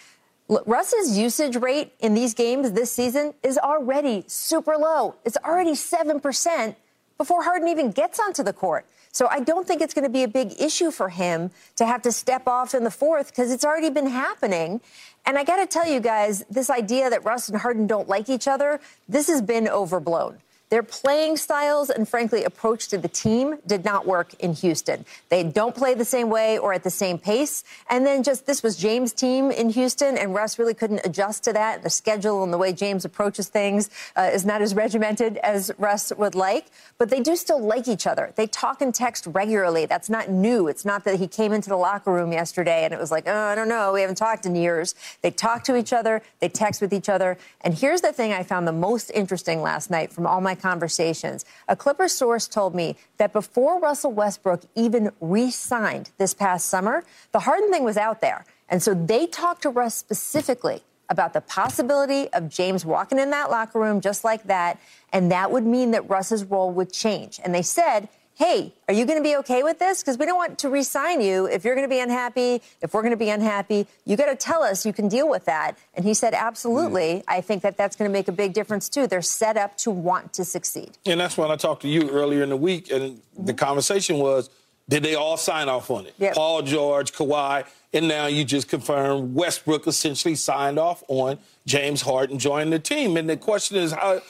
Russ's 0.67 1.17
usage 1.17 1.57
rate 1.57 1.93
in 2.01 2.15
these 2.15 2.35
games 2.35 2.73
this 2.73 2.91
season 2.91 3.35
is 3.43 3.57
already 3.57 4.25
super 4.27 4.77
low. 4.77 5.15
It's 5.25 5.37
already 5.45 5.73
7% 5.73 6.75
before 7.19 7.45
Harden 7.45 7.69
even 7.69 7.93
gets 7.93 8.19
onto 8.19 8.43
the 8.43 8.53
court. 8.53 8.87
So 9.13 9.29
I 9.29 9.41
don't 9.41 9.67
think 9.67 9.81
it's 9.81 9.95
going 9.95 10.05
to 10.05 10.11
be 10.11 10.23
a 10.23 10.29
big 10.29 10.61
issue 10.61 10.91
for 10.91 11.09
him 11.09 11.51
to 11.77 11.87
have 11.87 12.03
to 12.03 12.13
step 12.13 12.49
off 12.49 12.75
in 12.75 12.85
the 12.85 12.91
fourth 12.91 13.29
because 13.29 13.53
it's 13.53 13.65
already 13.65 13.91
been 13.91 14.09
happening. 14.09 14.81
And 15.27 15.39
I 15.39 15.45
got 15.45 15.57
to 15.57 15.67
tell 15.67 15.87
you 15.87 16.01
guys, 16.01 16.45
this 16.51 16.71
idea 16.71 17.11
that 17.11 17.25
Russ 17.25 17.49
and 17.49 17.61
Harden 17.61 17.87
don't 17.87 18.09
like 18.09 18.29
each 18.29 18.49
other, 18.49 18.81
this 19.09 19.29
has 19.29 19.43
been 19.43 19.69
overblown. 19.69 20.39
Their 20.71 20.83
playing 20.83 21.37
styles 21.37 21.91
and, 21.91 22.09
frankly, 22.09 22.45
approach 22.45 22.89
to 22.89 22.99
the 22.99 23.09
team 23.09 23.59
did 23.67 23.85
not 23.85 24.07
work 24.07 24.35
in 24.35 24.53
Houston. 24.55 25.05
They 25.29 25.43
don't 25.43 25.75
play 25.75 25.95
the 25.95 26.05
same 26.05 26.31
way 26.31 26.59
or 26.59 26.73
at 26.73 26.85
the 26.85 26.91
same 26.91 27.19
pace. 27.19 27.65
And 27.89 28.07
then 28.07 28.23
just 28.23 28.47
this 28.47 28.63
was 28.63 28.77
James' 28.77 29.13
team 29.13 29.51
in 29.51 29.71
Houston, 29.71 30.17
and 30.17 30.35
Russ 30.35 30.59
really 30.59 30.75
couldn't 30.75 31.01
adjust 31.05 31.45
to 31.45 31.53
that. 31.53 31.83
The 31.83 31.91
schedule 31.91 32.43
and 32.43 32.53
the 32.53 32.59
way 32.59 32.73
James 32.73 33.05
approaches 33.05 33.49
things 33.49 33.91
uh, 34.17 34.31
is 34.33 34.47
not 34.47 34.63
as 34.63 34.75
regimented 34.75 35.37
as 35.39 35.71
Russ 35.77 36.13
would 36.17 36.35
like. 36.35 36.67
But 36.99 37.11
they 37.11 37.21
do 37.21 37.37
still 37.37 37.61
like 37.61 37.89
each 37.89 38.07
other. 38.07 38.33
They 38.37 38.47
talk 38.47 38.81
and 38.81 38.95
text 38.95 39.27
regularly. 39.27 39.87
That's 39.87 40.09
not 40.09 40.31
new. 40.31 40.69
It's 40.69 40.85
not 40.85 41.05
that 41.05 41.19
he 41.19 41.27
came 41.27 41.53
into 41.53 41.69
the 41.69 41.77
locker 41.77 42.13
room 42.13 42.33
yesterday 42.33 42.85
and 42.85 42.95
it 42.95 43.01
was 43.01 43.11
like, 43.11 43.25
oh, 43.27 43.47
I 43.47 43.55
don't 43.55 43.69
know, 43.69 43.93
we 43.93 44.01
haven't 44.01 44.17
talked 44.17 44.47
in 44.47 44.55
years. 44.55 44.95
They 45.23 45.31
talk 45.31 45.65
to 45.65 45.77
each 45.77 45.93
other, 45.93 46.23
they 46.41 46.49
text 46.49 46.81
with 46.81 46.93
each 46.93 47.09
other. 47.09 47.39
And 47.63 47.75
here's 47.75 48.01
the 48.01 48.13
thing 48.13 48.33
I 48.33 48.43
found 48.43 48.69
the 48.69 48.73
most 48.73 49.11
interesting 49.11 49.63
last 49.63 49.91
night 49.91 50.13
from 50.13 50.27
all 50.27 50.41
my 50.41 50.55
conversations. 50.61 51.45
A 51.69 51.75
Clippers 51.75 52.13
source 52.13 52.47
told 52.47 52.75
me 52.75 52.97
that 53.17 53.33
before 53.33 53.81
Russell 53.81 54.13
Westbrook 54.13 54.63
even 54.75 55.11
re 55.21 55.51
signed 55.51 56.11
this 56.19 56.35
past 56.35 56.67
summer, 56.67 57.05
the 57.33 57.41
Harden 57.41 57.71
thing 57.71 57.85
was 57.85 57.97
out 57.97 58.21
there. 58.21 58.45
And 58.69 58.83
so 58.83 58.95
they 58.95 59.27
talked 59.27 59.63
to 59.63 59.71
Russ 59.71 59.95
specifically 59.95 60.83
about 61.09 61.33
the 61.33 61.41
possibility 61.41 62.33
of 62.33 62.49
James 62.49 62.87
walking 62.87 63.19
in 63.19 63.31
that 63.31 63.51
locker 63.51 63.81
room 63.81 64.01
just 64.01 64.23
like 64.23 64.45
that. 64.45 64.79
And 65.13 65.31
that 65.33 65.51
would 65.51 65.67
mean 65.67 65.91
that 65.91 66.09
Russ's 66.09 66.45
role 66.45 66.71
would 66.71 66.93
change. 66.93 67.41
And 67.45 67.53
they 67.53 67.63
said, 67.63 68.09
hey, 68.41 68.73
are 68.89 68.95
you 68.95 69.05
going 69.05 69.19
to 69.19 69.23
be 69.23 69.37
okay 69.37 69.63
with 69.63 69.79
this? 69.79 70.03
Because 70.03 70.17
we 70.17 70.25
don't 70.25 70.39
want 70.39 70.59
to 70.61 70.71
re-sign 70.71 71.21
you 71.21 71.45
if 71.45 71.63
you're 71.63 71.75
going 71.75 71.87
to 71.87 71.95
be 71.95 72.01
unhappy. 72.01 72.63
If 72.81 72.95
we're 72.95 73.03
going 73.03 73.13
to 73.13 73.19
be 73.19 73.29
unhappy, 73.29 73.87
you 74.07 74.17
got 74.17 74.31
to 74.31 74.35
tell 74.35 74.63
us 74.63 74.87
you 74.87 74.95
can 74.95 75.09
deal 75.09 75.29
with 75.29 75.45
that. 75.45 75.77
And 75.93 76.07
he 76.07 76.15
said, 76.15 76.33
absolutely. 76.33 77.17
Mm. 77.17 77.25
I 77.29 77.43
think 77.43 77.63
that 77.63 77.77
that's 77.77 77.97
going 77.97 78.09
to 78.09 78.13
make 78.13 78.29
a 78.29 78.33
big 78.33 78.55
difference 78.55 78.89
too. 78.89 79.07
They're 79.07 79.21
set 79.21 79.59
up 79.59 79.77
to 79.79 79.91
want 79.91 80.33
to 80.33 80.47
succeed. 80.47 80.97
And 81.05 81.21
that's 81.21 81.37
when 81.37 81.51
I 81.51 81.57
talked 81.57 81.83
to 81.83 81.89
you 81.89 82.09
earlier 82.09 82.43
in 82.43 82.49
the 82.49 82.57
week, 82.57 82.91
and 82.91 83.17
mm-hmm. 83.19 83.45
the 83.45 83.53
conversation 83.53 84.17
was, 84.19 84.49
did 84.89 85.03
they 85.03 85.17
all 85.17 85.37
sign 85.37 85.69
off 85.69 85.91
on 85.91 86.07
it? 86.07 86.15
Yep. 86.19 86.35
Paul 86.35 86.63
George, 86.63 87.13
Kawhi, 87.13 87.67
and 87.93 88.09
now 88.09 88.25
you 88.25 88.47
just 88.47 88.69
confirmed 88.69 89.35
Westbrook 89.35 89.87
essentially 89.87 90.35
signed 90.35 90.79
off 90.79 91.05
on 91.09 91.39
James 91.67 92.01
Harden 92.01 92.39
joining 92.39 92.71
the 92.71 92.79
team. 92.79 93.19
And 93.19 93.29
the 93.29 93.37
question 93.37 93.77
is, 93.77 93.93
how 93.93 94.23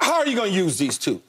how 0.00 0.14
are 0.14 0.26
you 0.26 0.34
going 0.34 0.50
to 0.50 0.56
use 0.56 0.78
these 0.78 0.98
two? 0.98 1.22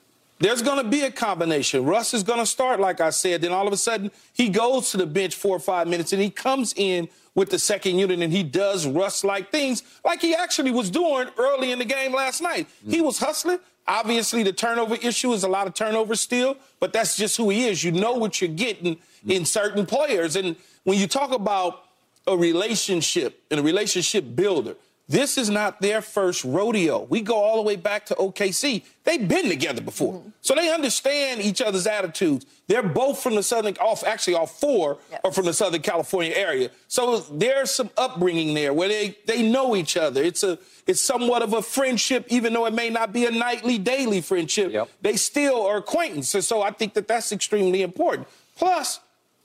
There's 0.44 0.62
going 0.62 0.84
to 0.84 0.90
be 0.90 1.04
a 1.04 1.10
combination. 1.10 1.86
Russ 1.86 2.14
is 2.14 2.22
going 2.22 2.40
to 2.40 2.46
start, 2.46 2.82
like 2.82 3.00
I 3.00 3.12
said. 3.12 3.40
Then 3.40 3.54
all 3.54 3.66
of 3.66 3.72
a 3.72 3.78
sudden, 3.78 4.12
he 4.34 4.50
goes 4.50 4.92
to 4.92 4.98
the 4.98 5.06
bench 5.06 5.36
four 5.36 5.56
or 5.56 5.60
five 5.60 5.88
minutes 5.88 6.12
and 6.12 6.22
he 6.22 6.30
comes 6.30 6.74
in 6.76 7.08
with 7.34 7.50
the 7.50 7.58
second 7.58 7.98
unit 7.98 8.20
and 8.20 8.34
he 8.34 8.44
does 8.44 8.86
Russ 8.86 9.24
like 9.24 9.52
things 9.52 9.84
like 10.04 10.20
he 10.20 10.36
actually 10.36 10.72
was 10.72 10.90
doing 10.90 11.30
early 11.38 11.72
in 11.72 11.80
the 11.80 11.86
game 11.86 12.14
last 12.14 12.42
night. 12.42 12.68
Mm-hmm. 12.68 12.92
He 12.92 13.00
was 13.00 13.20
hustling. 13.20 13.60
Obviously, 13.88 14.44
the 14.44 14.52
turnover 14.52 14.96
issue 14.96 15.32
is 15.32 15.46
a 15.46 15.48
lot 15.48 15.66
of 15.66 15.76
turnover 15.76 16.14
still, 16.14 16.58
but 16.82 16.92
that's 16.92 17.16
just 17.16 17.38
who 17.38 17.50
he 17.50 17.70
is. 17.70 17.82
You 17.82 17.94
know 17.94 18.16
what 18.16 18.42
you're 18.42 18.50
getting 18.50 18.98
mm-hmm. 18.98 19.32
in 19.32 19.46
certain 19.46 19.86
players. 19.86 20.36
And 20.36 20.58
when 20.84 21.00
you 21.00 21.08
talk 21.08 21.32
about 21.32 21.86
a 22.28 22.36
relationship 22.36 23.42
and 23.50 23.62
a 23.62 23.64
relationship 23.64 24.36
builder, 24.36 24.76
this 25.10 25.38
is 25.38 25.50
not 25.50 25.82
their 25.82 26.02
first 26.02 26.46
rodeo. 26.46 27.04
We 27.04 27.22
go 27.22 27.36
all 27.36 27.58
the 27.58 27.62
way 27.62 27.76
back 27.76 28.06
to 28.06 28.16
OKC. 28.16 28.84
They've 29.04 29.28
been 29.28 29.50
together 29.50 29.82
before. 29.82 30.14
Mm-hmm. 30.14 30.30
So 30.42 30.56
they 30.56 30.74
understand 30.74 31.42
each 31.42 31.62
other's 31.62 31.86
attitudes. 31.86 32.46
They're 32.68 32.82
both 32.82 33.22
from 33.22 33.36
the 33.36 33.44
Southern, 33.44 33.76
off 33.82 34.06
actually 34.06 34.36
all 34.36 34.48
four 34.48 34.98
yes. 35.12 35.20
are 35.26 35.32
from 35.34 35.46
the 35.46 35.54
Southern 35.54 35.82
California 35.82 36.32
area. 36.34 36.72
So 36.88 37.20
there's 37.20 37.72
some 37.72 37.90
upbringing 37.98 38.54
there 38.54 38.74
where 38.74 38.88
they, 38.88 39.18
they 39.28 39.44
know 39.44 39.76
each 39.76 39.98
other. 39.98 40.24
It's 40.24 40.44
a 40.44 40.58
it's 40.86 41.02
somewhat 41.02 41.42
of 41.42 41.54
a 41.54 41.62
friendship, 41.62 42.26
even 42.30 42.54
though 42.54 42.66
it 42.66 42.74
may 42.74 42.90
not 42.90 43.14
be 43.14 43.26
a 43.26 43.32
nightly, 43.32 43.78
daily 43.78 44.22
friendship. 44.22 44.72
Yep. 44.72 44.90
They 45.02 45.16
still 45.16 45.66
are 45.66 45.78
acquaintances. 45.78 46.48
So 46.48 46.62
I 46.62 46.72
think 46.72 46.94
that 46.94 47.08
that's 47.08 47.32
extremely 47.32 47.82
important. 47.82 48.28
Plus, 48.58 49.00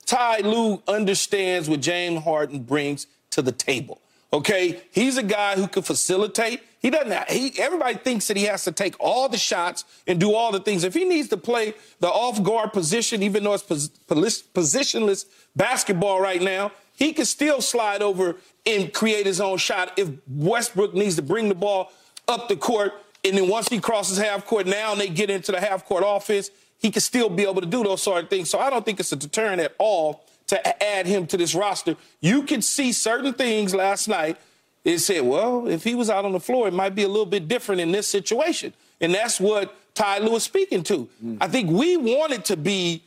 Ty 0.07 0.39
Lue 0.39 0.83
understands 0.89 1.69
what 1.69 1.81
James 1.81 2.25
Harden 2.25 2.61
brings 2.61 3.07
to 3.31 3.43
the 3.43 3.53
table. 3.53 4.01
Okay, 4.31 4.83
he's 4.91 5.17
a 5.17 5.23
guy 5.23 5.57
who 5.57 5.67
can 5.67 5.83
facilitate. 5.83 6.63
He 6.81 6.91
doesn't. 6.91 7.31
He 7.31 7.59
everybody 7.59 7.95
thinks 7.95 8.29
that 8.29 8.37
he 8.37 8.45
has 8.45 8.63
to 8.65 8.73
take 8.73 8.95
all 9.01 9.29
the 9.29 9.39
shots 9.39 9.85
and 10.07 10.21
do 10.21 10.35
all 10.35 10.53
the 10.53 10.61
things. 10.61 10.85
If 10.85 10.95
he 10.95 11.05
needs 11.05 11.29
to 11.29 11.39
play 11.39 11.75
the 12.01 12.09
off 12.09 12.43
guard 12.43 12.73
position, 12.73 13.23
even 13.23 13.43
though 13.43 13.55
it's 13.55 13.63
pos- 13.63 13.89
positionless 14.09 15.25
basketball 15.57 16.21
right 16.21 16.43
now, 16.43 16.73
he 16.95 17.15
can 17.15 17.25
still 17.25 17.63
slide 17.63 18.03
over 18.03 18.37
and 18.67 18.93
create 18.93 19.25
his 19.25 19.41
own 19.41 19.57
shot. 19.57 19.93
If 19.97 20.11
Westbrook 20.29 20.93
needs 20.93 21.17
to 21.17 21.23
bring 21.23 21.49
the 21.49 21.55
ball 21.55 21.91
up 22.29 22.49
the 22.49 22.57
court, 22.57 22.93
and 23.25 23.37
then 23.37 23.49
once 23.49 23.69
he 23.69 23.81
crosses 23.81 24.19
half 24.19 24.47
court, 24.47 24.67
now 24.67 24.93
and 24.93 25.01
they 25.01 25.09
get 25.09 25.31
into 25.31 25.53
the 25.53 25.61
half 25.61 25.85
court 25.87 26.05
offense. 26.07 26.51
He 26.81 26.93
can 26.93 27.03
still 27.03 27.29
be 27.29 27.43
able 27.43 27.61
to 27.61 27.67
do 27.67 27.83
those 27.83 28.03
sort 28.03 28.23
of 28.23 28.31
things. 28.31 28.51
So 28.51 28.61
I 28.61 28.71
don't 28.71 28.85
think 28.85 29.01
it's 29.01 29.11
a 29.11 29.17
deterrent 29.17 29.61
at 29.61 29.75
all 29.79 30.25
to 30.49 30.83
add 30.83 31.07
him 31.07 31.27
to 31.29 31.37
this 31.37 31.55
roster. 31.55 31.97
You 32.21 32.43
could 32.43 32.65
see 32.65 32.93
certain 32.93 33.33
things 33.33 33.75
last 33.75 34.09
night. 34.09 34.37
It 34.85 34.99
said, 34.99 35.23
well, 35.23 35.69
if 35.69 35.85
he 35.85 35.95
was 35.95 36.09
out 36.11 36.25
on 36.25 36.33
the 36.33 36.41
floor, 36.41 36.67
it 36.69 36.75
might 36.75 36.95
be 36.95 37.03
a 37.03 37.09
little 37.09 37.27
bit 37.27 37.47
different 37.49 37.81
in 37.81 37.93
this 37.93 38.07
situation. 38.07 38.73
And 39.01 39.15
that's 39.15 39.39
what 39.39 39.77
Ty 39.95 40.19
Lue 40.19 40.33
was 40.33 40.45
speaking 40.45 40.83
to. 40.85 41.09
Mm. 41.25 41.39
I 41.41 41.49
think 41.49 41.71
we 41.71 41.97
want 41.97 42.33
it 42.33 42.45
to 42.47 42.57
be 42.57 43.03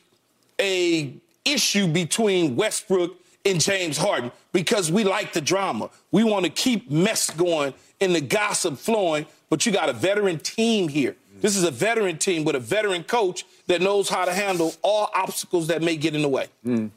a 0.60 1.14
issue 1.44 1.88
between 1.88 2.56
Westbrook 2.56 3.16
and 3.46 3.60
James 3.60 3.98
Harden 3.98 4.32
because 4.52 4.92
we 4.92 5.04
like 5.04 5.34
the 5.34 5.42
drama. 5.42 5.90
We 6.12 6.24
want 6.24 6.46
to 6.46 6.52
keep 6.52 6.92
mess 6.92 7.32
going 7.32 7.74
and 8.00 8.14
the 8.14 8.22
gossip 8.22 8.78
flowing, 8.78 9.26
but 9.50 9.66
you 9.66 9.72
got 9.72 9.90
a 9.90 9.94
veteran 9.94 10.40
team 10.40 10.88
here. 10.88 11.16
Mm. 11.38 11.42
This 11.42 11.56
is 11.56 11.64
a 11.64 11.72
veteran 11.72 12.18
team 12.20 12.44
with 12.44 12.56
a 12.56 12.60
veteran 12.60 13.04
coach 13.04 13.46
that 13.68 13.82
knows 13.82 14.08
how 14.08 14.26
to 14.26 14.34
handle 14.34 14.74
all 14.84 15.10
obstacles 15.16 15.68
that 15.68 15.82
may 15.82 15.96
get 15.96 16.14
in 16.14 16.22
the 16.22 16.30
way. 16.30 16.48
Mm. 16.66 16.92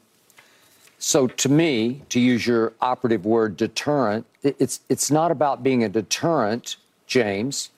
So 1.05 1.27
to 1.27 1.49
me, 1.49 2.01
to 2.09 2.19
use 2.19 2.47
your 2.47 2.73
operative 2.81 3.25
word, 3.27 3.57
deterrent, 3.57 4.25
it's 4.41 4.79
it's 4.89 5.11
not 5.11 5.29
about 5.29 5.61
being 5.61 5.83
a 5.83 5.87
deterrent, 5.87 6.77
James. 7.05 7.69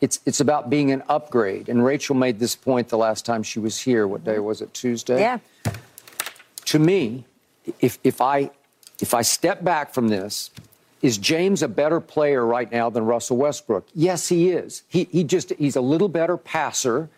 It's 0.00 0.18
it's 0.26 0.40
about 0.40 0.70
being 0.70 0.90
an 0.90 1.04
upgrade. 1.08 1.68
And 1.68 1.84
Rachel 1.84 2.16
made 2.16 2.40
this 2.40 2.56
point 2.56 2.88
the 2.88 2.98
last 2.98 3.24
time 3.24 3.44
she 3.44 3.60
was 3.60 3.78
here. 3.78 4.08
What 4.08 4.24
day 4.24 4.40
was 4.40 4.60
it? 4.60 4.74
Tuesday. 4.74 5.20
Yeah. 5.20 5.38
To 6.64 6.80
me, 6.80 7.24
if 7.78 8.00
if 8.02 8.20
I 8.20 8.50
if 9.00 9.14
I 9.14 9.22
step 9.22 9.62
back 9.62 9.94
from 9.94 10.08
this, 10.08 10.50
is 11.00 11.16
James 11.16 11.62
a 11.62 11.68
better 11.68 12.00
player 12.00 12.44
right 12.44 12.72
now 12.72 12.90
than 12.90 13.04
Russell 13.04 13.36
Westbrook? 13.36 13.86
Yes, 13.94 14.28
he 14.28 14.50
is. 14.50 14.82
He 14.88 15.04
he 15.12 15.22
just 15.22 15.50
he's 15.60 15.76
a 15.76 15.80
little 15.80 16.08
better 16.08 16.36
passer. 16.36 17.08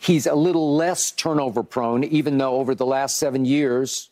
He's 0.00 0.26
a 0.26 0.34
little 0.34 0.74
less 0.74 1.12
turnover 1.12 1.62
prone, 1.62 2.02
even 2.02 2.36
though 2.38 2.56
over 2.56 2.74
the 2.74 2.84
last 2.84 3.16
seven 3.16 3.44
years, 3.44 4.10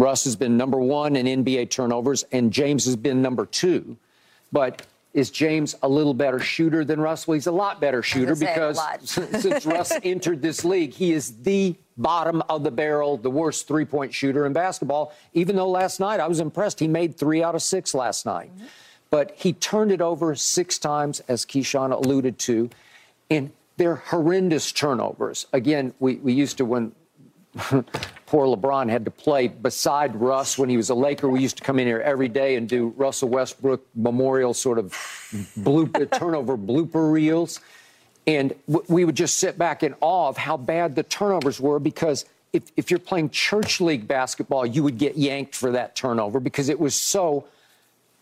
Russ 0.00 0.24
has 0.24 0.34
been 0.34 0.56
number 0.56 0.78
one 0.78 1.14
in 1.14 1.44
NBA 1.44 1.68
turnovers, 1.68 2.24
and 2.32 2.50
James 2.50 2.86
has 2.86 2.96
been 2.96 3.20
number 3.20 3.44
two. 3.44 3.98
But 4.50 4.86
is 5.12 5.30
James 5.30 5.76
a 5.82 5.88
little 5.88 6.14
better 6.14 6.38
shooter 6.38 6.86
than 6.86 7.00
Russ? 7.00 7.28
Well, 7.28 7.34
he's 7.34 7.46
a 7.46 7.52
lot 7.52 7.82
better 7.82 8.02
shooter 8.02 8.34
because 8.34 8.80
since 9.02 9.66
Russ 9.66 9.92
entered 10.02 10.40
this 10.40 10.64
league, 10.64 10.94
he 10.94 11.12
is 11.12 11.42
the 11.42 11.76
bottom 11.98 12.42
of 12.48 12.64
the 12.64 12.70
barrel, 12.70 13.18
the 13.18 13.30
worst 13.30 13.68
three 13.68 13.84
point 13.84 14.14
shooter 14.14 14.46
in 14.46 14.54
basketball. 14.54 15.12
Even 15.34 15.54
though 15.54 15.68
last 15.68 16.00
night 16.00 16.18
I 16.18 16.26
was 16.26 16.40
impressed, 16.40 16.80
he 16.80 16.88
made 16.88 17.14
three 17.14 17.42
out 17.42 17.54
of 17.54 17.60
six 17.60 17.92
last 17.92 18.24
night. 18.24 18.50
Mm-hmm. 18.56 18.66
but 19.10 19.34
he 19.36 19.52
turned 19.52 19.92
it 19.92 20.00
over 20.00 20.34
six 20.34 20.78
times, 20.78 21.20
as 21.28 21.44
Keyshawn 21.44 21.92
alluded 21.92 22.38
to, 22.38 22.70
and 23.28 23.50
they're 23.76 23.96
horrendous 23.96 24.72
turnovers. 24.72 25.46
Again, 25.52 25.92
we, 25.98 26.16
we 26.16 26.32
used 26.32 26.56
to, 26.56 26.64
when 26.64 26.92
poor 28.30 28.46
LeBron 28.46 28.88
had 28.88 29.04
to 29.04 29.10
play 29.10 29.48
beside 29.48 30.14
Russ 30.14 30.56
when 30.56 30.68
he 30.68 30.76
was 30.76 30.88
a 30.88 30.94
Laker. 30.94 31.28
We 31.28 31.40
used 31.40 31.56
to 31.56 31.64
come 31.64 31.80
in 31.80 31.88
here 31.88 31.98
every 31.98 32.28
day 32.28 32.54
and 32.54 32.68
do 32.68 32.94
Russell 32.96 33.28
Westbrook 33.28 33.84
memorial 33.96 34.54
sort 34.54 34.78
of 34.78 34.92
bloop, 35.58 36.08
turnover 36.16 36.56
blooper 36.56 37.10
reels. 37.10 37.58
And 38.28 38.54
we 38.86 39.04
would 39.04 39.16
just 39.16 39.38
sit 39.38 39.58
back 39.58 39.82
in 39.82 39.96
awe 40.00 40.28
of 40.28 40.36
how 40.36 40.56
bad 40.56 40.94
the 40.94 41.02
turnovers 41.02 41.58
were 41.58 41.80
because 41.80 42.24
if, 42.52 42.70
if 42.76 42.88
you're 42.88 43.00
playing 43.00 43.30
church 43.30 43.80
league 43.80 44.06
basketball, 44.06 44.64
you 44.64 44.84
would 44.84 44.96
get 44.96 45.18
yanked 45.18 45.56
for 45.56 45.72
that 45.72 45.96
turnover 45.96 46.38
because 46.38 46.68
it 46.68 46.78
was 46.78 46.94
so 46.94 47.46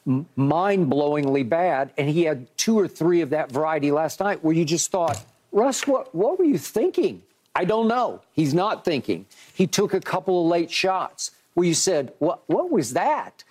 mind 0.07 0.91
blowingly 0.91 1.47
bad. 1.47 1.91
And 1.99 2.09
he 2.09 2.23
had 2.23 2.47
two 2.57 2.79
or 2.79 2.89
three 2.89 3.21
of 3.21 3.29
that 3.31 3.53
variety 3.53 3.91
last 3.91 4.21
night 4.21 4.43
where 4.43 4.55
you 4.55 4.65
just 4.65 4.91
thought, 4.91 5.23
Russ, 5.53 5.87
what, 5.87 6.15
what 6.15 6.39
were 6.39 6.47
you 6.47 6.57
thinking? 6.57 7.25
I 7.59 7.65
don't 7.65 7.89
know. 7.89 8.21
He's 8.35 8.55
not 8.55 8.85
thinking. 8.85 9.27
He 9.53 9.67
took 9.67 9.93
a 9.93 9.99
couple 9.99 10.45
of 10.45 10.49
late 10.49 10.71
shots 10.71 11.33
where 11.55 11.67
you 11.67 11.75
said, 11.75 12.13
What, 12.21 12.41
what 12.47 12.71
was 12.71 12.93
that? 12.93 13.43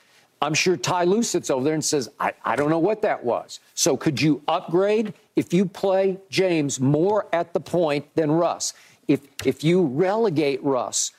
I'm 0.42 0.54
sure 0.54 0.78
Ty 0.78 1.04
Lue 1.04 1.24
sits 1.24 1.50
over 1.50 1.66
there 1.66 1.74
and 1.74 1.84
says, 1.84 2.10
I, 2.18 2.32
I 2.46 2.56
don't 2.56 2.70
know 2.70 2.80
what 2.80 3.02
that 3.02 3.26
was. 3.26 3.60
So 3.74 3.98
could 3.98 4.22
you 4.22 4.42
upgrade 4.48 5.14
if 5.36 5.54
you 5.54 5.66
play 5.66 6.20
James 6.30 6.80
more 6.80 7.26
at 7.34 7.52
the 7.52 7.60
point 7.60 8.06
than 8.16 8.32
Russ? 8.32 8.74
If, 9.10 9.22
if 9.46 9.62
you 9.66 9.84
relegate 9.84 10.64
Russ 10.64 11.12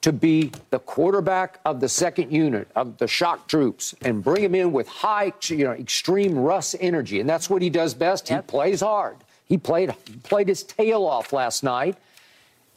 to 0.00 0.10
be 0.10 0.50
the 0.70 0.78
quarterback 0.78 1.60
of 1.66 1.80
the 1.80 1.90
second 1.90 2.32
unit 2.32 2.68
of 2.74 2.96
the 2.96 3.06
shock 3.08 3.48
troops 3.48 3.94
and 4.00 4.24
bring 4.24 4.42
him 4.42 4.54
in 4.54 4.72
with 4.72 4.88
high, 4.88 5.34
you 5.48 5.64
know, 5.64 5.72
extreme 5.72 6.38
Russ 6.38 6.74
energy, 6.80 7.20
and 7.20 7.28
that's 7.28 7.50
what 7.50 7.60
he 7.60 7.68
does 7.68 7.92
best. 7.92 8.30
Yep. 8.30 8.44
He 8.44 8.50
plays 8.50 8.80
hard. 8.80 9.16
He 9.44 9.58
played 9.58 9.94
played 10.22 10.48
his 10.48 10.62
tail 10.62 11.04
off 11.04 11.34
last 11.34 11.62
night. 11.62 11.98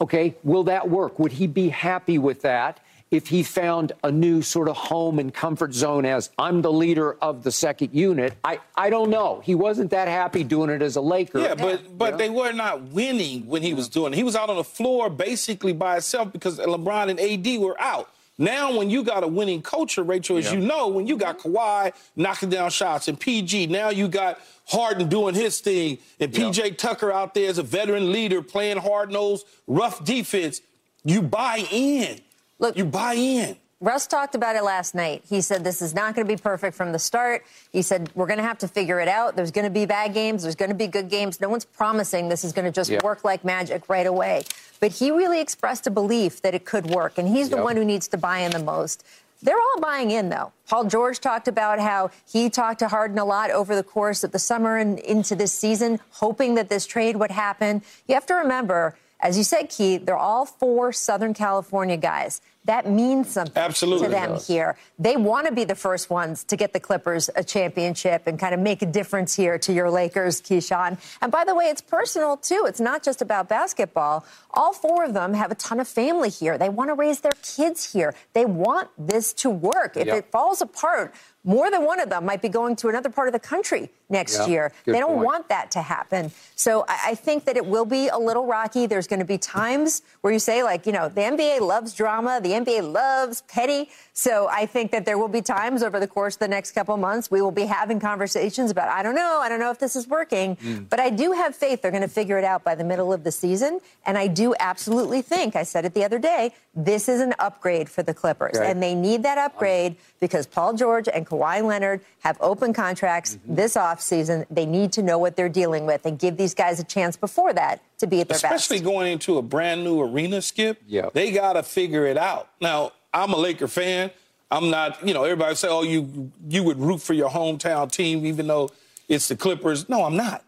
Okay, 0.00 0.34
will 0.42 0.64
that 0.64 0.90
work? 0.90 1.18
Would 1.18 1.32
he 1.32 1.46
be 1.46 1.68
happy 1.68 2.18
with 2.18 2.42
that 2.42 2.80
if 3.10 3.28
he 3.28 3.42
found 3.44 3.92
a 4.02 4.10
new 4.10 4.42
sort 4.42 4.68
of 4.68 4.76
home 4.76 5.18
and 5.20 5.32
comfort 5.32 5.72
zone 5.72 6.04
as 6.04 6.30
I'm 6.36 6.62
the 6.62 6.72
leader 6.72 7.14
of 7.22 7.44
the 7.44 7.52
second 7.52 7.94
unit? 7.94 8.34
I, 8.44 8.58
I 8.74 8.90
don't 8.90 9.10
know. 9.10 9.40
He 9.44 9.54
wasn't 9.54 9.90
that 9.92 10.08
happy 10.08 10.42
doing 10.42 10.70
it 10.70 10.82
as 10.82 10.96
a 10.96 11.00
Laker. 11.00 11.38
Yeah, 11.38 11.54
but 11.54 11.96
but 11.96 12.18
they 12.18 12.28
were 12.28 12.52
not 12.52 12.82
winning 12.88 13.46
when 13.46 13.62
he 13.62 13.72
was 13.72 13.88
doing 13.88 14.12
it. 14.12 14.16
He 14.16 14.24
was 14.24 14.34
out 14.34 14.50
on 14.50 14.56
the 14.56 14.64
floor 14.64 15.08
basically 15.10 15.72
by 15.72 15.94
himself 15.94 16.32
because 16.32 16.58
LeBron 16.58 17.10
and 17.10 17.20
AD 17.20 17.60
were 17.60 17.80
out. 17.80 18.10
Now, 18.36 18.76
when 18.76 18.90
you 18.90 19.04
got 19.04 19.22
a 19.22 19.28
winning 19.28 19.62
culture, 19.62 20.02
Rachel, 20.02 20.36
as 20.38 20.46
yeah. 20.46 20.54
you 20.54 20.66
know, 20.66 20.88
when 20.88 21.06
you 21.06 21.16
got 21.16 21.38
Kawhi 21.38 21.92
knocking 22.16 22.50
down 22.50 22.70
shots 22.70 23.06
and 23.06 23.18
PG, 23.18 23.68
now 23.68 23.90
you 23.90 24.08
got 24.08 24.40
Harden 24.66 25.08
doing 25.08 25.34
his 25.34 25.60
thing 25.60 25.98
and 26.18 26.32
PJ 26.32 26.56
yeah. 26.56 26.74
Tucker 26.74 27.12
out 27.12 27.34
there 27.34 27.48
as 27.48 27.58
a 27.58 27.62
veteran 27.62 28.10
leader 28.10 28.42
playing 28.42 28.78
hard 28.78 29.12
nosed, 29.12 29.46
rough 29.68 30.04
defense, 30.04 30.60
you 31.04 31.22
buy 31.22 31.64
in. 31.70 32.20
Look, 32.58 32.76
you 32.76 32.84
buy 32.84 33.14
in. 33.14 33.56
Russ 33.80 34.06
talked 34.06 34.34
about 34.34 34.56
it 34.56 34.64
last 34.64 34.94
night. 34.94 35.22
He 35.28 35.42
said 35.42 35.62
this 35.62 35.82
is 35.82 35.94
not 35.94 36.14
going 36.14 36.26
to 36.26 36.32
be 36.32 36.40
perfect 36.40 36.74
from 36.74 36.92
the 36.92 36.98
start. 36.98 37.44
He 37.70 37.82
said 37.82 38.10
we're 38.14 38.26
going 38.26 38.38
to 38.38 38.44
have 38.44 38.56
to 38.58 38.68
figure 38.68 38.98
it 38.98 39.08
out. 39.08 39.36
There's 39.36 39.50
going 39.50 39.66
to 39.66 39.70
be 39.70 39.84
bad 39.84 40.14
games. 40.14 40.42
There's 40.42 40.54
going 40.54 40.70
to 40.70 40.74
be 40.74 40.86
good 40.86 41.10
games. 41.10 41.38
No 41.38 41.50
one's 41.50 41.66
promising 41.66 42.30
this 42.30 42.44
is 42.44 42.52
going 42.52 42.64
to 42.64 42.70
just 42.70 42.88
yep. 42.88 43.02
work 43.02 43.24
like 43.24 43.44
magic 43.44 43.88
right 43.90 44.06
away. 44.06 44.44
But 44.84 44.92
he 44.92 45.10
really 45.10 45.40
expressed 45.40 45.86
a 45.86 45.90
belief 45.90 46.42
that 46.42 46.54
it 46.54 46.66
could 46.66 46.90
work, 46.90 47.16
and 47.16 47.26
he's 47.26 47.48
the 47.48 47.56
yep. 47.56 47.64
one 47.64 47.76
who 47.76 47.86
needs 47.86 48.06
to 48.08 48.18
buy 48.18 48.40
in 48.40 48.50
the 48.50 48.62
most. 48.62 49.02
They're 49.42 49.56
all 49.56 49.80
buying 49.80 50.10
in, 50.10 50.28
though. 50.28 50.52
Paul 50.68 50.84
George 50.84 51.20
talked 51.20 51.48
about 51.48 51.80
how 51.80 52.10
he 52.30 52.50
talked 52.50 52.80
to 52.80 52.88
Harden 52.88 53.16
a 53.16 53.24
lot 53.24 53.50
over 53.50 53.74
the 53.74 53.82
course 53.82 54.24
of 54.24 54.32
the 54.32 54.38
summer 54.38 54.76
and 54.76 54.98
into 54.98 55.34
this 55.34 55.54
season, 55.54 56.00
hoping 56.10 56.54
that 56.56 56.68
this 56.68 56.84
trade 56.84 57.16
would 57.16 57.30
happen. 57.30 57.80
You 58.06 58.14
have 58.14 58.26
to 58.26 58.34
remember, 58.34 58.94
as 59.24 59.36
you 59.36 59.42
said, 59.42 59.70
Keith, 59.70 60.04
they're 60.06 60.16
all 60.16 60.44
four 60.44 60.92
Southern 60.92 61.34
California 61.34 61.96
guys 61.96 62.40
that 62.64 62.88
means 62.88 63.30
something 63.30 63.62
Absolutely 63.62 64.06
to 64.06 64.10
them 64.10 64.38
here. 64.38 64.76
They 64.98 65.16
want 65.16 65.46
to 65.46 65.52
be 65.52 65.64
the 65.64 65.74
first 65.74 66.08
ones 66.08 66.44
to 66.44 66.56
get 66.56 66.72
the 66.72 66.80
Clippers 66.80 67.28
a 67.36 67.44
championship 67.44 68.26
and 68.26 68.38
kind 68.38 68.54
of 68.54 68.60
make 68.60 68.80
a 68.80 68.86
difference 68.86 69.34
here 69.36 69.58
to 69.58 69.72
your 69.72 69.90
Lakers, 69.90 70.40
Keyshawn. 70.40 70.98
And 71.20 71.30
by 71.30 71.44
the 71.44 71.54
way, 71.54 71.66
it's 71.66 71.82
personal 71.82 72.38
too. 72.38 72.64
It's 72.66 72.80
not 72.80 73.02
just 73.02 73.20
about 73.20 73.48
basketball. 73.48 74.24
All 74.52 74.72
four 74.72 75.04
of 75.04 75.12
them 75.12 75.34
have 75.34 75.50
a 75.50 75.54
ton 75.56 75.78
of 75.78 75.86
family 75.86 76.30
here. 76.30 76.56
They 76.56 76.70
want 76.70 76.88
to 76.88 76.94
raise 76.94 77.20
their 77.20 77.32
kids 77.42 77.92
here. 77.92 78.14
They 78.32 78.46
want 78.46 78.88
this 78.98 79.34
to 79.34 79.50
work. 79.50 79.96
If 79.96 80.06
yep. 80.06 80.16
it 80.16 80.30
falls 80.30 80.62
apart, 80.62 81.14
more 81.44 81.70
than 81.70 81.84
one 81.84 82.00
of 82.00 82.08
them 82.08 82.24
might 82.24 82.42
be 82.42 82.48
going 82.48 82.74
to 82.76 82.88
another 82.88 83.10
part 83.10 83.28
of 83.28 83.32
the 83.32 83.38
country 83.38 83.90
next 84.08 84.38
yeah, 84.40 84.46
year. 84.46 84.72
They 84.84 84.98
don't 84.98 85.14
point. 85.14 85.26
want 85.26 85.48
that 85.48 85.70
to 85.72 85.82
happen. 85.82 86.30
So 86.56 86.84
I, 86.88 86.98
I, 87.08 87.14
think 87.14 87.44
that 87.46 87.56
it 87.56 87.64
will 87.64 87.84
be 87.84 88.08
a 88.08 88.18
little 88.18 88.46
rocky. 88.46 88.86
There's 88.86 89.06
going 89.06 89.20
to 89.20 89.26
be 89.26 89.38
times 89.38 90.02
where 90.20 90.32
you 90.32 90.38
say, 90.38 90.62
like, 90.62 90.86
you 90.86 90.92
know, 90.92 91.08
the 91.08 91.22
NBA 91.22 91.60
loves 91.60 91.94
drama, 91.94 92.40
the 92.42 92.50
NBA 92.50 92.92
loves 92.92 93.42
petty. 93.42 93.88
So 94.12 94.48
I 94.50 94.66
think 94.66 94.90
that 94.92 95.04
there 95.04 95.18
will 95.18 95.28
be 95.28 95.42
times 95.42 95.82
over 95.82 95.98
the 95.98 96.06
course 96.06 96.36
of 96.36 96.40
the 96.40 96.48
next 96.48 96.72
couple 96.72 96.96
months 96.96 97.30
we 97.30 97.42
will 97.42 97.50
be 97.50 97.66
having 97.66 97.98
conversations 97.98 98.70
about, 98.70 98.88
I 98.88 99.02
don't 99.02 99.14
know, 99.14 99.40
I 99.42 99.48
don't 99.48 99.60
know 99.60 99.70
if 99.70 99.78
this 99.78 99.96
is 99.96 100.06
working. 100.06 100.56
Mm. 100.56 100.88
But 100.88 101.00
I 101.00 101.10
do 101.10 101.32
have 101.32 101.56
faith 101.56 101.82
they're 101.82 101.90
going 101.90 102.02
to 102.02 102.08
figure 102.08 102.38
it 102.38 102.44
out 102.44 102.62
by 102.62 102.74
the 102.74 102.84
middle 102.84 103.12
of 103.12 103.24
the 103.24 103.32
season. 103.32 103.80
And 104.06 104.16
I 104.16 104.28
do 104.28 104.54
absolutely 104.60 105.22
think, 105.22 105.56
I 105.56 105.62
said 105.62 105.84
it 105.84 105.94
the 105.94 106.04
other 106.04 106.18
day, 106.18 106.52
this 106.74 107.08
is 107.08 107.20
an 107.20 107.34
upgrade 107.38 107.88
for 107.88 108.02
the 108.02 108.14
Clippers. 108.14 108.58
And 108.58 108.82
they 108.82 108.94
need 108.94 109.22
that 109.22 109.38
upgrade 109.38 109.96
because 110.20 110.46
Paul 110.46 110.74
George 110.74 111.08
and 111.08 111.26
Kawhi 111.34 111.62
Leonard 111.62 112.00
have 112.20 112.36
open 112.40 112.72
contracts 112.72 113.36
mm-hmm. 113.36 113.54
this 113.54 113.74
offseason. 113.76 114.46
They 114.50 114.66
need 114.66 114.92
to 114.92 115.02
know 115.02 115.18
what 115.18 115.36
they're 115.36 115.48
dealing 115.48 115.86
with 115.86 116.06
and 116.06 116.18
give 116.18 116.36
these 116.36 116.54
guys 116.54 116.80
a 116.80 116.84
chance 116.84 117.16
before 117.16 117.52
that 117.52 117.82
to 117.98 118.06
be 118.06 118.20
at 118.20 118.28
their 118.28 118.36
Especially 118.36 118.54
best. 118.54 118.64
Especially 118.64 118.84
going 118.92 119.12
into 119.12 119.38
a 119.38 119.42
brand 119.42 119.84
new 119.84 120.00
arena, 120.00 120.40
Skip. 120.40 120.80
Yeah. 120.86 121.08
They 121.12 121.32
got 121.32 121.54
to 121.54 121.62
figure 121.62 122.06
it 122.06 122.16
out. 122.16 122.48
Now, 122.60 122.92
I'm 123.12 123.32
a 123.32 123.36
Laker 123.36 123.68
fan. 123.68 124.10
I'm 124.50 124.70
not, 124.70 125.06
you 125.06 125.14
know, 125.14 125.24
everybody 125.24 125.54
say, 125.54 125.68
oh, 125.68 125.82
you 125.82 126.30
you 126.48 126.62
would 126.62 126.78
root 126.78 127.00
for 127.00 127.14
your 127.14 127.30
hometown 127.30 127.90
team 127.90 128.24
even 128.24 128.46
though 128.46 128.70
it's 129.08 129.28
the 129.28 129.36
Clippers. 129.36 129.88
No, 129.88 130.04
I'm 130.04 130.16
not. 130.16 130.44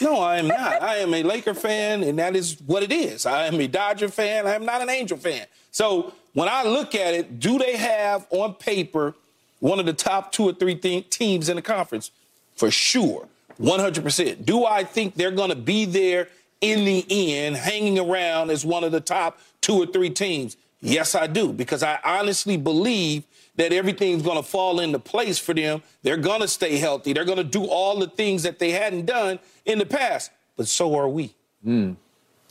No, 0.00 0.20
I 0.20 0.38
am 0.38 0.48
not. 0.48 0.82
I 0.82 0.96
am 0.96 1.14
a 1.14 1.22
Laker 1.22 1.54
fan, 1.54 2.02
and 2.02 2.18
that 2.18 2.34
is 2.34 2.60
what 2.66 2.82
it 2.82 2.90
is. 2.90 3.26
I 3.26 3.46
am 3.46 3.60
a 3.60 3.68
Dodger 3.68 4.08
fan. 4.08 4.46
I 4.46 4.54
am 4.54 4.64
not 4.64 4.82
an 4.82 4.90
Angel 4.90 5.16
fan. 5.16 5.46
So 5.70 6.12
when 6.32 6.48
I 6.48 6.64
look 6.64 6.94
at 6.94 7.14
it, 7.14 7.38
do 7.38 7.58
they 7.58 7.76
have 7.76 8.26
on 8.30 8.54
paper 8.54 9.14
one 9.64 9.80
of 9.80 9.86
the 9.86 9.94
top 9.94 10.30
two 10.30 10.44
or 10.44 10.52
three 10.52 10.74
th- 10.74 11.08
teams 11.08 11.48
in 11.48 11.56
the 11.56 11.62
conference? 11.62 12.10
For 12.54 12.70
sure, 12.70 13.26
100%. 13.58 14.44
Do 14.44 14.66
I 14.66 14.84
think 14.84 15.14
they're 15.14 15.30
going 15.30 15.48
to 15.48 15.56
be 15.56 15.86
there 15.86 16.28
in 16.60 16.84
the 16.84 17.06
end, 17.08 17.56
hanging 17.56 17.98
around 17.98 18.50
as 18.50 18.62
one 18.66 18.84
of 18.84 18.92
the 18.92 19.00
top 19.00 19.40
two 19.62 19.82
or 19.82 19.86
three 19.86 20.10
teams? 20.10 20.58
Yes, 20.82 21.14
I 21.14 21.26
do, 21.28 21.50
because 21.50 21.82
I 21.82 21.98
honestly 22.04 22.58
believe 22.58 23.24
that 23.56 23.72
everything's 23.72 24.22
going 24.22 24.36
to 24.36 24.42
fall 24.42 24.80
into 24.80 24.98
place 24.98 25.38
for 25.38 25.54
them. 25.54 25.82
They're 26.02 26.18
going 26.18 26.42
to 26.42 26.48
stay 26.48 26.76
healthy. 26.76 27.14
They're 27.14 27.24
going 27.24 27.38
to 27.38 27.44
do 27.44 27.64
all 27.64 27.98
the 27.98 28.08
things 28.08 28.42
that 28.42 28.58
they 28.58 28.72
hadn't 28.72 29.06
done 29.06 29.38
in 29.64 29.78
the 29.78 29.86
past. 29.86 30.30
But 30.58 30.68
so 30.68 30.94
are 30.94 31.08
we. 31.08 31.34
Mm. 31.66 31.96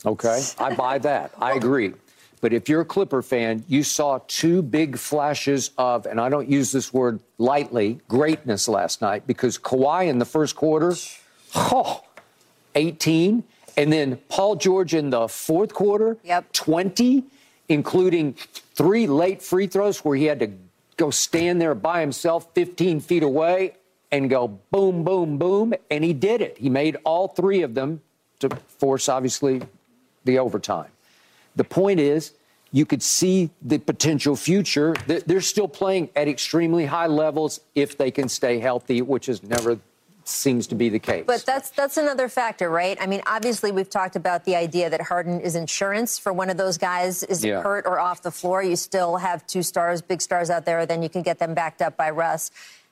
Okay, 0.04 0.42
I 0.58 0.74
buy 0.74 0.98
that. 0.98 1.30
I 1.38 1.52
agree. 1.52 1.94
But 2.44 2.52
if 2.52 2.68
you're 2.68 2.82
a 2.82 2.84
Clipper 2.84 3.22
fan, 3.22 3.64
you 3.68 3.82
saw 3.82 4.20
two 4.28 4.60
big 4.60 4.98
flashes 4.98 5.70
of, 5.78 6.04
and 6.04 6.20
I 6.20 6.28
don't 6.28 6.46
use 6.46 6.72
this 6.72 6.92
word 6.92 7.20
lightly, 7.38 8.00
greatness 8.06 8.68
last 8.68 9.00
night 9.00 9.26
because 9.26 9.56
Kawhi 9.56 10.08
in 10.08 10.18
the 10.18 10.26
first 10.26 10.54
quarter, 10.54 10.94
oh, 11.54 12.04
18. 12.74 13.44
And 13.78 13.90
then 13.90 14.18
Paul 14.28 14.56
George 14.56 14.92
in 14.92 15.08
the 15.08 15.26
fourth 15.26 15.72
quarter, 15.72 16.18
yep. 16.22 16.52
20, 16.52 17.24
including 17.70 18.34
three 18.74 19.06
late 19.06 19.40
free 19.40 19.66
throws 19.66 20.04
where 20.04 20.14
he 20.14 20.26
had 20.26 20.40
to 20.40 20.50
go 20.98 21.08
stand 21.08 21.62
there 21.62 21.74
by 21.74 22.02
himself 22.02 22.52
15 22.52 23.00
feet 23.00 23.22
away 23.22 23.72
and 24.12 24.28
go 24.28 24.48
boom, 24.48 25.02
boom, 25.02 25.38
boom. 25.38 25.72
And 25.90 26.04
he 26.04 26.12
did 26.12 26.42
it. 26.42 26.58
He 26.58 26.68
made 26.68 26.98
all 27.04 27.26
three 27.26 27.62
of 27.62 27.72
them 27.72 28.02
to 28.40 28.50
force, 28.50 29.08
obviously, 29.08 29.62
the 30.26 30.38
overtime. 30.38 30.90
The 31.56 31.64
point 31.64 32.00
is, 32.00 32.32
you 32.72 32.84
could 32.84 33.02
see 33.02 33.50
the 33.62 33.78
potential 33.78 34.34
future. 34.34 34.94
They're 35.06 35.40
still 35.40 35.68
playing 35.68 36.10
at 36.16 36.26
extremely 36.26 36.86
high 36.86 37.06
levels 37.06 37.60
if 37.74 37.96
they 37.96 38.10
can 38.10 38.28
stay 38.28 38.58
healthy, 38.58 39.00
which 39.00 39.28
is 39.28 39.42
never 39.42 39.78
seems 40.24 40.66
to 40.66 40.74
be 40.74 40.88
the 40.88 40.98
case. 40.98 41.24
But 41.26 41.44
that's 41.46 41.70
that's 41.70 41.96
another 41.96 42.28
factor, 42.28 42.68
right? 42.70 42.96
I 43.00 43.06
mean, 43.06 43.22
obviously 43.26 43.70
we've 43.70 43.90
talked 43.90 44.16
about 44.16 44.44
the 44.44 44.56
idea 44.56 44.90
that 44.90 45.02
Harden 45.02 45.40
is 45.40 45.54
insurance 45.54 46.18
for 46.18 46.32
one 46.32 46.50
of 46.50 46.56
those 46.56 46.78
guys 46.78 47.22
is 47.22 47.44
yeah. 47.44 47.62
hurt 47.62 47.86
or 47.86 48.00
off 48.00 48.22
the 48.22 48.30
floor. 48.30 48.62
You 48.62 48.76
still 48.76 49.18
have 49.18 49.46
two 49.46 49.62
stars, 49.62 50.02
big 50.02 50.20
stars 50.20 50.50
out 50.50 50.64
there, 50.64 50.84
then 50.86 51.02
you 51.02 51.08
can 51.08 51.22
get 51.22 51.38
them 51.38 51.54
backed 51.54 51.82
up 51.82 51.96
by 51.96 52.10
Russ. 52.10 52.50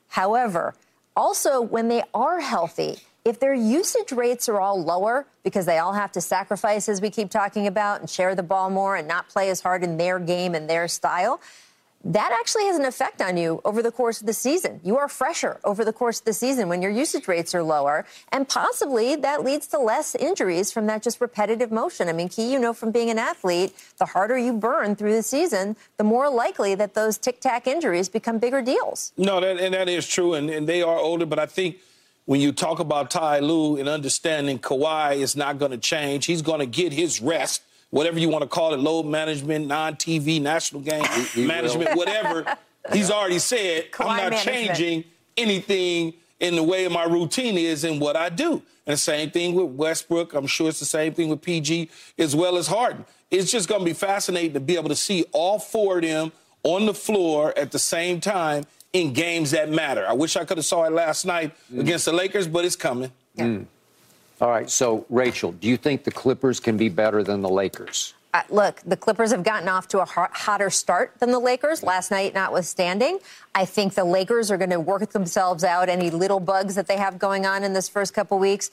However, 0.09 0.75
also 1.17 1.61
when 1.61 1.89
they 1.89 2.03
are 2.15 2.41
healthy, 2.41 2.99
if 3.25 3.39
their 3.39 3.55
usage 3.55 4.13
rates 4.13 4.49
are 4.49 4.61
all 4.61 4.83
lower 4.83 5.27
because 5.45 5.67
they 5.67 5.79
all 5.79 5.93
have 5.93 6.13
to 6.13 6.21
sacrifice, 6.21 6.89
as 6.89 7.01
we 7.01 7.11
keep 7.11 7.31
talking 7.31 7.67
about, 7.67 8.01
and 8.01 8.11
share 8.11 8.35
the 8.35 8.43
ball 8.43 8.71
more 8.71 8.97
and 8.97 9.07
not 9.07 9.29
play 9.29 9.51
as 9.51 9.61
hard 9.61 9.85
in 9.85 9.97
their 9.97 10.19
game 10.19 10.55
and 10.55 10.69
their 10.69 10.89
style, 10.89 11.41
that 12.05 12.37
actually 12.37 12.65
has 12.65 12.77
an 12.77 12.85
effect 12.85 13.23
on 13.23 13.37
you 13.37 13.61
over 13.65 13.81
the 13.81 13.93
course 13.93 14.21
of 14.21 14.27
the 14.27 14.33
season. 14.33 14.81
You 14.83 14.99
are 14.99 15.09
fresher 15.09 15.61
over 15.63 15.85
the 15.85 15.93
course 15.93 16.19
of 16.19 16.25
the 16.25 16.33
season 16.33 16.69
when 16.69 16.83
your 16.83 16.91
usage 16.91 17.29
rates 17.29 17.55
are 17.55 17.63
lower, 17.63 18.05
and 18.33 18.49
possibly 18.49 19.15
that 19.15 19.45
leads 19.45 19.69
to 19.69 19.79
less 19.79 20.17
injuries 20.17 20.73
from 20.73 20.87
that 20.87 21.03
just 21.03 21.21
repetitive 21.21 21.71
motion. 21.71 22.09
I 22.09 22.13
mean, 22.13 22.29
Key, 22.29 22.53
you 22.53 22.59
know 22.59 22.73
from 22.73 22.91
being 22.91 23.09
an 23.09 23.21
athlete, 23.21 23.73
the 23.99 24.07
harder 24.07 24.37
you 24.37 24.53
burn 24.53 24.97
through 24.97 25.15
the 25.15 25.23
season, 25.23 25.77
the 25.97 26.03
more 26.05 26.29
likely 26.29 26.75
that 26.75 26.95
those 26.95 27.19
tic 27.19 27.41
tac 27.41 27.69
injuries 27.69 28.09
become 28.09 28.39
bigger 28.39 28.63
deals. 28.63 29.13
No, 29.17 29.41
that, 29.41 29.59
and 29.59 29.73
that 29.73 29.89
is 29.89 30.09
true, 30.09 30.35
and, 30.35 30.51
and 30.51 30.69
they 30.69 30.83
are 30.83 30.99
older, 30.99 31.25
but 31.25 31.39
I 31.39 31.47
think 31.47 31.79
when 32.25 32.41
you 32.41 32.53
talk 32.53 32.79
about 32.79 33.11
Ty 33.11 33.41
Lue 33.41 33.77
and 33.77 33.89
understanding 33.89 34.59
Kawhi 34.59 35.17
is 35.17 35.37
not 35.37 35.59
going 35.59 35.73
to 35.73 35.79
change, 35.79 36.27
he's 36.27 36.43
going 36.43 36.61
to 36.61 36.67
get 36.67 36.93
his 36.93 37.21
rest 37.21 37.63
whatever 37.93 38.19
you 38.19 38.29
want 38.31 38.43
to 38.43 38.49
call 38.49 38.73
it, 38.75 38.81
load 38.81 39.05
management, 39.05 39.67
non-TV, 39.67 40.41
national 40.41 40.81
game 40.81 41.05
he, 41.05 41.23
he 41.43 41.47
management, 41.47 41.91
will. 41.91 41.99
whatever. 41.99 42.57
He's 42.93 43.13
already 43.13 43.39
said, 43.39 43.93
Kawhi 43.93 44.09
I'm 44.09 44.17
not 44.17 44.31
management. 44.31 44.45
changing 44.45 45.05
anything 45.37 46.15
in 46.41 46.57
the 46.57 46.63
way 46.65 46.89
my 46.89 47.05
routine 47.05 47.57
is 47.57 47.85
and 47.85 48.01
what 48.01 48.17
I 48.17 48.29
do. 48.29 48.55
And 48.87 48.95
the 48.95 48.97
same 48.97 49.31
thing 49.31 49.55
with 49.55 49.77
Westbrook. 49.77 50.35
I'm 50.35 50.49
sure 50.49 50.69
it's 50.69 50.81
the 50.81 50.85
same 50.85 51.15
thing 51.15 51.29
with 51.29 51.43
PG 51.43 51.91
as 52.19 52.35
well 52.35 52.57
as 52.57 52.67
Harden. 52.67 53.05
It's 53.31 53.53
just 53.53 53.69
going 53.69 53.83
to 53.83 53.85
be 53.85 53.93
fascinating 53.93 54.55
to 54.55 54.61
be 54.61 54.75
able 54.75 54.89
to 54.89 54.97
see 54.97 55.25
all 55.31 55.61
four 55.61 55.99
of 55.99 56.03
them 56.03 56.33
on 56.65 56.87
the 56.87 56.95
floor 56.95 57.57
at 57.57 57.71
the 57.71 57.79
same 57.79 58.21
time 58.21 58.65
in 58.93 59.13
games 59.13 59.53
that 59.53 59.71
matter. 59.71 60.07
I 60.07 60.13
wish 60.13 60.37
I 60.37 60.45
could 60.45 60.59
have 60.59 60.67
saw 60.67 60.85
it 60.85 60.93
last 60.93 61.25
night 61.25 61.53
mm. 61.73 61.81
against 61.81 62.05
the 62.05 62.13
Lakers, 62.13 62.47
but 62.47 62.65
it's 62.65 62.77
coming. 62.77 63.11
Yeah. 63.35 63.45
Mm. 63.45 63.67
All 64.41 64.51
right. 64.51 64.69
So, 64.69 65.07
Rachel, 65.09 65.53
do 65.53 65.69
you 65.69 65.77
think 65.77 66.05
the 66.05 66.11
Clippers 66.11 66.61
can 66.61 66.77
be 66.77 66.89
better 66.89 67.23
than 67.23 67.43
the 67.43 67.49
Lakers? 67.49 68.15
Uh, 68.35 68.43
look, 68.49 68.81
the 68.87 68.97
Clippers 68.97 69.31
have 69.31 69.45
gotten 69.45 69.69
off 69.69 69.89
to 69.89 70.01
a 70.01 70.07
hotter 70.07 70.71
start 70.71 71.13
than 71.21 71.31
the 71.31 71.39
Lakers 71.39 71.83
last 71.83 72.11
night, 72.11 72.35
notwithstanding. 72.35 73.19
I 73.55 73.67
think 73.67 73.95
the 73.95 74.05
Lakers 74.05 74.51
are 74.51 74.57
going 74.57 74.71
to 74.71 74.81
work 74.81 75.11
themselves 75.11 75.65
out 75.65 75.89
any 75.89 76.11
little 76.11 76.41
bugs 76.41 76.75
that 76.75 76.87
they 76.87 76.97
have 76.97 77.19
going 77.19 77.45
on 77.45 77.63
in 77.63 77.75
this 77.75 77.89
first 77.89 78.15
couple 78.15 78.39
weeks. 78.39 78.71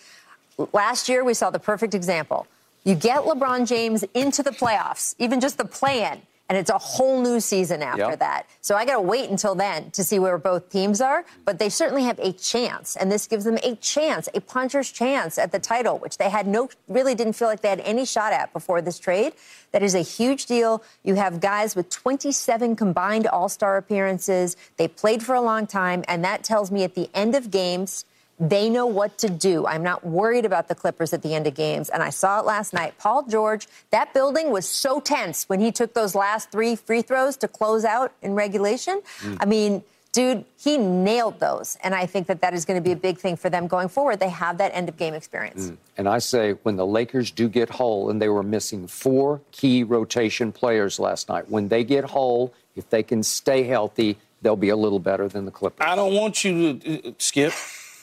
Last 0.72 1.10
year, 1.10 1.24
we 1.24 1.34
saw 1.34 1.50
the 1.50 1.60
perfect 1.60 1.94
example. 1.94 2.48
You 2.86 2.96
get 2.96 3.24
LeBron 3.24 3.68
James 3.68 4.04
into 4.14 4.42
the 4.44 4.52
playoffs, 4.52 5.14
even 5.20 5.42
just 5.42 5.58
the 5.58 5.66
play 5.66 6.10
in 6.10 6.22
and 6.50 6.58
it's 6.58 6.72
a 6.72 6.78
whole 6.78 7.22
new 7.22 7.40
season 7.40 7.84
after 7.84 8.10
yep. 8.10 8.20
that. 8.20 8.48
So 8.62 8.76
I 8.76 8.84
got 8.84 8.96
to 8.96 9.02
wait 9.02 9.30
until 9.30 9.54
then 9.54 9.92
to 9.92 10.04
see 10.04 10.18
where 10.18 10.38
both 10.40 10.70
teams 10.72 11.00
are, 11.00 11.24
but 11.46 11.60
they 11.60 11.70
certainly 11.70 12.04
have 12.04 12.18
a 12.20 12.34
chance, 12.34 12.96
and 12.96 13.12
this 13.12 13.28
gives 13.28 13.46
them 13.46 13.60
a 13.64 13.76
chance, 13.76 14.28
a 14.34 14.42
puncher's 14.42 14.92
chance 14.92 15.38
at 15.38 15.52
the 15.52 15.60
title, 15.60 16.00
which 16.00 16.18
they 16.18 16.30
had 16.30 16.48
no, 16.48 16.70
really 16.88 17.14
didn't 17.14 17.34
feel 17.34 17.48
like 17.48 17.62
they 17.62 17.70
had 17.70 17.82
any 17.82 18.04
shot 18.04 18.34
at 18.34 18.52
before 18.52 18.82
this 18.82 18.98
trade. 18.98 19.34
That 19.72 19.84
is 19.84 19.94
a 19.94 20.02
huge 20.02 20.48
deal. 20.48 20.84
You 21.04 21.16
have 21.16 21.40
guys 21.40 21.76
with 21.76 21.90
27 21.90 22.76
combined 22.76 23.28
All 23.28 23.48
Star 23.48 23.78
appearances. 23.78 24.58
They 24.78 24.88
played 24.88 25.22
for 25.22 25.36
a 25.36 25.42
long 25.42 25.68
time, 25.68 26.04
and 26.08 26.24
that 26.24 26.44
tells 26.44 26.72
me 26.72 26.84
at 26.84 26.96
the 26.96 27.10
end 27.14 27.36
of 27.36 27.52
games, 27.52 28.06
they 28.40 28.70
know 28.70 28.86
what 28.86 29.18
to 29.18 29.30
do. 29.30 29.68
I'm 29.68 29.84
not 29.84 30.06
worried 30.06 30.46
about 30.46 30.70
the 30.70 30.76
Clippers 30.76 31.12
at 31.12 31.22
the 31.22 31.36
end 31.36 31.46
of 31.46 31.56
games. 31.56 31.90
And 31.90 32.02
I 32.02 32.10
saw 32.10 32.40
it 32.40 32.46
last 32.46 32.74
night. 32.74 32.98
Paul 32.98 33.24
George, 33.28 33.68
that 33.92 34.14
building 34.14 34.50
was 34.52 34.68
so 34.68 35.00
tense 35.00 35.50
when 35.50 35.60
he 35.60 35.72
took 35.72 35.94
those 35.94 36.16
last 36.16 36.52
three 36.52 36.76
free 36.76 37.02
throws 37.02 37.36
to 37.38 37.48
close 37.48 37.84
out 37.84 38.14
in 38.22 38.36
regulation. 38.36 39.02
Mm. 39.20 39.38
I 39.42 39.46
mean, 39.46 39.84
dude, 40.14 40.46
he 40.58 40.78
nailed 40.78 41.40
those. 41.42 41.78
And 41.84 41.94
I 41.94 42.06
think 42.06 42.28
that 42.28 42.42
that 42.42 42.54
is 42.54 42.64
going 42.64 42.82
to 42.82 42.84
be 42.84 42.94
a 42.94 42.96
big 42.96 43.18
thing 43.18 43.36
for 43.36 43.50
them 43.50 43.68
going 43.68 43.90
forward. 43.90 44.20
They 44.22 44.30
have 44.30 44.58
that 44.60 44.72
end 44.74 44.88
of 44.88 44.96
game 44.96 45.14
experience. 45.14 45.72
Mm. 45.72 45.78
And 45.98 46.10
I 46.10 46.20
say, 46.20 46.54
when 46.64 46.78
the 46.78 46.86
Lakers 46.86 47.32
do 47.32 47.50
get 47.50 47.70
whole, 47.70 48.10
and 48.10 48.22
they 48.22 48.30
were 48.30 48.44
missing 48.44 48.88
four 48.88 49.42
key 49.52 49.84
rotation 49.84 50.54
players 50.54 50.98
last 50.98 51.28
night, 51.28 51.50
when 51.50 51.68
they 51.68 51.84
get 51.84 52.06
whole, 52.06 52.54
if 52.78 52.90
they 52.90 53.04
can 53.04 53.22
stay 53.22 53.64
healthy, 53.64 54.18
they'll 54.42 54.56
be 54.56 54.70
a 54.70 54.78
little 54.78 55.00
better 55.00 55.28
than 55.28 55.44
the 55.44 55.52
Clippers. 55.52 55.86
I 55.86 55.96
don't 55.96 56.14
want 56.14 56.46
you 56.46 56.76
to 56.76 57.10
uh, 57.10 57.12
skip. 57.18 57.54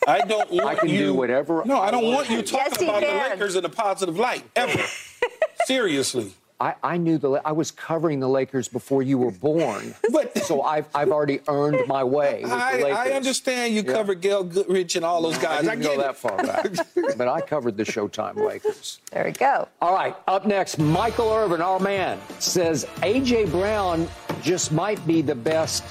I 0.07 0.21
don't 0.21 0.51
want 0.51 0.67
I 0.67 0.75
can 0.75 0.89
you, 0.89 0.99
do 0.99 1.15
whatever. 1.15 1.63
No, 1.65 1.81
I 1.81 1.91
don't 1.91 2.13
want 2.13 2.31
you 2.31 2.43
talking 2.43 2.73
yes, 2.73 2.83
about 2.83 3.03
can. 3.03 3.17
the 3.17 3.31
Lakers 3.31 3.57
in 3.57 3.65
a 3.65 3.69
positive 3.69 4.19
light 4.19 4.45
ever. 4.55 4.83
Seriously. 5.67 6.33
I, 6.59 6.75
I, 6.83 6.97
knew 6.97 7.19
the 7.19 7.33
I 7.45 7.53
was 7.53 7.71
covering 7.71 8.19
the 8.21 8.29
Lakers 8.29 8.67
before 8.67 9.03
you 9.03 9.19
were 9.19 9.31
born, 9.31 9.95
but 10.11 10.39
so 10.39 10.63
I've 10.63 10.89
I've 10.95 11.11
already 11.11 11.41
earned 11.49 11.87
my 11.87 12.03
way. 12.03 12.45
I, 12.45 12.81
I, 12.83 13.11
understand 13.11 13.75
you 13.75 13.83
yeah. 13.83 13.93
covered 13.93 14.23
Gail 14.23 14.43
Goodrich 14.43 14.97
and 14.97 15.05
all 15.05 15.21
those 15.21 15.37
guys. 15.37 15.67
I 15.67 15.75
didn't 15.75 15.91
I 15.91 15.95
go 15.97 16.01
that 16.01 16.17
far 16.17 16.43
back, 16.43 16.69
but 17.19 17.29
I 17.29 17.43
covered 17.43 17.77
the 17.77 17.85
Showtime 17.85 18.37
Lakers. 18.37 19.01
There 19.13 19.25
we 19.25 19.33
go. 19.33 19.69
All 19.83 19.93
right, 19.93 20.17
up 20.29 20.47
next, 20.47 20.79
Michael 20.79 21.31
Irvin, 21.31 21.61
our 21.61 21.79
man, 21.79 22.19
says 22.39 22.87
AJ 23.03 23.51
Brown 23.51 24.09
just 24.41 24.73
might 24.73 25.05
be 25.07 25.21
the 25.21 25.35
best 25.35 25.85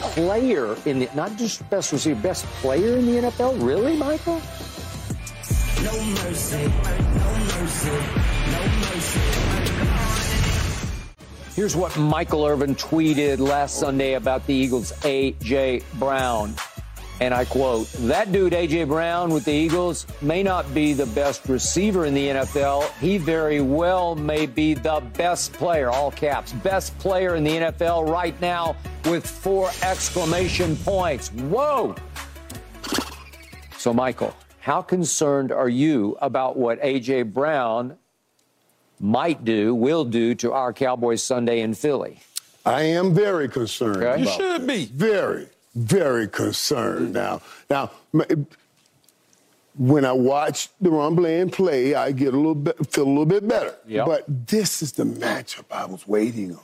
player 0.00 0.76
in 0.86 0.98
the 0.98 1.08
not 1.14 1.36
just 1.36 1.68
best 1.70 1.92
receiver, 1.92 2.20
best 2.20 2.44
player 2.62 2.96
in 2.96 3.06
the 3.06 3.28
NFL? 3.28 3.64
Really, 3.64 3.96
Michael? 3.96 4.40
No 5.82 5.92
mercy, 6.22 6.66
no 6.66 7.30
mercy, 7.60 7.90
no 8.52 8.62
mercy. 8.80 9.20
Here's 11.54 11.76
what 11.76 11.96
Michael 11.98 12.46
Irvin 12.46 12.74
tweeted 12.74 13.38
last 13.38 13.78
Sunday 13.78 14.14
about 14.14 14.46
the 14.46 14.54
Eagles' 14.54 14.92
A.J. 15.04 15.82
Brown. 15.98 16.54
And 17.20 17.34
I 17.34 17.44
quote, 17.44 17.86
that 18.08 18.32
dude, 18.32 18.54
A.J. 18.54 18.84
Brown 18.84 19.30
with 19.30 19.44
the 19.44 19.52
Eagles, 19.52 20.06
may 20.22 20.42
not 20.42 20.72
be 20.72 20.94
the 20.94 21.04
best 21.06 21.46
receiver 21.48 22.06
in 22.06 22.14
the 22.14 22.28
NFL. 22.28 22.90
He 22.98 23.18
very 23.18 23.60
well 23.60 24.16
may 24.16 24.46
be 24.46 24.72
the 24.72 25.02
best 25.18 25.52
player, 25.52 25.90
all 25.90 26.10
caps, 26.10 26.52
best 26.54 26.98
player 26.98 27.34
in 27.34 27.44
the 27.44 27.50
NFL 27.50 28.08
right 28.08 28.38
now 28.40 28.74
with 29.04 29.26
four 29.26 29.70
exclamation 29.82 30.76
points. 30.76 31.28
Whoa! 31.32 31.94
So, 33.76 33.92
Michael, 33.92 34.34
how 34.60 34.80
concerned 34.80 35.52
are 35.52 35.68
you 35.68 36.16
about 36.22 36.56
what 36.56 36.78
A.J. 36.80 37.24
Brown 37.24 37.98
might 38.98 39.44
do, 39.44 39.74
will 39.74 40.06
do 40.06 40.34
to 40.36 40.52
our 40.52 40.72
Cowboys 40.72 41.22
Sunday 41.22 41.60
in 41.60 41.74
Philly? 41.74 42.20
I 42.64 42.82
am 42.82 43.14
very 43.14 43.48
concerned. 43.48 43.98
Okay. 43.98 44.22
You 44.22 44.28
should 44.28 44.66
be. 44.66 44.86
Very 44.86 45.48
very 45.74 46.28
concerned 46.28 47.12
now. 47.12 47.42
Now, 47.68 47.90
when 49.76 50.04
I 50.04 50.12
watch 50.12 50.68
DaRon 50.82 51.16
Bland 51.16 51.52
play, 51.52 51.94
I 51.94 52.12
get 52.12 52.34
a 52.34 52.36
little 52.36 52.54
bit, 52.54 52.92
feel 52.92 53.04
a 53.04 53.08
little 53.08 53.26
bit 53.26 53.46
better. 53.46 53.74
Yep. 53.86 54.06
But 54.06 54.46
this 54.46 54.82
is 54.82 54.92
the 54.92 55.04
matchup 55.04 55.64
I 55.70 55.86
was 55.86 56.06
waiting 56.06 56.54
on. 56.54 56.60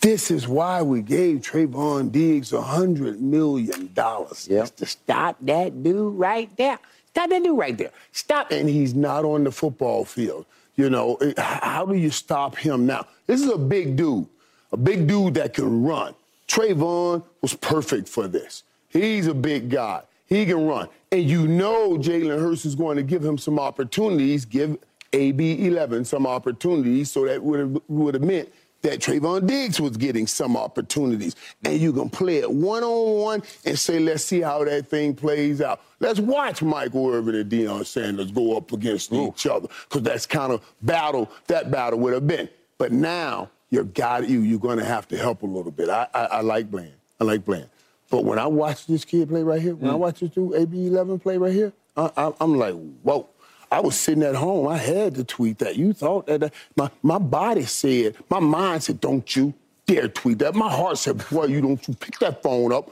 This 0.00 0.30
is 0.30 0.46
why 0.46 0.82
we 0.82 1.02
gave 1.02 1.38
Trevon 1.38 2.12
Diggs 2.12 2.52
a 2.52 2.60
hundred 2.60 3.20
million 3.20 3.90
dollars. 3.94 4.46
Yep. 4.48 4.76
to 4.76 4.86
stop 4.86 5.36
that 5.42 5.82
dude 5.82 6.14
right 6.14 6.54
there. 6.56 6.78
Stop 7.10 7.30
that 7.30 7.42
dude 7.42 7.56
right 7.56 7.76
there. 7.76 7.90
Stop. 8.12 8.52
And 8.52 8.68
he's 8.68 8.94
not 8.94 9.24
on 9.24 9.44
the 9.44 9.50
football 9.50 10.04
field. 10.04 10.46
You 10.76 10.90
know, 10.90 11.18
how 11.38 11.86
do 11.86 11.94
you 11.94 12.10
stop 12.10 12.54
him 12.56 12.84
now? 12.84 13.06
This 13.26 13.40
is 13.40 13.48
a 13.48 13.56
big 13.56 13.96
dude, 13.96 14.26
a 14.72 14.76
big 14.76 15.06
dude 15.06 15.34
that 15.34 15.54
can 15.54 15.82
run. 15.82 16.14
Trevon 16.48 17.24
was 17.40 17.54
perfect 17.54 18.08
for 18.08 18.28
this. 18.28 18.62
He's 18.88 19.26
a 19.26 19.34
big 19.34 19.70
guy. 19.70 20.02
He 20.26 20.44
can 20.46 20.66
run. 20.66 20.88
And 21.12 21.22
you 21.22 21.46
know 21.46 21.96
Jalen 21.96 22.40
Hurts 22.40 22.64
is 22.64 22.74
going 22.74 22.96
to 22.96 23.02
give 23.02 23.24
him 23.24 23.38
some 23.38 23.58
opportunities, 23.58 24.44
give 24.44 24.76
AB 25.12 25.66
11 25.66 26.04
some 26.04 26.26
opportunities. 26.26 27.10
So 27.10 27.26
that 27.26 27.42
would 27.42 27.60
have, 27.60 27.80
would 27.88 28.14
have 28.14 28.22
meant 28.22 28.52
that 28.82 29.00
Trevon 29.00 29.46
Diggs 29.46 29.80
was 29.80 29.96
getting 29.96 30.26
some 30.26 30.56
opportunities. 30.56 31.34
And 31.64 31.80
you 31.80 31.92
can 31.92 32.08
play 32.08 32.38
it 32.38 32.50
one 32.50 32.84
on 32.84 33.20
one 33.20 33.42
and 33.64 33.78
say, 33.78 33.98
let's 33.98 34.24
see 34.24 34.40
how 34.40 34.64
that 34.64 34.88
thing 34.88 35.14
plays 35.14 35.60
out. 35.60 35.80
Let's 36.00 36.20
watch 36.20 36.62
Michael 36.62 37.08
Irvin 37.10 37.34
and 37.34 37.50
Deion 37.50 37.86
Sanders 37.86 38.30
go 38.30 38.56
up 38.56 38.72
against 38.72 39.12
Ooh. 39.12 39.28
each 39.28 39.46
other 39.46 39.68
because 39.88 40.02
that's 40.02 40.26
kind 40.26 40.52
of 40.52 40.62
battle 40.82 41.30
that 41.46 41.70
battle 41.70 41.98
would 42.00 42.12
have 42.12 42.26
been. 42.26 42.48
But 42.78 42.92
now 42.92 43.50
you 43.70 43.84
got 43.84 44.28
you. 44.28 44.40
You're 44.40 44.58
going 44.58 44.78
to 44.78 44.84
have 44.84 45.08
to 45.08 45.16
help 45.16 45.42
a 45.42 45.46
little 45.46 45.72
bit. 45.72 45.88
I, 45.88 46.06
I, 46.14 46.24
I 46.24 46.40
like 46.40 46.70
Bland. 46.70 46.92
I 47.20 47.24
like 47.24 47.44
Bland. 47.44 47.68
But 48.08 48.24
when 48.24 48.38
I 48.38 48.46
watch 48.46 48.86
this 48.86 49.04
kid 49.04 49.28
play 49.28 49.42
right 49.42 49.60
here, 49.60 49.74
when 49.74 49.90
mm. 49.90 49.94
I 49.94 49.96
watch 49.96 50.20
this 50.20 50.30
dude 50.30 50.52
AB11 50.52 51.22
play 51.22 51.38
right 51.38 51.52
here, 51.52 51.72
I, 51.96 52.32
am 52.40 52.54
like, 52.54 52.74
whoa. 53.02 53.28
I 53.70 53.80
was 53.80 53.96
sitting 53.96 54.22
at 54.22 54.36
home. 54.36 54.68
I 54.68 54.76
had 54.76 55.16
to 55.16 55.24
tweet 55.24 55.58
that. 55.58 55.74
You 55.74 55.92
thought 55.92 56.26
that, 56.28 56.52
my 56.76 56.88
my 57.02 57.18
body 57.18 57.64
said, 57.64 58.14
my 58.30 58.38
mind 58.38 58.84
said, 58.84 59.00
don't 59.00 59.34
you 59.34 59.52
dare 59.86 60.06
tweet 60.06 60.38
that. 60.38 60.54
My 60.54 60.70
heart 60.70 60.98
said, 60.98 61.28
boy, 61.28 61.46
you 61.46 61.60
don't 61.60 61.88
you 61.88 61.94
pick 61.94 62.18
that 62.20 62.44
phone 62.44 62.72
up. 62.72 62.90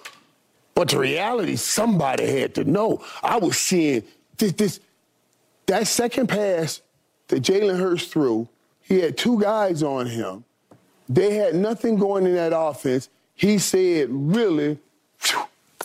But 0.75 0.89
the 0.89 0.99
reality, 0.99 1.55
somebody 1.55 2.27
had 2.27 2.57
to 2.57 2.65
know. 2.65 3.05
I 3.23 3.37
was 3.37 3.57
seeing 3.57 4.03
this, 4.37 4.53
this 4.53 4.81
that 5.67 5.87
second 5.87 6.29
pass 6.29 6.83
that 7.29 7.43
Jalen 7.43 7.79
Hurts 7.79 8.07
threw. 8.07 8.49
He 8.83 9.01
had 9.01 9.17
two 9.17 9.41
guys 9.41 9.83
on 9.83 10.07
him 10.07 10.45
they 11.09 11.35
had 11.35 11.55
nothing 11.55 11.97
going 11.97 12.27
in 12.27 12.35
that 12.35 12.57
offense. 12.57 13.09
He 13.35 13.59
said, 13.59 14.09
really, 14.11 14.79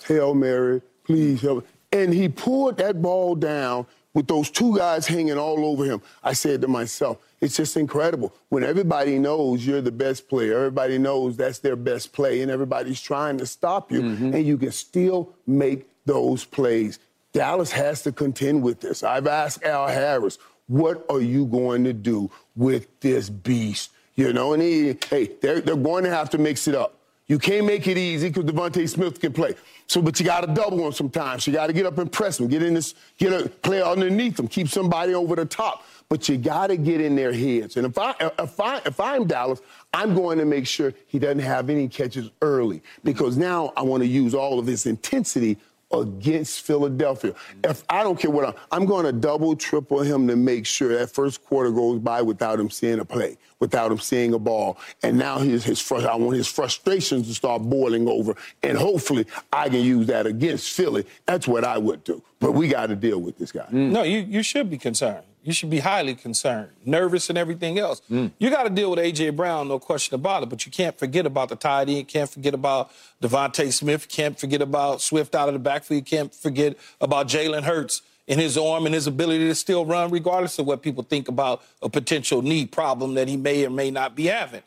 Hail 0.06 0.34
Mary, 0.34 0.82
please 1.04 1.41
help. 1.41 1.68
And 1.91 2.14
he 2.14 2.30
pulled 2.30 2.78
that 2.78 3.02
ball 3.02 3.36
down 3.36 3.86
with 4.14 4.28
those 4.28 4.50
two 4.50 4.76
guys 4.76 5.06
hanging 5.08 5.38
all 5.38 5.64
over 5.66 5.86
him, 5.86 6.02
I 6.24 6.34
said 6.34 6.62
to 6.62 6.68
myself, 6.68 7.18
it's 7.41 7.56
just 7.56 7.78
incredible. 7.78 8.34
When 8.50 8.64
everybody 8.64 9.20
knows 9.20 9.66
you're 9.66 9.82
the 9.82 9.91
best 9.91 10.28
player, 10.28 10.58
everybody 10.58 10.98
knows 10.98 11.38
that's 11.38 11.60
their 11.60 11.76
best 11.76 12.12
play, 12.12 12.41
and 12.41 12.50
everybody's 12.50 13.00
trying 13.00 13.38
to 13.38 13.46
stop 13.46 13.91
you, 13.91 14.02
Mm-hmm. 14.02 14.34
and 14.34 14.46
you 14.46 14.58
can 14.58 14.72
still 14.72 15.30
make 15.46 15.88
those 16.06 16.44
plays. 16.44 16.98
Dallas 17.34 17.72
has 17.72 18.02
to 18.04 18.12
contend 18.12 18.64
with 18.64 18.82
this. 18.82 19.04
I've 19.04 19.28
asked 19.28 19.64
Al 19.64 19.88
Harris, 19.88 20.40
what 20.68 21.06
are 21.10 21.22
you 21.22 21.46
going 21.46 21.84
to 21.84 21.94
do 21.94 22.32
with 22.56 22.88
this 23.02 23.30
beast? 23.30 23.91
You 24.20 24.34
know, 24.34 24.52
and 24.52 24.62
he, 24.62 24.98
hey, 25.10 25.32
they're, 25.40 25.62
they're 25.62 25.78
going 25.78 26.04
to 26.04 26.10
have 26.10 26.30
to 26.32 26.38
mix 26.38 26.68
it 26.68 26.76
up. 26.76 26.94
You 27.28 27.40
can't 27.40 27.66
make 27.66 27.88
it 27.88 27.98
easy 27.98 28.28
because 28.28 28.44
DeVonta 28.44 28.90
Smith 28.90 29.18
can 29.18 29.32
play. 29.32 29.56
So, 29.88 30.02
but 30.02 30.20
you 30.20 30.26
got 30.26 30.41
to 30.41 30.54
double 30.54 30.86
him 30.86 30.91
sometimes. 30.91 31.48
You 31.48 31.54
got 31.54 31.68
to 31.68 31.74
get 31.74 31.86
up 31.86 31.98
and 32.00 32.12
press 32.12 32.38
him, 32.38 32.50
get 32.50 32.62
in 32.62 32.74
this, 32.74 32.96
get 33.18 33.32
a 33.32 33.48
play 33.48 33.82
underneath 33.82 34.38
him, 34.38 34.50
keep 34.50 34.68
somebody 34.68 35.14
over 35.14 35.38
the 35.38 35.46
top. 35.46 35.86
But 36.10 36.28
you 36.28 36.38
got 36.38 36.68
to 36.68 36.76
get 36.76 37.00
in 37.00 37.16
their 37.16 37.32
heads. 37.32 37.78
And 37.78 37.86
if 37.86 37.98
I, 37.98 38.14
if 38.38 38.60
I, 38.60 38.82
if 38.86 39.00
I'm 39.00 39.26
Dallas, 39.26 39.62
I'm 39.94 40.14
going 40.14 40.38
to 40.40 40.46
make 40.46 40.68
sure 40.68 40.94
he 41.08 41.18
doesn't 41.18 41.40
have 41.40 41.70
any 41.70 41.88
catches 41.88 42.30
early 42.41 42.84
because 43.06 43.38
now 43.38 43.72
I 43.78 43.84
want 43.84 44.04
to 44.04 44.10
use 44.10 44.36
all 44.36 44.60
of 44.60 44.68
his 44.68 44.86
intensity 44.86 45.58
against 45.91 46.61
Philadelphia. 46.61 47.34
If 47.64 47.84
I 47.90 48.03
don't 48.03 48.20
care 48.20 48.32
what 48.32 48.45
I'm, 48.45 48.53
I'm 48.72 48.86
going 48.86 49.06
to 49.06 49.11
double, 49.11 49.56
triple 49.56 50.02
him 50.02 50.28
to 50.28 50.36
make 50.36 50.66
sure 50.66 50.98
that 50.98 51.10
first 51.10 51.44
quarter 51.44 51.72
goes 51.72 51.99
by 51.99 52.22
without 52.22 52.60
him 52.60 52.70
seeing 52.70 52.99
a 52.99 53.06
play, 53.06 53.38
without 53.60 53.91
him 53.91 53.99
seeing 53.99 54.34
a 54.34 54.40
ball. 54.40 54.78
And 55.03 55.18
now 55.18 55.40
his, 55.40 55.64
his 55.64 55.80
frust- 55.80 56.07
I 56.07 56.16
want 56.16 56.38
his 56.38 56.48
frustrations 56.48 57.28
to 57.28 57.34
start 57.34 57.64
boiling 57.64 58.07
over. 58.07 58.36
And 58.64 58.78
hopefully 58.78 59.26
I 59.52 59.70
can 59.70 59.82
use 59.82 60.07
that 60.07 60.26
against 60.28 60.72
Philly. 60.72 61.06
That's 61.26 61.48
what 61.48 61.64
I 61.64 61.78
would 61.78 62.03
do. 62.03 62.22
But 62.40 62.53
we 62.53 62.68
got 62.68 62.88
to 62.88 62.95
deal 62.95 63.20
with 63.20 63.38
this 63.38 63.52
guy. 63.52 63.66
Mm. 63.72 63.91
No, 63.91 64.03
you, 64.03 64.20
you 64.20 64.44
should 64.44 64.70
be 64.70 64.78
concerned. 64.78 65.26
You 65.44 65.53
should 65.53 65.70
be 65.70 65.80
highly 65.80 66.16
concerned, 66.16 66.70
nervous, 66.86 67.30
and 67.30 67.38
everything 67.38 67.80
else. 67.80 68.02
Hmm. 68.10 68.28
You 68.40 68.49
got 68.49 68.64
to 68.64 68.70
deal 68.70 68.90
with 68.90 68.99
A.J. 68.99 69.30
Brown, 69.32 69.70
no 69.70 69.80
question 69.80 70.16
about 70.16 70.44
it, 70.44 70.49
but 70.49 70.66
you 70.66 70.72
can't 70.72 70.98
forget 70.98 71.26
about 71.26 71.49
the 71.49 71.56
tight 71.56 71.88
end, 71.88 72.07
can't 72.07 72.30
forget 72.30 72.53
about 72.53 72.91
DeVonta 73.22 73.72
Smith, 73.72 74.10
can't 74.10 74.38
forget 74.38 74.61
about 74.61 75.02
Swift 75.02 75.36
out 75.36 75.48
of 75.48 75.53
the 75.53 75.60
backfield, 75.60 76.06
can't 76.06 76.36
forget 76.36 76.76
about 76.99 77.28
Jalen 77.28 77.64
Hurts 77.64 78.02
and 78.28 78.40
his 78.40 78.57
arm 78.57 78.86
and 78.86 78.94
his 78.94 79.07
ability 79.07 79.48
to 79.48 79.56
still 79.56 79.86
run, 79.86 80.11
regardless 80.11 80.60
of 80.60 80.68
what 80.68 80.82
people 80.82 81.03
think 81.03 81.28
about 81.28 81.64
a 81.82 81.90
potential 81.90 82.41
knee 82.41 82.66
problem 82.66 83.16
that 83.16 83.28
he 83.28 83.38
may 83.38 83.66
or 83.66 83.70
may 83.70 83.90
not 83.90 84.16
be 84.16 84.26
having. 84.26 84.61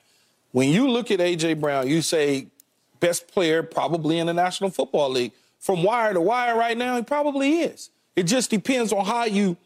When 0.53 0.69
you 0.69 0.90
look 0.90 1.11
at 1.11 1.20
A.J. 1.20 1.55
Brown, 1.55 1.89
you 1.89 2.03
say 2.03 2.49
best 2.99 3.28
player 3.28 3.62
probably 3.62 4.19
in 4.19 4.27
the 4.27 4.35
National 4.35 4.70
Football 4.70 5.11
League. 5.11 5.32
From 5.59 5.82
wire 5.82 6.12
to 6.12 6.20
wire 6.20 6.57
right 6.57 6.77
now, 6.77 6.97
he 6.97 7.03
probably 7.03 7.61
is. 7.61 7.90
It 8.16 8.24
just 8.24 8.51
depends 8.51 8.93
on 8.93 9.05
how 9.05 9.24
you 9.24 9.57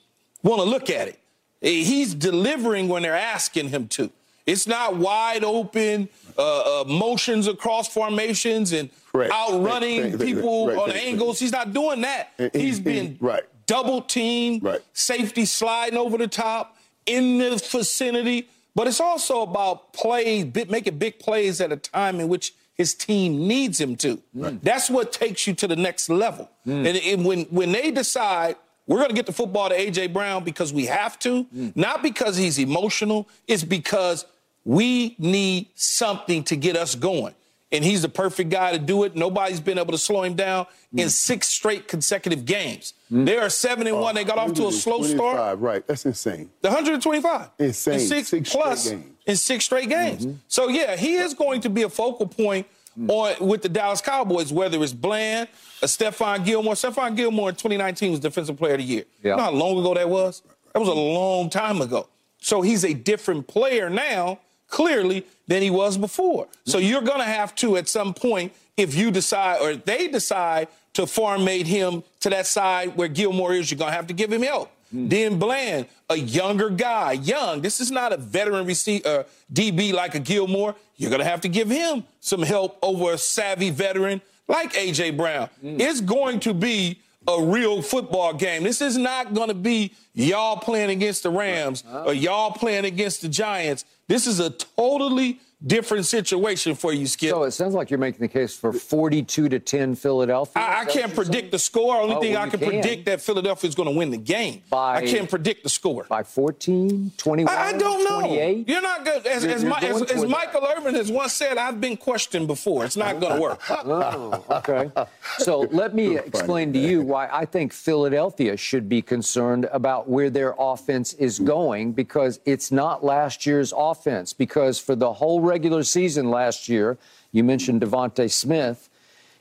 want 0.47 0.63
to 0.63 0.69
look 0.69 0.89
at 0.91 1.09
it. 1.09 1.19
Eh, 1.63 1.83
He's 1.85 2.15
delivering 2.15 2.89
when 2.89 3.03
they're 3.03 3.17
asking 3.17 3.69
him 3.71 3.89
to. 3.89 4.11
It's 4.47 4.67
not 4.67 4.97
wide 4.97 5.43
open 5.43 6.09
uh, 6.39 6.83
uh, 6.83 6.85
motions 6.85 7.49
across 7.49 7.89
formations 7.89 8.73
and 8.73 8.91
Correct. 9.11 9.33
outrunning 9.33 10.03
thank- 10.03 10.21
people 10.23 10.69
right, 10.69 10.77
on 10.79 10.91
thank- 10.91 11.07
angles. 11.07 11.39
He's 11.41 11.51
not 11.53 11.73
doing 11.73 12.03
that. 12.03 12.31
He- 12.53 12.61
He's 12.61 12.77
he- 12.77 12.83
been 12.83 13.17
right. 13.21 13.43
double 13.67 14.03
teamed, 14.03 14.63
Right. 14.63 14.81
safety 14.93 15.45
sliding 15.47 15.99
over 15.99 16.17
the 16.19 16.29
top 16.29 16.77
in 17.07 17.39
the 17.39 17.51
vicinity. 17.57 18.49
But 18.77 18.87
it's 18.87 19.01
also 19.01 19.41
about 19.43 19.93
plays, 19.95 20.45
big, 20.45 20.71
making 20.71 20.99
big 20.99 21.19
plays 21.19 21.61
at 21.63 21.73
a 21.73 21.77
time 21.77 22.21
in 22.21 22.29
which 22.29 22.53
his 22.75 22.95
team 22.95 23.49
needs 23.49 23.81
him 23.81 23.97
to. 23.97 24.21
That's 24.35 24.91
what 24.91 25.11
takes 25.13 25.47
you 25.47 25.55
to 25.55 25.67
the 25.67 25.77
next 25.77 26.11
level. 26.11 26.51
And, 26.67 26.87
and 26.87 27.25
when 27.25 27.45
when 27.45 27.73
they 27.73 27.91
decide 27.91 28.57
we're 28.87 28.99
going 28.99 29.09
to 29.09 29.15
get 29.15 29.27
the 29.27 29.33
football 29.33 29.69
to 29.69 29.77
AJ 29.77 30.13
Brown 30.13 30.45
because 30.45 30.73
we 30.73 30.87
have 30.87 31.19
to, 31.21 31.45
mm. 31.45 31.75
not 31.77 32.03
because 32.03 32.37
he's 32.37 32.59
emotional, 32.59 33.29
it's 33.49 33.65
because 33.65 34.25
we 34.65 35.15
need 35.19 35.69
something 35.75 36.45
to 36.45 36.57
get 36.57 36.77
us 36.77 36.95
going. 36.95 37.35
And 37.73 37.85
he's 37.85 38.03
the 38.03 38.09
perfect 38.09 38.51
guy 38.51 38.73
to 38.73 38.79
do 38.79 39.03
it. 39.03 39.17
Nobody's 39.17 39.59
been 39.59 39.77
able 39.77 39.91
to 39.91 39.99
slow 39.99 40.23
him 40.23 40.35
down 40.35 40.67
in 40.93 41.09
mm. 41.09 41.11
six 41.11 41.49
straight 41.49 41.89
consecutive 41.89 42.45
games. 42.45 42.95
Mm. 43.11 43.27
They 43.27 43.39
are 43.39 43.51
seven 43.51 43.89
and 43.89 43.99
one. 43.99 44.15
They 44.15 44.23
got 44.23 44.39
off 44.39 44.55
to 44.55 44.69
a 44.69 44.73
slow 44.73 45.03
start. 45.03 45.37
25, 45.37 45.61
Right. 45.61 45.87
That's 45.87 46.07
insane. 46.07 46.51
The 46.63 46.69
125. 46.69 47.51
Insane. 47.59 47.95
In 47.95 48.01
six, 48.01 48.29
Six 48.29 48.51
plus 48.51 48.93
in 49.27 49.37
six 49.37 49.65
straight 49.65 49.89
games. 49.89 50.25
Mm-hmm. 50.25 50.37
So 50.47 50.69
yeah, 50.69 50.97
he 50.97 51.17
is 51.17 51.35
going 51.35 51.61
to 51.63 51.71
be 51.71 51.83
a 51.83 51.89
focal 51.89 52.27
point 52.27 52.67
Mm. 52.99 53.11
on 53.11 53.47
with 53.47 53.63
the 53.63 53.69
Dallas 53.69 54.01
Cowboys, 54.01 54.53
whether 54.53 54.83
it's 54.83 54.93
Bland, 54.93 55.49
a 55.83 55.87
Stephon 55.87 56.45
Gilmore. 56.45 56.75
Stephon 56.75 57.17
Gilmore 57.17 57.51
in 57.51 57.55
2019 57.55 58.13
was 58.13 58.21
Defensive 58.21 58.57
Player 58.57 58.75
of 58.75 58.79
the 58.79 58.85
Year. 58.85 59.05
Yeah. 59.23 59.33
You 59.33 59.37
know 59.37 59.43
how 59.45 59.51
long 59.51 59.79
ago 59.79 59.95
that 59.95 60.09
was? 60.09 60.43
That 60.73 60.81
was 60.81 60.89
a 60.89 60.95
long 60.95 61.51
time 61.51 61.81
ago. 61.81 62.09
So 62.39 62.63
he's 62.63 62.85
a 62.85 62.95
different 62.95 63.49
player 63.49 63.91
now, 63.91 64.39
clearly, 64.69 65.27
than 65.47 65.63
he 65.63 65.71
was 65.71 65.99
before. 65.99 66.49
So 66.65 66.79
you're 66.79 67.03
going 67.03 67.19
to 67.19 67.25
have 67.25 67.55
to, 67.57 67.77
at 67.77 67.89
some 67.89 68.15
point, 68.15 68.53
if 68.77 68.95
you 68.95 69.11
decide 69.11 69.61
or 69.61 69.75
they 69.75 70.09
decide 70.09 70.69
to 70.95 71.07
farm 71.07 71.43
formate 71.43 71.67
him 71.67 72.03
to 72.21 72.31
that 72.31 72.47
side 72.47 72.97
where 72.97 73.09
Gilmore 73.09 73.53
is, 73.53 73.71
you're 73.71 73.79
going 73.79 73.91
to 73.91 73.97
have 73.97 74.07
to 74.07 74.15
give 74.15 74.33
him 74.33 74.43
help. 74.43 74.71
Then 74.97 75.39
Bland, 75.39 75.87
a 76.09 76.17
younger 76.17 76.71
guy, 76.71 77.13
young. 77.13 77.61
This 77.61 77.81
is 77.81 77.91
not 77.91 78.13
a 78.13 78.17
veteran 78.17 78.67
receiver, 78.67 79.09
uh, 79.09 79.23
DB 79.53 79.93
like 79.93 80.15
a 80.15 80.21
Gilmore. 80.21 80.75
You're 80.97 81.11
going 81.11 81.21
to 81.21 81.29
have 81.29 81.43
to 81.43 81.49
give 81.49 81.69
him 81.69 82.05
some 82.21 82.43
help 82.43 82.79
over 82.83 83.13
a 83.13 83.19
savvy 83.19 83.71
veteran 83.71 84.23
like 84.49 84.73
AJ 84.73 85.17
Brown. 85.17 85.49
It's 85.63 86.01
going 86.01 86.41
to 86.41 86.55
be 86.55 87.01
a 87.29 87.43
real 87.43 87.83
football 87.83 88.33
game. 88.33 88.63
This 88.63 88.81
is 88.81 88.97
not 88.97 89.35
going 89.35 89.49
to 89.49 89.55
be 89.55 89.93
y'all 90.17 90.57
playing 90.57 90.91
against 90.91 91.23
the 91.23 91.31
Rams 91.31 91.85
or 92.05 92.13
y'all 92.15 92.51
playing 92.51 92.85
against 92.85 93.23
the 93.23 93.29
Giants. 93.29 93.85
This 94.09 94.27
is 94.27 94.41
a 94.41 94.51
totally 94.51 95.41
different 95.67 96.05
situation 96.05 96.75
for 96.75 96.93
you, 96.93 97.07
Skip. 97.07 97.31
So 97.31 97.43
it 97.45 97.51
sounds 97.53 97.73
like 97.75 97.91
you're 97.91 97.99
making 97.99 98.21
the 98.21 98.29
case 98.29 98.55
for 98.55 98.75
42 98.75 99.49
to 99.49 99.59
10 99.59 99.95
Philadelphia. 99.97 100.63
I, 100.63 100.81
I 100.81 100.85
can't 100.85 100.95
what 100.95 100.97
you're 101.17 101.25
predict 101.25 101.51
the 101.51 101.59
score. 101.59 101.97
Only 101.97 102.15
Oh, 102.15 102.21
thing 102.21 102.35
well, 102.35 102.43
I 102.43 102.49
can, 102.51 102.61
can. 102.61 102.69
predict 102.69 103.07
that 103.07 103.23
Philadelphia 103.23 103.67
is 103.67 103.75
going 103.75 103.89
to 103.91 103.95
win 103.97 104.11
the 104.11 104.19
game. 104.19 104.63
By- 104.69 104.97
I 104.99 105.07
can't 105.07 105.29
predict 105.31 105.63
the 105.65 105.71
score. 105.71 106.05
By 106.05 106.23
14, 106.25 107.11
21, 107.17 107.53
I, 107.53 107.59
I 107.69 107.73
don't 107.73 108.05
know. 108.05 108.21
28? 108.21 108.69
You're 108.69 108.83
not 108.83 109.05
good. 109.07 109.27
As, 109.27 109.43
You're- 109.43 109.55
as, 109.55 109.63
you're 109.63 109.71
Mi- 109.81 109.87
as, 109.89 110.03
as 110.03 110.11
toward 110.13 110.29
Michael 110.29 110.67
Irvin 110.77 110.95
has 110.95 111.11
once 111.11 111.33
said, 111.33 111.57
I've 111.57 111.81
been 111.81 111.97
questioned 111.97 112.47
before. 112.47 112.85
It's 112.85 112.97
not 112.97 113.19
going 113.19 113.35
to 113.37 113.41
work. 113.41 113.61
Oh, 113.71 114.45
okay. 114.51 114.91
So 115.39 115.61
let 115.73 115.95
me 115.95 116.19
explain 116.19 116.73
to 116.75 116.79
you 116.79 117.01
why 117.01 117.29
I 117.33 117.47
think 117.47 117.73
Philadelphia 117.73 118.57
should 118.59 118.89
be 118.91 119.01
concerned 119.01 119.65
about 119.73 120.06
where 120.09 120.31
their 120.31 120.55
offense 120.59 121.13
is 121.15 121.39
going 121.39 121.93
because 121.93 122.41
it's 122.45 122.71
not 122.73 123.05
last 123.05 123.47
year's 123.47 123.73
offense. 123.77 124.33
Because 124.33 124.79
for 124.79 124.95
the 124.95 125.13
whole 125.15 125.41
regular 125.41 125.83
season 125.83 126.31
last 126.31 126.69
year, 126.69 126.99
you 127.33 127.45
mentioned 127.45 127.83
DeVonta 127.83 128.31
Smith, 128.31 128.89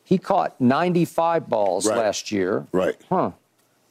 he 0.03 0.17
caught 0.17 0.59
95 0.61 1.49
balls 1.49 1.87
Right. 1.87 1.97
last 1.97 2.31
year. 2.31 2.67
Right. 2.71 2.95
Huh. 3.09 3.31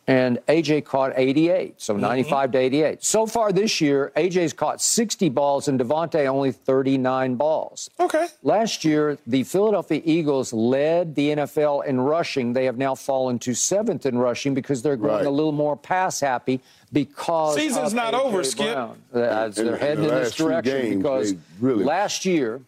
And 0.06 0.38
AJ 0.48 0.84
caught 0.84 1.14
88, 1.16 1.80
so 1.80 1.96
95 1.96 2.52
to 2.52 2.58
88. 2.58 3.02
So 3.02 3.24
far 3.24 3.52
this 3.52 3.80
year, 3.80 4.12
AJ's 4.16 4.52
caught 4.52 4.82
60 4.82 5.30
balls 5.30 5.66
and 5.66 5.80
DeVonta 5.80 6.26
only 6.26 6.52
39 6.52 7.36
balls. 7.36 7.88
Okay. 7.98 8.26
Last 8.42 8.84
year, 8.84 9.16
the 9.26 9.44
Philadelphia 9.44 10.02
Eagles 10.04 10.52
led 10.52 11.14
the 11.14 11.30
NFL 11.36 11.86
in 11.86 11.98
rushing. 12.02 12.52
They 12.52 12.66
have 12.66 12.76
now 12.76 12.94
fallen 12.94 13.38
to 13.40 13.54
seventh 13.54 14.04
in 14.04 14.18
rushing 14.18 14.52
because 14.52 14.82
they're 14.82 14.96
going 14.96 15.14
Right. 15.14 15.26
a 15.26 15.30
little 15.30 15.52
more 15.52 15.74
pass 15.74 16.20
happy 16.20 16.60
because 16.92 17.54
Season's 17.56 17.88
of 17.88 17.94
not 17.94 18.12
AJ 18.12 18.20
over, 18.24 18.44
Skip. 18.44 18.72
Brown. 18.74 18.98
Uh, 19.14 19.18
In 19.18 19.20
they're 19.52 19.64
the- 19.72 19.76
heading 19.78 20.04
in 20.04 20.10
in, 20.10 20.16
this 20.16 20.34
direction 20.34 20.80
games, 20.82 20.96
because 20.96 21.34
really- 21.60 21.84
last 21.84 22.26
year 22.26 22.60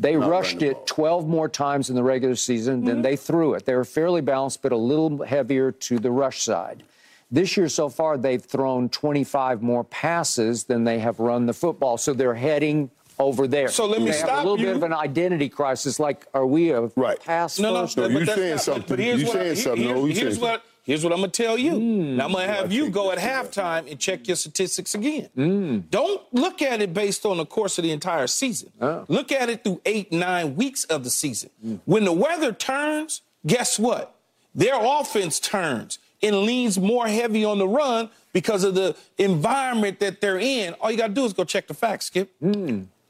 they 0.00 0.16
Not 0.16 0.30
rushed 0.30 0.62
it 0.62 0.86
12 0.86 1.28
more 1.28 1.48
times 1.48 1.90
in 1.90 1.94
the 1.94 2.02
regular 2.02 2.34
season 2.34 2.78
Mm-hmm. 2.78 2.86
than 2.86 3.02
they 3.02 3.14
threw 3.16 3.54
it. 3.54 3.66
They 3.66 3.74
were 3.74 3.84
fairly 3.84 4.22
balanced, 4.22 4.62
but 4.62 4.72
a 4.72 4.76
little 4.76 5.22
heavier 5.24 5.70
to 5.72 5.98
the 5.98 6.10
rush 6.10 6.42
side. 6.42 6.82
This 7.30 7.56
year 7.56 7.68
so 7.68 7.88
far, 7.88 8.16
they've 8.16 8.42
thrown 8.42 8.88
25 8.88 9.62
more 9.62 9.84
passes 9.84 10.64
than 10.64 10.82
they 10.84 10.98
have 10.98 11.20
run 11.20 11.46
the 11.46 11.52
football. 11.52 11.96
So 11.98 12.12
they're 12.12 12.34
heading 12.34 12.90
over 13.20 13.46
there. 13.46 13.68
So 13.68 13.84
let 13.86 14.00
me 14.00 14.10
they 14.10 14.18
have 14.18 14.30
a 14.30 14.36
little 14.38 14.58
you. 14.58 14.66
bit 14.66 14.76
of 14.76 14.82
an 14.82 14.94
identity 14.94 15.48
crisis. 15.50 16.00
Like, 16.00 16.26
are 16.34 16.46
we 16.46 16.70
a 16.70 16.90
Right. 16.96 17.20
pass 17.20 17.58
No, 17.58 17.72
no, 17.74 17.82
first? 17.82 17.98
No, 17.98 18.02
but 18.08 18.12
you 18.20 18.24
that's 18.24 18.34
saying 18.38 18.50
not- 18.52 18.60
something. 18.62 18.84
But 18.88 18.98
here's 18.98 19.20
You 19.20 19.26
what 19.28 19.36
I- 19.36 19.40
saying 19.42 19.56
something. 19.56 19.82
Here's, 19.84 19.94
No, 19.96 20.06
you 20.06 20.14
here's 20.14 20.38
saying 20.38 20.40
what 20.40 20.62
here's 20.90 21.04
what 21.04 21.12
I'm 21.12 21.20
gonna 21.20 21.28
tell 21.28 21.56
you. 21.56 21.72
Mm. 21.74 22.16
Now 22.16 22.24
I'm 22.26 22.32
gonna 22.32 22.48
have 22.48 22.72
you 22.72 22.90
go 22.90 23.12
at 23.12 23.18
halftime 23.18 23.88
and 23.88 23.98
check 24.00 24.26
your 24.26 24.36
statistics 24.36 24.92
again. 24.92 25.28
Mm. 25.36 25.88
Don't 25.88 26.20
look 26.32 26.62
at 26.62 26.82
it 26.82 26.92
based 26.92 27.24
on 27.24 27.36
the 27.36 27.46
course 27.46 27.78
of 27.78 27.84
the 27.84 27.92
entire 27.92 28.26
season. 28.26 28.72
Oh. 28.80 29.04
Look 29.06 29.30
at 29.30 29.48
it 29.48 29.62
through 29.62 29.80
eight, 29.86 30.10
nine 30.10 30.56
weeks 30.56 30.82
of 30.84 31.04
the 31.04 31.10
season. 31.10 31.50
Mm. 31.64 31.78
When 31.84 32.04
the 32.04 32.12
weather 32.12 32.52
turns, 32.52 33.22
guess 33.46 33.78
what? 33.78 34.16
Their 34.52 34.74
offense 34.76 35.38
turns 35.38 36.00
and 36.24 36.38
leans 36.42 36.76
more 36.76 37.06
heavy 37.06 37.44
on 37.44 37.58
the 37.58 37.68
run 37.68 38.10
because 38.32 38.64
of 38.64 38.74
the 38.74 38.96
environment 39.16 40.00
that 40.00 40.20
they're 40.20 40.40
in. 40.40 40.74
All 40.80 40.90
you 40.90 40.96
gotta 40.96 41.12
do 41.12 41.24
is 41.24 41.32
go 41.32 41.44
check 41.44 41.68
the 41.68 41.74
facts, 41.74 42.06
Skip. 42.06 42.32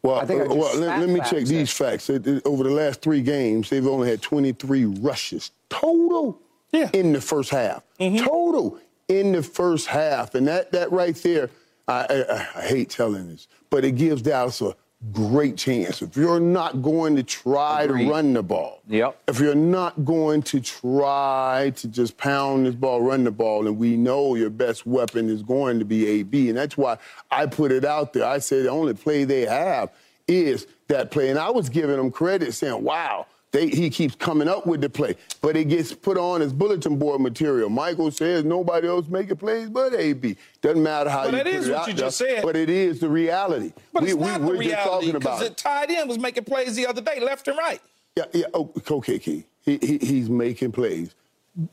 Well, 0.02 0.18
I 0.18 0.26
think 0.26 0.42
I 0.42 0.44
uh, 0.44 0.48
just 0.48 0.58
well 0.58 0.76
let, 0.76 1.00
let 1.00 1.08
me 1.08 1.20
check 1.20 1.44
these 1.46 1.70
facts. 1.72 2.10
It- 2.10 2.26
it- 2.26 2.42
Over 2.46 2.64
the 2.64 2.70
last 2.70 3.00
three 3.00 3.22
games, 3.22 3.70
they've 3.70 3.86
only 3.86 4.10
had 4.10 4.20
23 4.20 4.84
rushes 4.84 5.50
total 5.70 6.38
Yeah. 6.72 6.90
in 6.92 7.12
the 7.12 7.20
first 7.20 7.50
half. 7.50 7.82
Mm-hmm. 7.98 8.24
Total 8.24 8.78
in 9.08 9.32
the 9.32 9.42
first 9.42 9.86
half. 9.88 10.34
And 10.34 10.46
that, 10.48 10.72
that 10.72 10.92
right 10.92 11.16
there, 11.16 11.50
I, 11.88 12.06
I, 12.54 12.60
I 12.60 12.62
hate 12.62 12.90
telling 12.90 13.28
this, 13.28 13.48
but 13.70 13.84
it 13.84 13.92
gives 13.92 14.22
Dallas 14.22 14.60
a 14.60 14.76
great 15.12 15.56
chance. 15.56 16.02
If 16.02 16.16
you're 16.16 16.38
not 16.38 16.82
going 16.82 17.16
to 17.16 17.22
try 17.22 17.84
Agreed. 17.84 18.04
to 18.04 18.10
run 18.10 18.32
the 18.34 18.42
ball, 18.42 18.82
Yep. 18.88 19.18
if 19.28 19.40
you're 19.40 19.54
not 19.54 20.04
going 20.04 20.42
to 20.42 20.60
try 20.60 21.72
to 21.76 21.88
just 21.88 22.16
pound 22.18 22.66
this 22.66 22.74
ball, 22.74 23.00
run 23.00 23.24
the 23.24 23.30
ball, 23.30 23.66
and 23.66 23.78
we 23.78 23.96
know 23.96 24.34
your 24.34 24.50
best 24.50 24.86
weapon 24.86 25.28
is 25.30 25.42
going 25.42 25.78
to 25.78 25.84
be 25.84 26.06
AB, 26.06 26.48
and 26.50 26.58
that's 26.58 26.76
why 26.76 26.98
I 27.30 27.46
put 27.46 27.72
it 27.72 27.84
out 27.84 28.12
there. 28.12 28.26
I 28.26 28.38
said 28.38 28.64
the 28.66 28.70
only 28.70 28.94
play 28.94 29.24
they 29.24 29.46
have 29.46 29.90
is 30.28 30.66
that 30.88 31.10
play, 31.10 31.30
and 31.30 31.38
I 31.38 31.50
was 31.50 31.68
giving 31.68 31.96
them 31.96 32.10
credit, 32.10 32.52
saying, 32.54 32.82
"Wow." 32.84 33.26
They, 33.52 33.68
he 33.68 33.90
keeps 33.90 34.14
coming 34.14 34.46
up 34.46 34.64
with 34.64 34.80
the 34.80 34.88
play, 34.88 35.16
but 35.40 35.56
it 35.56 35.64
gets 35.64 35.92
put 35.92 36.16
on 36.16 36.40
as 36.40 36.52
bulletin 36.52 36.98
board 36.98 37.20
material. 37.20 37.68
Michael 37.68 38.12
says 38.12 38.44
nobody 38.44 38.86
else 38.86 39.08
making 39.08 39.36
plays 39.38 39.68
but 39.68 39.92
AB. 39.92 40.36
Doesn't 40.62 40.82
matter 40.82 41.10
how 41.10 41.24
But 41.24 41.32
you 41.32 41.36
that 41.38 41.46
put 41.46 41.54
is 41.54 41.68
it 41.68 41.72
what 41.72 41.88
you 41.88 41.94
there, 41.94 42.04
just 42.04 42.18
said. 42.18 42.42
But 42.44 42.54
it 42.56 42.70
is 42.70 43.00
the 43.00 43.08
reality. 43.08 43.72
But 43.92 44.04
we, 44.04 44.10
it's 44.10 44.20
not 44.20 44.40
we, 44.40 44.52
the 44.52 44.58
reality 44.58 45.12
because 45.12 45.42
it. 45.42 45.56
tight 45.56 45.90
end 45.90 46.08
was 46.08 46.18
making 46.18 46.44
plays 46.44 46.76
the 46.76 46.86
other 46.86 47.00
day, 47.00 47.18
left 47.18 47.48
and 47.48 47.58
right. 47.58 47.80
Yeah, 48.16 48.24
yeah. 48.32 48.46
Oh, 48.54 48.70
okay, 48.88 49.18
Key. 49.18 49.44
He, 49.62 49.78
he, 49.78 49.98
he's 49.98 50.30
making 50.30 50.70
plays. 50.70 51.14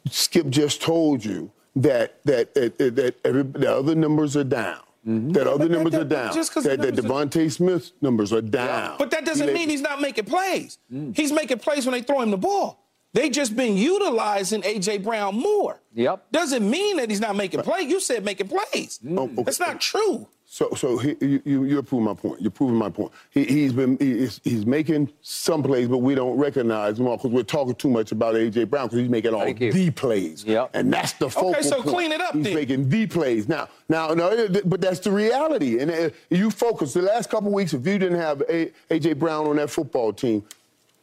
Skip 0.09 0.49
just 0.49 0.81
told 0.81 1.23
you 1.23 1.51
that 1.75 2.23
that 2.25 2.55
that, 2.55 2.77
that 2.79 3.15
every, 3.23 3.43
the 3.43 3.71
other 3.71 3.93
numbers 3.93 4.35
are 4.35 4.43
down. 4.43 4.79
Mm-hmm. 5.07 5.31
That 5.31 5.47
other 5.47 5.57
But 5.59 5.67
that- 5.69 5.73
numbers 5.75 5.91
that- 5.93 6.01
are 6.01 6.05
down. 6.05 6.33
just 6.33 6.51
'cause 6.53 6.63
the 6.63 6.69
that 6.71 6.81
that 6.81 6.95
numbers 6.95 7.05
are- 7.11 7.25
DeVonta 7.25 7.51
Smith 7.51 7.91
numbers 8.01 8.33
are 8.33 8.41
down. 8.41 8.95
But 8.99 9.11
that 9.11 9.23
doesn't 9.25 9.47
He- 9.47 9.53
mean 9.53 9.69
he's 9.69 9.81
not 9.81 10.01
making 10.01 10.25
plays. 10.25 10.79
Mm. 10.93 11.15
He's 11.15 11.31
making 11.31 11.59
plays 11.59 11.85
when 11.85 11.93
they 11.93 12.01
throw 12.01 12.21
him 12.21 12.31
the 12.31 12.37
ball. 12.37 12.83
They 13.13 13.29
just 13.29 13.55
been 13.55 13.77
utilizing 13.77 14.61
AJ 14.63 14.97
Brown 15.03 15.35
more. 15.39 15.81
Yep. 15.95 16.25
Doesn't 16.31 16.69
mean 16.69 16.97
that 16.97 17.09
he's 17.09 17.21
not 17.21 17.35
making 17.35 17.61
plays. 17.61 17.89
You 17.89 17.99
said 17.99 18.25
making 18.25 18.49
plays. 18.49 18.99
Oh, 19.09 19.23
okay. 19.23 19.43
That's 19.43 19.59
not 19.61 19.79
true. 19.81 20.27
So, 20.57 20.73
so 20.73 20.97
he, 20.97 21.15
you, 21.21 21.41
you, 21.45 21.63
you're 21.65 21.83
proving 21.83 22.05
my 22.05 22.15
point. 22.15 22.41
You're 22.41 22.49
proving 22.49 22.77
my 22.77 22.89
point. 22.89 23.11
He, 23.29 23.43
he's 23.43 23.73
been 23.73 23.95
he's, 23.99 24.41
he's 24.43 24.65
making 24.65 25.13
some 25.21 25.61
plays, 25.61 25.87
but 25.87 25.99
we 25.99 26.15
don't 26.15 26.35
recognize 26.35 26.97
them 26.97 27.05
all 27.05 27.15
because 27.17 27.29
we're 27.29 27.43
talking 27.43 27.75
too 27.75 27.91
much 27.91 28.11
about 28.11 28.33
AJ 28.33 28.67
Brown 28.67 28.87
because 28.87 28.97
he's 28.97 29.07
making 29.07 29.35
all 29.35 29.41
Thank 29.41 29.61
you. 29.61 29.71
the 29.71 29.91
plays. 29.91 30.43
Yep. 30.45 30.71
And 30.73 30.91
that's 30.91 31.13
the 31.13 31.29
focal 31.29 31.61
so 31.61 31.83
point. 31.83 31.95
clean 31.95 32.11
it 32.11 32.21
up 32.21 32.33
He's 32.33 32.45
then. 32.45 32.55
making 32.55 32.89
the 32.89 33.05
plays 33.05 33.47
now. 33.47 33.69
Now, 33.87 34.15
no, 34.15 34.47
but 34.65 34.81
that's 34.81 34.99
the 34.99 35.11
reality. 35.11 35.77
And 35.79 35.91
uh, 35.91 36.09
you 36.31 36.49
focus 36.49 36.93
the 36.93 37.03
last 37.03 37.29
couple 37.29 37.51
weeks. 37.51 37.75
If 37.75 37.85
you 37.85 37.99
didn't 37.99 38.19
have 38.19 38.39
AJ 38.39 39.19
Brown 39.19 39.45
on 39.45 39.57
that 39.57 39.69
football 39.69 40.11
team, 40.11 40.43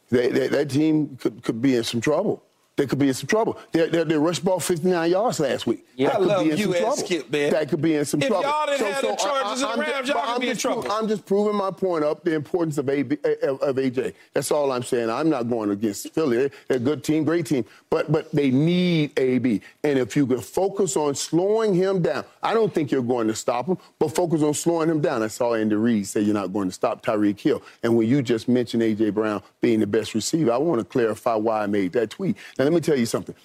they, 0.09 0.31
they, 0.31 0.49
that 0.49 0.69
team 0.69 1.15
could, 1.15 1.41
could 1.41 1.61
be 1.61 1.77
in 1.77 1.85
some 1.85 2.01
trouble. 2.01 2.43
They 2.77 2.85
could 2.87 2.99
be 2.99 3.07
in 3.07 3.13
some 3.13 3.27
trouble. 3.27 3.57
They, 3.71 3.87
they, 3.87 4.03
they 4.03 4.17
rushed 4.17 4.43
ball 4.43 4.59
59 4.59 5.09
yards 5.09 5.39
last 5.39 5.65
week. 5.65 5.85
Yeah. 5.95 6.09
that 6.09 6.15
I 6.15 6.17
could 6.19 6.27
love 6.27 6.43
be 6.43 6.51
in 6.51 6.57
you 6.57 6.63
some 6.65 6.73
trouble. 6.81 6.97
Skip, 6.97 7.31
man. 7.31 7.51
That 7.51 7.69
could 7.69 7.81
be 7.81 7.95
in 7.95 8.03
some 8.03 8.21
If 8.21 8.27
trouble. 8.27 8.43
y'all 8.49 8.65
didn't 8.65 8.91
have 8.91 9.01
the 9.01 9.11
I- 9.11 9.15
Chargers 9.15 9.61
and 9.61 9.71
I'm 9.71 9.79
Rams, 9.79 9.91
just- 9.93 10.07
y'all 10.09 10.21
could 10.25 10.29
I'm 10.35 10.41
be 10.41 10.47
in 10.49 10.53
just 10.55 10.65
pro- 10.65 10.73
trouble. 10.81 10.91
I'm 10.91 11.07
just 11.07 11.25
proving 11.25 11.55
my 11.55 11.71
point 11.71 12.03
up, 12.03 12.25
the 12.25 12.33
importance 12.35 12.77
of, 12.77 12.89
AB, 12.89 13.17
of, 13.43 13.61
of 13.61 13.75
AJ. 13.77 14.13
That's 14.33 14.51
all 14.51 14.73
I'm 14.73 14.83
saying. 14.83 15.09
I'm 15.09 15.29
not 15.29 15.43
going 15.49 15.71
against 15.71 16.13
Philly. 16.13 16.51
They're 16.67 16.77
a 16.77 16.79
good 16.79 17.01
team, 17.01 17.23
great 17.23 17.45
team, 17.45 17.63
but 17.89 18.11
but 18.11 18.29
they 18.33 18.51
need 18.51 19.17
AB. 19.17 19.61
And 19.85 19.97
if 19.97 20.17
you 20.17 20.27
can 20.27 20.41
focus 20.41 20.97
on 20.97 21.15
slowing 21.15 21.73
him 21.73 22.01
down, 22.01 22.25
I 22.43 22.53
don't 22.53 22.73
think 22.73 22.91
you're 22.91 23.01
going 23.01 23.27
to 23.27 23.35
stop 23.35 23.67
him, 23.67 23.77
but 23.99 24.09
focus 24.13 24.41
on 24.41 24.53
slowing 24.53 24.89
him 24.89 24.99
down. 24.99 25.23
I 25.23 25.27
saw 25.27 25.53
Andy 25.53 25.75
Reid 25.75 26.07
say 26.07 26.19
you're 26.19 26.33
not 26.33 26.51
going 26.51 26.67
to 26.67 26.73
stop 26.73 27.05
Tyreek 27.05 27.39
Hill. 27.39 27.61
And 27.83 27.95
when 27.95 28.09
you 28.09 28.21
just 28.21 28.49
mentioned 28.49 28.83
AJ 28.83 29.13
Brown 29.13 29.41
being 29.61 29.79
the 29.79 29.87
best 29.87 30.13
receiver, 30.13 30.51
I 30.51 30.57
want 30.57 30.79
to 30.81 30.85
clarify 30.85 31.35
why 31.35 31.63
I 31.63 31.67
made 31.67 31.93
that 31.93 32.09
tweet. 32.09 32.35
Now 32.59 32.64
let 32.65 32.73
me 32.73 32.81
tell 32.81 32.97
you 32.97 33.05
something. 33.05 33.35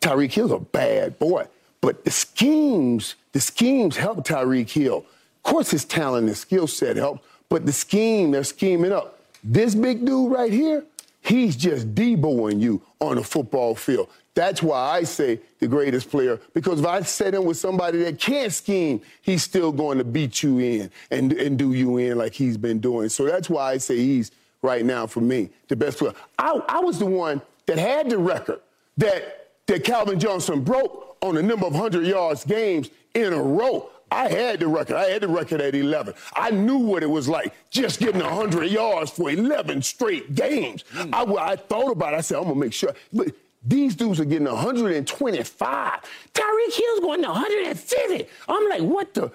Tyreek 0.00 0.32
Hill's 0.32 0.52
a 0.52 0.58
bad 0.58 1.18
boy, 1.18 1.46
but 1.80 2.04
the 2.04 2.10
schemes, 2.10 3.16
the 3.32 3.40
schemes 3.40 3.96
help 3.96 4.26
Tyreek 4.26 4.70
Hill. 4.70 4.98
Of 4.98 5.42
course, 5.42 5.70
his 5.70 5.84
talent 5.84 6.28
and 6.28 6.36
skill 6.36 6.66
set 6.66 6.96
help, 6.96 7.24
but 7.48 7.66
the 7.66 7.72
scheme, 7.72 8.30
they're 8.30 8.44
scheming 8.44 8.92
up. 8.92 9.20
This 9.42 9.74
big 9.74 10.04
dude 10.04 10.30
right 10.30 10.52
here, 10.52 10.84
he's 11.22 11.56
just 11.56 11.94
deboing 11.94 12.60
you 12.60 12.82
on 13.00 13.16
the 13.16 13.24
football 13.24 13.74
field. 13.74 14.08
That's 14.34 14.62
why 14.62 14.78
I 14.78 15.04
say 15.04 15.40
the 15.60 15.66
greatest 15.66 16.10
player, 16.10 16.38
because 16.52 16.80
if 16.80 16.86
I 16.86 17.00
set 17.00 17.32
him 17.34 17.46
with 17.46 17.56
somebody 17.56 18.02
that 18.02 18.20
can't 18.20 18.52
scheme, 18.52 19.00
he's 19.22 19.42
still 19.42 19.72
going 19.72 19.96
to 19.96 20.04
beat 20.04 20.42
you 20.42 20.58
in 20.58 20.90
and, 21.10 21.32
and 21.32 21.58
do 21.58 21.72
you 21.72 21.96
in 21.96 22.18
like 22.18 22.34
he's 22.34 22.58
been 22.58 22.78
doing. 22.78 23.08
So 23.08 23.24
that's 23.24 23.48
why 23.48 23.72
I 23.72 23.78
say 23.78 23.96
he's 23.96 24.30
right 24.60 24.84
now 24.84 25.06
for 25.06 25.20
me 25.20 25.48
the 25.68 25.76
best 25.76 25.98
player. 25.98 26.12
I, 26.38 26.60
I 26.68 26.80
was 26.80 26.98
the 26.98 27.06
one 27.06 27.40
that 27.64 27.78
had 27.78 28.10
the 28.10 28.18
record 28.18 28.60
that 28.96 29.48
that 29.66 29.84
Calvin 29.84 30.18
Johnson 30.20 30.62
broke 30.62 31.16
on 31.22 31.34
the 31.34 31.42
number 31.42 31.66
of 31.66 31.72
100 31.72 32.06
yards 32.06 32.44
games 32.44 32.90
in 33.14 33.32
a 33.32 33.42
row. 33.42 33.90
I 34.10 34.28
had 34.28 34.60
the 34.60 34.68
record. 34.68 34.96
I 34.96 35.06
had 35.06 35.22
the 35.22 35.28
record 35.28 35.60
at 35.60 35.74
11. 35.74 36.14
I 36.34 36.50
knew 36.50 36.78
what 36.78 37.02
it 37.02 37.10
was 37.10 37.28
like 37.28 37.52
just 37.70 37.98
getting 37.98 38.22
100 38.22 38.70
yards 38.70 39.10
for 39.10 39.30
11 39.30 39.82
straight 39.82 40.34
games. 40.34 40.84
Mm. 40.92 41.12
I, 41.12 41.52
I 41.52 41.56
thought 41.56 41.90
about 41.90 42.14
it. 42.14 42.18
I 42.18 42.20
said, 42.20 42.38
I'm 42.38 42.44
going 42.44 42.54
to 42.54 42.60
make 42.60 42.72
sure. 42.72 42.94
But 43.12 43.32
these 43.66 43.96
dudes 43.96 44.20
are 44.20 44.24
getting 44.24 44.46
125. 44.46 46.00
Tyreek 46.32 46.72
Hill's 46.72 47.00
going 47.00 47.22
to 47.22 47.28
150. 47.28 48.28
I'm 48.48 48.68
like, 48.68 48.82
what 48.82 49.12
the? 49.12 49.32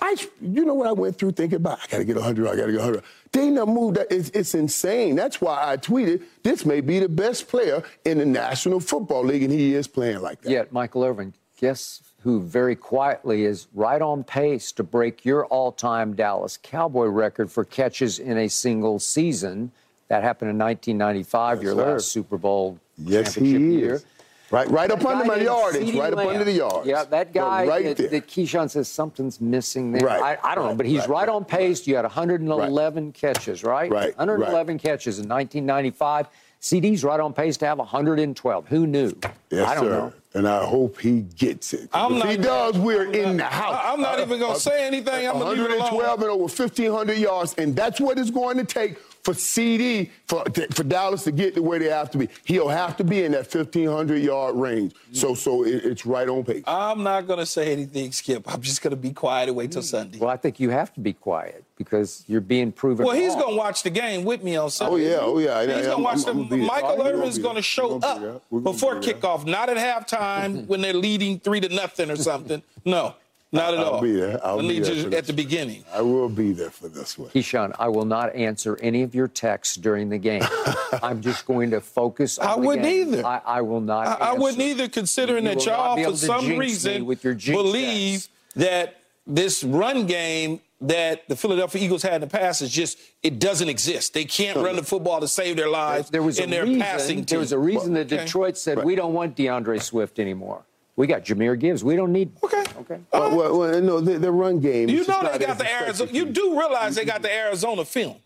I, 0.00 0.16
you 0.40 0.64
know 0.64 0.74
what 0.74 0.86
I 0.86 0.92
went 0.92 1.18
through 1.18 1.32
thinking 1.32 1.56
about? 1.56 1.80
I 1.82 1.86
got 1.88 1.98
to 1.98 2.04
get 2.04 2.16
100. 2.16 2.46
I 2.48 2.56
got 2.56 2.66
to 2.66 2.72
get 2.72 2.80
100. 2.80 3.02
They 3.32 3.54
done 3.54 3.68
moved 3.68 3.96
that. 3.96 4.06
It's, 4.10 4.30
it's 4.30 4.54
insane. 4.54 5.14
That's 5.14 5.40
why 5.40 5.72
I 5.72 5.76
tweeted, 5.76 6.22
this 6.42 6.64
may 6.64 6.80
be 6.80 7.00
the 7.00 7.08
best 7.08 7.48
player 7.48 7.82
in 8.04 8.18
the 8.18 8.24
National 8.24 8.80
Football 8.80 9.24
League, 9.24 9.42
and 9.42 9.52
he 9.52 9.74
is 9.74 9.86
playing 9.86 10.22
like 10.22 10.40
that. 10.42 10.50
Yet, 10.50 10.72
Michael 10.72 11.04
Irvin, 11.04 11.34
guess 11.58 12.02
who 12.22 12.40
very 12.40 12.76
quietly 12.76 13.44
is 13.44 13.68
right 13.74 14.00
on 14.00 14.24
pace 14.24 14.72
to 14.72 14.82
break 14.82 15.24
your 15.24 15.44
all 15.46 15.70
time 15.70 16.14
Dallas 16.14 16.58
Cowboy 16.62 17.06
record 17.06 17.52
for 17.52 17.64
catches 17.64 18.18
in 18.18 18.38
a 18.38 18.48
single 18.48 18.98
season? 18.98 19.72
That 20.08 20.22
happened 20.22 20.50
in 20.50 20.58
1995, 20.58 21.62
your 21.62 21.74
sir. 21.74 21.92
last 21.94 22.12
Super 22.12 22.38
Bowl 22.38 22.78
Yes, 22.98 23.34
championship 23.34 23.60
he 23.60 23.74
year. 23.78 23.94
is. 23.94 24.06
Right, 24.52 24.70
right 24.70 24.88
up 24.92 25.04
under 25.04 25.22
guy 25.24 25.28
my 25.28 25.34
named 25.34 25.46
yardage, 25.46 25.88
CeeDee 25.88 25.98
right 25.98 26.12
up 26.12 26.18
under 26.20 26.44
the 26.44 26.52
yard. 26.52 26.86
Yeah, 26.86 27.02
that 27.02 27.10
But 27.10 27.32
guy 27.32 27.66
right 27.66 27.84
that, 27.84 27.96
there. 27.96 28.08
that 28.10 28.28
Keyshawn 28.28 28.70
says 28.70 28.86
something's 28.86 29.40
missing 29.40 29.90
there. 29.90 30.06
Right, 30.06 30.38
I, 30.40 30.52
I 30.52 30.54
don't 30.54 30.66
know, 30.68 30.74
but 30.76 30.86
he's 30.86 31.00
right, 31.00 31.08
right, 31.08 31.18
right, 31.26 31.28
on 31.30 31.44
pace. 31.44 31.84
You 31.84 31.96
had 31.96 32.04
111 32.04 33.10
catches, 33.10 33.64
right? 33.64 33.90
Right, 33.90 34.16
111 34.16 34.78
catches 34.78 35.18
in 35.18 35.28
1995. 35.28 36.28
CeeDee's 36.60 37.02
right 37.02 37.18
on 37.18 37.32
pace 37.32 37.56
to 37.58 37.66
have 37.66 37.78
112. 37.78 38.68
Who 38.68 38.86
knew? 38.86 39.12
Yes, 39.50 39.68
I 39.68 39.74
don't 39.74 39.84
sir. 39.84 39.90
know. 39.90 40.12
And 40.34 40.46
I 40.46 40.64
hope 40.64 41.00
he 41.00 41.22
gets 41.22 41.72
it. 41.72 41.88
I'm 41.92 42.12
if 42.14 42.18
not- 42.20 42.28
he 42.30 42.36
does, 42.36 42.78
we're 42.78 43.10
in 43.12 43.36
the 43.38 43.44
house. 43.44 43.80
I- 43.82 43.92
I'm 43.92 44.00
not 44.00 44.20
even 44.20 44.38
gonna 44.38 44.58
say 44.60 44.86
anything. 44.86 45.26
I'm 45.26 45.38
gonna 45.40 45.50
leave 45.50 45.58
alone. 45.58 45.78
112 45.80 46.22
and 46.22 46.30
over 46.30 46.46
1,500 46.46 47.18
yards, 47.18 47.54
and 47.58 47.74
that's 47.74 48.00
what 48.00 48.16
it's 48.18 48.30
going 48.30 48.58
to 48.58 48.64
take 48.64 48.96
for 49.26 49.34
CeeDee 49.34 50.08
for 50.28 50.44
for 50.70 50.84
Dallas 50.84 51.24
to 51.24 51.32
get 51.32 51.56
to 51.56 51.60
where 51.60 51.80
they 51.80 51.86
have 51.88 52.12
to 52.12 52.18
be. 52.18 52.28
He'll 52.44 52.68
have 52.68 52.96
to 52.98 53.04
be 53.04 53.24
in 53.24 53.32
that 53.32 53.52
1,500 53.52 54.22
yard 54.22 54.54
range. 54.54 54.94
So 55.10 55.34
so 55.34 55.64
it, 55.64 55.84
it's 55.84 56.06
right 56.06 56.28
on 56.28 56.44
pace. 56.44 56.62
I'm 56.64 57.02
not 57.02 57.26
gonna 57.26 57.44
say 57.44 57.72
anything, 57.72 58.12
Skip. 58.12 58.44
I'm 58.46 58.62
just 58.62 58.82
gonna 58.82 58.94
be 58.94 59.10
quiet 59.10 59.48
and 59.48 59.56
wait 59.56 59.72
till 59.72 59.82
Sunday. 59.82 60.18
Well, 60.18 60.30
I 60.30 60.36
think 60.36 60.60
you 60.60 60.70
have 60.70 60.94
to 60.94 61.00
be 61.00 61.12
quiet 61.12 61.64
because 61.76 62.24
you're 62.28 62.40
being 62.40 62.70
proven 62.70 63.04
Well, 63.04 63.16
he's 63.16 63.34
gonna 63.34 63.56
watch 63.56 63.82
the 63.82 63.90
game 63.90 64.24
with 64.24 64.44
me 64.44 64.54
on 64.54 64.66
oh, 64.66 64.68
Sunday. 64.68 64.94
Oh, 64.94 64.96
yeah, 64.96 65.18
oh, 65.20 65.38
yeah. 65.38 65.76
He's 65.76 65.84
Yeah, 65.84 65.90
gonna 65.90 66.04
watch 66.04 66.18
I'm- 66.18 66.24
the. 66.24 66.30
I'm 66.30 66.36
gonna 66.36 66.50
be 66.50 66.56
there. 66.58 66.66
Michael 66.66 66.88
oh, 66.88 66.96
We're 66.98 67.04
gonna 67.04 67.16
Irvin's 67.18 67.38
gonna 67.38 67.62
show 67.62 67.98
gonna 67.98 68.34
up 68.34 68.42
We're 68.50 68.60
before 68.60 69.00
be 69.00 69.06
kickoff, 69.08 69.44
not 69.44 69.68
at 69.68 69.76
halftime 69.76 70.68
when 70.68 70.82
they're 70.82 70.94
leading 70.94 71.40
three 71.40 71.60
to 71.60 71.68
nothing 71.68 72.12
or 72.12 72.16
something. 72.16 72.62
No, 72.84 73.16
not 73.52 73.74
at 73.74 73.78
all. 73.80 73.84
I'll 73.86 73.90
all. 73.94 74.02
be 74.02 74.12
there. 74.12 74.40
I'll 74.44 74.58
I 74.58 74.62
be 74.62 74.68
need 74.68 74.84
there 74.84 74.94
you 74.94 75.04
at 75.04 75.10
this 75.10 75.26
the 75.28 75.32
beginning. 75.32 75.84
I 75.92 76.02
will 76.02 76.28
be 76.28 76.52
there 76.52 76.70
for 76.70 76.88
this 76.88 77.16
one. 77.16 77.30
Keyshawn, 77.30 77.74
I 77.78 77.88
will 77.88 78.04
not 78.04 78.34
answer 78.34 78.76
any 78.82 79.02
of 79.02 79.14
your 79.14 79.28
texts 79.28 79.76
during 79.76 80.08
the 80.08 80.18
game. 80.18 80.42
I'm 81.02 81.20
just 81.22 81.46
going 81.46 81.70
to 81.70 81.80
focus 81.80 82.38
on 82.38 82.46
I 82.46 82.54
the 82.56 82.66
wouldn't 82.66 82.84
game. 82.86 83.14
either. 83.14 83.26
I, 83.26 83.40
I 83.44 83.60
will 83.62 83.80
not 83.80 84.06
I, 84.20 84.30
I 84.30 84.32
wouldn't 84.34 84.60
either, 84.62 84.88
considering 84.88 85.44
You 85.44 85.50
that 85.54 85.64
y'all, 85.66 85.96
be 85.96 86.04
for 86.04 86.16
some 86.16 86.56
reason, 86.58 87.06
with 87.06 87.24
your 87.24 87.34
believe 87.34 88.12
texts. 88.14 88.30
that 88.56 88.96
this 89.26 89.62
run 89.64 90.06
game 90.06 90.60
that 90.82 91.26
the 91.28 91.34
Philadelphia 91.34 91.82
Eagles 91.82 92.02
had 92.02 92.16
in 92.16 92.20
the 92.20 92.26
past 92.26 92.60
is 92.60 92.70
just 92.70 92.98
it 93.22 93.38
doesn't 93.38 93.68
exist. 93.68 94.12
They 94.12 94.24
can't 94.26 94.58
run 94.58 94.76
the 94.76 94.82
football 94.92 95.20
to 95.20 95.28
save 95.28 95.56
their 95.56 95.70
lives 95.70 96.10
There 96.10 96.22
was 96.22 96.38
a 96.38 96.42
in 96.44 96.50
their 96.50 96.64
reason, 96.64 96.80
passing 96.82 97.16
team. 97.18 97.24
There 97.26 97.38
was 97.38 97.52
a 97.52 97.58
reason 97.58 97.94
that 97.94 98.12
Okay. 98.12 98.24
Detroit 98.24 98.58
said 98.58 98.84
we 98.84 98.94
don't 98.94 99.14
want 99.14 99.36
D'Andre 99.36 99.78
Swift 99.78 100.18
anymore. 100.18 100.64
We 100.96 101.06
got 101.06 101.24
Jahmyr 101.24 101.58
Gibbs. 101.58 101.84
We 101.84 101.94
don't 101.94 102.12
need. 102.12 102.30
Okay. 102.42 102.64
Okay. 102.80 103.00
Well, 103.12 103.36
well, 103.36 103.58
well, 103.58 103.80
no, 103.82 104.00
the, 104.00 104.18
the 104.18 104.32
run 104.32 104.60
game. 104.60 104.88
You 104.88 105.06
know 105.06 105.20
they 105.30 105.44
got 105.44 105.58
the. 105.58 105.70
Arizona. 105.70 106.10
You 106.10 106.24
do 106.26 106.58
realize 106.58 106.94
they 106.94 107.04
got 107.04 107.20
the 107.22 107.30
Arizona 107.32 107.84
film, 107.84 108.16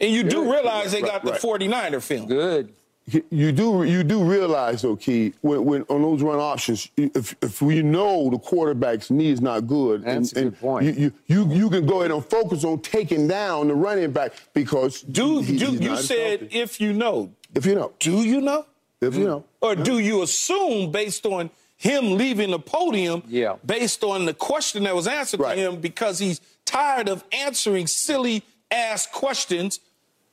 and 0.00 0.10
you 0.12 0.22
do 0.22 0.50
realize 0.50 0.92
they 0.92 1.02
got 1.02 1.22
the 1.24 1.32
right. 1.32 1.40
49er 1.40 2.02
film. 2.02 2.26
Good. 2.26 2.68
You- 3.08 3.22
You 3.30 3.52
do 3.52 3.84
you 3.84 4.02
do 4.02 4.24
realize 4.24 4.82
though, 4.82 4.96
Key, 4.96 5.32
when, 5.40 5.64
when 5.64 5.82
on 5.88 6.02
those 6.02 6.22
run 6.22 6.40
options, 6.40 6.88
if 6.96 7.36
if 7.40 7.62
we 7.62 7.80
know 7.80 8.30
the 8.30 8.38
quarterback's 8.38 9.10
knee 9.12 9.30
is 9.30 9.40
not 9.40 9.68
good, 9.68 10.02
That's 10.02 10.32
a 10.32 10.42
good 10.44 10.58
point. 10.58 10.86
You, 10.86 10.92
you 10.92 11.12
you 11.28 11.54
you 11.54 11.70
can 11.70 11.86
go 11.86 12.00
ahead 12.00 12.10
and 12.10 12.24
focus 12.24 12.64
on 12.64 12.80
taking 12.80 13.28
down 13.28 13.68
the 13.68 13.74
running 13.74 14.10
back 14.10 14.32
because 14.54 15.02
Do, 15.02 15.40
he- 15.40 15.56
do 15.56 15.66
he's 15.66 15.80
you 15.80 15.90
not 15.90 15.98
said 16.00 16.40
healthy. 16.40 16.58
if 16.58 16.80
you 16.80 16.92
know? 16.94 17.30
if 17.54 17.64
you 17.64 17.76
know 17.76 17.92
Do 18.00 18.22
you 18.24 18.40
know? 18.40 18.66
if 19.00 19.14
you 19.14 19.24
know 19.24 19.44
Or 19.60 19.76
do 19.76 20.00
you 20.00 20.22
assume 20.22 20.90
based 20.90 21.24
on 21.26 21.50
him 21.76 22.16
leaving 22.16 22.50
the 22.50 22.58
podium 22.58 23.22
Yeah. 23.28 23.56
based 23.64 24.02
on 24.02 24.24
the 24.24 24.34
question 24.34 24.84
that 24.84 24.94
was 24.94 25.06
answered 25.06 25.40
Right. 25.40 25.54
to 25.56 25.60
him 25.60 25.76
because 25.80 26.18
he's 26.18 26.40
tired 26.64 27.08
of 27.08 27.22
answering 27.32 27.86
silly 27.86 28.42
ass 28.70 29.06
questions 29.06 29.80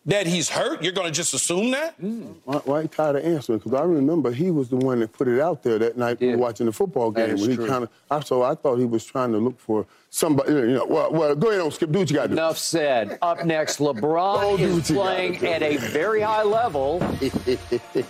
that 0.06 0.28
he's 0.28 0.50
hurt. 0.50 0.84
You're 0.84 0.92
going 0.92 1.08
to 1.08 1.14
just 1.14 1.34
assume 1.34 1.72
that? 1.72 1.98
Mm. 2.02 2.34
Why, 2.44 2.56
why 2.66 2.82
he 2.82 2.88
tired 2.90 3.16
of 3.16 3.24
answering? 3.24 3.60
Because 3.60 3.74
I 3.74 3.84
remember 3.84 4.32
he 4.32 4.52
was 4.52 4.68
the 4.68 4.76
one 4.76 5.00
that 5.00 5.14
put 5.14 5.30
it 5.30 5.40
out 5.40 5.64
there 5.64 5.80
that 5.80 5.98
night 5.98 6.18
Yeah. 6.20 6.36
watching 6.36 6.66
the 6.66 6.74
football 6.74 7.10
game. 7.10 7.30
is 7.36 7.42
when 7.48 7.52
he 7.52 7.58
kind 7.68 7.84
of, 7.86 7.90
I 8.12 8.20
so 8.20 8.42
I 8.44 8.54
thought 8.56 8.80
he 8.80 8.86
was 8.86 9.06
trying 9.06 9.32
to 9.32 9.38
look 9.38 9.58
for 9.60 9.86
somebody. 10.10 10.52
You 10.52 10.74
know, 10.74 10.86
well, 10.86 11.10
well 11.12 11.36
go 11.36 11.50
ahead 11.52 11.62
on, 11.62 11.72
Skip. 11.72 11.90
Do 11.90 12.00
what 12.00 12.10
you 12.10 12.18
got 12.18 12.24
to 12.24 12.28
do. 12.30 12.34
Enough 12.34 12.58
said. 12.58 13.18
Up 13.22 13.46
next, 13.46 13.78
LeBron 13.80 14.60
is 14.60 14.74
what 14.76 14.90
you 14.90 14.96
gotta 14.96 15.40
playing 15.40 15.48
at 15.48 15.64
a 15.64 15.78
very 15.78 16.20
high 16.20 16.44
level 16.44 17.00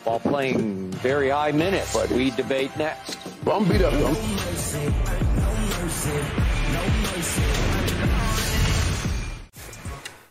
while 0.03 0.19
playing 0.19 0.89
very 0.93 1.29
high 1.29 1.51
minutes. 1.51 1.93
What 1.93 2.09
we 2.09 2.31
debate 2.31 2.75
next. 2.75 3.17
I'm 3.45 3.67
beat 3.67 3.81
up. 3.81 3.93
though. 3.93 4.13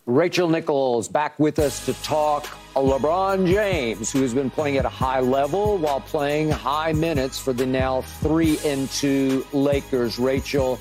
Rachel 0.07 0.49
Nichols 0.49 1.09
back 1.09 1.39
with 1.39 1.59
us 1.59 1.87
to 1.87 1.95
talk 2.03 2.45
LeBron 2.75 3.47
James, 3.47 4.11
who 4.11 4.23
has 4.23 4.35
been 4.35 4.51
playing 4.51 4.79
at 4.79 4.85
a 4.85 4.91
high 4.91 5.21
level 5.21 5.79
while 5.79 6.01
playing 6.01 6.51
high 6.51 6.93
minutes 6.93 7.39
for 7.39 7.53
the 7.53 7.67
now 7.67 8.03
three 8.03 8.59
and 8.65 8.89
two 8.91 9.47
Lakers. 9.53 10.19
Rachel, 10.19 10.77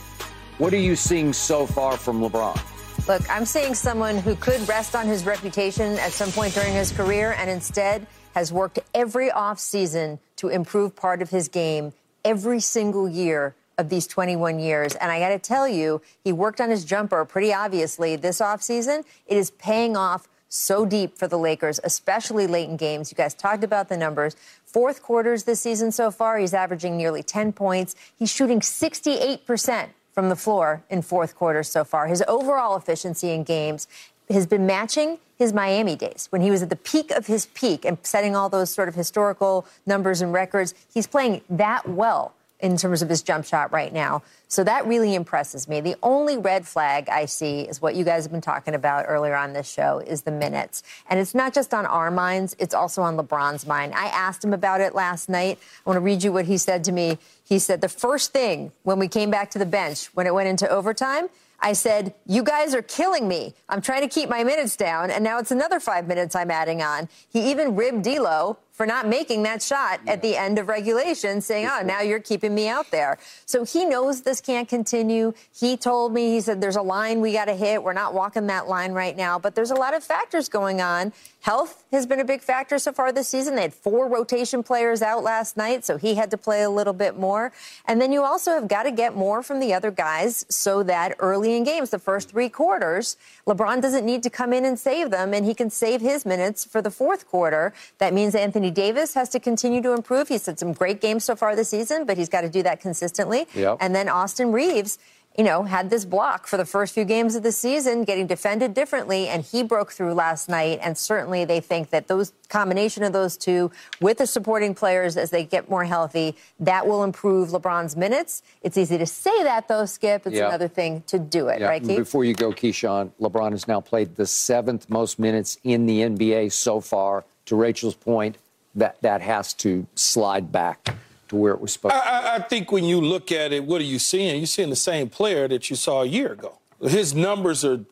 what 0.57 0.73
are 0.73 0.77
you 0.77 0.95
seeing 0.95 1.33
so 1.33 1.65
far 1.65 1.97
from 1.97 2.21
LeBron? 2.21 2.59
Look, 3.07 3.29
I'm 3.29 3.45
seeing 3.45 3.73
someone 3.73 4.17
who 4.17 4.35
could 4.35 4.67
rest 4.67 4.95
on 4.95 5.05
his 5.05 5.25
reputation 5.25 5.97
at 5.99 6.11
some 6.11 6.31
point 6.31 6.53
during 6.53 6.73
his 6.73 6.91
career 6.91 7.35
and 7.37 7.49
instead 7.49 8.07
has 8.35 8.53
worked 8.53 8.79
every 8.93 9.29
offseason 9.29 10.19
to 10.37 10.47
improve 10.47 10.95
part 10.95 11.21
of 11.21 11.29
his 11.29 11.47
game 11.47 11.93
every 12.23 12.59
single 12.59 13.09
year 13.09 13.55
of 13.77 13.89
these 13.89 14.07
21 14.07 14.59
years. 14.59 14.95
And 14.95 15.11
I 15.11 15.19
got 15.19 15.29
to 15.29 15.39
tell 15.39 15.67
you, 15.67 16.01
he 16.23 16.31
worked 16.31 16.61
on 16.61 16.69
his 16.69 16.85
jumper 16.85 17.25
pretty 17.25 17.53
obviously 17.53 18.15
this 18.15 18.39
offseason. 18.39 19.03
It 19.25 19.37
is 19.37 19.51
paying 19.51 19.97
off 19.97 20.27
so 20.49 20.85
deep 20.85 21.17
for 21.17 21.27
the 21.27 21.37
Lakers, 21.37 21.79
especially 21.83 22.45
late 22.45 22.69
in 22.69 22.77
games. 22.77 23.11
You 23.11 23.15
guys 23.15 23.33
talked 23.33 23.63
about 23.63 23.87
the 23.87 23.97
numbers. 23.97 24.35
Fourth 24.65 25.01
quarters 25.01 25.43
this 25.43 25.61
season 25.61 25.91
so 25.91 26.11
far, 26.11 26.37
he's 26.37 26.53
averaging 26.53 26.97
nearly 26.97 27.23
10 27.23 27.53
points. 27.53 27.95
He's 28.17 28.29
shooting 28.29 28.59
68% 28.59 29.89
from 30.11 30.27
the 30.27 30.35
floor 30.35 30.83
in 30.89 31.01
fourth 31.01 31.35
quarter 31.35 31.63
so 31.63 31.85
far. 31.85 32.07
His 32.07 32.21
overall 32.27 32.75
efficiency 32.75 33.31
in 33.31 33.43
games 33.43 33.87
has 34.33 34.45
been 34.45 34.65
matching 34.65 35.19
his 35.37 35.53
Miami 35.53 35.95
days 35.95 36.27
when 36.29 36.41
he 36.41 36.51
was 36.51 36.61
at 36.61 36.69
the 36.69 36.75
peak 36.75 37.11
of 37.11 37.27
his 37.27 37.47
peak 37.47 37.83
and 37.83 37.97
setting 38.03 38.35
all 38.35 38.49
those 38.49 38.69
sort 38.69 38.87
of 38.87 38.95
historical 38.95 39.65
numbers 39.85 40.21
and 40.21 40.31
records. 40.31 40.73
He's 40.93 41.07
playing 41.07 41.41
that 41.49 41.89
well 41.89 42.35
in 42.61 42.77
terms 42.77 43.01
of 43.01 43.09
his 43.09 43.21
jump 43.21 43.45
shot 43.45 43.71
right 43.71 43.91
now. 43.91 44.21
So 44.47 44.63
that 44.63 44.85
really 44.85 45.15
impresses 45.15 45.67
me. 45.67 45.81
The 45.81 45.95
only 46.03 46.37
red 46.37 46.67
flag 46.67 47.09
I 47.09 47.25
see 47.25 47.61
is 47.61 47.81
what 47.81 47.95
you 47.95 48.03
guys 48.03 48.23
have 48.23 48.31
been 48.31 48.41
talking 48.41 48.75
about 48.75 49.05
earlier 49.07 49.35
on 49.35 49.53
this 49.53 49.69
show 49.69 49.99
is 49.99 50.21
the 50.23 50.31
minutes. 50.31 50.83
And 51.09 51.19
it's 51.19 51.33
not 51.33 51.53
just 51.53 51.73
on 51.73 51.85
our 51.85 52.11
minds, 52.11 52.55
it's 52.59 52.73
also 52.73 53.01
on 53.01 53.17
LeBron's 53.17 53.65
mind. 53.65 53.93
I 53.95 54.05
asked 54.07 54.43
him 54.43 54.53
about 54.53 54.81
it 54.81 54.93
last 54.93 55.29
night. 55.29 55.57
I 55.85 55.89
want 55.89 55.97
to 55.97 56.01
read 56.01 56.23
you 56.23 56.31
what 56.31 56.45
he 56.45 56.57
said 56.57 56.83
to 56.85 56.91
me. 56.91 57.17
He 57.43 57.59
said 57.59 57.81
the 57.81 57.89
first 57.89 58.31
thing 58.31 58.71
when 58.83 58.99
we 58.99 59.07
came 59.07 59.31
back 59.31 59.49
to 59.51 59.59
the 59.59 59.65
bench 59.65 60.07
when 60.13 60.27
it 60.27 60.33
went 60.33 60.47
into 60.47 60.69
overtime, 60.69 61.29
I 61.61 61.73
said, 61.73 62.13
You 62.25 62.43
guys 62.43 62.73
are 62.73 62.81
killing 62.81 63.27
me. 63.27 63.53
I'm 63.69 63.81
trying 63.81 64.01
to 64.01 64.07
keep 64.07 64.29
my 64.29 64.43
minutes 64.43 64.75
down, 64.75 65.11
and 65.11 65.23
now 65.23 65.39
it's 65.39 65.51
another 65.51 65.79
five 65.79 66.07
minutes 66.07 66.35
I'm 66.35 66.51
adding 66.51 66.81
on. 66.81 67.07
He 67.29 67.51
even 67.51 67.75
ribbed 67.75 68.03
D'Lo 68.03 68.57
for 68.81 68.87
not 68.87 69.07
making 69.07 69.43
that 69.43 69.61
shot 69.61 69.99
at 70.07 70.23
the 70.23 70.35
end 70.35 70.57
of 70.57 70.67
regulation, 70.67 71.39
saying, 71.39 71.69
Oh, 71.71 71.83
now 71.85 72.01
you're 72.01 72.19
keeping 72.19 72.55
me 72.55 72.67
out 72.67 72.89
there. 72.89 73.19
So 73.45 73.63
he 73.63 73.85
knows 73.85 74.23
this 74.23 74.41
can't 74.41 74.67
continue. 74.67 75.33
He 75.55 75.77
told 75.77 76.15
me, 76.15 76.31
he 76.31 76.41
said, 76.41 76.61
There's 76.61 76.77
a 76.77 76.81
line 76.81 77.21
we 77.21 77.31
got 77.31 77.45
to 77.45 77.53
hit. 77.53 77.83
We're 77.83 77.93
not 77.93 78.15
walking 78.15 78.47
that 78.47 78.67
line 78.67 78.93
right 78.93 79.15
now, 79.15 79.37
but 79.37 79.53
there's 79.53 79.69
a 79.69 79.75
lot 79.75 79.93
of 79.93 80.03
factors 80.03 80.49
going 80.49 80.81
on. 80.81 81.13
Health 81.41 81.83
has 81.91 82.05
been 82.05 82.19
a 82.19 82.25
big 82.25 82.41
factor 82.41 82.77
so 82.77 82.91
far 82.91 83.11
this 83.11 83.27
season. 83.27 83.55
They 83.55 83.63
had 83.63 83.73
four 83.73 84.07
rotation 84.07 84.61
players 84.61 85.01
out 85.01 85.23
last 85.23 85.57
night, 85.57 85.83
so 85.83 85.97
he 85.97 86.15
had 86.15 86.29
to 86.31 86.37
play 86.37 86.61
a 86.61 86.69
little 86.69 86.93
bit 86.93 87.17
more. 87.17 87.51
And 87.85 87.99
then 87.99 88.11
you 88.11 88.23
also 88.23 88.51
have 88.51 88.67
got 88.67 88.83
to 88.83 88.91
get 88.91 89.15
more 89.15 89.41
from 89.41 89.59
the 89.59 89.73
other 89.73 89.89
guys 89.89 90.45
so 90.49 90.83
that 90.83 91.15
early 91.19 91.55
in 91.55 91.63
games, 91.63 91.89
the 91.91 91.99
first 91.99 92.29
three 92.29 92.49
quarters, 92.49 93.17
LeBron 93.47 93.81
doesn't 93.81 94.05
need 94.05 94.23
to 94.23 94.29
come 94.29 94.53
in 94.53 94.65
and 94.65 94.79
save 94.79 95.09
them, 95.11 95.33
and 95.33 95.45
he 95.45 95.53
can 95.53 95.69
save 95.69 96.01
his 96.01 96.25
minutes 96.25 96.63
for 96.63 96.81
the 96.81 96.91
fourth 96.91 97.27
quarter. 97.27 97.73
That 97.97 98.13
means 98.13 98.35
Anthony 98.35 98.70
Davis 98.71 99.13
has 99.13 99.29
to 99.29 99.39
continue 99.39 99.81
to 99.81 99.93
improve. 99.93 100.27
He's 100.27 100.45
had 100.45 100.57
some 100.57 100.73
great 100.73 101.01
games 101.01 101.23
so 101.23 101.35
far 101.35 101.55
this 101.55 101.69
season, 101.69 102.05
but 102.05 102.17
he's 102.17 102.29
got 102.29 102.41
to 102.41 102.49
do 102.49 102.63
that 102.63 102.81
consistently. 102.81 103.47
Yep. 103.53 103.77
And 103.79 103.93
then 103.93 104.09
Austin 104.09 104.51
Reaves 104.51 104.97
you 105.37 105.45
know, 105.45 105.63
had 105.63 105.89
this 105.89 106.03
block 106.03 106.45
for 106.45 106.57
the 106.57 106.65
first 106.65 106.93
few 106.93 107.05
games 107.05 107.35
of 107.35 107.43
the 107.43 107.51
season, 107.51 108.03
getting 108.03 108.27
defended 108.27 108.73
differently, 108.73 109.29
and 109.29 109.43
he 109.43 109.63
broke 109.63 109.91
through 109.91 110.13
last 110.13 110.49
night. 110.49 110.79
And 110.81 110.97
certainly, 110.97 111.45
they 111.45 111.61
think 111.61 111.89
that 111.91 112.07
those 112.07 112.33
combination 112.49 113.03
of 113.03 113.13
those 113.13 113.37
two, 113.37 113.71
with 114.01 114.17
the 114.17 114.27
supporting 114.27 114.75
players 114.75 115.15
as 115.15 115.29
they 115.29 115.45
get 115.45 115.69
more 115.69 115.85
healthy, 115.85 116.35
that 116.59 116.85
will 116.85 117.03
improve 117.03 117.49
LeBron's 117.49 117.95
minutes. 117.95 118.43
It's 118.61 118.77
easy 118.77 118.97
to 118.97 119.05
say 119.05 119.43
that, 119.43 119.69
though, 119.69 119.85
Skip. 119.85 120.27
It's 120.27 120.35
Yeah. 120.35 120.49
another 120.49 120.67
thing 120.67 121.03
to 121.07 121.17
do 121.17 121.47
it, 121.47 121.61
Yeah, 121.61 121.67
right, 121.67 121.81
Keith? 121.81 121.97
Before 121.97 122.25
you 122.25 122.33
go, 122.33 122.51
Keyshawn, 122.51 123.11
LeBron 123.21 123.51
has 123.51 123.67
now 123.67 123.79
played 123.79 124.17
the 124.17 124.25
seventh 124.27 124.89
most 124.89 125.17
minutes 125.17 125.57
in 125.63 125.85
the 125.85 126.01
NBA 126.01 126.49
so 126.49 126.81
far. 126.81 127.23
To 127.45 127.55
Rachel's 127.55 127.95
point, 127.95 128.37
that 128.75 129.01
that 129.01 129.21
has 129.21 129.53
to 129.55 129.85
slide 129.95 130.51
back 130.51 130.95
to 131.29 131.35
where 131.35 131.53
it 131.53 131.61
was 131.61 131.73
supposed. 131.73 131.95
I, 131.95 132.35
I 132.35 132.39
think 132.39 132.71
when 132.71 132.83
you 132.83 133.01
look 133.01 133.31
at 133.31 133.53
it, 133.53 133.63
what 133.63 133.81
are 133.81 133.85
you 133.85 133.99
seeing? 133.99 134.37
You're 134.37 134.45
seeing 134.45 134.69
the 134.69 134.75
same 134.75 135.09
player 135.09 135.47
that 135.47 135.69
you 135.69 135.75
saw 135.75 136.01
a 136.01 136.05
year 136.05 136.33
ago. 136.33 136.59
His 136.81 137.13
numbers 137.13 137.63
are 137.63 137.85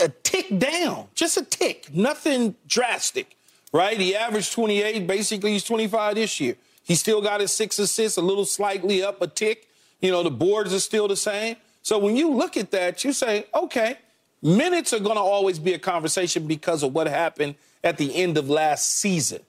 a 0.00 0.08
tick 0.08 0.58
down, 0.58 1.08
just 1.14 1.36
a 1.36 1.44
tick, 1.44 1.92
nothing 1.92 2.54
drastic, 2.66 3.36
right? 3.72 3.98
He 3.98 4.14
averaged 4.14 4.52
28. 4.52 5.06
Basically, 5.06 5.52
he's 5.52 5.64
25 5.64 6.14
this 6.14 6.40
year. 6.40 6.56
He 6.84 6.94
still 6.94 7.20
got 7.20 7.40
his 7.40 7.52
six 7.52 7.78
assists, 7.78 8.16
a 8.18 8.22
little 8.22 8.44
slightly 8.44 9.02
up 9.02 9.20
a 9.22 9.26
tick. 9.26 9.68
You 10.00 10.10
know, 10.10 10.22
the 10.22 10.30
boards 10.30 10.72
are 10.72 10.80
still 10.80 11.08
the 11.08 11.16
same. 11.16 11.56
So 11.82 11.98
when 11.98 12.16
you 12.16 12.30
look 12.30 12.56
at 12.56 12.70
that, 12.70 13.04
you 13.04 13.12
say, 13.12 13.46
okay, 13.54 13.98
minutes 14.42 14.92
are 14.92 15.00
going 15.00 15.16
to 15.16 15.22
always 15.22 15.58
be 15.58 15.74
a 15.74 15.78
conversation 15.78 16.46
because 16.46 16.82
of 16.82 16.94
what 16.94 17.06
happened 17.06 17.56
at 17.82 17.96
the 17.96 18.14
end 18.14 18.38
of 18.38 18.48
last 18.48 18.98
season. 18.98 19.40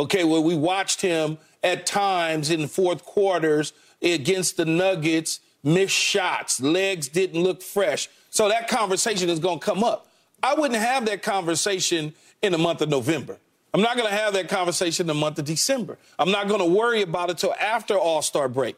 Okay, 0.00 0.24
well, 0.24 0.42
we 0.42 0.56
watched 0.56 1.02
him 1.02 1.36
at 1.62 1.84
times 1.84 2.50
in 2.50 2.66
fourth 2.68 3.04
quarters 3.04 3.74
against 4.00 4.56
the 4.56 4.64
Nuggets 4.64 5.40
miss 5.62 5.90
shots, 5.90 6.58
legs 6.58 7.06
didn't 7.06 7.42
look 7.42 7.60
fresh. 7.60 8.08
So 8.30 8.48
that 8.48 8.66
conversation 8.66 9.28
is 9.28 9.38
going 9.38 9.60
to 9.60 9.64
come 9.64 9.84
up. 9.84 10.06
I 10.42 10.54
wouldn't 10.54 10.80
have 10.80 11.04
that 11.04 11.22
conversation 11.22 12.14
in 12.40 12.52
the 12.52 12.56
month 12.56 12.80
of 12.80 12.88
November. 12.88 13.36
I'm 13.74 13.82
not 13.82 13.98
going 13.98 14.08
to 14.08 14.14
have 14.14 14.32
that 14.32 14.48
conversation 14.48 15.04
in 15.04 15.08
the 15.08 15.20
month 15.20 15.38
of 15.38 15.44
December. 15.44 15.98
I'm 16.18 16.30
not 16.30 16.48
going 16.48 16.60
to 16.60 16.66
worry 16.66 17.02
about 17.02 17.28
it 17.28 17.36
till 17.36 17.52
after 17.60 17.98
All 17.98 18.22
Star 18.22 18.48
break. 18.48 18.76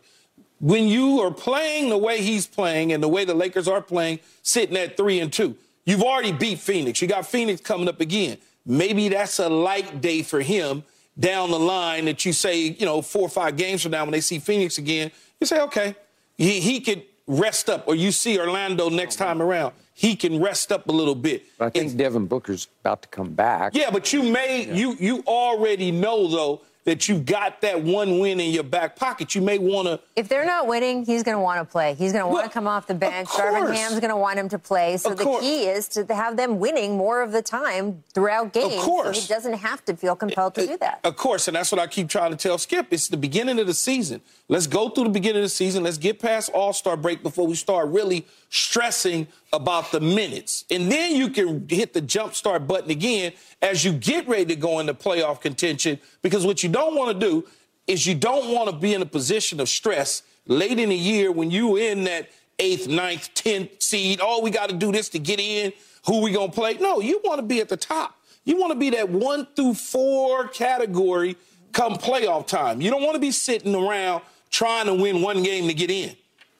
When 0.59 0.89
you 0.89 1.21
are 1.21 1.31
playing 1.31 1.89
the 1.89 1.99
way 1.99 2.21
he's 2.21 2.49
playing 2.49 2.93
and 2.93 3.01
the 3.01 3.09
way 3.09 3.25
the 3.25 3.35
Lakers 3.35 3.69
are 3.69 3.81
playing, 3.81 4.19
sitting 4.43 4.77
at 4.77 4.97
three 4.97 5.21
and 5.21 5.33
two, 5.33 5.57
you've 5.85 6.03
already 6.03 6.33
beat 6.33 6.59
Phoenix. 6.59 7.01
You 7.01 7.07
got 7.07 7.27
Phoenix 7.29 7.61
coming 7.61 7.87
up 7.87 8.01
again. 8.01 8.39
Maybe 8.67 9.09
that's 9.09 9.39
a 9.39 9.49
light 9.49 10.01
day 10.01 10.23
for 10.25 10.41
him 10.41 10.83
down 11.19 11.51
the 11.51 11.59
line 11.59 12.07
that 12.07 12.25
you 12.25 12.33
say, 12.33 12.59
you 12.61 12.87
know, 12.87 13.03
four 13.03 13.23
or 13.23 13.29
five 13.29 13.57
games 13.57 13.83
from 13.83 13.93
now 13.93 14.05
when 14.05 14.13
they 14.13 14.21
see 14.21 14.39
Phoenix 14.39 14.79
again, 14.79 15.11
you 15.41 15.47
say, 15.47 15.61
okay, 15.61 15.95
he, 16.37 16.61
he 16.61 16.81
could 16.81 17.03
rest 17.27 17.69
up. 17.69 17.87
Or 17.87 17.95
you 17.95 18.13
see 18.13 18.39
Orlando 18.39 18.89
next 18.89 19.17
time 19.17 19.43
around, 19.43 19.75
he 19.95 20.17
can 20.17 20.41
rest 20.41 20.73
up 20.73 20.89
a 20.89 20.93
little 20.93 21.15
bit. 21.15 21.45
But 21.59 21.67
I 21.67 21.71
think 21.71 21.97
Devin 21.97 22.27
Booker's 22.27 22.69
about 22.81 23.03
to 23.03 23.09
come 23.09 23.35
back. 23.35 23.75
Yeah, 23.75 23.91
but 23.91 24.13
you 24.13 24.23
may 24.23 24.73
you 24.75 24.97
you 24.99 25.23
already 25.27 25.91
know 25.91 26.29
though 26.29 26.63
that 26.85 27.09
you've 27.09 27.25
got 27.25 27.61
that 27.61 27.81
one 27.83 28.19
win 28.19 28.41
in 28.41 28.53
your 28.53 28.65
back 28.65 28.97
pocket. 28.97 29.35
You 29.35 29.41
may 29.41 29.59
want 29.59 29.87
to. 29.87 30.01
If 30.17 30.29
they're 30.29 30.45
not 30.45 30.67
winning, 30.67 31.05
he's 31.05 31.23
going 31.23 31.37
to 31.37 31.41
want 31.41 31.61
to 31.61 31.65
play. 31.71 31.95
He's 31.95 32.13
going 32.13 32.25
to 32.25 32.29
want 32.29 32.45
to 32.45 32.51
come 32.51 32.67
off 32.67 32.87
the 32.89 32.95
bench. 32.95 33.29
of 33.29 33.35
Darvin. 33.37 33.75
Ham's 33.75 34.01
going 34.01 34.11
to 34.11 34.17
want 34.17 34.39
him 34.39 34.49
to 34.49 34.59
play. 34.59 34.97
So 34.97 35.13
Of 35.13 35.19
the 35.19 35.25
course. 35.25 35.43
key 35.43 35.65
is 35.67 35.87
to 35.89 36.05
have 36.13 36.37
them 36.37 36.59
winning 36.59 36.97
more 36.97 37.23
of 37.23 37.31
the 37.31 37.43
time 37.43 38.03
throughout 38.13 38.53
games. 38.53 38.75
So 38.75 38.83
course. 38.83 39.23
he 39.23 39.33
doesn't 39.33 39.55
have 39.55 39.85
to 39.85 39.97
feel 39.97 40.17
compelled 40.17 40.55
to 40.57 40.63
eh, 40.63 40.65
eh, 40.65 40.67
do 40.69 40.77
that. 40.79 41.01
Of 41.05 41.17
course, 41.17 41.47
and 41.47 41.57
that's 41.57 41.71
what 41.71 41.81
I 41.81 41.87
keep 41.87 42.09
trying 42.09 42.33
to 42.33 42.37
tell 42.37 42.59
Skip. 42.59 42.89
It's 42.91 43.09
the 43.09 43.17
beginning 43.17 43.61
of 43.61 43.67
the 43.67 43.75
season. 43.75 44.21
Let's 44.49 44.67
go 44.67 44.89
through 44.89 45.05
the 45.05 45.11
beginning 45.11 45.39
of 45.39 45.45
the 45.45 45.49
season. 45.51 45.85
Let's 45.85 45.99
get 45.99 46.19
past 46.19 46.51
All 46.53 46.73
Star 46.73 46.97
break 46.97 47.23
before 47.23 47.47
we 47.47 47.55
start 47.55 47.89
really 47.89 48.27
stressing 48.53 49.27
about 49.55 49.91
the 49.93 50.01
minutes. 50.01 50.67
And 50.71 50.93
then 50.93 51.17
you 51.17 51.31
can 51.31 51.67
hit 51.69 51.95
the 51.95 52.03
jump 52.03 52.35
start 52.35 52.67
button 52.67 52.91
again 52.91 53.33
as 53.63 53.83
you 53.83 53.93
get 53.95 54.29
ready 54.29 54.45
to 54.45 54.57
go 54.57 54.79
into 54.79 54.93
playoff 54.93 55.41
contention. 55.41 55.99
Because 56.21 56.45
what 56.45 56.63
you 56.63 56.69
don't 56.69 56.95
want 56.95 57.19
to 57.19 57.27
do 57.27 57.49
is 57.87 58.07
you 58.07 58.15
don't 58.15 58.53
want 58.53 58.69
to 58.69 58.77
be 58.77 58.93
in 58.93 59.01
a 59.01 59.07
position 59.07 59.59
of 59.59 59.71
stress 59.71 60.23
late 60.47 60.79
in 60.79 60.91
the 60.91 60.95
year 60.95 61.33
when 61.33 61.51
you're 61.51 61.79
in 61.79 62.05
that 62.05 62.29
eighth, 62.59 62.89
ninth, 62.89 63.33
tenth 63.33 63.83
seed. 63.83 64.21
Oh, 64.23 64.43
we 64.43 64.51
got 64.51 64.69
to 64.69 64.77
do 64.77 64.93
this 64.93 65.09
to 65.11 65.19
get 65.19 65.41
in. 65.41 65.73
Who 66.05 66.21
we 66.21 66.33
gonna 66.33 66.53
play? 66.53 66.75
No, 66.75 67.01
you 67.01 67.21
want 67.25 67.39
to 67.39 67.47
be 67.47 67.61
at 67.61 67.71
the 67.71 67.77
top. 67.77 68.17
You 68.45 68.59
want 68.59 68.73
to 68.73 68.79
be 68.79 68.91
that 68.91 69.09
one 69.09 69.47
through 69.57 69.75
four 69.75 70.49
category 70.49 71.37
come 71.73 71.95
playoff 71.95 72.47
time. 72.47 72.83
You 72.83 72.91
don't 72.91 73.03
want 73.03 73.15
to 73.15 73.21
be 73.21 73.31
sitting 73.31 73.75
around 73.75 74.23
trying 74.51 74.87
to 74.87 74.95
win 74.95 75.23
one 75.23 75.43
game 75.43 75.69
to 75.69 75.75
get 75.75 75.91
in. 75.91 76.17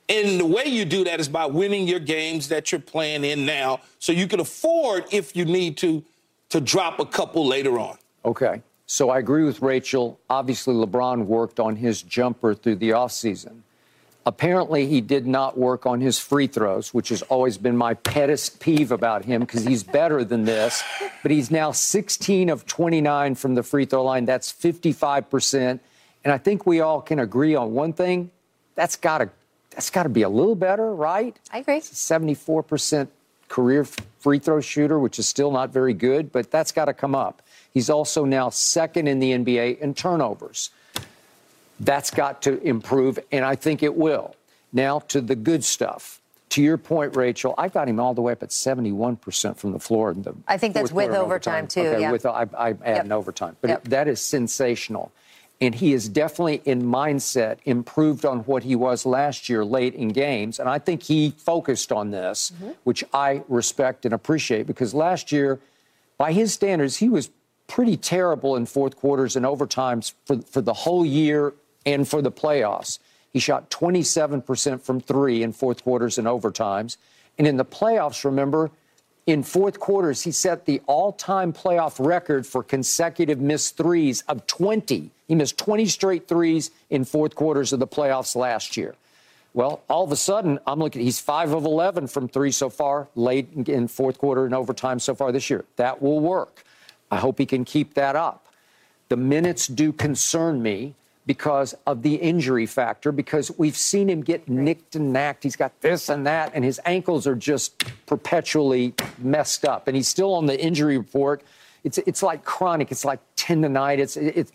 And 0.09 0.39
the 0.39 0.47
way 0.47 0.67
you 0.67 0.85
do 0.85 1.05
that 1.05 1.21
is 1.21 1.29
by 1.29 1.47
winning 1.47 1.87
your 1.87 2.01
games 2.01 2.49
that 2.49 2.73
you're 2.73 2.81
playing 2.81 3.25
in 3.25 3.47
now 3.47 3.81
so 3.99 4.13
you 4.13 4.27
can 4.27 4.41
afford, 4.41 5.05
if 5.13 5.37
you 5.37 5.45
need 5.45 5.77
to, 5.79 6.05
to 6.51 6.61
drop 6.61 7.01
a 7.01 7.07
couple 7.07 7.47
later 7.47 7.79
on. 7.79 7.97
Okay. 8.25 8.63
So 8.87 9.11
I 9.11 9.19
agree 9.19 9.45
with 9.45 9.63
Rachel. 9.63 10.21
Obviously, 10.29 10.75
LeBron 10.75 11.25
worked 11.25 11.61
on 11.61 11.77
his 11.77 12.03
jumper 12.03 12.55
through 12.55 12.77
the 12.77 12.91
offseason. 12.91 13.61
Apparently, 14.27 14.87
he 14.87 15.01
did 15.01 15.27
not 15.27 15.59
work 15.59 15.87
on 15.87 16.01
his 16.01 16.19
free 16.19 16.47
throws, 16.47 16.93
which 16.95 17.09
has 17.09 17.23
always 17.23 17.59
been 17.59 17.77
my 17.77 17.95
pettest 17.95 18.61
peeve 18.61 18.93
about 18.93 19.25
him 19.25 19.41
because 19.41 19.65
he's 19.65 19.83
better 19.83 20.23
than 20.25 20.45
this. 20.45 20.83
But 21.23 21.31
he's 21.31 21.51
now 21.51 21.73
16 21.73 22.51
of 22.51 22.67
29 22.67 23.35
from 23.35 23.55
the 23.55 23.63
free 23.63 23.85
throw 23.85 24.05
line. 24.05 24.27
That's 24.27 24.53
55%. 24.53 25.81
And 26.25 26.33
I 26.33 26.39
think 26.39 26.67
we 26.67 26.81
all 26.81 27.01
can 27.01 27.19
agree 27.19 27.55
on 27.55 27.73
one 27.73 27.93
thing 27.93 28.31
that's 28.75 28.97
got 28.97 29.19
to 29.19 29.31
that's 29.75 29.91
got 29.91 30.05
to 30.05 30.09
be 30.09 30.23
a 30.23 30.29
little 30.29 30.55
better, 30.55 30.95
right? 30.95 31.37
I 31.53 31.59
agree. 31.59 31.81
74% 31.81 33.09
career 33.49 33.85
free 34.21 34.39
throw 34.39 34.61
shooter, 34.61 34.99
which 34.99 35.19
is 35.19 35.29
still 35.29 35.51
not 35.51 35.71
very 35.71 35.95
good, 35.95 36.33
but 36.33 36.51
that's 36.51 36.73
got 36.73 36.87
to 36.87 36.95
come 36.95 37.15
up. 37.15 37.43
He's 37.73 37.91
also 37.91 38.25
now 38.25 38.51
second 38.51 39.09
in 39.09 39.19
the 39.19 39.33
NBA 39.33 39.79
in 39.79 39.95
turnovers. 39.95 40.71
That's 41.81 42.11
got 42.11 42.43
to 42.43 42.61
improve, 42.63 43.19
and 43.33 43.45
I 43.45 43.57
think 43.57 43.83
it 43.83 43.95
will. 43.97 44.37
Now 44.73 45.01
to 45.01 45.21
the 45.21 45.35
good 45.35 45.65
stuff. 45.65 46.21
To 46.51 46.63
your 46.63 46.77
point, 46.77 47.17
Rachel, 47.17 47.55
I 47.57 47.69
got 47.69 47.89
him 47.89 47.99
all 47.99 48.13
the 48.13 48.21
way 48.21 48.33
up 48.33 48.43
at 48.43 48.51
71% 48.51 49.57
from 49.57 49.73
the 49.73 49.79
floor. 49.79 50.13
The 50.13 50.35
I 50.47 50.59
think 50.59 50.75
that's 50.75 50.93
with 50.93 51.09
overtime, 51.09 51.25
overtime, 51.25 51.67
too. 51.67 51.81
Okay, 51.81 52.01
yeah. 52.03 52.13
with 52.13 52.27
I, 52.27 52.47
I 52.57 52.69
add 52.71 52.79
yep. 52.85 53.05
an 53.07 53.13
overtime, 53.13 53.57
but 53.63 53.71
yep. 53.71 53.87
it, 53.87 53.91
that 53.91 54.07
is 54.07 54.21
sensational. 54.21 55.13
And 55.63 55.77
he 55.77 55.93
is 55.93 56.09
definitely 56.09 56.61
in 56.65 56.83
mindset 56.83 57.59
improved 57.65 58.25
on 58.25 58.41
what 58.41 58.65
he 58.65 58.75
was 58.75 59.07
last 59.07 59.49
year 59.49 59.65
late 59.65 59.95
in 59.95 60.09
games. 60.09 60.59
And 60.59 60.69
I 60.69 60.81
think 60.81 61.05
he 61.05 61.31
focused 61.31 61.93
on 61.93 62.11
this, 62.11 62.51
mm-hmm. 62.51 62.73
which 62.83 63.05
I 63.15 63.45
respect 63.49 64.05
and 64.05 64.13
appreciate 64.13 64.67
because 64.67 64.93
last 64.93 65.31
year, 65.31 65.61
by 66.19 66.33
his 66.33 66.53
standards, 66.53 66.97
he 66.97 67.09
was 67.09 67.31
pretty 67.69 67.97
terrible 67.97 68.57
in 68.57 68.67
fourth 68.67 68.97
quarters 68.97 69.37
and 69.37 69.47
overtimes 69.47 70.15
for, 70.25 70.43
for 70.43 70.61
the 70.61 70.73
whole 70.73 71.07
year 71.07 71.55
and 71.87 72.09
for 72.09 72.21
the 72.21 72.33
playoffs. 72.33 72.99
He 73.31 73.39
shot 73.39 73.71
27% 73.71 74.83
from 74.83 75.01
three 75.01 75.45
in 75.45 75.53
fourth 75.53 75.85
quarters 75.85 76.19
and 76.19 76.27
overtimes. 76.27 76.97
And 77.39 77.47
in 77.47 77.57
the 77.57 77.65
playoffs, 77.65 78.25
remember, 78.25 78.73
in 79.27 79.43
fourth 79.43 79.79
quarters, 79.79 80.23
he 80.23 80.33
set 80.33 80.67
the 80.67 80.81
all 80.87 81.13
time 81.13 81.53
playoff 81.53 82.05
record 82.05 82.47
for 82.47 82.63
consecutive 82.63 83.41
missed 83.41 83.77
threes 83.77 84.23
of 84.29 84.47
20. 84.47 85.11
He 85.33 85.37
missed 85.37 85.57
20 85.57 85.87
straight 85.87 86.29
threes 86.29 86.71
in 86.91 87.07
fourth 87.07 87.35
quarters 87.35 87.73
of 87.73 87.81
the 87.81 87.87
playoffs 87.87 88.37
last 88.37 88.77
year. 88.77 88.95
Well, 89.55 89.83
all 89.89 90.05
of 90.05 90.13
a 90.13 90.17
sudden, 90.17 90.59
I'm 90.67 90.79
looking, 90.79 91.01
he's 91.01 91.21
5 91.21 91.55
of 91.55 91.65
11 91.65 92.09
from 92.09 92.29
three 92.29 92.51
so 92.51 92.69
far, 92.69 93.09
late 93.15 93.49
in 93.67 93.89
fourth 93.89 94.19
quarter 94.19 94.45
and 94.45 94.55
overtime 94.55 94.99
so 94.99 95.15
far 95.15 95.33
this 95.33 95.49
year. 95.49 95.65
That 95.77 96.03
will 96.03 96.21
work. 96.21 96.65
I 97.11 97.17
hope 97.17 97.39
he 97.39 97.47
can 97.47 97.65
keep 97.65 97.95
that 97.95 98.15
up. 98.15 98.49
The 99.09 99.17
minutes 99.17 99.69
do 99.69 99.91
concern 99.91 100.63
me 100.63 100.97
because 101.25 101.75
of 101.87 102.03
the 102.03 102.17
injury 102.17 102.67
factor, 102.67 103.11
because 103.11 103.51
we've 103.57 103.79
seen 103.79 104.11
him 104.11 104.21
get 104.21 104.51
nicked 104.51 104.97
and 104.97 105.15
knacked. 105.15 105.45
He's 105.45 105.57
got 105.57 105.81
this 105.81 106.11
and 106.11 106.27
that, 106.27 106.53
and 106.55 106.63
his 106.63 106.79
ankles 106.85 107.27
are 107.27 107.37
just 107.37 107.83
perpetually 108.05 108.93
messed 109.17 109.65
up. 109.65 109.89
And 109.89 109.97
he's 109.97 110.09
still 110.09 110.35
on 110.35 110.45
the 110.45 110.63
injury 110.63 110.99
report. 110.99 111.43
It's, 111.85 111.97
it's 111.97 112.23
like 112.23 112.45
chronic. 112.45 112.93
It's 112.93 113.07
like 113.07 113.21
tendonitis. 113.35 114.21
It, 114.21 114.37
it, 114.37 114.53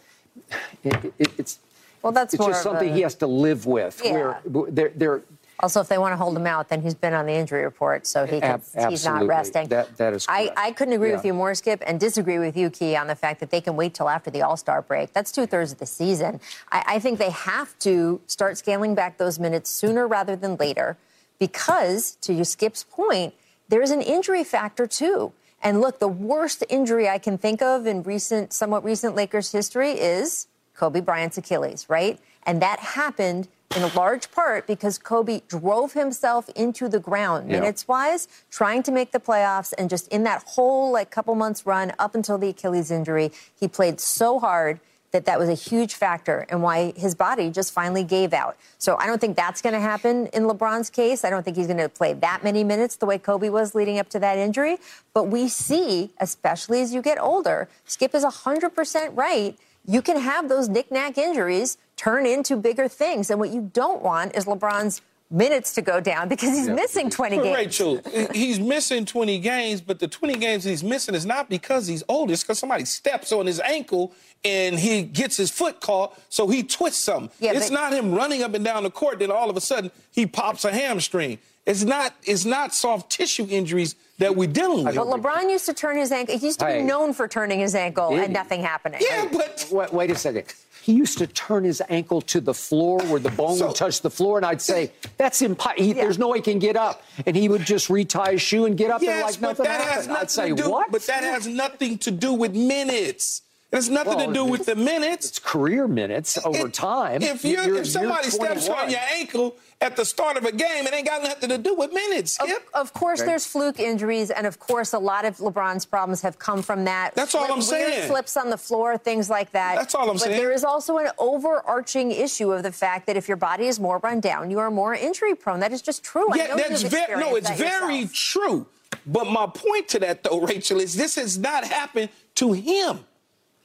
it, 0.84 1.14
it's 1.38 1.60
well, 2.02 2.12
that's 2.12 2.34
it's 2.34 2.46
just 2.46 2.64
something 2.64 2.90
a, 2.90 2.94
he 2.94 3.02
has 3.02 3.16
to 3.16 3.28
live 3.28 3.66
with. 3.66 4.02
Yeah. 4.04 4.12
Where 4.12 4.70
they're, 4.70 4.92
they're 4.96 5.22
also, 5.60 5.82
if 5.82 5.88
they 5.88 5.98
want 5.98 6.14
to 6.14 6.18
hold 6.18 6.38
him 6.38 6.46
out, 6.46 6.70
then 6.70 6.82
he's 6.82 6.94
been 6.94 7.16
on 7.16 7.26
the 7.26 7.34
injury 7.34 7.64
report, 7.64 8.06
so 8.06 8.26
he 8.28 8.40
can, 8.40 8.62
he's 8.90 9.06
not 9.06 9.26
resting. 9.26 9.68
That, 9.70 9.98
that 9.98 10.14
is 10.14 10.28
I, 10.30 10.52
I, 10.56 10.72
couldn't 10.72 10.94
agree 10.94 11.10
yeah. 11.10 11.16
with 11.16 11.26
you 11.26 11.34
more, 11.34 11.56
Skip, 11.56 11.82
and 11.88 12.00
disagree 12.00 12.38
with 12.38 12.56
you, 12.56 12.70
Key, 12.70 12.96
on 12.96 13.08
the 13.08 13.16
fact 13.16 13.40
that 13.40 13.50
they 13.50 13.60
can 13.60 13.76
wait 13.76 13.96
till 13.96 14.08
after 14.08 14.30
the 14.30 14.44
All 14.44 14.56
Star 14.56 14.84
break. 14.84 15.14
That's 15.14 15.32
two 15.32 15.48
thirds 15.48 15.72
of 15.72 15.80
the 15.80 15.88
season. 15.88 16.40
I, 16.72 16.84
I 16.88 17.00
think 17.00 17.18
they 17.18 17.32
have 17.32 17.78
to 17.80 18.22
start 18.28 18.60
scaling 18.60 18.94
back 18.94 19.18
those 19.18 19.40
minutes 19.40 19.72
sooner 19.72 20.08
rather 20.08 20.36
than 20.36 20.58
later 20.58 20.96
because, 21.40 22.18
to 22.22 22.34
you, 22.34 22.44
Skip's 22.44 22.84
point, 22.84 23.34
there's 23.68 23.90
an 23.90 24.02
injury 24.02 24.44
factor 24.44 24.86
too. 24.86 25.34
And 25.62 25.82
look, 25.82 26.00
the 26.00 26.08
worst 26.08 26.64
injury 26.70 27.10
I 27.10 27.18
can 27.18 27.38
think 27.38 27.62
of 27.62 27.88
in 27.88 28.04
recent, 28.04 28.54
somewhat 28.54 28.84
recent 28.84 29.16
Lakers 29.16 29.52
history 29.52 29.92
is 29.92 30.48
Kobe 30.76 31.02
Bryant's 31.02 31.38
Achilles, 31.38 31.86
right? 31.90 32.20
And 32.46 32.62
that 32.62 32.80
happened 32.80 33.48
in 33.76 33.84
a 33.84 33.88
large 33.88 34.32
part 34.32 34.66
because 34.66 34.98
Kobe 34.98 35.42
drove 35.48 35.94
himself 35.94 36.50
into 36.50 36.88
the 36.88 37.00
ground 37.00 37.50
yeah. 37.50 37.60
minutes 37.60 37.88
wise, 37.88 38.28
trying 38.50 38.82
to 38.84 38.92
make 38.92 39.12
the 39.12 39.20
playoffs. 39.20 39.74
And 39.78 39.90
just 39.90 40.08
in 40.08 40.24
that 40.24 40.44
whole 40.46 40.92
like 40.92 41.12
couple 41.12 41.36
months 41.36 41.66
run 41.66 41.92
up 42.00 42.16
until 42.16 42.38
the 42.38 42.50
Achilles 42.50 42.92
injury, 42.92 43.32
he 43.60 43.68
played 43.68 44.00
so 44.00 44.40
hard 44.40 44.80
that 45.12 45.26
that 45.26 45.40
was 45.40 45.50
a 45.50 45.54
huge 45.54 45.96
factor 45.96 46.46
and 46.50 46.62
why 46.62 46.92
his 46.96 47.16
body 47.16 47.50
just 47.50 47.72
finally 47.74 48.04
gave 48.04 48.34
out. 48.34 48.58
So 48.78 48.98
I 48.98 49.06
don't 49.08 49.20
think 49.20 49.38
that's 49.38 49.62
going 49.62 49.74
to 49.74 49.80
happen 49.80 50.28
in 50.28 50.44
LeBron's 50.44 50.90
case. 50.90 51.24
I 51.24 51.30
don't 51.30 51.44
think 51.44 51.56
he's 51.56 51.68
going 51.68 51.78
to 51.78 51.90
play 51.90 52.14
that 52.14 52.44
many 52.44 52.64
minutes 52.64 52.98
the 52.98 53.06
way 53.06 53.18
Kobe 53.18 53.50
was 53.50 53.74
leading 53.74 54.00
up 54.00 54.10
to 54.10 54.20
that 54.20 54.38
injury. 54.38 54.78
But 55.14 55.26
we 55.26 55.48
see, 55.48 56.12
especially 56.20 56.82
as 56.82 56.94
you 56.94 57.02
get 57.02 57.20
older, 57.20 57.70
Skip 57.86 58.14
is 58.14 58.26
100% 58.26 59.18
right. 59.18 59.58
You 59.86 60.02
can 60.02 60.18
have 60.18 60.50
those 60.50 60.68
knick-knack 60.68 61.18
injuries 61.18 61.78
turn 61.96 62.26
into 62.26 62.58
bigger 62.58 62.90
things. 62.90 63.30
And 63.30 63.40
what 63.40 63.50
you 63.50 63.72
don't 63.74 64.02
want 64.02 64.36
is 64.36 64.46
LeBron's 64.46 65.02
minutes 65.30 65.74
to 65.74 65.82
go 65.82 66.00
down 66.00 66.30
because 66.30 66.56
he's 66.56 66.70
missing 66.70 67.10
20 67.10 67.38
games. 67.38 67.56
Rachel, 67.56 68.02
he's 68.34 68.60
missing 68.60 69.06
20 69.06 69.40
games, 69.40 69.82
but 69.82 70.00
the 70.00 70.08
20 70.08 70.36
games 70.36 70.64
he's 70.64 70.84
missing 70.84 71.16
is 71.16 71.26
not 71.26 71.50
because 71.50 71.88
he's 71.88 72.04
old. 72.08 72.32
It's 72.32 72.44
because 72.44 72.60
somebody 72.60 72.86
steps 72.86 73.32
on 73.32 73.46
his 73.46 73.60
ankle 73.60 74.14
and 74.46 74.80
he 74.80 75.04
gets 75.04 75.36
his 75.36 75.52
foot 75.52 75.82
caught, 75.82 76.18
so 76.30 76.48
he 76.48 76.64
twists 76.64 77.04
something. 77.04 77.30
Yeah, 77.40 77.54
it's 77.54 77.70
but... 77.70 77.76
not 77.76 77.94
him 77.94 78.14
running 78.14 78.44
up 78.44 78.54
and 78.54 78.64
down 78.64 78.84
the 78.84 78.92
court, 78.92 79.20
then 79.20 79.32
all 79.32 79.50
of 79.50 79.58
a 79.58 79.62
sudden 79.62 79.92
he 80.12 80.26
pops 80.26 80.64
a 80.64 80.72
hamstring. 80.72 81.40
It's 81.66 81.84
not, 81.84 82.16
it's 82.24 82.46
not 82.46 82.74
soft 82.74 83.12
tissue 83.12 83.46
injuries 83.50 83.96
that 84.20 84.38
we're 84.38 84.48
dealing 84.48 84.86
with. 84.86 84.96
But 84.96 85.08
LeBron 85.08 85.50
used 85.50 85.66
to 85.66 85.74
turn 85.74 85.98
his 85.98 86.14
ankle. 86.14 86.38
He 86.38 86.46
used 86.46 86.60
to 86.62 86.66
be 86.66 86.82
known 86.82 87.14
for 87.14 87.28
turning 87.28 87.60
his 87.60 87.76
ankle 87.76 88.16
and 88.16 88.32
nothing 88.32 88.62
happening. 88.62 89.02
Yeah, 89.04 89.28
but 89.30 89.68
wait, 89.70 89.92
wait 89.92 90.12
a 90.12 90.16
second 90.16 90.46
he 90.88 90.94
used 90.94 91.18
to 91.18 91.28
turn 91.28 91.66
his 91.66 91.84
ankle 91.90 92.22
to 92.22 92.40
the 92.40 92.54
floor 92.54 93.02
where 93.08 93.20
the 93.20 93.30
bone 93.32 93.58
so, 93.58 93.68
would 93.68 93.76
touch 93.76 94.00
the 94.00 94.10
floor, 94.10 94.38
and 94.38 94.46
I'd 94.46 94.62
say, 94.62 94.94
"That's 95.18 95.42
impossible. 95.42 95.84
Yeah. 95.84 95.96
There's 95.96 96.18
no 96.18 96.30
way 96.30 96.38
he 96.38 96.42
can 96.42 96.60
get 96.60 96.78
up." 96.78 97.04
And 97.26 97.36
he 97.36 97.50
would 97.50 97.66
just 97.66 97.90
retie 97.90 98.32
his 98.32 98.42
shoe 98.42 98.64
and 98.64 98.78
get 98.78 98.90
up 98.90 99.02
yes, 99.02 99.12
and 99.12 99.22
like 99.22 99.42
nothing 99.42 99.66
happened. 99.66 99.90
Has 99.90 100.08
nothing 100.08 100.22
I'd 100.22 100.32
say, 100.32 100.54
do, 100.54 100.70
"What?" 100.70 100.90
But 100.90 101.02
that 101.08 101.24
has 101.24 101.46
nothing 101.46 101.98
to 101.98 102.12
do 102.12 102.32
with 102.32 102.56
minutes. 102.56 103.42
It 103.70 103.76
has 103.76 103.90
nothing 103.90 104.16
well, 104.16 104.28
to 104.28 104.34
do 104.34 104.46
with 104.46 104.66
the 104.66 104.76
minutes. 104.76 105.28
It's 105.28 105.40
career 105.40 105.90
minutes 105.90 106.38
over 106.46 106.68
it, 106.68 106.74
time. 106.74 107.22
If, 107.22 107.44
you're, 107.44 107.66
you're, 107.66 107.78
if 107.80 107.88
somebody 107.88 108.30
steps 108.30 108.70
on 108.70 108.90
your 108.90 109.02
ankle 109.12 109.58
at 109.82 109.98
the 109.98 110.06
start 110.06 110.38
of 110.38 110.46
a 110.46 110.54
game, 110.54 110.88
it 110.88 110.94
ain't 110.94 111.06
got 111.06 111.22
nothing 111.22 111.50
to 111.50 111.58
do 111.58 111.76
with 111.76 111.92
minutes, 111.92 112.36
Skip. 112.36 112.70
Of, 112.74 112.88
of 112.88 112.94
course, 112.94 113.20
okay. 113.20 113.28
there's 113.28 113.46
fluke 113.46 113.82
injuries, 113.82 114.32
and 114.32 114.48
of 114.48 114.58
course, 114.58 114.94
a 114.94 115.00
lot 115.00 115.26
of 115.26 115.36
LeBron's 115.38 115.86
problems 115.86 116.22
have 116.22 116.40
come 116.40 116.62
from 116.62 116.86
that. 116.86 117.14
That's 117.14 117.36
all 117.36 117.52
I'm 117.52 117.62
saying. 117.62 118.08
Flips 118.08 118.38
on 118.38 118.50
the 118.50 118.58
floor, 118.58 118.98
things 118.98 119.30
like 119.30 119.52
that. 119.52 119.76
That's 119.76 119.94
all 119.94 120.10
I'm 120.10 120.16
but 120.16 120.20
saying. 120.20 120.38
But 120.38 120.44
there 120.44 120.54
is 120.54 120.64
also 120.64 121.00
an 121.00 121.10
overarching 121.18 122.12
issue 122.12 122.54
of 122.54 122.64
the 122.64 122.72
fact 122.72 123.06
that 123.08 123.18
if 123.18 123.28
your 123.28 123.38
body 123.38 123.66
is 123.66 123.82
more 123.82 123.98
run 123.98 124.22
down, 124.22 124.50
you 124.50 124.60
are 124.60 124.72
more 124.72 124.94
injury 124.94 125.36
prone. 125.36 125.60
That 125.60 125.74
is 125.74 125.82
just 125.82 126.06
true. 126.06 126.28
Yeah, 126.34 126.56
that's 126.56 126.84
very 126.84 127.20
no, 127.20 127.36
it's 127.36 127.50
very 127.50 127.98
yourself. 127.98 128.14
true. 128.14 128.68
But 129.06 129.28
my 129.28 129.48
point 129.48 129.90
to 129.90 130.00
that, 130.00 130.24
though, 130.24 130.40
Rachel, 130.40 130.80
is 130.80 130.94
this 130.96 131.16
has 131.16 131.38
not 131.38 131.66
happened 131.66 132.10
to 132.36 132.54
him. 132.54 133.00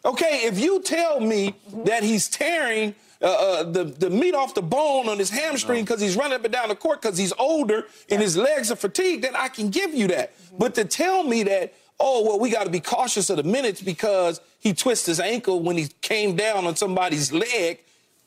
Okay, 0.05 0.43
if 0.45 0.59
you 0.59 0.83
tell 0.83 1.21
me 1.21 1.55
that 1.85 2.03
he's 2.03 2.29
tearing 2.29 2.95
uh, 3.21 3.27
uh, 3.27 3.63
the, 3.63 3.85
the 3.85 4.11
meat 4.11 4.35
off 4.35 4.53
the 4.53 4.63
bone 4.63 5.09
on 5.09 5.17
his 5.17 5.31
hamstring 5.31 5.85
because 5.85 6.01
he's 6.01 6.17
running 6.17 6.35
up 6.35 6.45
and 6.45 6.53
down 6.53 6.69
the 6.69 6.75
court 6.75 7.01
because 7.01 7.17
he's 7.17 7.33
older 7.39 7.87
and 8.11 8.21
his 8.21 8.37
legs 8.37 8.73
are 8.73 8.77
fatigued, 8.77 9.23
then 9.23 9.37
I 9.37 9.47
can 9.47 9.71
give 9.71 9.95
you 9.95 10.09
that. 10.09 10.35
But 10.59 10.75
to 10.75 10.85
tell 10.85 11.23
me 11.23 11.45
that, 11.45 11.73
oh, 12.01 12.25
well, 12.25 12.41
we 12.41 12.51
got 12.51 12.65
to 12.65 12.71
be 12.71 12.81
cautious 12.81 13.31
of 13.31 13.37
the 13.37 13.45
minutes 13.45 13.81
because 13.81 14.41
he 14.59 14.75
twisted 14.75 15.13
his 15.13 15.21
ankle 15.21 15.61
when 15.61 15.77
he 15.77 15.87
came 16.01 16.35
down 16.35 16.67
on 16.67 16.75
somebody's 16.75 17.33
leg, 17.33 17.79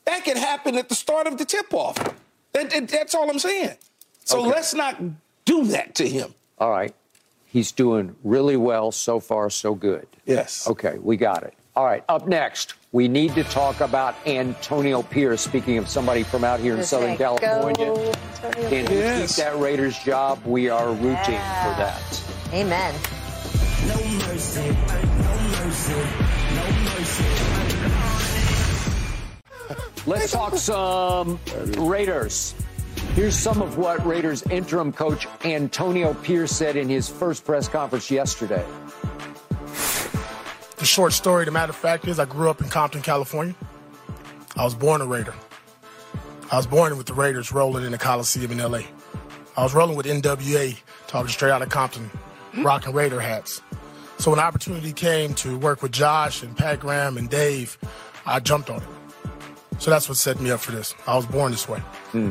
that 0.06 0.24
could 0.24 0.38
happen 0.38 0.76
at 0.76 0.88
the 0.88 0.94
start 0.94 1.26
of 1.26 1.36
the 1.36 1.44
tip 1.44 1.74
off. 1.74 1.96
That, 2.52 2.70
that, 2.70 2.88
that's 2.88 3.14
all 3.14 3.28
I'm 3.28 3.38
saying. 3.38 3.76
So 4.24 4.40
okay. 4.40 4.48
let's 4.48 4.72
not 4.72 4.98
do 5.44 5.66
that 5.66 5.94
to 5.96 6.08
him. 6.08 6.34
All 6.58 6.70
right. 6.70 6.94
He's 7.44 7.70
doing 7.70 8.16
really 8.24 8.56
well 8.56 8.92
so 8.92 9.20
far, 9.20 9.50
so 9.50 9.74
good. 9.74 10.06
Yes. 10.24 10.66
Okay, 10.68 10.96
we 11.00 11.16
got 11.18 11.42
it. 11.42 11.54
All 11.76 11.84
right, 11.84 12.02
up 12.08 12.26
next, 12.26 12.72
we 12.92 13.06
need 13.06 13.34
to 13.34 13.44
talk 13.44 13.82
about 13.82 14.16
Antonio 14.26 15.02
Pierce. 15.02 15.42
Speaking 15.42 15.76
of 15.76 15.90
somebody 15.90 16.22
from 16.22 16.42
out 16.42 16.58
here 16.58 16.74
in 16.74 16.82
Southern 16.82 17.18
California, 17.18 17.92
and 18.42 18.88
yes. 18.88 19.36
keep 19.36 19.44
that 19.44 19.58
Raiders 19.58 19.98
job, 19.98 20.42
we 20.46 20.70
are 20.70 20.88
rooting 20.88 21.34
yeah. 21.34 21.64
for 21.64 21.78
that. 21.78 22.22
Amen. 22.54 22.94
No 23.86 23.94
mercy, 24.26 24.70
no 24.70 25.36
mercy, 25.52 25.92
no 26.54 26.64
mercy. 26.94 27.24
Let's 30.06 30.32
talk 30.32 30.56
some 30.56 31.38
Raiders. 31.76 32.54
Here's 33.14 33.36
some 33.36 33.60
of 33.60 33.76
what 33.76 34.04
Raiders 34.06 34.42
interim 34.44 34.94
coach 34.94 35.28
Antonio 35.44 36.14
Pierce 36.14 36.52
said 36.52 36.76
in 36.76 36.88
his 36.88 37.06
first 37.10 37.44
press 37.44 37.68
conference 37.68 38.10
yesterday. 38.10 38.64
The 40.76 40.84
short 40.84 41.14
story, 41.14 41.44
the 41.46 41.50
matter 41.50 41.70
of 41.70 41.76
fact 41.76 42.06
is, 42.06 42.18
I 42.18 42.26
grew 42.26 42.50
up 42.50 42.60
in 42.60 42.68
Compton, 42.68 43.00
California. 43.00 43.54
I 44.56 44.64
was 44.64 44.74
born 44.74 45.00
a 45.00 45.06
Raider. 45.06 45.34
I 46.52 46.56
was 46.56 46.66
born 46.66 46.96
with 46.96 47.06
the 47.06 47.14
Raiders 47.14 47.50
rolling 47.50 47.84
in 47.84 47.92
the 47.92 47.98
Coliseum 47.98 48.52
in 48.52 48.58
LA. 48.58 48.82
I 49.56 49.62
was 49.62 49.74
rolling 49.74 49.96
with 49.96 50.06
NWA, 50.06 50.76
talking 51.06 51.30
straight 51.30 51.50
out 51.50 51.62
of 51.62 51.70
Compton, 51.70 52.10
rocking 52.58 52.92
Raider 52.92 53.20
hats. 53.20 53.62
So 54.18 54.30
when 54.30 54.38
the 54.38 54.44
opportunity 54.44 54.92
came 54.92 55.34
to 55.34 55.58
work 55.58 55.82
with 55.82 55.92
Josh 55.92 56.42
and 56.42 56.56
Pat 56.56 56.80
Graham 56.80 57.16
and 57.16 57.28
Dave, 57.28 57.78
I 58.26 58.40
jumped 58.40 58.70
on 58.70 58.82
it. 58.82 58.88
So 59.78 59.90
that's 59.90 60.08
what 60.08 60.18
set 60.18 60.40
me 60.40 60.50
up 60.50 60.60
for 60.60 60.72
this. 60.72 60.94
I 61.06 61.16
was 61.16 61.26
born 61.26 61.52
this 61.52 61.68
way. 61.68 61.80
Hmm. 62.12 62.30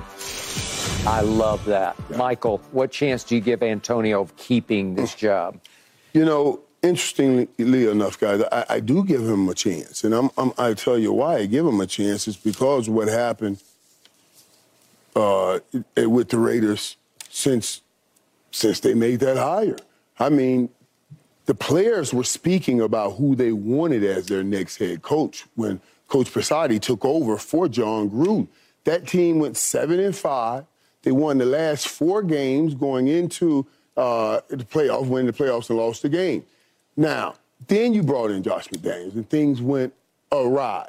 I 1.08 1.22
love 1.22 1.66
that. 1.66 1.96
Michael, 2.16 2.60
what 2.72 2.92
chance 2.92 3.24
do 3.24 3.36
you 3.36 3.42
give 3.42 3.62
Antonio 3.62 4.22
of 4.22 4.36
keeping 4.38 4.96
this 4.96 5.14
job? 5.14 5.60
You 6.14 6.26
know, 6.26 6.62
interestingly 6.86 7.88
enough, 7.88 8.20
guys, 8.20 8.42
I, 8.52 8.66
I 8.70 8.80
do 8.80 9.04
give 9.04 9.22
him 9.22 9.50
a 9.50 9.54
chance, 9.54 10.04
and 10.04 10.14
I'm, 10.14 10.30
I'm, 10.38 10.54
I 10.58 10.74
tell 10.74 10.98
you 10.98 11.12
why 11.12 11.38
I 11.38 11.46
give 11.46 11.66
him 11.66 11.82
a 11.82 11.88
chance 11.88 12.28
is 12.28 12.38
because 12.38 12.90
what 12.90 13.08
happened 13.08 13.62
uh, 15.16 15.60
with 15.98 16.30
the 16.30 16.38
Raiders 16.38 16.98
since 17.30 17.82
since 18.52 18.80
they 18.80 18.94
made 18.94 19.20
that 19.20 19.36
hire. 19.36 19.76
I 20.18 20.30
mean, 20.30 20.70
the 21.46 21.56
players 21.56 22.14
were 22.14 22.24
speaking 22.24 22.80
about 22.80 23.16
who 23.16 23.36
they 23.36 23.52
wanted 23.52 24.04
as 24.04 24.28
their 24.28 24.44
next 24.44 24.78
head 24.78 25.02
coach 25.02 25.46
when 25.56 25.82
Coach 26.08 26.28
Bisaccia 26.34 26.80
took 26.80 27.04
over 27.04 27.38
for 27.38 27.68
Jon 27.68 28.10
Gruden. 28.10 28.48
That 28.86 29.08
team 29.08 29.40
went 29.40 29.58
seven 29.58 30.00
and 30.00 30.16
five. 30.16 30.66
They 31.02 31.12
won 31.12 31.38
the 31.38 31.46
last 31.46 31.88
four 31.88 32.24
games 32.24 32.74
going 32.76 33.10
into 33.10 33.68
uh, 33.98 34.40
the 34.48 34.64
playoffs, 34.64 35.08
winning 35.08 35.28
the 35.28 35.34
playoffs 35.34 35.70
and 35.70 35.78
lost 35.78 36.02
the 36.02 36.10
game. 36.10 36.46
Now, 36.98 37.36
then 37.68 37.94
you 37.94 38.04
brought 38.04 38.32
in 38.32 38.44
Josh 38.44 38.68
McDaniels 38.68 39.16
and 39.16 39.30
things 39.30 39.62
went 39.62 39.94
awry. 40.32 40.88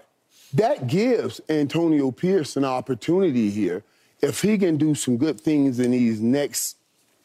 That 0.54 0.86
gives 0.86 1.40
Antonio 1.48 2.10
Pierce 2.10 2.56
an 2.56 2.64
opportunity 2.64 3.50
here. 3.50 3.82
If 4.22 4.42
he 4.42 4.56
can 4.56 4.76
do 4.76 4.94
some 4.94 5.16
good 5.16 5.40
things 5.40 5.78
in 5.78 5.90
these 5.90 6.20
next 6.20 6.76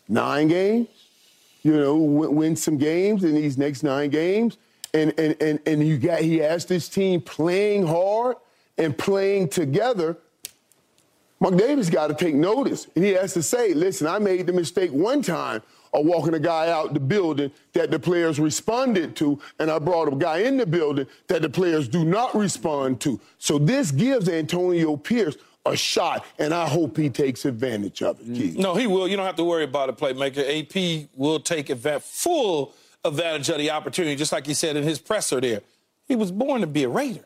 nine 0.07 0.47
games, 0.47 0.87
you 1.63 1.77
know, 1.77 1.95
win, 1.95 2.35
win 2.35 2.55
some 2.55 2.77
games 2.77 3.23
in 3.23 3.35
these 3.35 3.57
next 3.57 3.83
nine 3.83 4.09
games, 4.09 4.57
and 4.93 5.13
and 5.17 5.35
and 5.41 5.59
and 5.65 5.87
you 5.87 5.97
got 5.97 6.19
he 6.19 6.37
has 6.39 6.65
this 6.65 6.89
team 6.89 7.21
playing 7.21 7.85
hard 7.85 8.35
and 8.77 8.97
playing 8.97 9.47
together. 9.49 10.17
Mark 11.39 11.55
Davis 11.55 11.89
got 11.89 12.07
to 12.07 12.13
take 12.13 12.35
notice, 12.35 12.87
and 12.95 13.05
he 13.05 13.11
has 13.11 13.33
to 13.33 13.43
say, 13.43 13.73
"Listen, 13.73 14.07
I 14.07 14.19
made 14.19 14.45
the 14.47 14.53
mistake 14.53 14.91
one 14.91 15.21
time 15.21 15.61
of 15.93 16.05
walking 16.05 16.33
a 16.33 16.39
guy 16.39 16.69
out 16.69 16.93
the 16.93 16.99
building 16.99 17.51
that 17.73 17.91
the 17.91 17.99
players 17.99 18.39
responded 18.39 19.15
to, 19.17 19.39
and 19.59 19.69
I 19.69 19.79
brought 19.79 20.11
a 20.11 20.15
guy 20.15 20.39
in 20.39 20.57
the 20.57 20.65
building 20.65 21.07
that 21.27 21.41
the 21.41 21.49
players 21.49 21.87
do 21.87 22.05
not 22.05 22.35
respond 22.35 23.01
to." 23.01 23.19
So 23.37 23.57
this 23.57 23.91
gives 23.91 24.29
Antonio 24.29 24.95
Pierce 24.97 25.35
a 25.65 25.75
shot, 25.75 26.25
and 26.39 26.53
I 26.53 26.67
hope 26.67 26.97
he 26.97 27.09
takes 27.09 27.45
advantage 27.45 28.01
of 28.01 28.19
it. 28.19 28.35
Keith. 28.35 28.57
No, 28.57 28.73
he 28.73 28.87
will. 28.87 29.07
You 29.07 29.15
don't 29.15 29.25
have 29.25 29.35
to 29.35 29.43
worry 29.43 29.63
about 29.63 29.89
it, 29.89 29.97
playmaker. 29.97 30.39
AP 30.39 31.09
will 31.15 31.39
take 31.39 31.69
advantage, 31.69 32.03
full 32.03 32.73
advantage 33.05 33.49
of 33.49 33.57
the 33.57 33.69
opportunity, 33.69 34.15
just 34.15 34.31
like 34.31 34.47
he 34.47 34.53
said 34.53 34.75
in 34.75 34.83
his 34.83 34.99
presser 34.99 35.39
there. 35.39 35.61
He 36.07 36.15
was 36.15 36.31
born 36.31 36.61
to 36.61 36.67
be 36.67 36.83
a 36.83 36.89
Raider. 36.89 37.25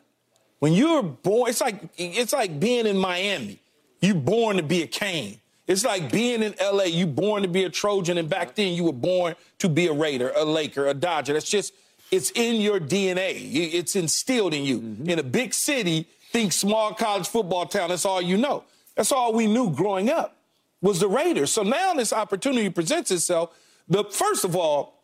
When 0.58 0.72
you're 0.72 1.02
born, 1.02 1.50
it's 1.50 1.60
like 1.60 1.88
it's 1.96 2.32
like 2.32 2.58
being 2.60 2.86
in 2.86 2.98
Miami. 2.98 3.60
You're 4.00 4.14
born 4.14 4.56
to 4.58 4.62
be 4.62 4.82
a 4.82 4.86
Cane. 4.86 5.40
It's 5.66 5.84
like 5.84 6.12
being 6.12 6.42
in 6.42 6.54
LA. 6.60 6.84
You 6.84 7.06
born 7.06 7.42
to 7.42 7.48
be 7.48 7.64
a 7.64 7.70
Trojan, 7.70 8.18
and 8.18 8.28
back 8.28 8.54
then 8.54 8.74
you 8.74 8.84
were 8.84 8.92
born 8.92 9.34
to 9.58 9.68
be 9.68 9.88
a 9.88 9.92
Raider, 9.92 10.32
a 10.36 10.44
Laker, 10.44 10.86
a 10.86 10.94
Dodger. 10.94 11.32
That's 11.32 11.48
just 11.48 11.74
it's 12.10 12.30
in 12.32 12.60
your 12.60 12.78
DNA. 12.78 13.34
It's 13.74 13.96
instilled 13.96 14.54
in 14.54 14.64
you. 14.64 14.80
Mm-hmm. 14.80 15.10
In 15.10 15.18
a 15.18 15.24
big 15.24 15.54
city, 15.54 16.06
think 16.30 16.52
small 16.52 16.94
college 16.94 17.26
football 17.26 17.66
town. 17.66 17.88
That's 17.88 18.04
all 18.04 18.22
you 18.22 18.36
know. 18.36 18.64
That's 18.94 19.10
all 19.10 19.32
we 19.32 19.46
knew 19.46 19.70
growing 19.70 20.08
up 20.08 20.36
was 20.80 21.00
the 21.00 21.08
Raiders. 21.08 21.52
So 21.52 21.62
now 21.62 21.94
this 21.94 22.12
opportunity 22.12 22.70
presents 22.70 23.10
itself. 23.10 23.54
The 23.88 24.04
first 24.04 24.44
of 24.44 24.54
all, 24.54 25.02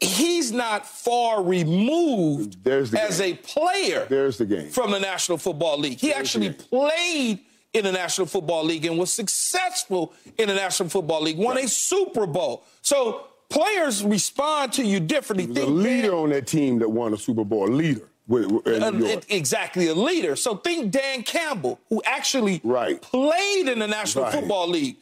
he's 0.00 0.52
not 0.52 0.86
far 0.86 1.42
removed 1.42 2.66
as 2.68 2.90
game. 2.90 3.34
a 3.34 3.36
player 3.36 4.06
There's 4.08 4.38
the 4.38 4.46
game. 4.46 4.70
from 4.70 4.90
the 4.90 5.00
National 5.00 5.38
Football 5.38 5.78
League. 5.78 5.98
He 5.98 6.08
There's 6.08 6.18
actually 6.18 6.52
played 6.52 7.40
in 7.72 7.84
the 7.84 7.92
National 7.92 8.26
Football 8.26 8.64
League 8.64 8.84
and 8.84 8.98
was 8.98 9.12
successful 9.12 10.12
in 10.38 10.48
the 10.48 10.54
National 10.54 10.88
Football 10.88 11.22
League, 11.22 11.38
won 11.38 11.56
Right. 11.56 11.66
a 11.66 11.68
Super 11.68 12.26
Bowl. 12.26 12.64
So 12.82 13.26
players 13.48 14.02
respond 14.04 14.72
to 14.74 14.84
you 14.84 14.98
differently. 15.00 15.46
The 15.46 15.60
Think 15.66 15.70
leader 15.70 16.14
on 16.14 16.30
that 16.30 16.46
team 16.46 16.78
that 16.80 16.88
won 16.88 17.14
a 17.14 17.16
Super 17.16 17.44
Bowl, 17.44 17.68
a 17.68 17.70
leader. 17.70 18.02
With, 18.28 18.46
with, 18.50 18.66
in 18.68 18.80
New 18.80 18.86
um, 18.86 18.98
York. 19.00 19.24
exactly 19.28 19.88
a 19.88 19.94
leader. 19.94 20.36
So 20.36 20.54
think 20.56 20.92
Dan 20.92 21.24
Campbell, 21.24 21.80
who 21.88 22.00
actually 22.04 22.60
Right. 22.62 23.00
played 23.02 23.66
in 23.68 23.80
the 23.80 23.88
National 23.88 24.24
Right. 24.24 24.34
Football 24.34 24.68
League. 24.68 24.96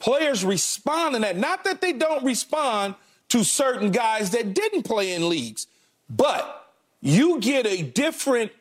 Players 0.00 0.44
respond 0.44 1.14
to 1.14 1.20
that. 1.22 1.38
Not 1.38 1.64
that 1.64 1.80
they 1.80 1.92
don't 1.94 2.22
respond 2.24 2.94
to 3.30 3.42
certain 3.42 3.90
guys 3.90 4.30
that 4.32 4.52
didn't 4.52 4.82
play 4.82 5.12
in 5.14 5.30
leagues, 5.30 5.66
but 6.10 6.68
you 7.00 7.40
get 7.40 7.66
a 7.66 7.80
different 7.82 8.52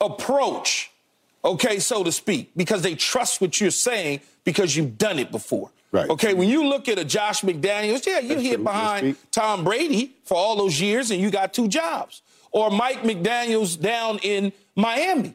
approach, 0.00 0.90
okay, 1.44 1.78
so 1.78 2.02
to 2.04 2.10
speak, 2.12 2.50
because 2.56 2.82
they 2.82 2.94
trust 2.94 3.40
what 3.40 3.60
you're 3.60 3.70
saying 3.70 4.20
because 4.44 4.76
you've 4.76 4.96
done 4.98 5.18
it 5.18 5.30
before. 5.30 5.70
Right. 5.92 6.08
Okay, 6.10 6.34
when 6.34 6.48
you 6.48 6.66
look 6.66 6.88
at 6.88 6.98
a 6.98 7.04
Josh 7.04 7.42
McDaniels, 7.42 8.04
yeah, 8.06 8.18
you 8.18 8.36
hit 8.38 8.64
behind 8.64 9.16
Tom 9.30 9.62
Brady 9.62 10.16
for 10.24 10.36
all 10.36 10.56
those 10.56 10.80
years 10.80 11.10
and 11.12 11.20
you 11.20 11.30
got 11.30 11.54
two 11.54 11.68
jobs. 11.68 12.22
Or 12.50 12.70
Mike 12.70 13.02
McDaniels 13.02 13.80
down 13.80 14.18
in 14.22 14.52
Miami. 14.74 15.34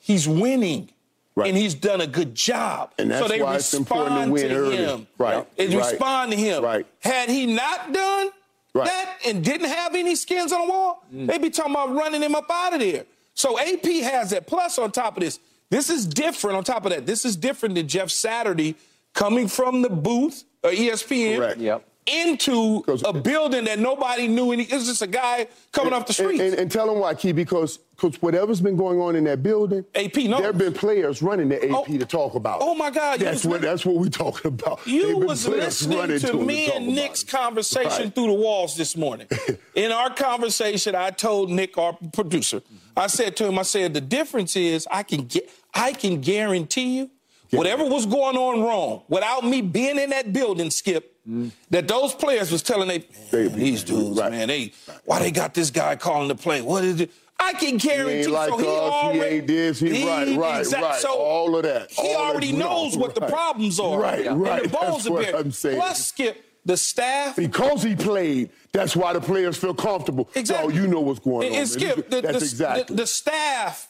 He's 0.00 0.26
winning. 0.26 0.90
Right. 1.36 1.48
And 1.48 1.56
he's 1.56 1.74
done 1.74 2.00
a 2.00 2.06
good 2.06 2.34
job. 2.34 2.92
And 2.98 3.10
that's 3.10 3.22
so 3.22 3.28
they 3.28 3.40
why 3.42 3.56
it's 3.56 3.72
respond 3.72 4.08
important 4.08 4.24
to 4.26 4.30
win 4.32 4.48
to 4.48 4.54
early. 4.56 4.76
him. 4.78 5.06
Right. 5.16 5.56
They 5.56 5.68
Right. 5.68 5.76
respond 5.76 6.32
to 6.32 6.36
him. 6.36 6.62
Right. 6.62 6.86
Had 7.00 7.28
he 7.30 7.46
not 7.46 7.92
done 7.92 8.30
Right. 8.74 8.86
that 8.86 9.18
and 9.26 9.44
didn't 9.44 9.68
have 9.68 9.94
any 9.94 10.16
skins 10.16 10.52
on 10.52 10.66
the 10.66 10.72
wall, 10.72 11.02
Mm. 11.14 11.26
they'd 11.28 11.40
be 11.42 11.50
talking 11.50 11.72
about 11.72 11.94
running 11.94 12.22
him 12.22 12.34
up 12.34 12.50
out 12.50 12.74
of 12.74 12.80
there. 12.80 13.04
So 13.40 13.58
AP 13.58 13.86
has 14.02 14.30
that. 14.30 14.46
Plus, 14.46 14.78
on 14.78 14.92
top 14.92 15.16
of 15.16 15.22
this, 15.22 15.40
this 15.70 15.88
is 15.88 16.06
different. 16.06 16.58
On 16.58 16.64
top 16.64 16.84
of 16.84 16.92
that, 16.92 17.06
this 17.06 17.24
is 17.24 17.36
different 17.36 17.74
than 17.74 17.88
Jeff 17.88 18.10
Saturday 18.10 18.76
coming 19.14 19.48
from 19.48 19.80
the 19.80 19.88
booth, 19.88 20.44
uh, 20.62 20.68
ESPN, 20.68 21.36
Correct. 21.36 21.58
Yep. 21.58 21.86
Into 22.06 22.82
a 23.04 23.12
building 23.12 23.64
that 23.64 23.78
nobody 23.78 24.26
knew. 24.26 24.52
Any, 24.52 24.64
it's 24.64 24.86
just 24.86 25.02
a 25.02 25.06
guy 25.06 25.46
coming 25.72 25.92
off 25.92 26.06
the 26.06 26.12
street. 26.12 26.40
And, 26.40 26.54
and 26.54 26.70
tell 26.72 26.86
them 26.86 26.98
why, 26.98 27.14
Key, 27.14 27.32
because 27.32 27.78
because 27.96 28.20
whatever's 28.22 28.62
been 28.62 28.76
going 28.76 28.98
on 28.98 29.14
in 29.14 29.24
that 29.24 29.42
building, 29.42 29.84
AP 29.94 30.16
knows. 30.16 30.38
there 30.38 30.46
have 30.46 30.58
been 30.58 30.72
players 30.72 31.20
running 31.20 31.50
the 31.50 31.62
AP 31.62 31.70
Oh. 31.74 31.84
to 31.98 32.06
talk 32.06 32.34
about. 32.34 32.60
it. 32.60 32.64
Oh, 32.66 32.74
my 32.74 32.90
God, 32.90 33.20
That's 33.20 33.44
what 33.44 33.60
that's 33.60 33.84
what 33.84 33.96
we're 33.96 34.08
talking 34.08 34.48
about. 34.48 34.80
You 34.86 35.18
was 35.18 35.46
listening 35.46 36.18
to 36.20 36.32
me 36.34 36.66
talk 36.66 36.76
and 36.76 36.88
Nick's 36.88 37.22
conversation 37.22 38.04
Right. 38.04 38.14
through 38.14 38.28
the 38.28 38.32
walls 38.32 38.76
this 38.76 38.96
morning. 38.96 39.26
In 39.74 39.92
our 39.92 40.08
conversation, 40.14 40.94
I 40.94 41.10
told 41.10 41.50
Nick, 41.50 41.76
our 41.76 41.96
producer, 42.14 42.62
I 42.96 43.06
said 43.08 43.36
to 43.36 43.46
him, 43.46 43.58
I 43.58 43.62
said, 43.62 43.92
the 43.92 44.00
difference 44.00 44.56
is 44.56 44.88
I 44.90 45.02
can 45.02 45.26
get 45.26 45.50
I 45.74 45.92
can 45.92 46.20
guarantee 46.22 46.96
you 46.98 47.10
whatever 47.50 47.84
was 47.84 48.06
going 48.06 48.36
on 48.36 48.62
wrong, 48.62 49.02
without 49.08 49.44
me 49.44 49.60
being 49.60 49.98
in 49.98 50.10
that 50.10 50.32
building, 50.32 50.70
Skip, 50.70 51.16
Mm. 51.30 51.52
that 51.70 51.86
those 51.86 52.12
players 52.14 52.50
was 52.50 52.62
telling 52.62 52.88
they, 52.88 53.04
They- 53.30 53.46
these 53.48 53.84
dudes, 53.84 54.18
right. 54.18 54.32
man, 54.32 54.48
they 54.48 54.72
why 55.04 55.20
they 55.20 55.30
got 55.30 55.54
this 55.54 55.70
guy 55.70 55.94
calling 55.96 56.28
the 56.28 56.34
play? 56.34 56.60
What 56.62 56.82
is 56.84 57.00
it? 57.00 57.10
I 57.38 57.52
can 57.54 57.76
guarantee. 57.78 58.26
like 58.26 58.50
so 58.50 58.58
he 58.58 58.64
us, 58.66 58.70
he 58.70 58.70
already, 59.20 59.20
ain't 59.36 59.46
this, 59.46 59.80
he- 59.80 60.06
right, 60.06 60.36
right, 60.36 60.58
exact- 60.60 60.82
right, 60.82 61.00
So 61.00 61.14
all 61.14 61.56
of 61.56 61.62
that, 61.62 61.90
He 61.90 62.02
all 62.02 62.08
that 62.08 62.18
already 62.32 62.52
we 62.52 62.58
knows 62.58 62.96
know, 62.96 63.00
what 63.02 63.14
the 63.14 63.22
problems 63.22 63.78
are. 63.80 63.98
Right, 63.98 64.26
and 64.26 64.42
right, 64.42 64.62
The 64.64 64.68
balls 64.68 65.04
that's 65.04 65.06
are 65.06 65.12
what. 65.12 65.34
I'm 65.34 65.52
saying. 65.52 65.76
Plus, 65.78 66.06
Skip, 66.08 66.44
the 66.66 66.76
staff. 66.76 67.36
Because 67.36 67.82
he 67.82 67.94
played, 67.96 68.50
that's 68.72 68.94
why 68.96 69.12
the 69.14 69.20
players 69.20 69.56
feel 69.56 69.72
comfortable. 69.74 70.28
Exactly. 70.34 70.74
So 70.74 70.80
you 70.82 70.86
know 70.88 71.00
what's 71.00 71.20
going 71.20 71.46
And- 71.46 71.54
on. 71.54 71.60
and. 71.60 71.68
Skip, 71.68 72.10
the, 72.10 72.20
that's 72.20 72.38
the- 72.40 72.44
exactly. 72.44 72.84
the, 72.88 72.94
the 73.02 73.06
staff 73.06 73.88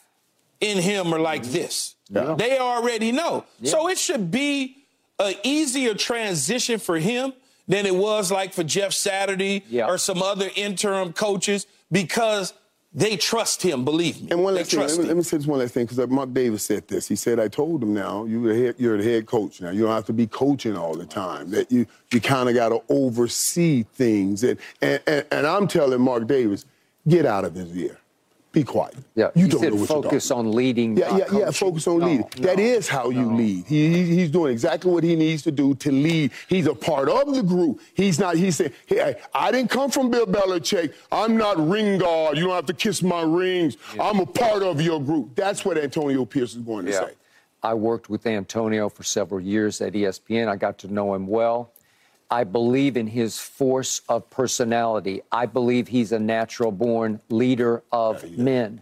in 0.61 0.77
him 0.77 1.13
are 1.13 1.19
like 1.19 1.43
this. 1.43 1.95
Yeah. 2.09 2.35
They 2.37 2.57
already 2.59 3.11
know. 3.11 3.45
So 3.63 3.89
it 3.89 3.97
should 3.97 4.31
be 4.31 4.80
an 5.21 5.35
easier 5.43 5.93
transition 5.93 6.79
for 6.79 6.97
him 6.97 7.33
than 7.67 7.85
it 7.85 7.95
was 7.95 8.31
like 8.31 8.53
for 8.53 8.63
Jeff 8.63 8.91
Saturday 8.93 9.63
Yeah. 9.69 9.87
or 9.87 9.97
some 9.97 10.21
other 10.21 10.49
interim 10.55 11.13
coaches 11.13 11.67
because 11.91 12.53
they 12.93 13.15
trust 13.15 13.61
him, 13.61 13.85
believe 13.85 14.21
me. 14.21 14.27
And 14.31 14.43
one 14.43 14.53
they 14.53 14.61
last 14.63 14.71
thing, 14.71 14.79
let 14.81 14.97
me, 14.97 15.03
let 15.05 15.17
me 15.17 15.23
say 15.23 15.37
this 15.37 15.47
one 15.47 15.59
last 15.59 15.73
thing, 15.73 15.85
because 15.85 16.05
Mark 16.09 16.33
Davis 16.33 16.63
said 16.65 16.85
this. 16.89 17.07
He 17.07 17.15
said, 17.15 17.39
I 17.39 17.47
told 17.47 17.81
him 17.81 17.93
now, 17.93 18.25
you're 18.25 18.53
the, 18.53 18.65
head, 18.65 18.75
you're 18.77 18.97
the 18.97 19.03
head 19.03 19.25
coach 19.27 19.61
now. 19.61 19.69
You 19.69 19.83
don't 19.83 19.93
have 19.93 20.05
to 20.07 20.13
be 20.13 20.27
coaching 20.27 20.75
all 20.75 20.93
the 20.95 21.05
time. 21.05 21.51
That 21.51 21.71
you 21.71 21.85
you 22.11 22.19
kind 22.19 22.49
of 22.49 22.55
got 22.55 22.69
to 22.69 22.81
oversee 22.89 23.83
things. 23.93 24.43
And, 24.43 24.59
and, 24.81 24.99
and, 25.07 25.25
and 25.31 25.47
I'm 25.47 25.69
telling 25.69 26.01
Mark 26.01 26.27
Davis, 26.27 26.65
get 27.07 27.25
out 27.25 27.45
of 27.45 27.55
his 27.55 27.73
ear. 27.77 27.97
Be 28.51 28.63
quiet. 28.63 28.95
Yeah, 29.15 29.31
you 29.33 29.47
don't 29.47 29.61
said 29.61 29.73
know 29.73 29.79
what 29.79 29.87
focus 29.87 30.29
you're 30.29 30.39
on 30.39 30.51
leading. 30.51 30.97
Yeah, 30.97 31.15
yeah, 31.17 31.25
yeah. 31.31 31.51
Focus 31.51 31.87
on 31.87 31.99
No, 31.99 32.05
leading. 32.05 32.27
no, 32.37 32.43
that 32.47 32.59
is 32.59 32.87
how 32.89 33.09
you 33.09 33.33
lead. 33.33 33.65
He, 33.65 33.93
he- 33.93 34.15
he's 34.17 34.29
doing 34.31 34.51
exactly 34.51 34.91
what 34.91 35.03
he 35.03 35.15
needs 35.15 35.41
to 35.43 35.51
do 35.51 35.73
to 35.75 35.91
lead. 35.91 36.31
He's 36.49 36.67
a 36.67 36.75
part 36.75 37.07
of 37.07 37.33
the 37.33 37.43
group. 37.43 37.79
He's 37.93 38.19
not. 38.19 38.35
He 38.35 38.51
said, 38.51 38.73
"Hey, 38.87 39.15
I 39.33 39.51
didn't 39.51 39.69
come 39.71 39.89
from 39.89 40.09
Bill 40.09 40.25
Belichick. 40.25 40.93
I'm 41.11 41.37
not 41.37 41.55
ring 41.65 41.97
guard. 41.97 42.37
You 42.37 42.43
don't 42.45 42.55
have 42.55 42.65
to 42.65 42.73
kiss 42.73 43.01
my 43.01 43.21
rings. 43.21 43.77
I'm 43.99 44.19
a 44.19 44.25
part 44.25 44.63
of 44.63 44.81
your 44.81 44.99
group." 45.01 45.35
That's 45.35 45.63
what 45.63 45.77
Antonio 45.77 46.25
Pierce 46.25 46.51
is 46.55 46.61
going 46.61 46.85
to 46.87 46.91
Yeah. 46.91 46.99
say. 47.07 47.13
I 47.63 47.73
worked 47.75 48.09
with 48.09 48.25
Antonio 48.25 48.89
for 48.89 49.03
several 49.03 49.39
years 49.39 49.79
at 49.81 49.93
ESPN. 49.93 50.47
I 50.47 50.55
got 50.55 50.77
to 50.79 50.91
know 50.93 51.13
him 51.13 51.27
well. 51.27 51.71
I 52.31 52.45
believe 52.45 52.95
in 52.95 53.07
his 53.07 53.37
force 53.39 54.01
of 54.07 54.29
personality. 54.29 55.21
I 55.31 55.45
believe 55.45 55.89
he's 55.89 56.13
a 56.13 56.19
natural 56.19 56.71
born 56.71 57.19
leader 57.29 57.83
of 57.91 58.37
men. 58.37 58.81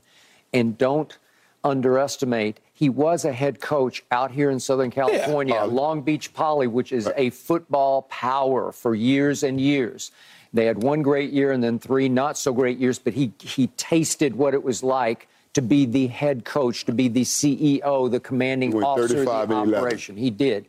And 0.53 0.77
don't 0.77 1.17
underestimate, 1.63 2.59
he 2.73 2.89
was 2.89 3.25
a 3.25 3.33
head 3.33 3.59
coach 3.59 4.03
out 4.11 4.31
here 4.31 4.49
in 4.51 4.59
Southern 4.59 4.91
California, 4.91 5.55
Uh, 5.55 5.65
Long 5.65 6.01
Beach 6.03 6.33
Poly, 6.33 6.67
which 6.67 6.91
is 6.91 7.09
a 7.17 7.31
football 7.31 8.03
power 8.03 8.71
for 8.71 8.93
years 8.95 9.43
and 9.43 9.59
years. 9.59 10.11
They 10.53 10.65
had 10.65 10.81
one 10.81 11.01
great 11.01 11.31
year 11.31 11.51
and 11.51 11.63
then 11.63 11.79
three 11.79 12.07
not 12.07 12.37
so 12.37 12.53
great 12.53 12.77
years, 12.77 12.99
but 12.99 13.13
he, 13.13 13.33
he 13.39 13.67
tasted 13.77 14.35
what 14.35 14.53
it 14.53 14.63
was 14.63 14.83
like 14.83 15.27
to 15.53 15.61
be 15.61 15.85
the 15.85 16.07
head 16.07 16.45
coach, 16.45 16.85
to 16.85 16.91
be 16.91 17.07
the 17.07 17.23
CEO, 17.23 18.09
the 18.09 18.19
commanding 18.19 18.83
officer 18.83 19.21
of 19.21 19.25
the 19.25 19.31
and 19.41 19.51
11. 19.51 19.75
operation. 19.75 20.17
He 20.17 20.29
did. 20.29 20.65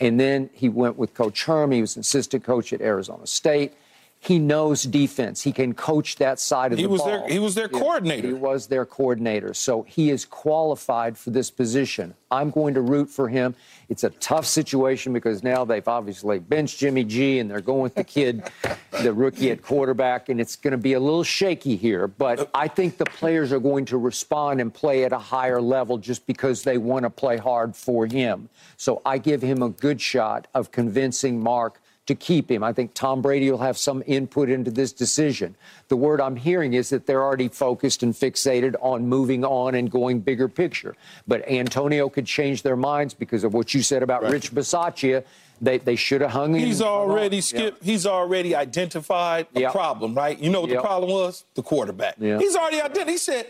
And 0.00 0.18
then 0.18 0.50
he 0.52 0.68
went 0.68 0.96
with 0.96 1.14
Coach 1.14 1.44
Herm. 1.44 1.72
He 1.72 1.80
was 1.80 1.96
an 1.96 2.00
assistant 2.00 2.44
coach 2.44 2.72
at 2.72 2.80
Arizona 2.80 3.26
State. 3.26 3.74
He 4.20 4.40
knows 4.40 4.82
defense. 4.82 5.42
He 5.44 5.52
can 5.52 5.74
coach 5.74 6.16
that 6.16 6.40
side 6.40 6.72
of 6.72 6.78
He 6.78 6.84
the 6.84 6.90
was 6.90 7.00
ball. 7.00 7.06
their- 7.20 7.28
he 7.28 7.38
was 7.38 7.54
their 7.54 7.68
coordinator. 7.68 8.26
He 8.26 8.34
was 8.34 8.66
their 8.66 8.84
coordinator. 8.84 9.54
So 9.54 9.82
he 9.82 10.10
is 10.10 10.24
qualified 10.24 11.16
for 11.16 11.30
this 11.30 11.50
position. 11.52 12.14
I'm 12.30 12.50
going 12.50 12.74
to 12.74 12.80
root 12.80 13.08
for 13.08 13.28
him. 13.28 13.54
It's 13.88 14.02
a 14.04 14.10
tough 14.10 14.44
situation 14.44 15.12
because 15.12 15.42
now 15.44 15.64
they've 15.64 15.86
obviously 15.86 16.40
benched 16.40 16.78
Jimmy 16.80 17.04
G 17.04 17.38
and 17.38 17.48
they're 17.48 17.60
going 17.60 17.80
with 17.82 17.94
the 17.94 18.04
kid, 18.04 18.42
the 19.02 19.12
rookie 19.12 19.50
at 19.52 19.62
quarterback, 19.62 20.28
and 20.28 20.40
it's 20.40 20.56
going 20.56 20.72
to 20.72 20.76
be 20.78 20.94
a 20.94 21.00
little 21.00 21.22
shaky 21.22 21.76
here. 21.76 22.08
But 22.08 22.50
I 22.52 22.66
think 22.68 22.98
the 22.98 23.06
players 23.06 23.52
are 23.52 23.60
going 23.60 23.84
to 23.86 23.98
respond 23.98 24.60
and 24.60 24.74
play 24.74 25.04
at 25.04 25.12
a 25.12 25.18
higher 25.18 25.60
level 25.62 25.96
just 25.96 26.26
because 26.26 26.64
they 26.64 26.76
want 26.76 27.04
to 27.04 27.10
play 27.10 27.36
hard 27.36 27.76
for 27.76 28.04
him. 28.04 28.48
So 28.76 29.00
I 29.06 29.18
give 29.18 29.40
him 29.42 29.62
a 29.62 29.68
good 29.70 30.00
shot 30.00 30.48
of 30.54 30.72
convincing 30.72 31.40
Mark 31.40 31.80
to 32.08 32.14
keep 32.14 32.50
him. 32.50 32.64
I 32.64 32.72
think 32.72 32.92
Tom 32.94 33.22
Brady 33.22 33.50
will 33.50 33.58
have 33.58 33.78
some 33.78 34.02
input 34.06 34.48
into 34.50 34.70
this 34.70 34.92
decision. 34.92 35.54
The 35.88 35.96
word 35.96 36.20
I'm 36.20 36.36
hearing 36.36 36.72
is 36.72 36.88
that 36.90 37.06
they're 37.06 37.22
already 37.22 37.48
focused 37.48 38.02
and 38.02 38.12
fixated 38.14 38.74
on 38.80 39.06
moving 39.06 39.44
on 39.44 39.74
and 39.74 39.90
going 39.90 40.20
bigger 40.20 40.48
picture. 40.48 40.96
But 41.26 41.46
Antonio 41.48 42.08
could 42.08 42.26
change 42.26 42.62
their 42.62 42.76
minds 42.76 43.14
because 43.14 43.44
of 43.44 43.54
what 43.54 43.74
you 43.74 43.82
said 43.82 44.02
about 44.02 44.22
Rich 44.22 44.52
Bisaccia. 44.54 45.22
They, 45.60 45.78
they 45.78 45.96
should 45.96 46.20
have 46.22 46.30
hung 46.30 46.54
him. 46.54 46.60
He's 46.66 46.80
already 46.80 47.40
skip. 47.42 47.82
He's 47.82 48.06
already 48.06 48.54
identified 48.54 49.46
a 49.54 49.60
Yep. 49.60 49.72
problem, 49.72 50.14
right? 50.14 50.38
You 50.38 50.50
know 50.50 50.60
what 50.62 50.70
Yep. 50.70 50.78
the 50.82 50.86
problem 50.86 51.10
was? 51.10 51.44
The 51.56 51.62
quarterback. 51.62 52.14
Yeah. 52.18 52.38
He's 52.38 52.56
already 52.56 52.80
identified. 52.80 53.08
He 53.10 53.18
said, 53.18 53.44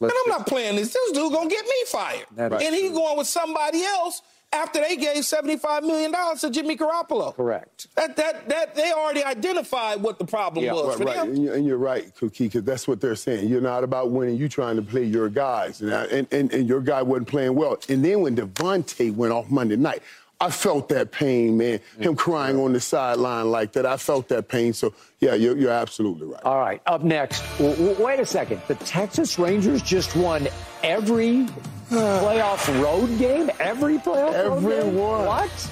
"Man, 0.00 0.10
Let's 0.10 0.14
I'm 0.14 0.30
just- 0.30 0.38
not 0.40 0.46
playing 0.48 0.76
this. 0.76 0.92
This 0.92 1.12
dude 1.12 1.32
gonna 1.32 1.48
get 1.50 1.64
me 1.64 1.74
fired." 1.86 2.26
That 2.34 2.54
is 2.54 2.62
and 2.62 2.74
he 2.74 2.88
going 2.88 3.16
with 3.18 3.28
somebody 3.28 3.84
else 3.84 4.22
after 4.54 4.80
they 4.80 4.96
gave 4.96 5.24
75 5.24 5.82
million 5.82 6.12
dollars 6.12 6.40
to 6.42 6.50
Jimmy 6.50 6.76
Garoppolo. 6.76 7.34
Correct. 7.34 7.88
That 7.96 8.16
that 8.16 8.48
that 8.48 8.74
they 8.74 8.92
already 8.92 9.22
identified 9.24 10.00
what 10.00 10.18
the 10.18 10.24
problem 10.24 10.64
Yeah. 10.64 10.72
was 10.72 10.88
Right, 10.88 10.96
for 10.98 11.04
right. 11.04 11.16
them. 11.34 11.48
And, 11.48 11.66
you're, 11.66 11.76
right, 11.76 12.14
Cookie, 12.14 12.44
because 12.44 12.64
that's 12.64 12.86
what 12.88 13.00
they're 13.00 13.16
saying. 13.16 13.48
You're 13.48 13.60
not 13.60 13.84
about 13.84 14.10
winning. 14.12 14.36
You're 14.36 14.48
trying 14.48 14.76
to 14.76 14.82
play 14.82 15.04
your 15.04 15.28
guys. 15.28 15.80
And, 15.82 15.92
and, 15.92 16.26
and, 16.32 16.52
and 16.54 16.68
your 16.68 16.80
guy 16.80 17.02
wasn't 17.02 17.28
playing 17.28 17.54
well. 17.54 17.76
And 17.88 18.04
then 18.04 18.20
when 18.20 18.36
Davante 18.36 19.14
went 19.14 19.32
off 19.32 19.50
Monday 19.50 19.76
night, 19.76 20.02
I 20.40 20.50
felt 20.50 20.88
that 20.90 21.10
pain, 21.12 21.56
man. 21.56 21.80
Him 21.98 22.16
crying 22.16 22.58
on 22.58 22.72
the 22.72 22.80
sideline 22.80 23.50
like 23.50 23.72
that. 23.72 23.86
I 23.86 23.96
felt 23.96 24.28
that 24.28 24.48
pain. 24.48 24.72
So, 24.72 24.92
yeah, 25.20 25.34
you're, 25.34 25.56
you're 25.56 25.70
absolutely 25.70 26.26
right. 26.26 26.42
All 26.44 26.58
right, 26.58 26.82
up 26.86 27.02
next. 27.02 27.40
W- 27.58 27.74
w- 27.76 28.04
wait 28.04 28.20
a 28.20 28.26
second. 28.26 28.60
The 28.68 28.74
Texas 28.76 29.38
Rangers 29.38 29.80
just 29.80 30.14
won 30.16 30.48
every 30.82 31.46
playoff 31.88 32.82
road 32.82 33.16
game? 33.18 33.50
Every 33.60 33.98
playoff 33.98 34.34
road 34.48 34.60
game. 34.60 34.72
Every 34.72 34.90
one. 34.98 35.26
What? 35.26 35.70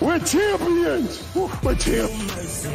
We're 0.00 0.18
champions. 0.20 1.34
We're 1.34 1.74
champions. 1.74 2.66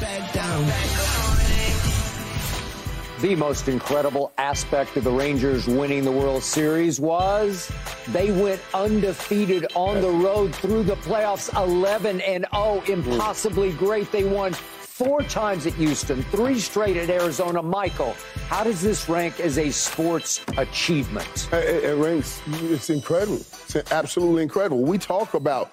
Back 0.00 0.32
down. 0.32 1.47
The 3.20 3.34
most 3.34 3.66
incredible 3.68 4.30
aspect 4.38 4.96
of 4.96 5.02
the 5.02 5.10
Rangers 5.10 5.66
winning 5.66 6.04
the 6.04 6.12
World 6.12 6.40
Series 6.42 7.00
was 7.00 7.68
they 8.08 8.30
went 8.30 8.60
undefeated 8.72 9.66
on 9.74 10.00
the 10.00 10.08
road 10.10 10.54
through 10.54 10.84
the 10.84 10.94
playoffs 10.96 11.52
11 11.60 12.20
and 12.20 12.46
0. 12.54 12.82
Impossibly 12.86 13.72
great. 13.72 14.12
They 14.12 14.22
won 14.22 14.52
four 14.52 15.22
times 15.22 15.66
at 15.66 15.72
Houston, 15.74 16.22
three 16.24 16.60
straight 16.60 16.96
at 16.96 17.10
Arizona. 17.10 17.60
Michael, 17.60 18.14
how 18.46 18.62
does 18.62 18.80
this 18.80 19.08
rank 19.08 19.40
as 19.40 19.58
a 19.58 19.70
sports 19.70 20.40
achievement? 20.56 21.48
It, 21.52 21.64
it- 21.64 21.84
it 21.84 21.94
ranks, 21.96 22.40
it's 22.46 22.88
incredible. 22.88 23.36
It's 23.36 23.74
absolutely 23.90 24.44
incredible. 24.44 24.82
We 24.82 24.96
talk 24.96 25.34
about 25.34 25.72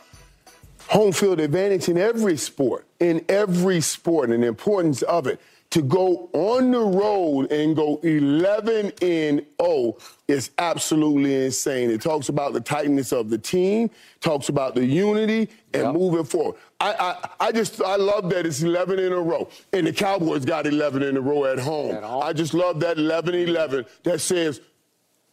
home 0.88 1.12
field 1.12 1.40
advantage 1.40 1.90
in 1.90 1.98
every 2.00 2.38
sport, 2.38 2.88
in 3.00 3.24
every 3.30 3.82
sport, 3.82 4.32
and 4.32 4.42
the 4.42 4.48
importance 4.48 5.04
of 5.04 5.28
it. 5.28 5.40
To 5.76 5.82
go 5.82 6.30
on 6.32 6.72
the 6.72 6.80
road 6.80 7.52
and 7.52 7.76
go 7.76 8.00
11 8.02 8.94
in 9.02 9.46
0 9.62 9.98
is 10.26 10.52
absolutely 10.58 11.44
insane. 11.44 11.92
It 11.92 12.00
talks 12.02 12.30
about 12.30 12.54
the 12.54 12.62
tightness 12.62 13.12
of 13.12 13.30
the 13.30 13.38
team, 13.38 13.90
talks 14.22 14.48
about 14.48 14.74
the 14.76 14.86
unity, 14.86 15.50
and 15.74 15.84
Yep. 15.84 15.94
moving 15.94 16.24
forward. 16.24 16.56
I, 16.80 16.94
I, 16.94 17.48
I 17.48 17.52
just 17.52 17.82
I 17.82 17.98
love 17.98 18.30
that 18.30 18.46
it's 18.46 18.64
11 18.64 19.00
in 19.00 19.12
a 19.12 19.20
row, 19.20 19.50
and 19.74 19.86
the 19.86 19.92
Cowboys 19.92 20.46
got 20.46 20.66
11 20.66 21.04
in 21.04 21.18
a 21.18 21.22
row 21.22 21.44
at 21.44 21.60
home. 21.60 21.94
At 21.94 22.04
home. 22.04 22.24
I 22.24 22.32
just 22.32 22.54
love 22.54 22.80
that 22.80 22.96
11-11 22.96 23.86
that 24.04 24.22
says 24.22 24.62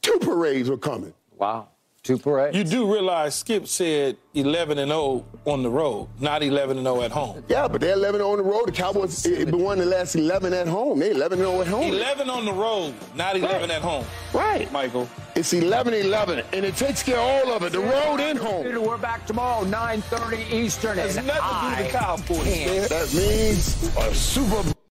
two 0.00 0.18
parades 0.18 0.68
are 0.68 0.76
coming. 0.76 1.14
Wow. 1.36 1.68
Two 2.02 2.18
parades. 2.18 2.56
You 2.56 2.64
do 2.64 2.92
realize 2.92 3.36
Skip 3.36 3.68
said 3.68 4.16
11 4.34 4.78
and 4.78 4.90
0 4.90 5.24
on 5.44 5.62
the 5.62 5.70
road, 5.70 6.08
not 6.18 6.42
11 6.42 6.78
and 6.78 6.84
0 6.84 7.02
at 7.02 7.12
home. 7.12 7.44
Yeah, 7.46 7.68
but 7.68 7.80
they're 7.80 7.94
11 7.94 8.20
on 8.20 8.38
the 8.38 8.42
road. 8.42 8.66
The 8.66 8.72
Cowboys 8.72 9.24
it, 9.24 9.42
it 9.42 9.50
been 9.52 9.62
one 9.62 9.78
of 9.78 9.84
the 9.84 9.90
last 9.92 10.16
11 10.16 10.52
at 10.52 10.66
home. 10.66 10.98
They 10.98 11.12
11 11.12 11.38
0 11.38 11.60
at 11.60 11.68
home. 11.68 11.84
11 11.84 12.28
on 12.28 12.44
the 12.44 12.52
road, 12.52 12.94
not 13.14 13.36
11 13.36 13.70
at 13.70 13.82
home. 13.82 14.04
Right. 14.34 14.70
Michael. 14.72 15.08
It's 15.36 15.52
11 15.52 15.94
11, 15.94 16.42
and 16.52 16.64
it 16.64 16.74
takes 16.74 17.04
care 17.04 17.20
of 17.20 17.46
all 17.46 17.52
of 17.54 17.62
it 17.62 17.70
the 17.70 17.78
road 17.78 18.18
and 18.18 18.36
home. 18.36 18.82
We're 18.82 18.98
back 18.98 19.24
tomorrow, 19.24 19.64
9.30 19.64 20.52
Eastern. 20.52 20.98
Has 20.98 21.16
and 21.16 21.28
nothing 21.28 21.42
to 21.42 21.76
do 21.76 21.84
with 21.84 21.92
the 21.92 21.98
I 21.98 22.02
Cowboys. 22.02 22.88
That 22.88 23.14
means 23.14 23.96
a 23.96 24.12
Super 24.12 24.62
Bowl. 24.64 24.71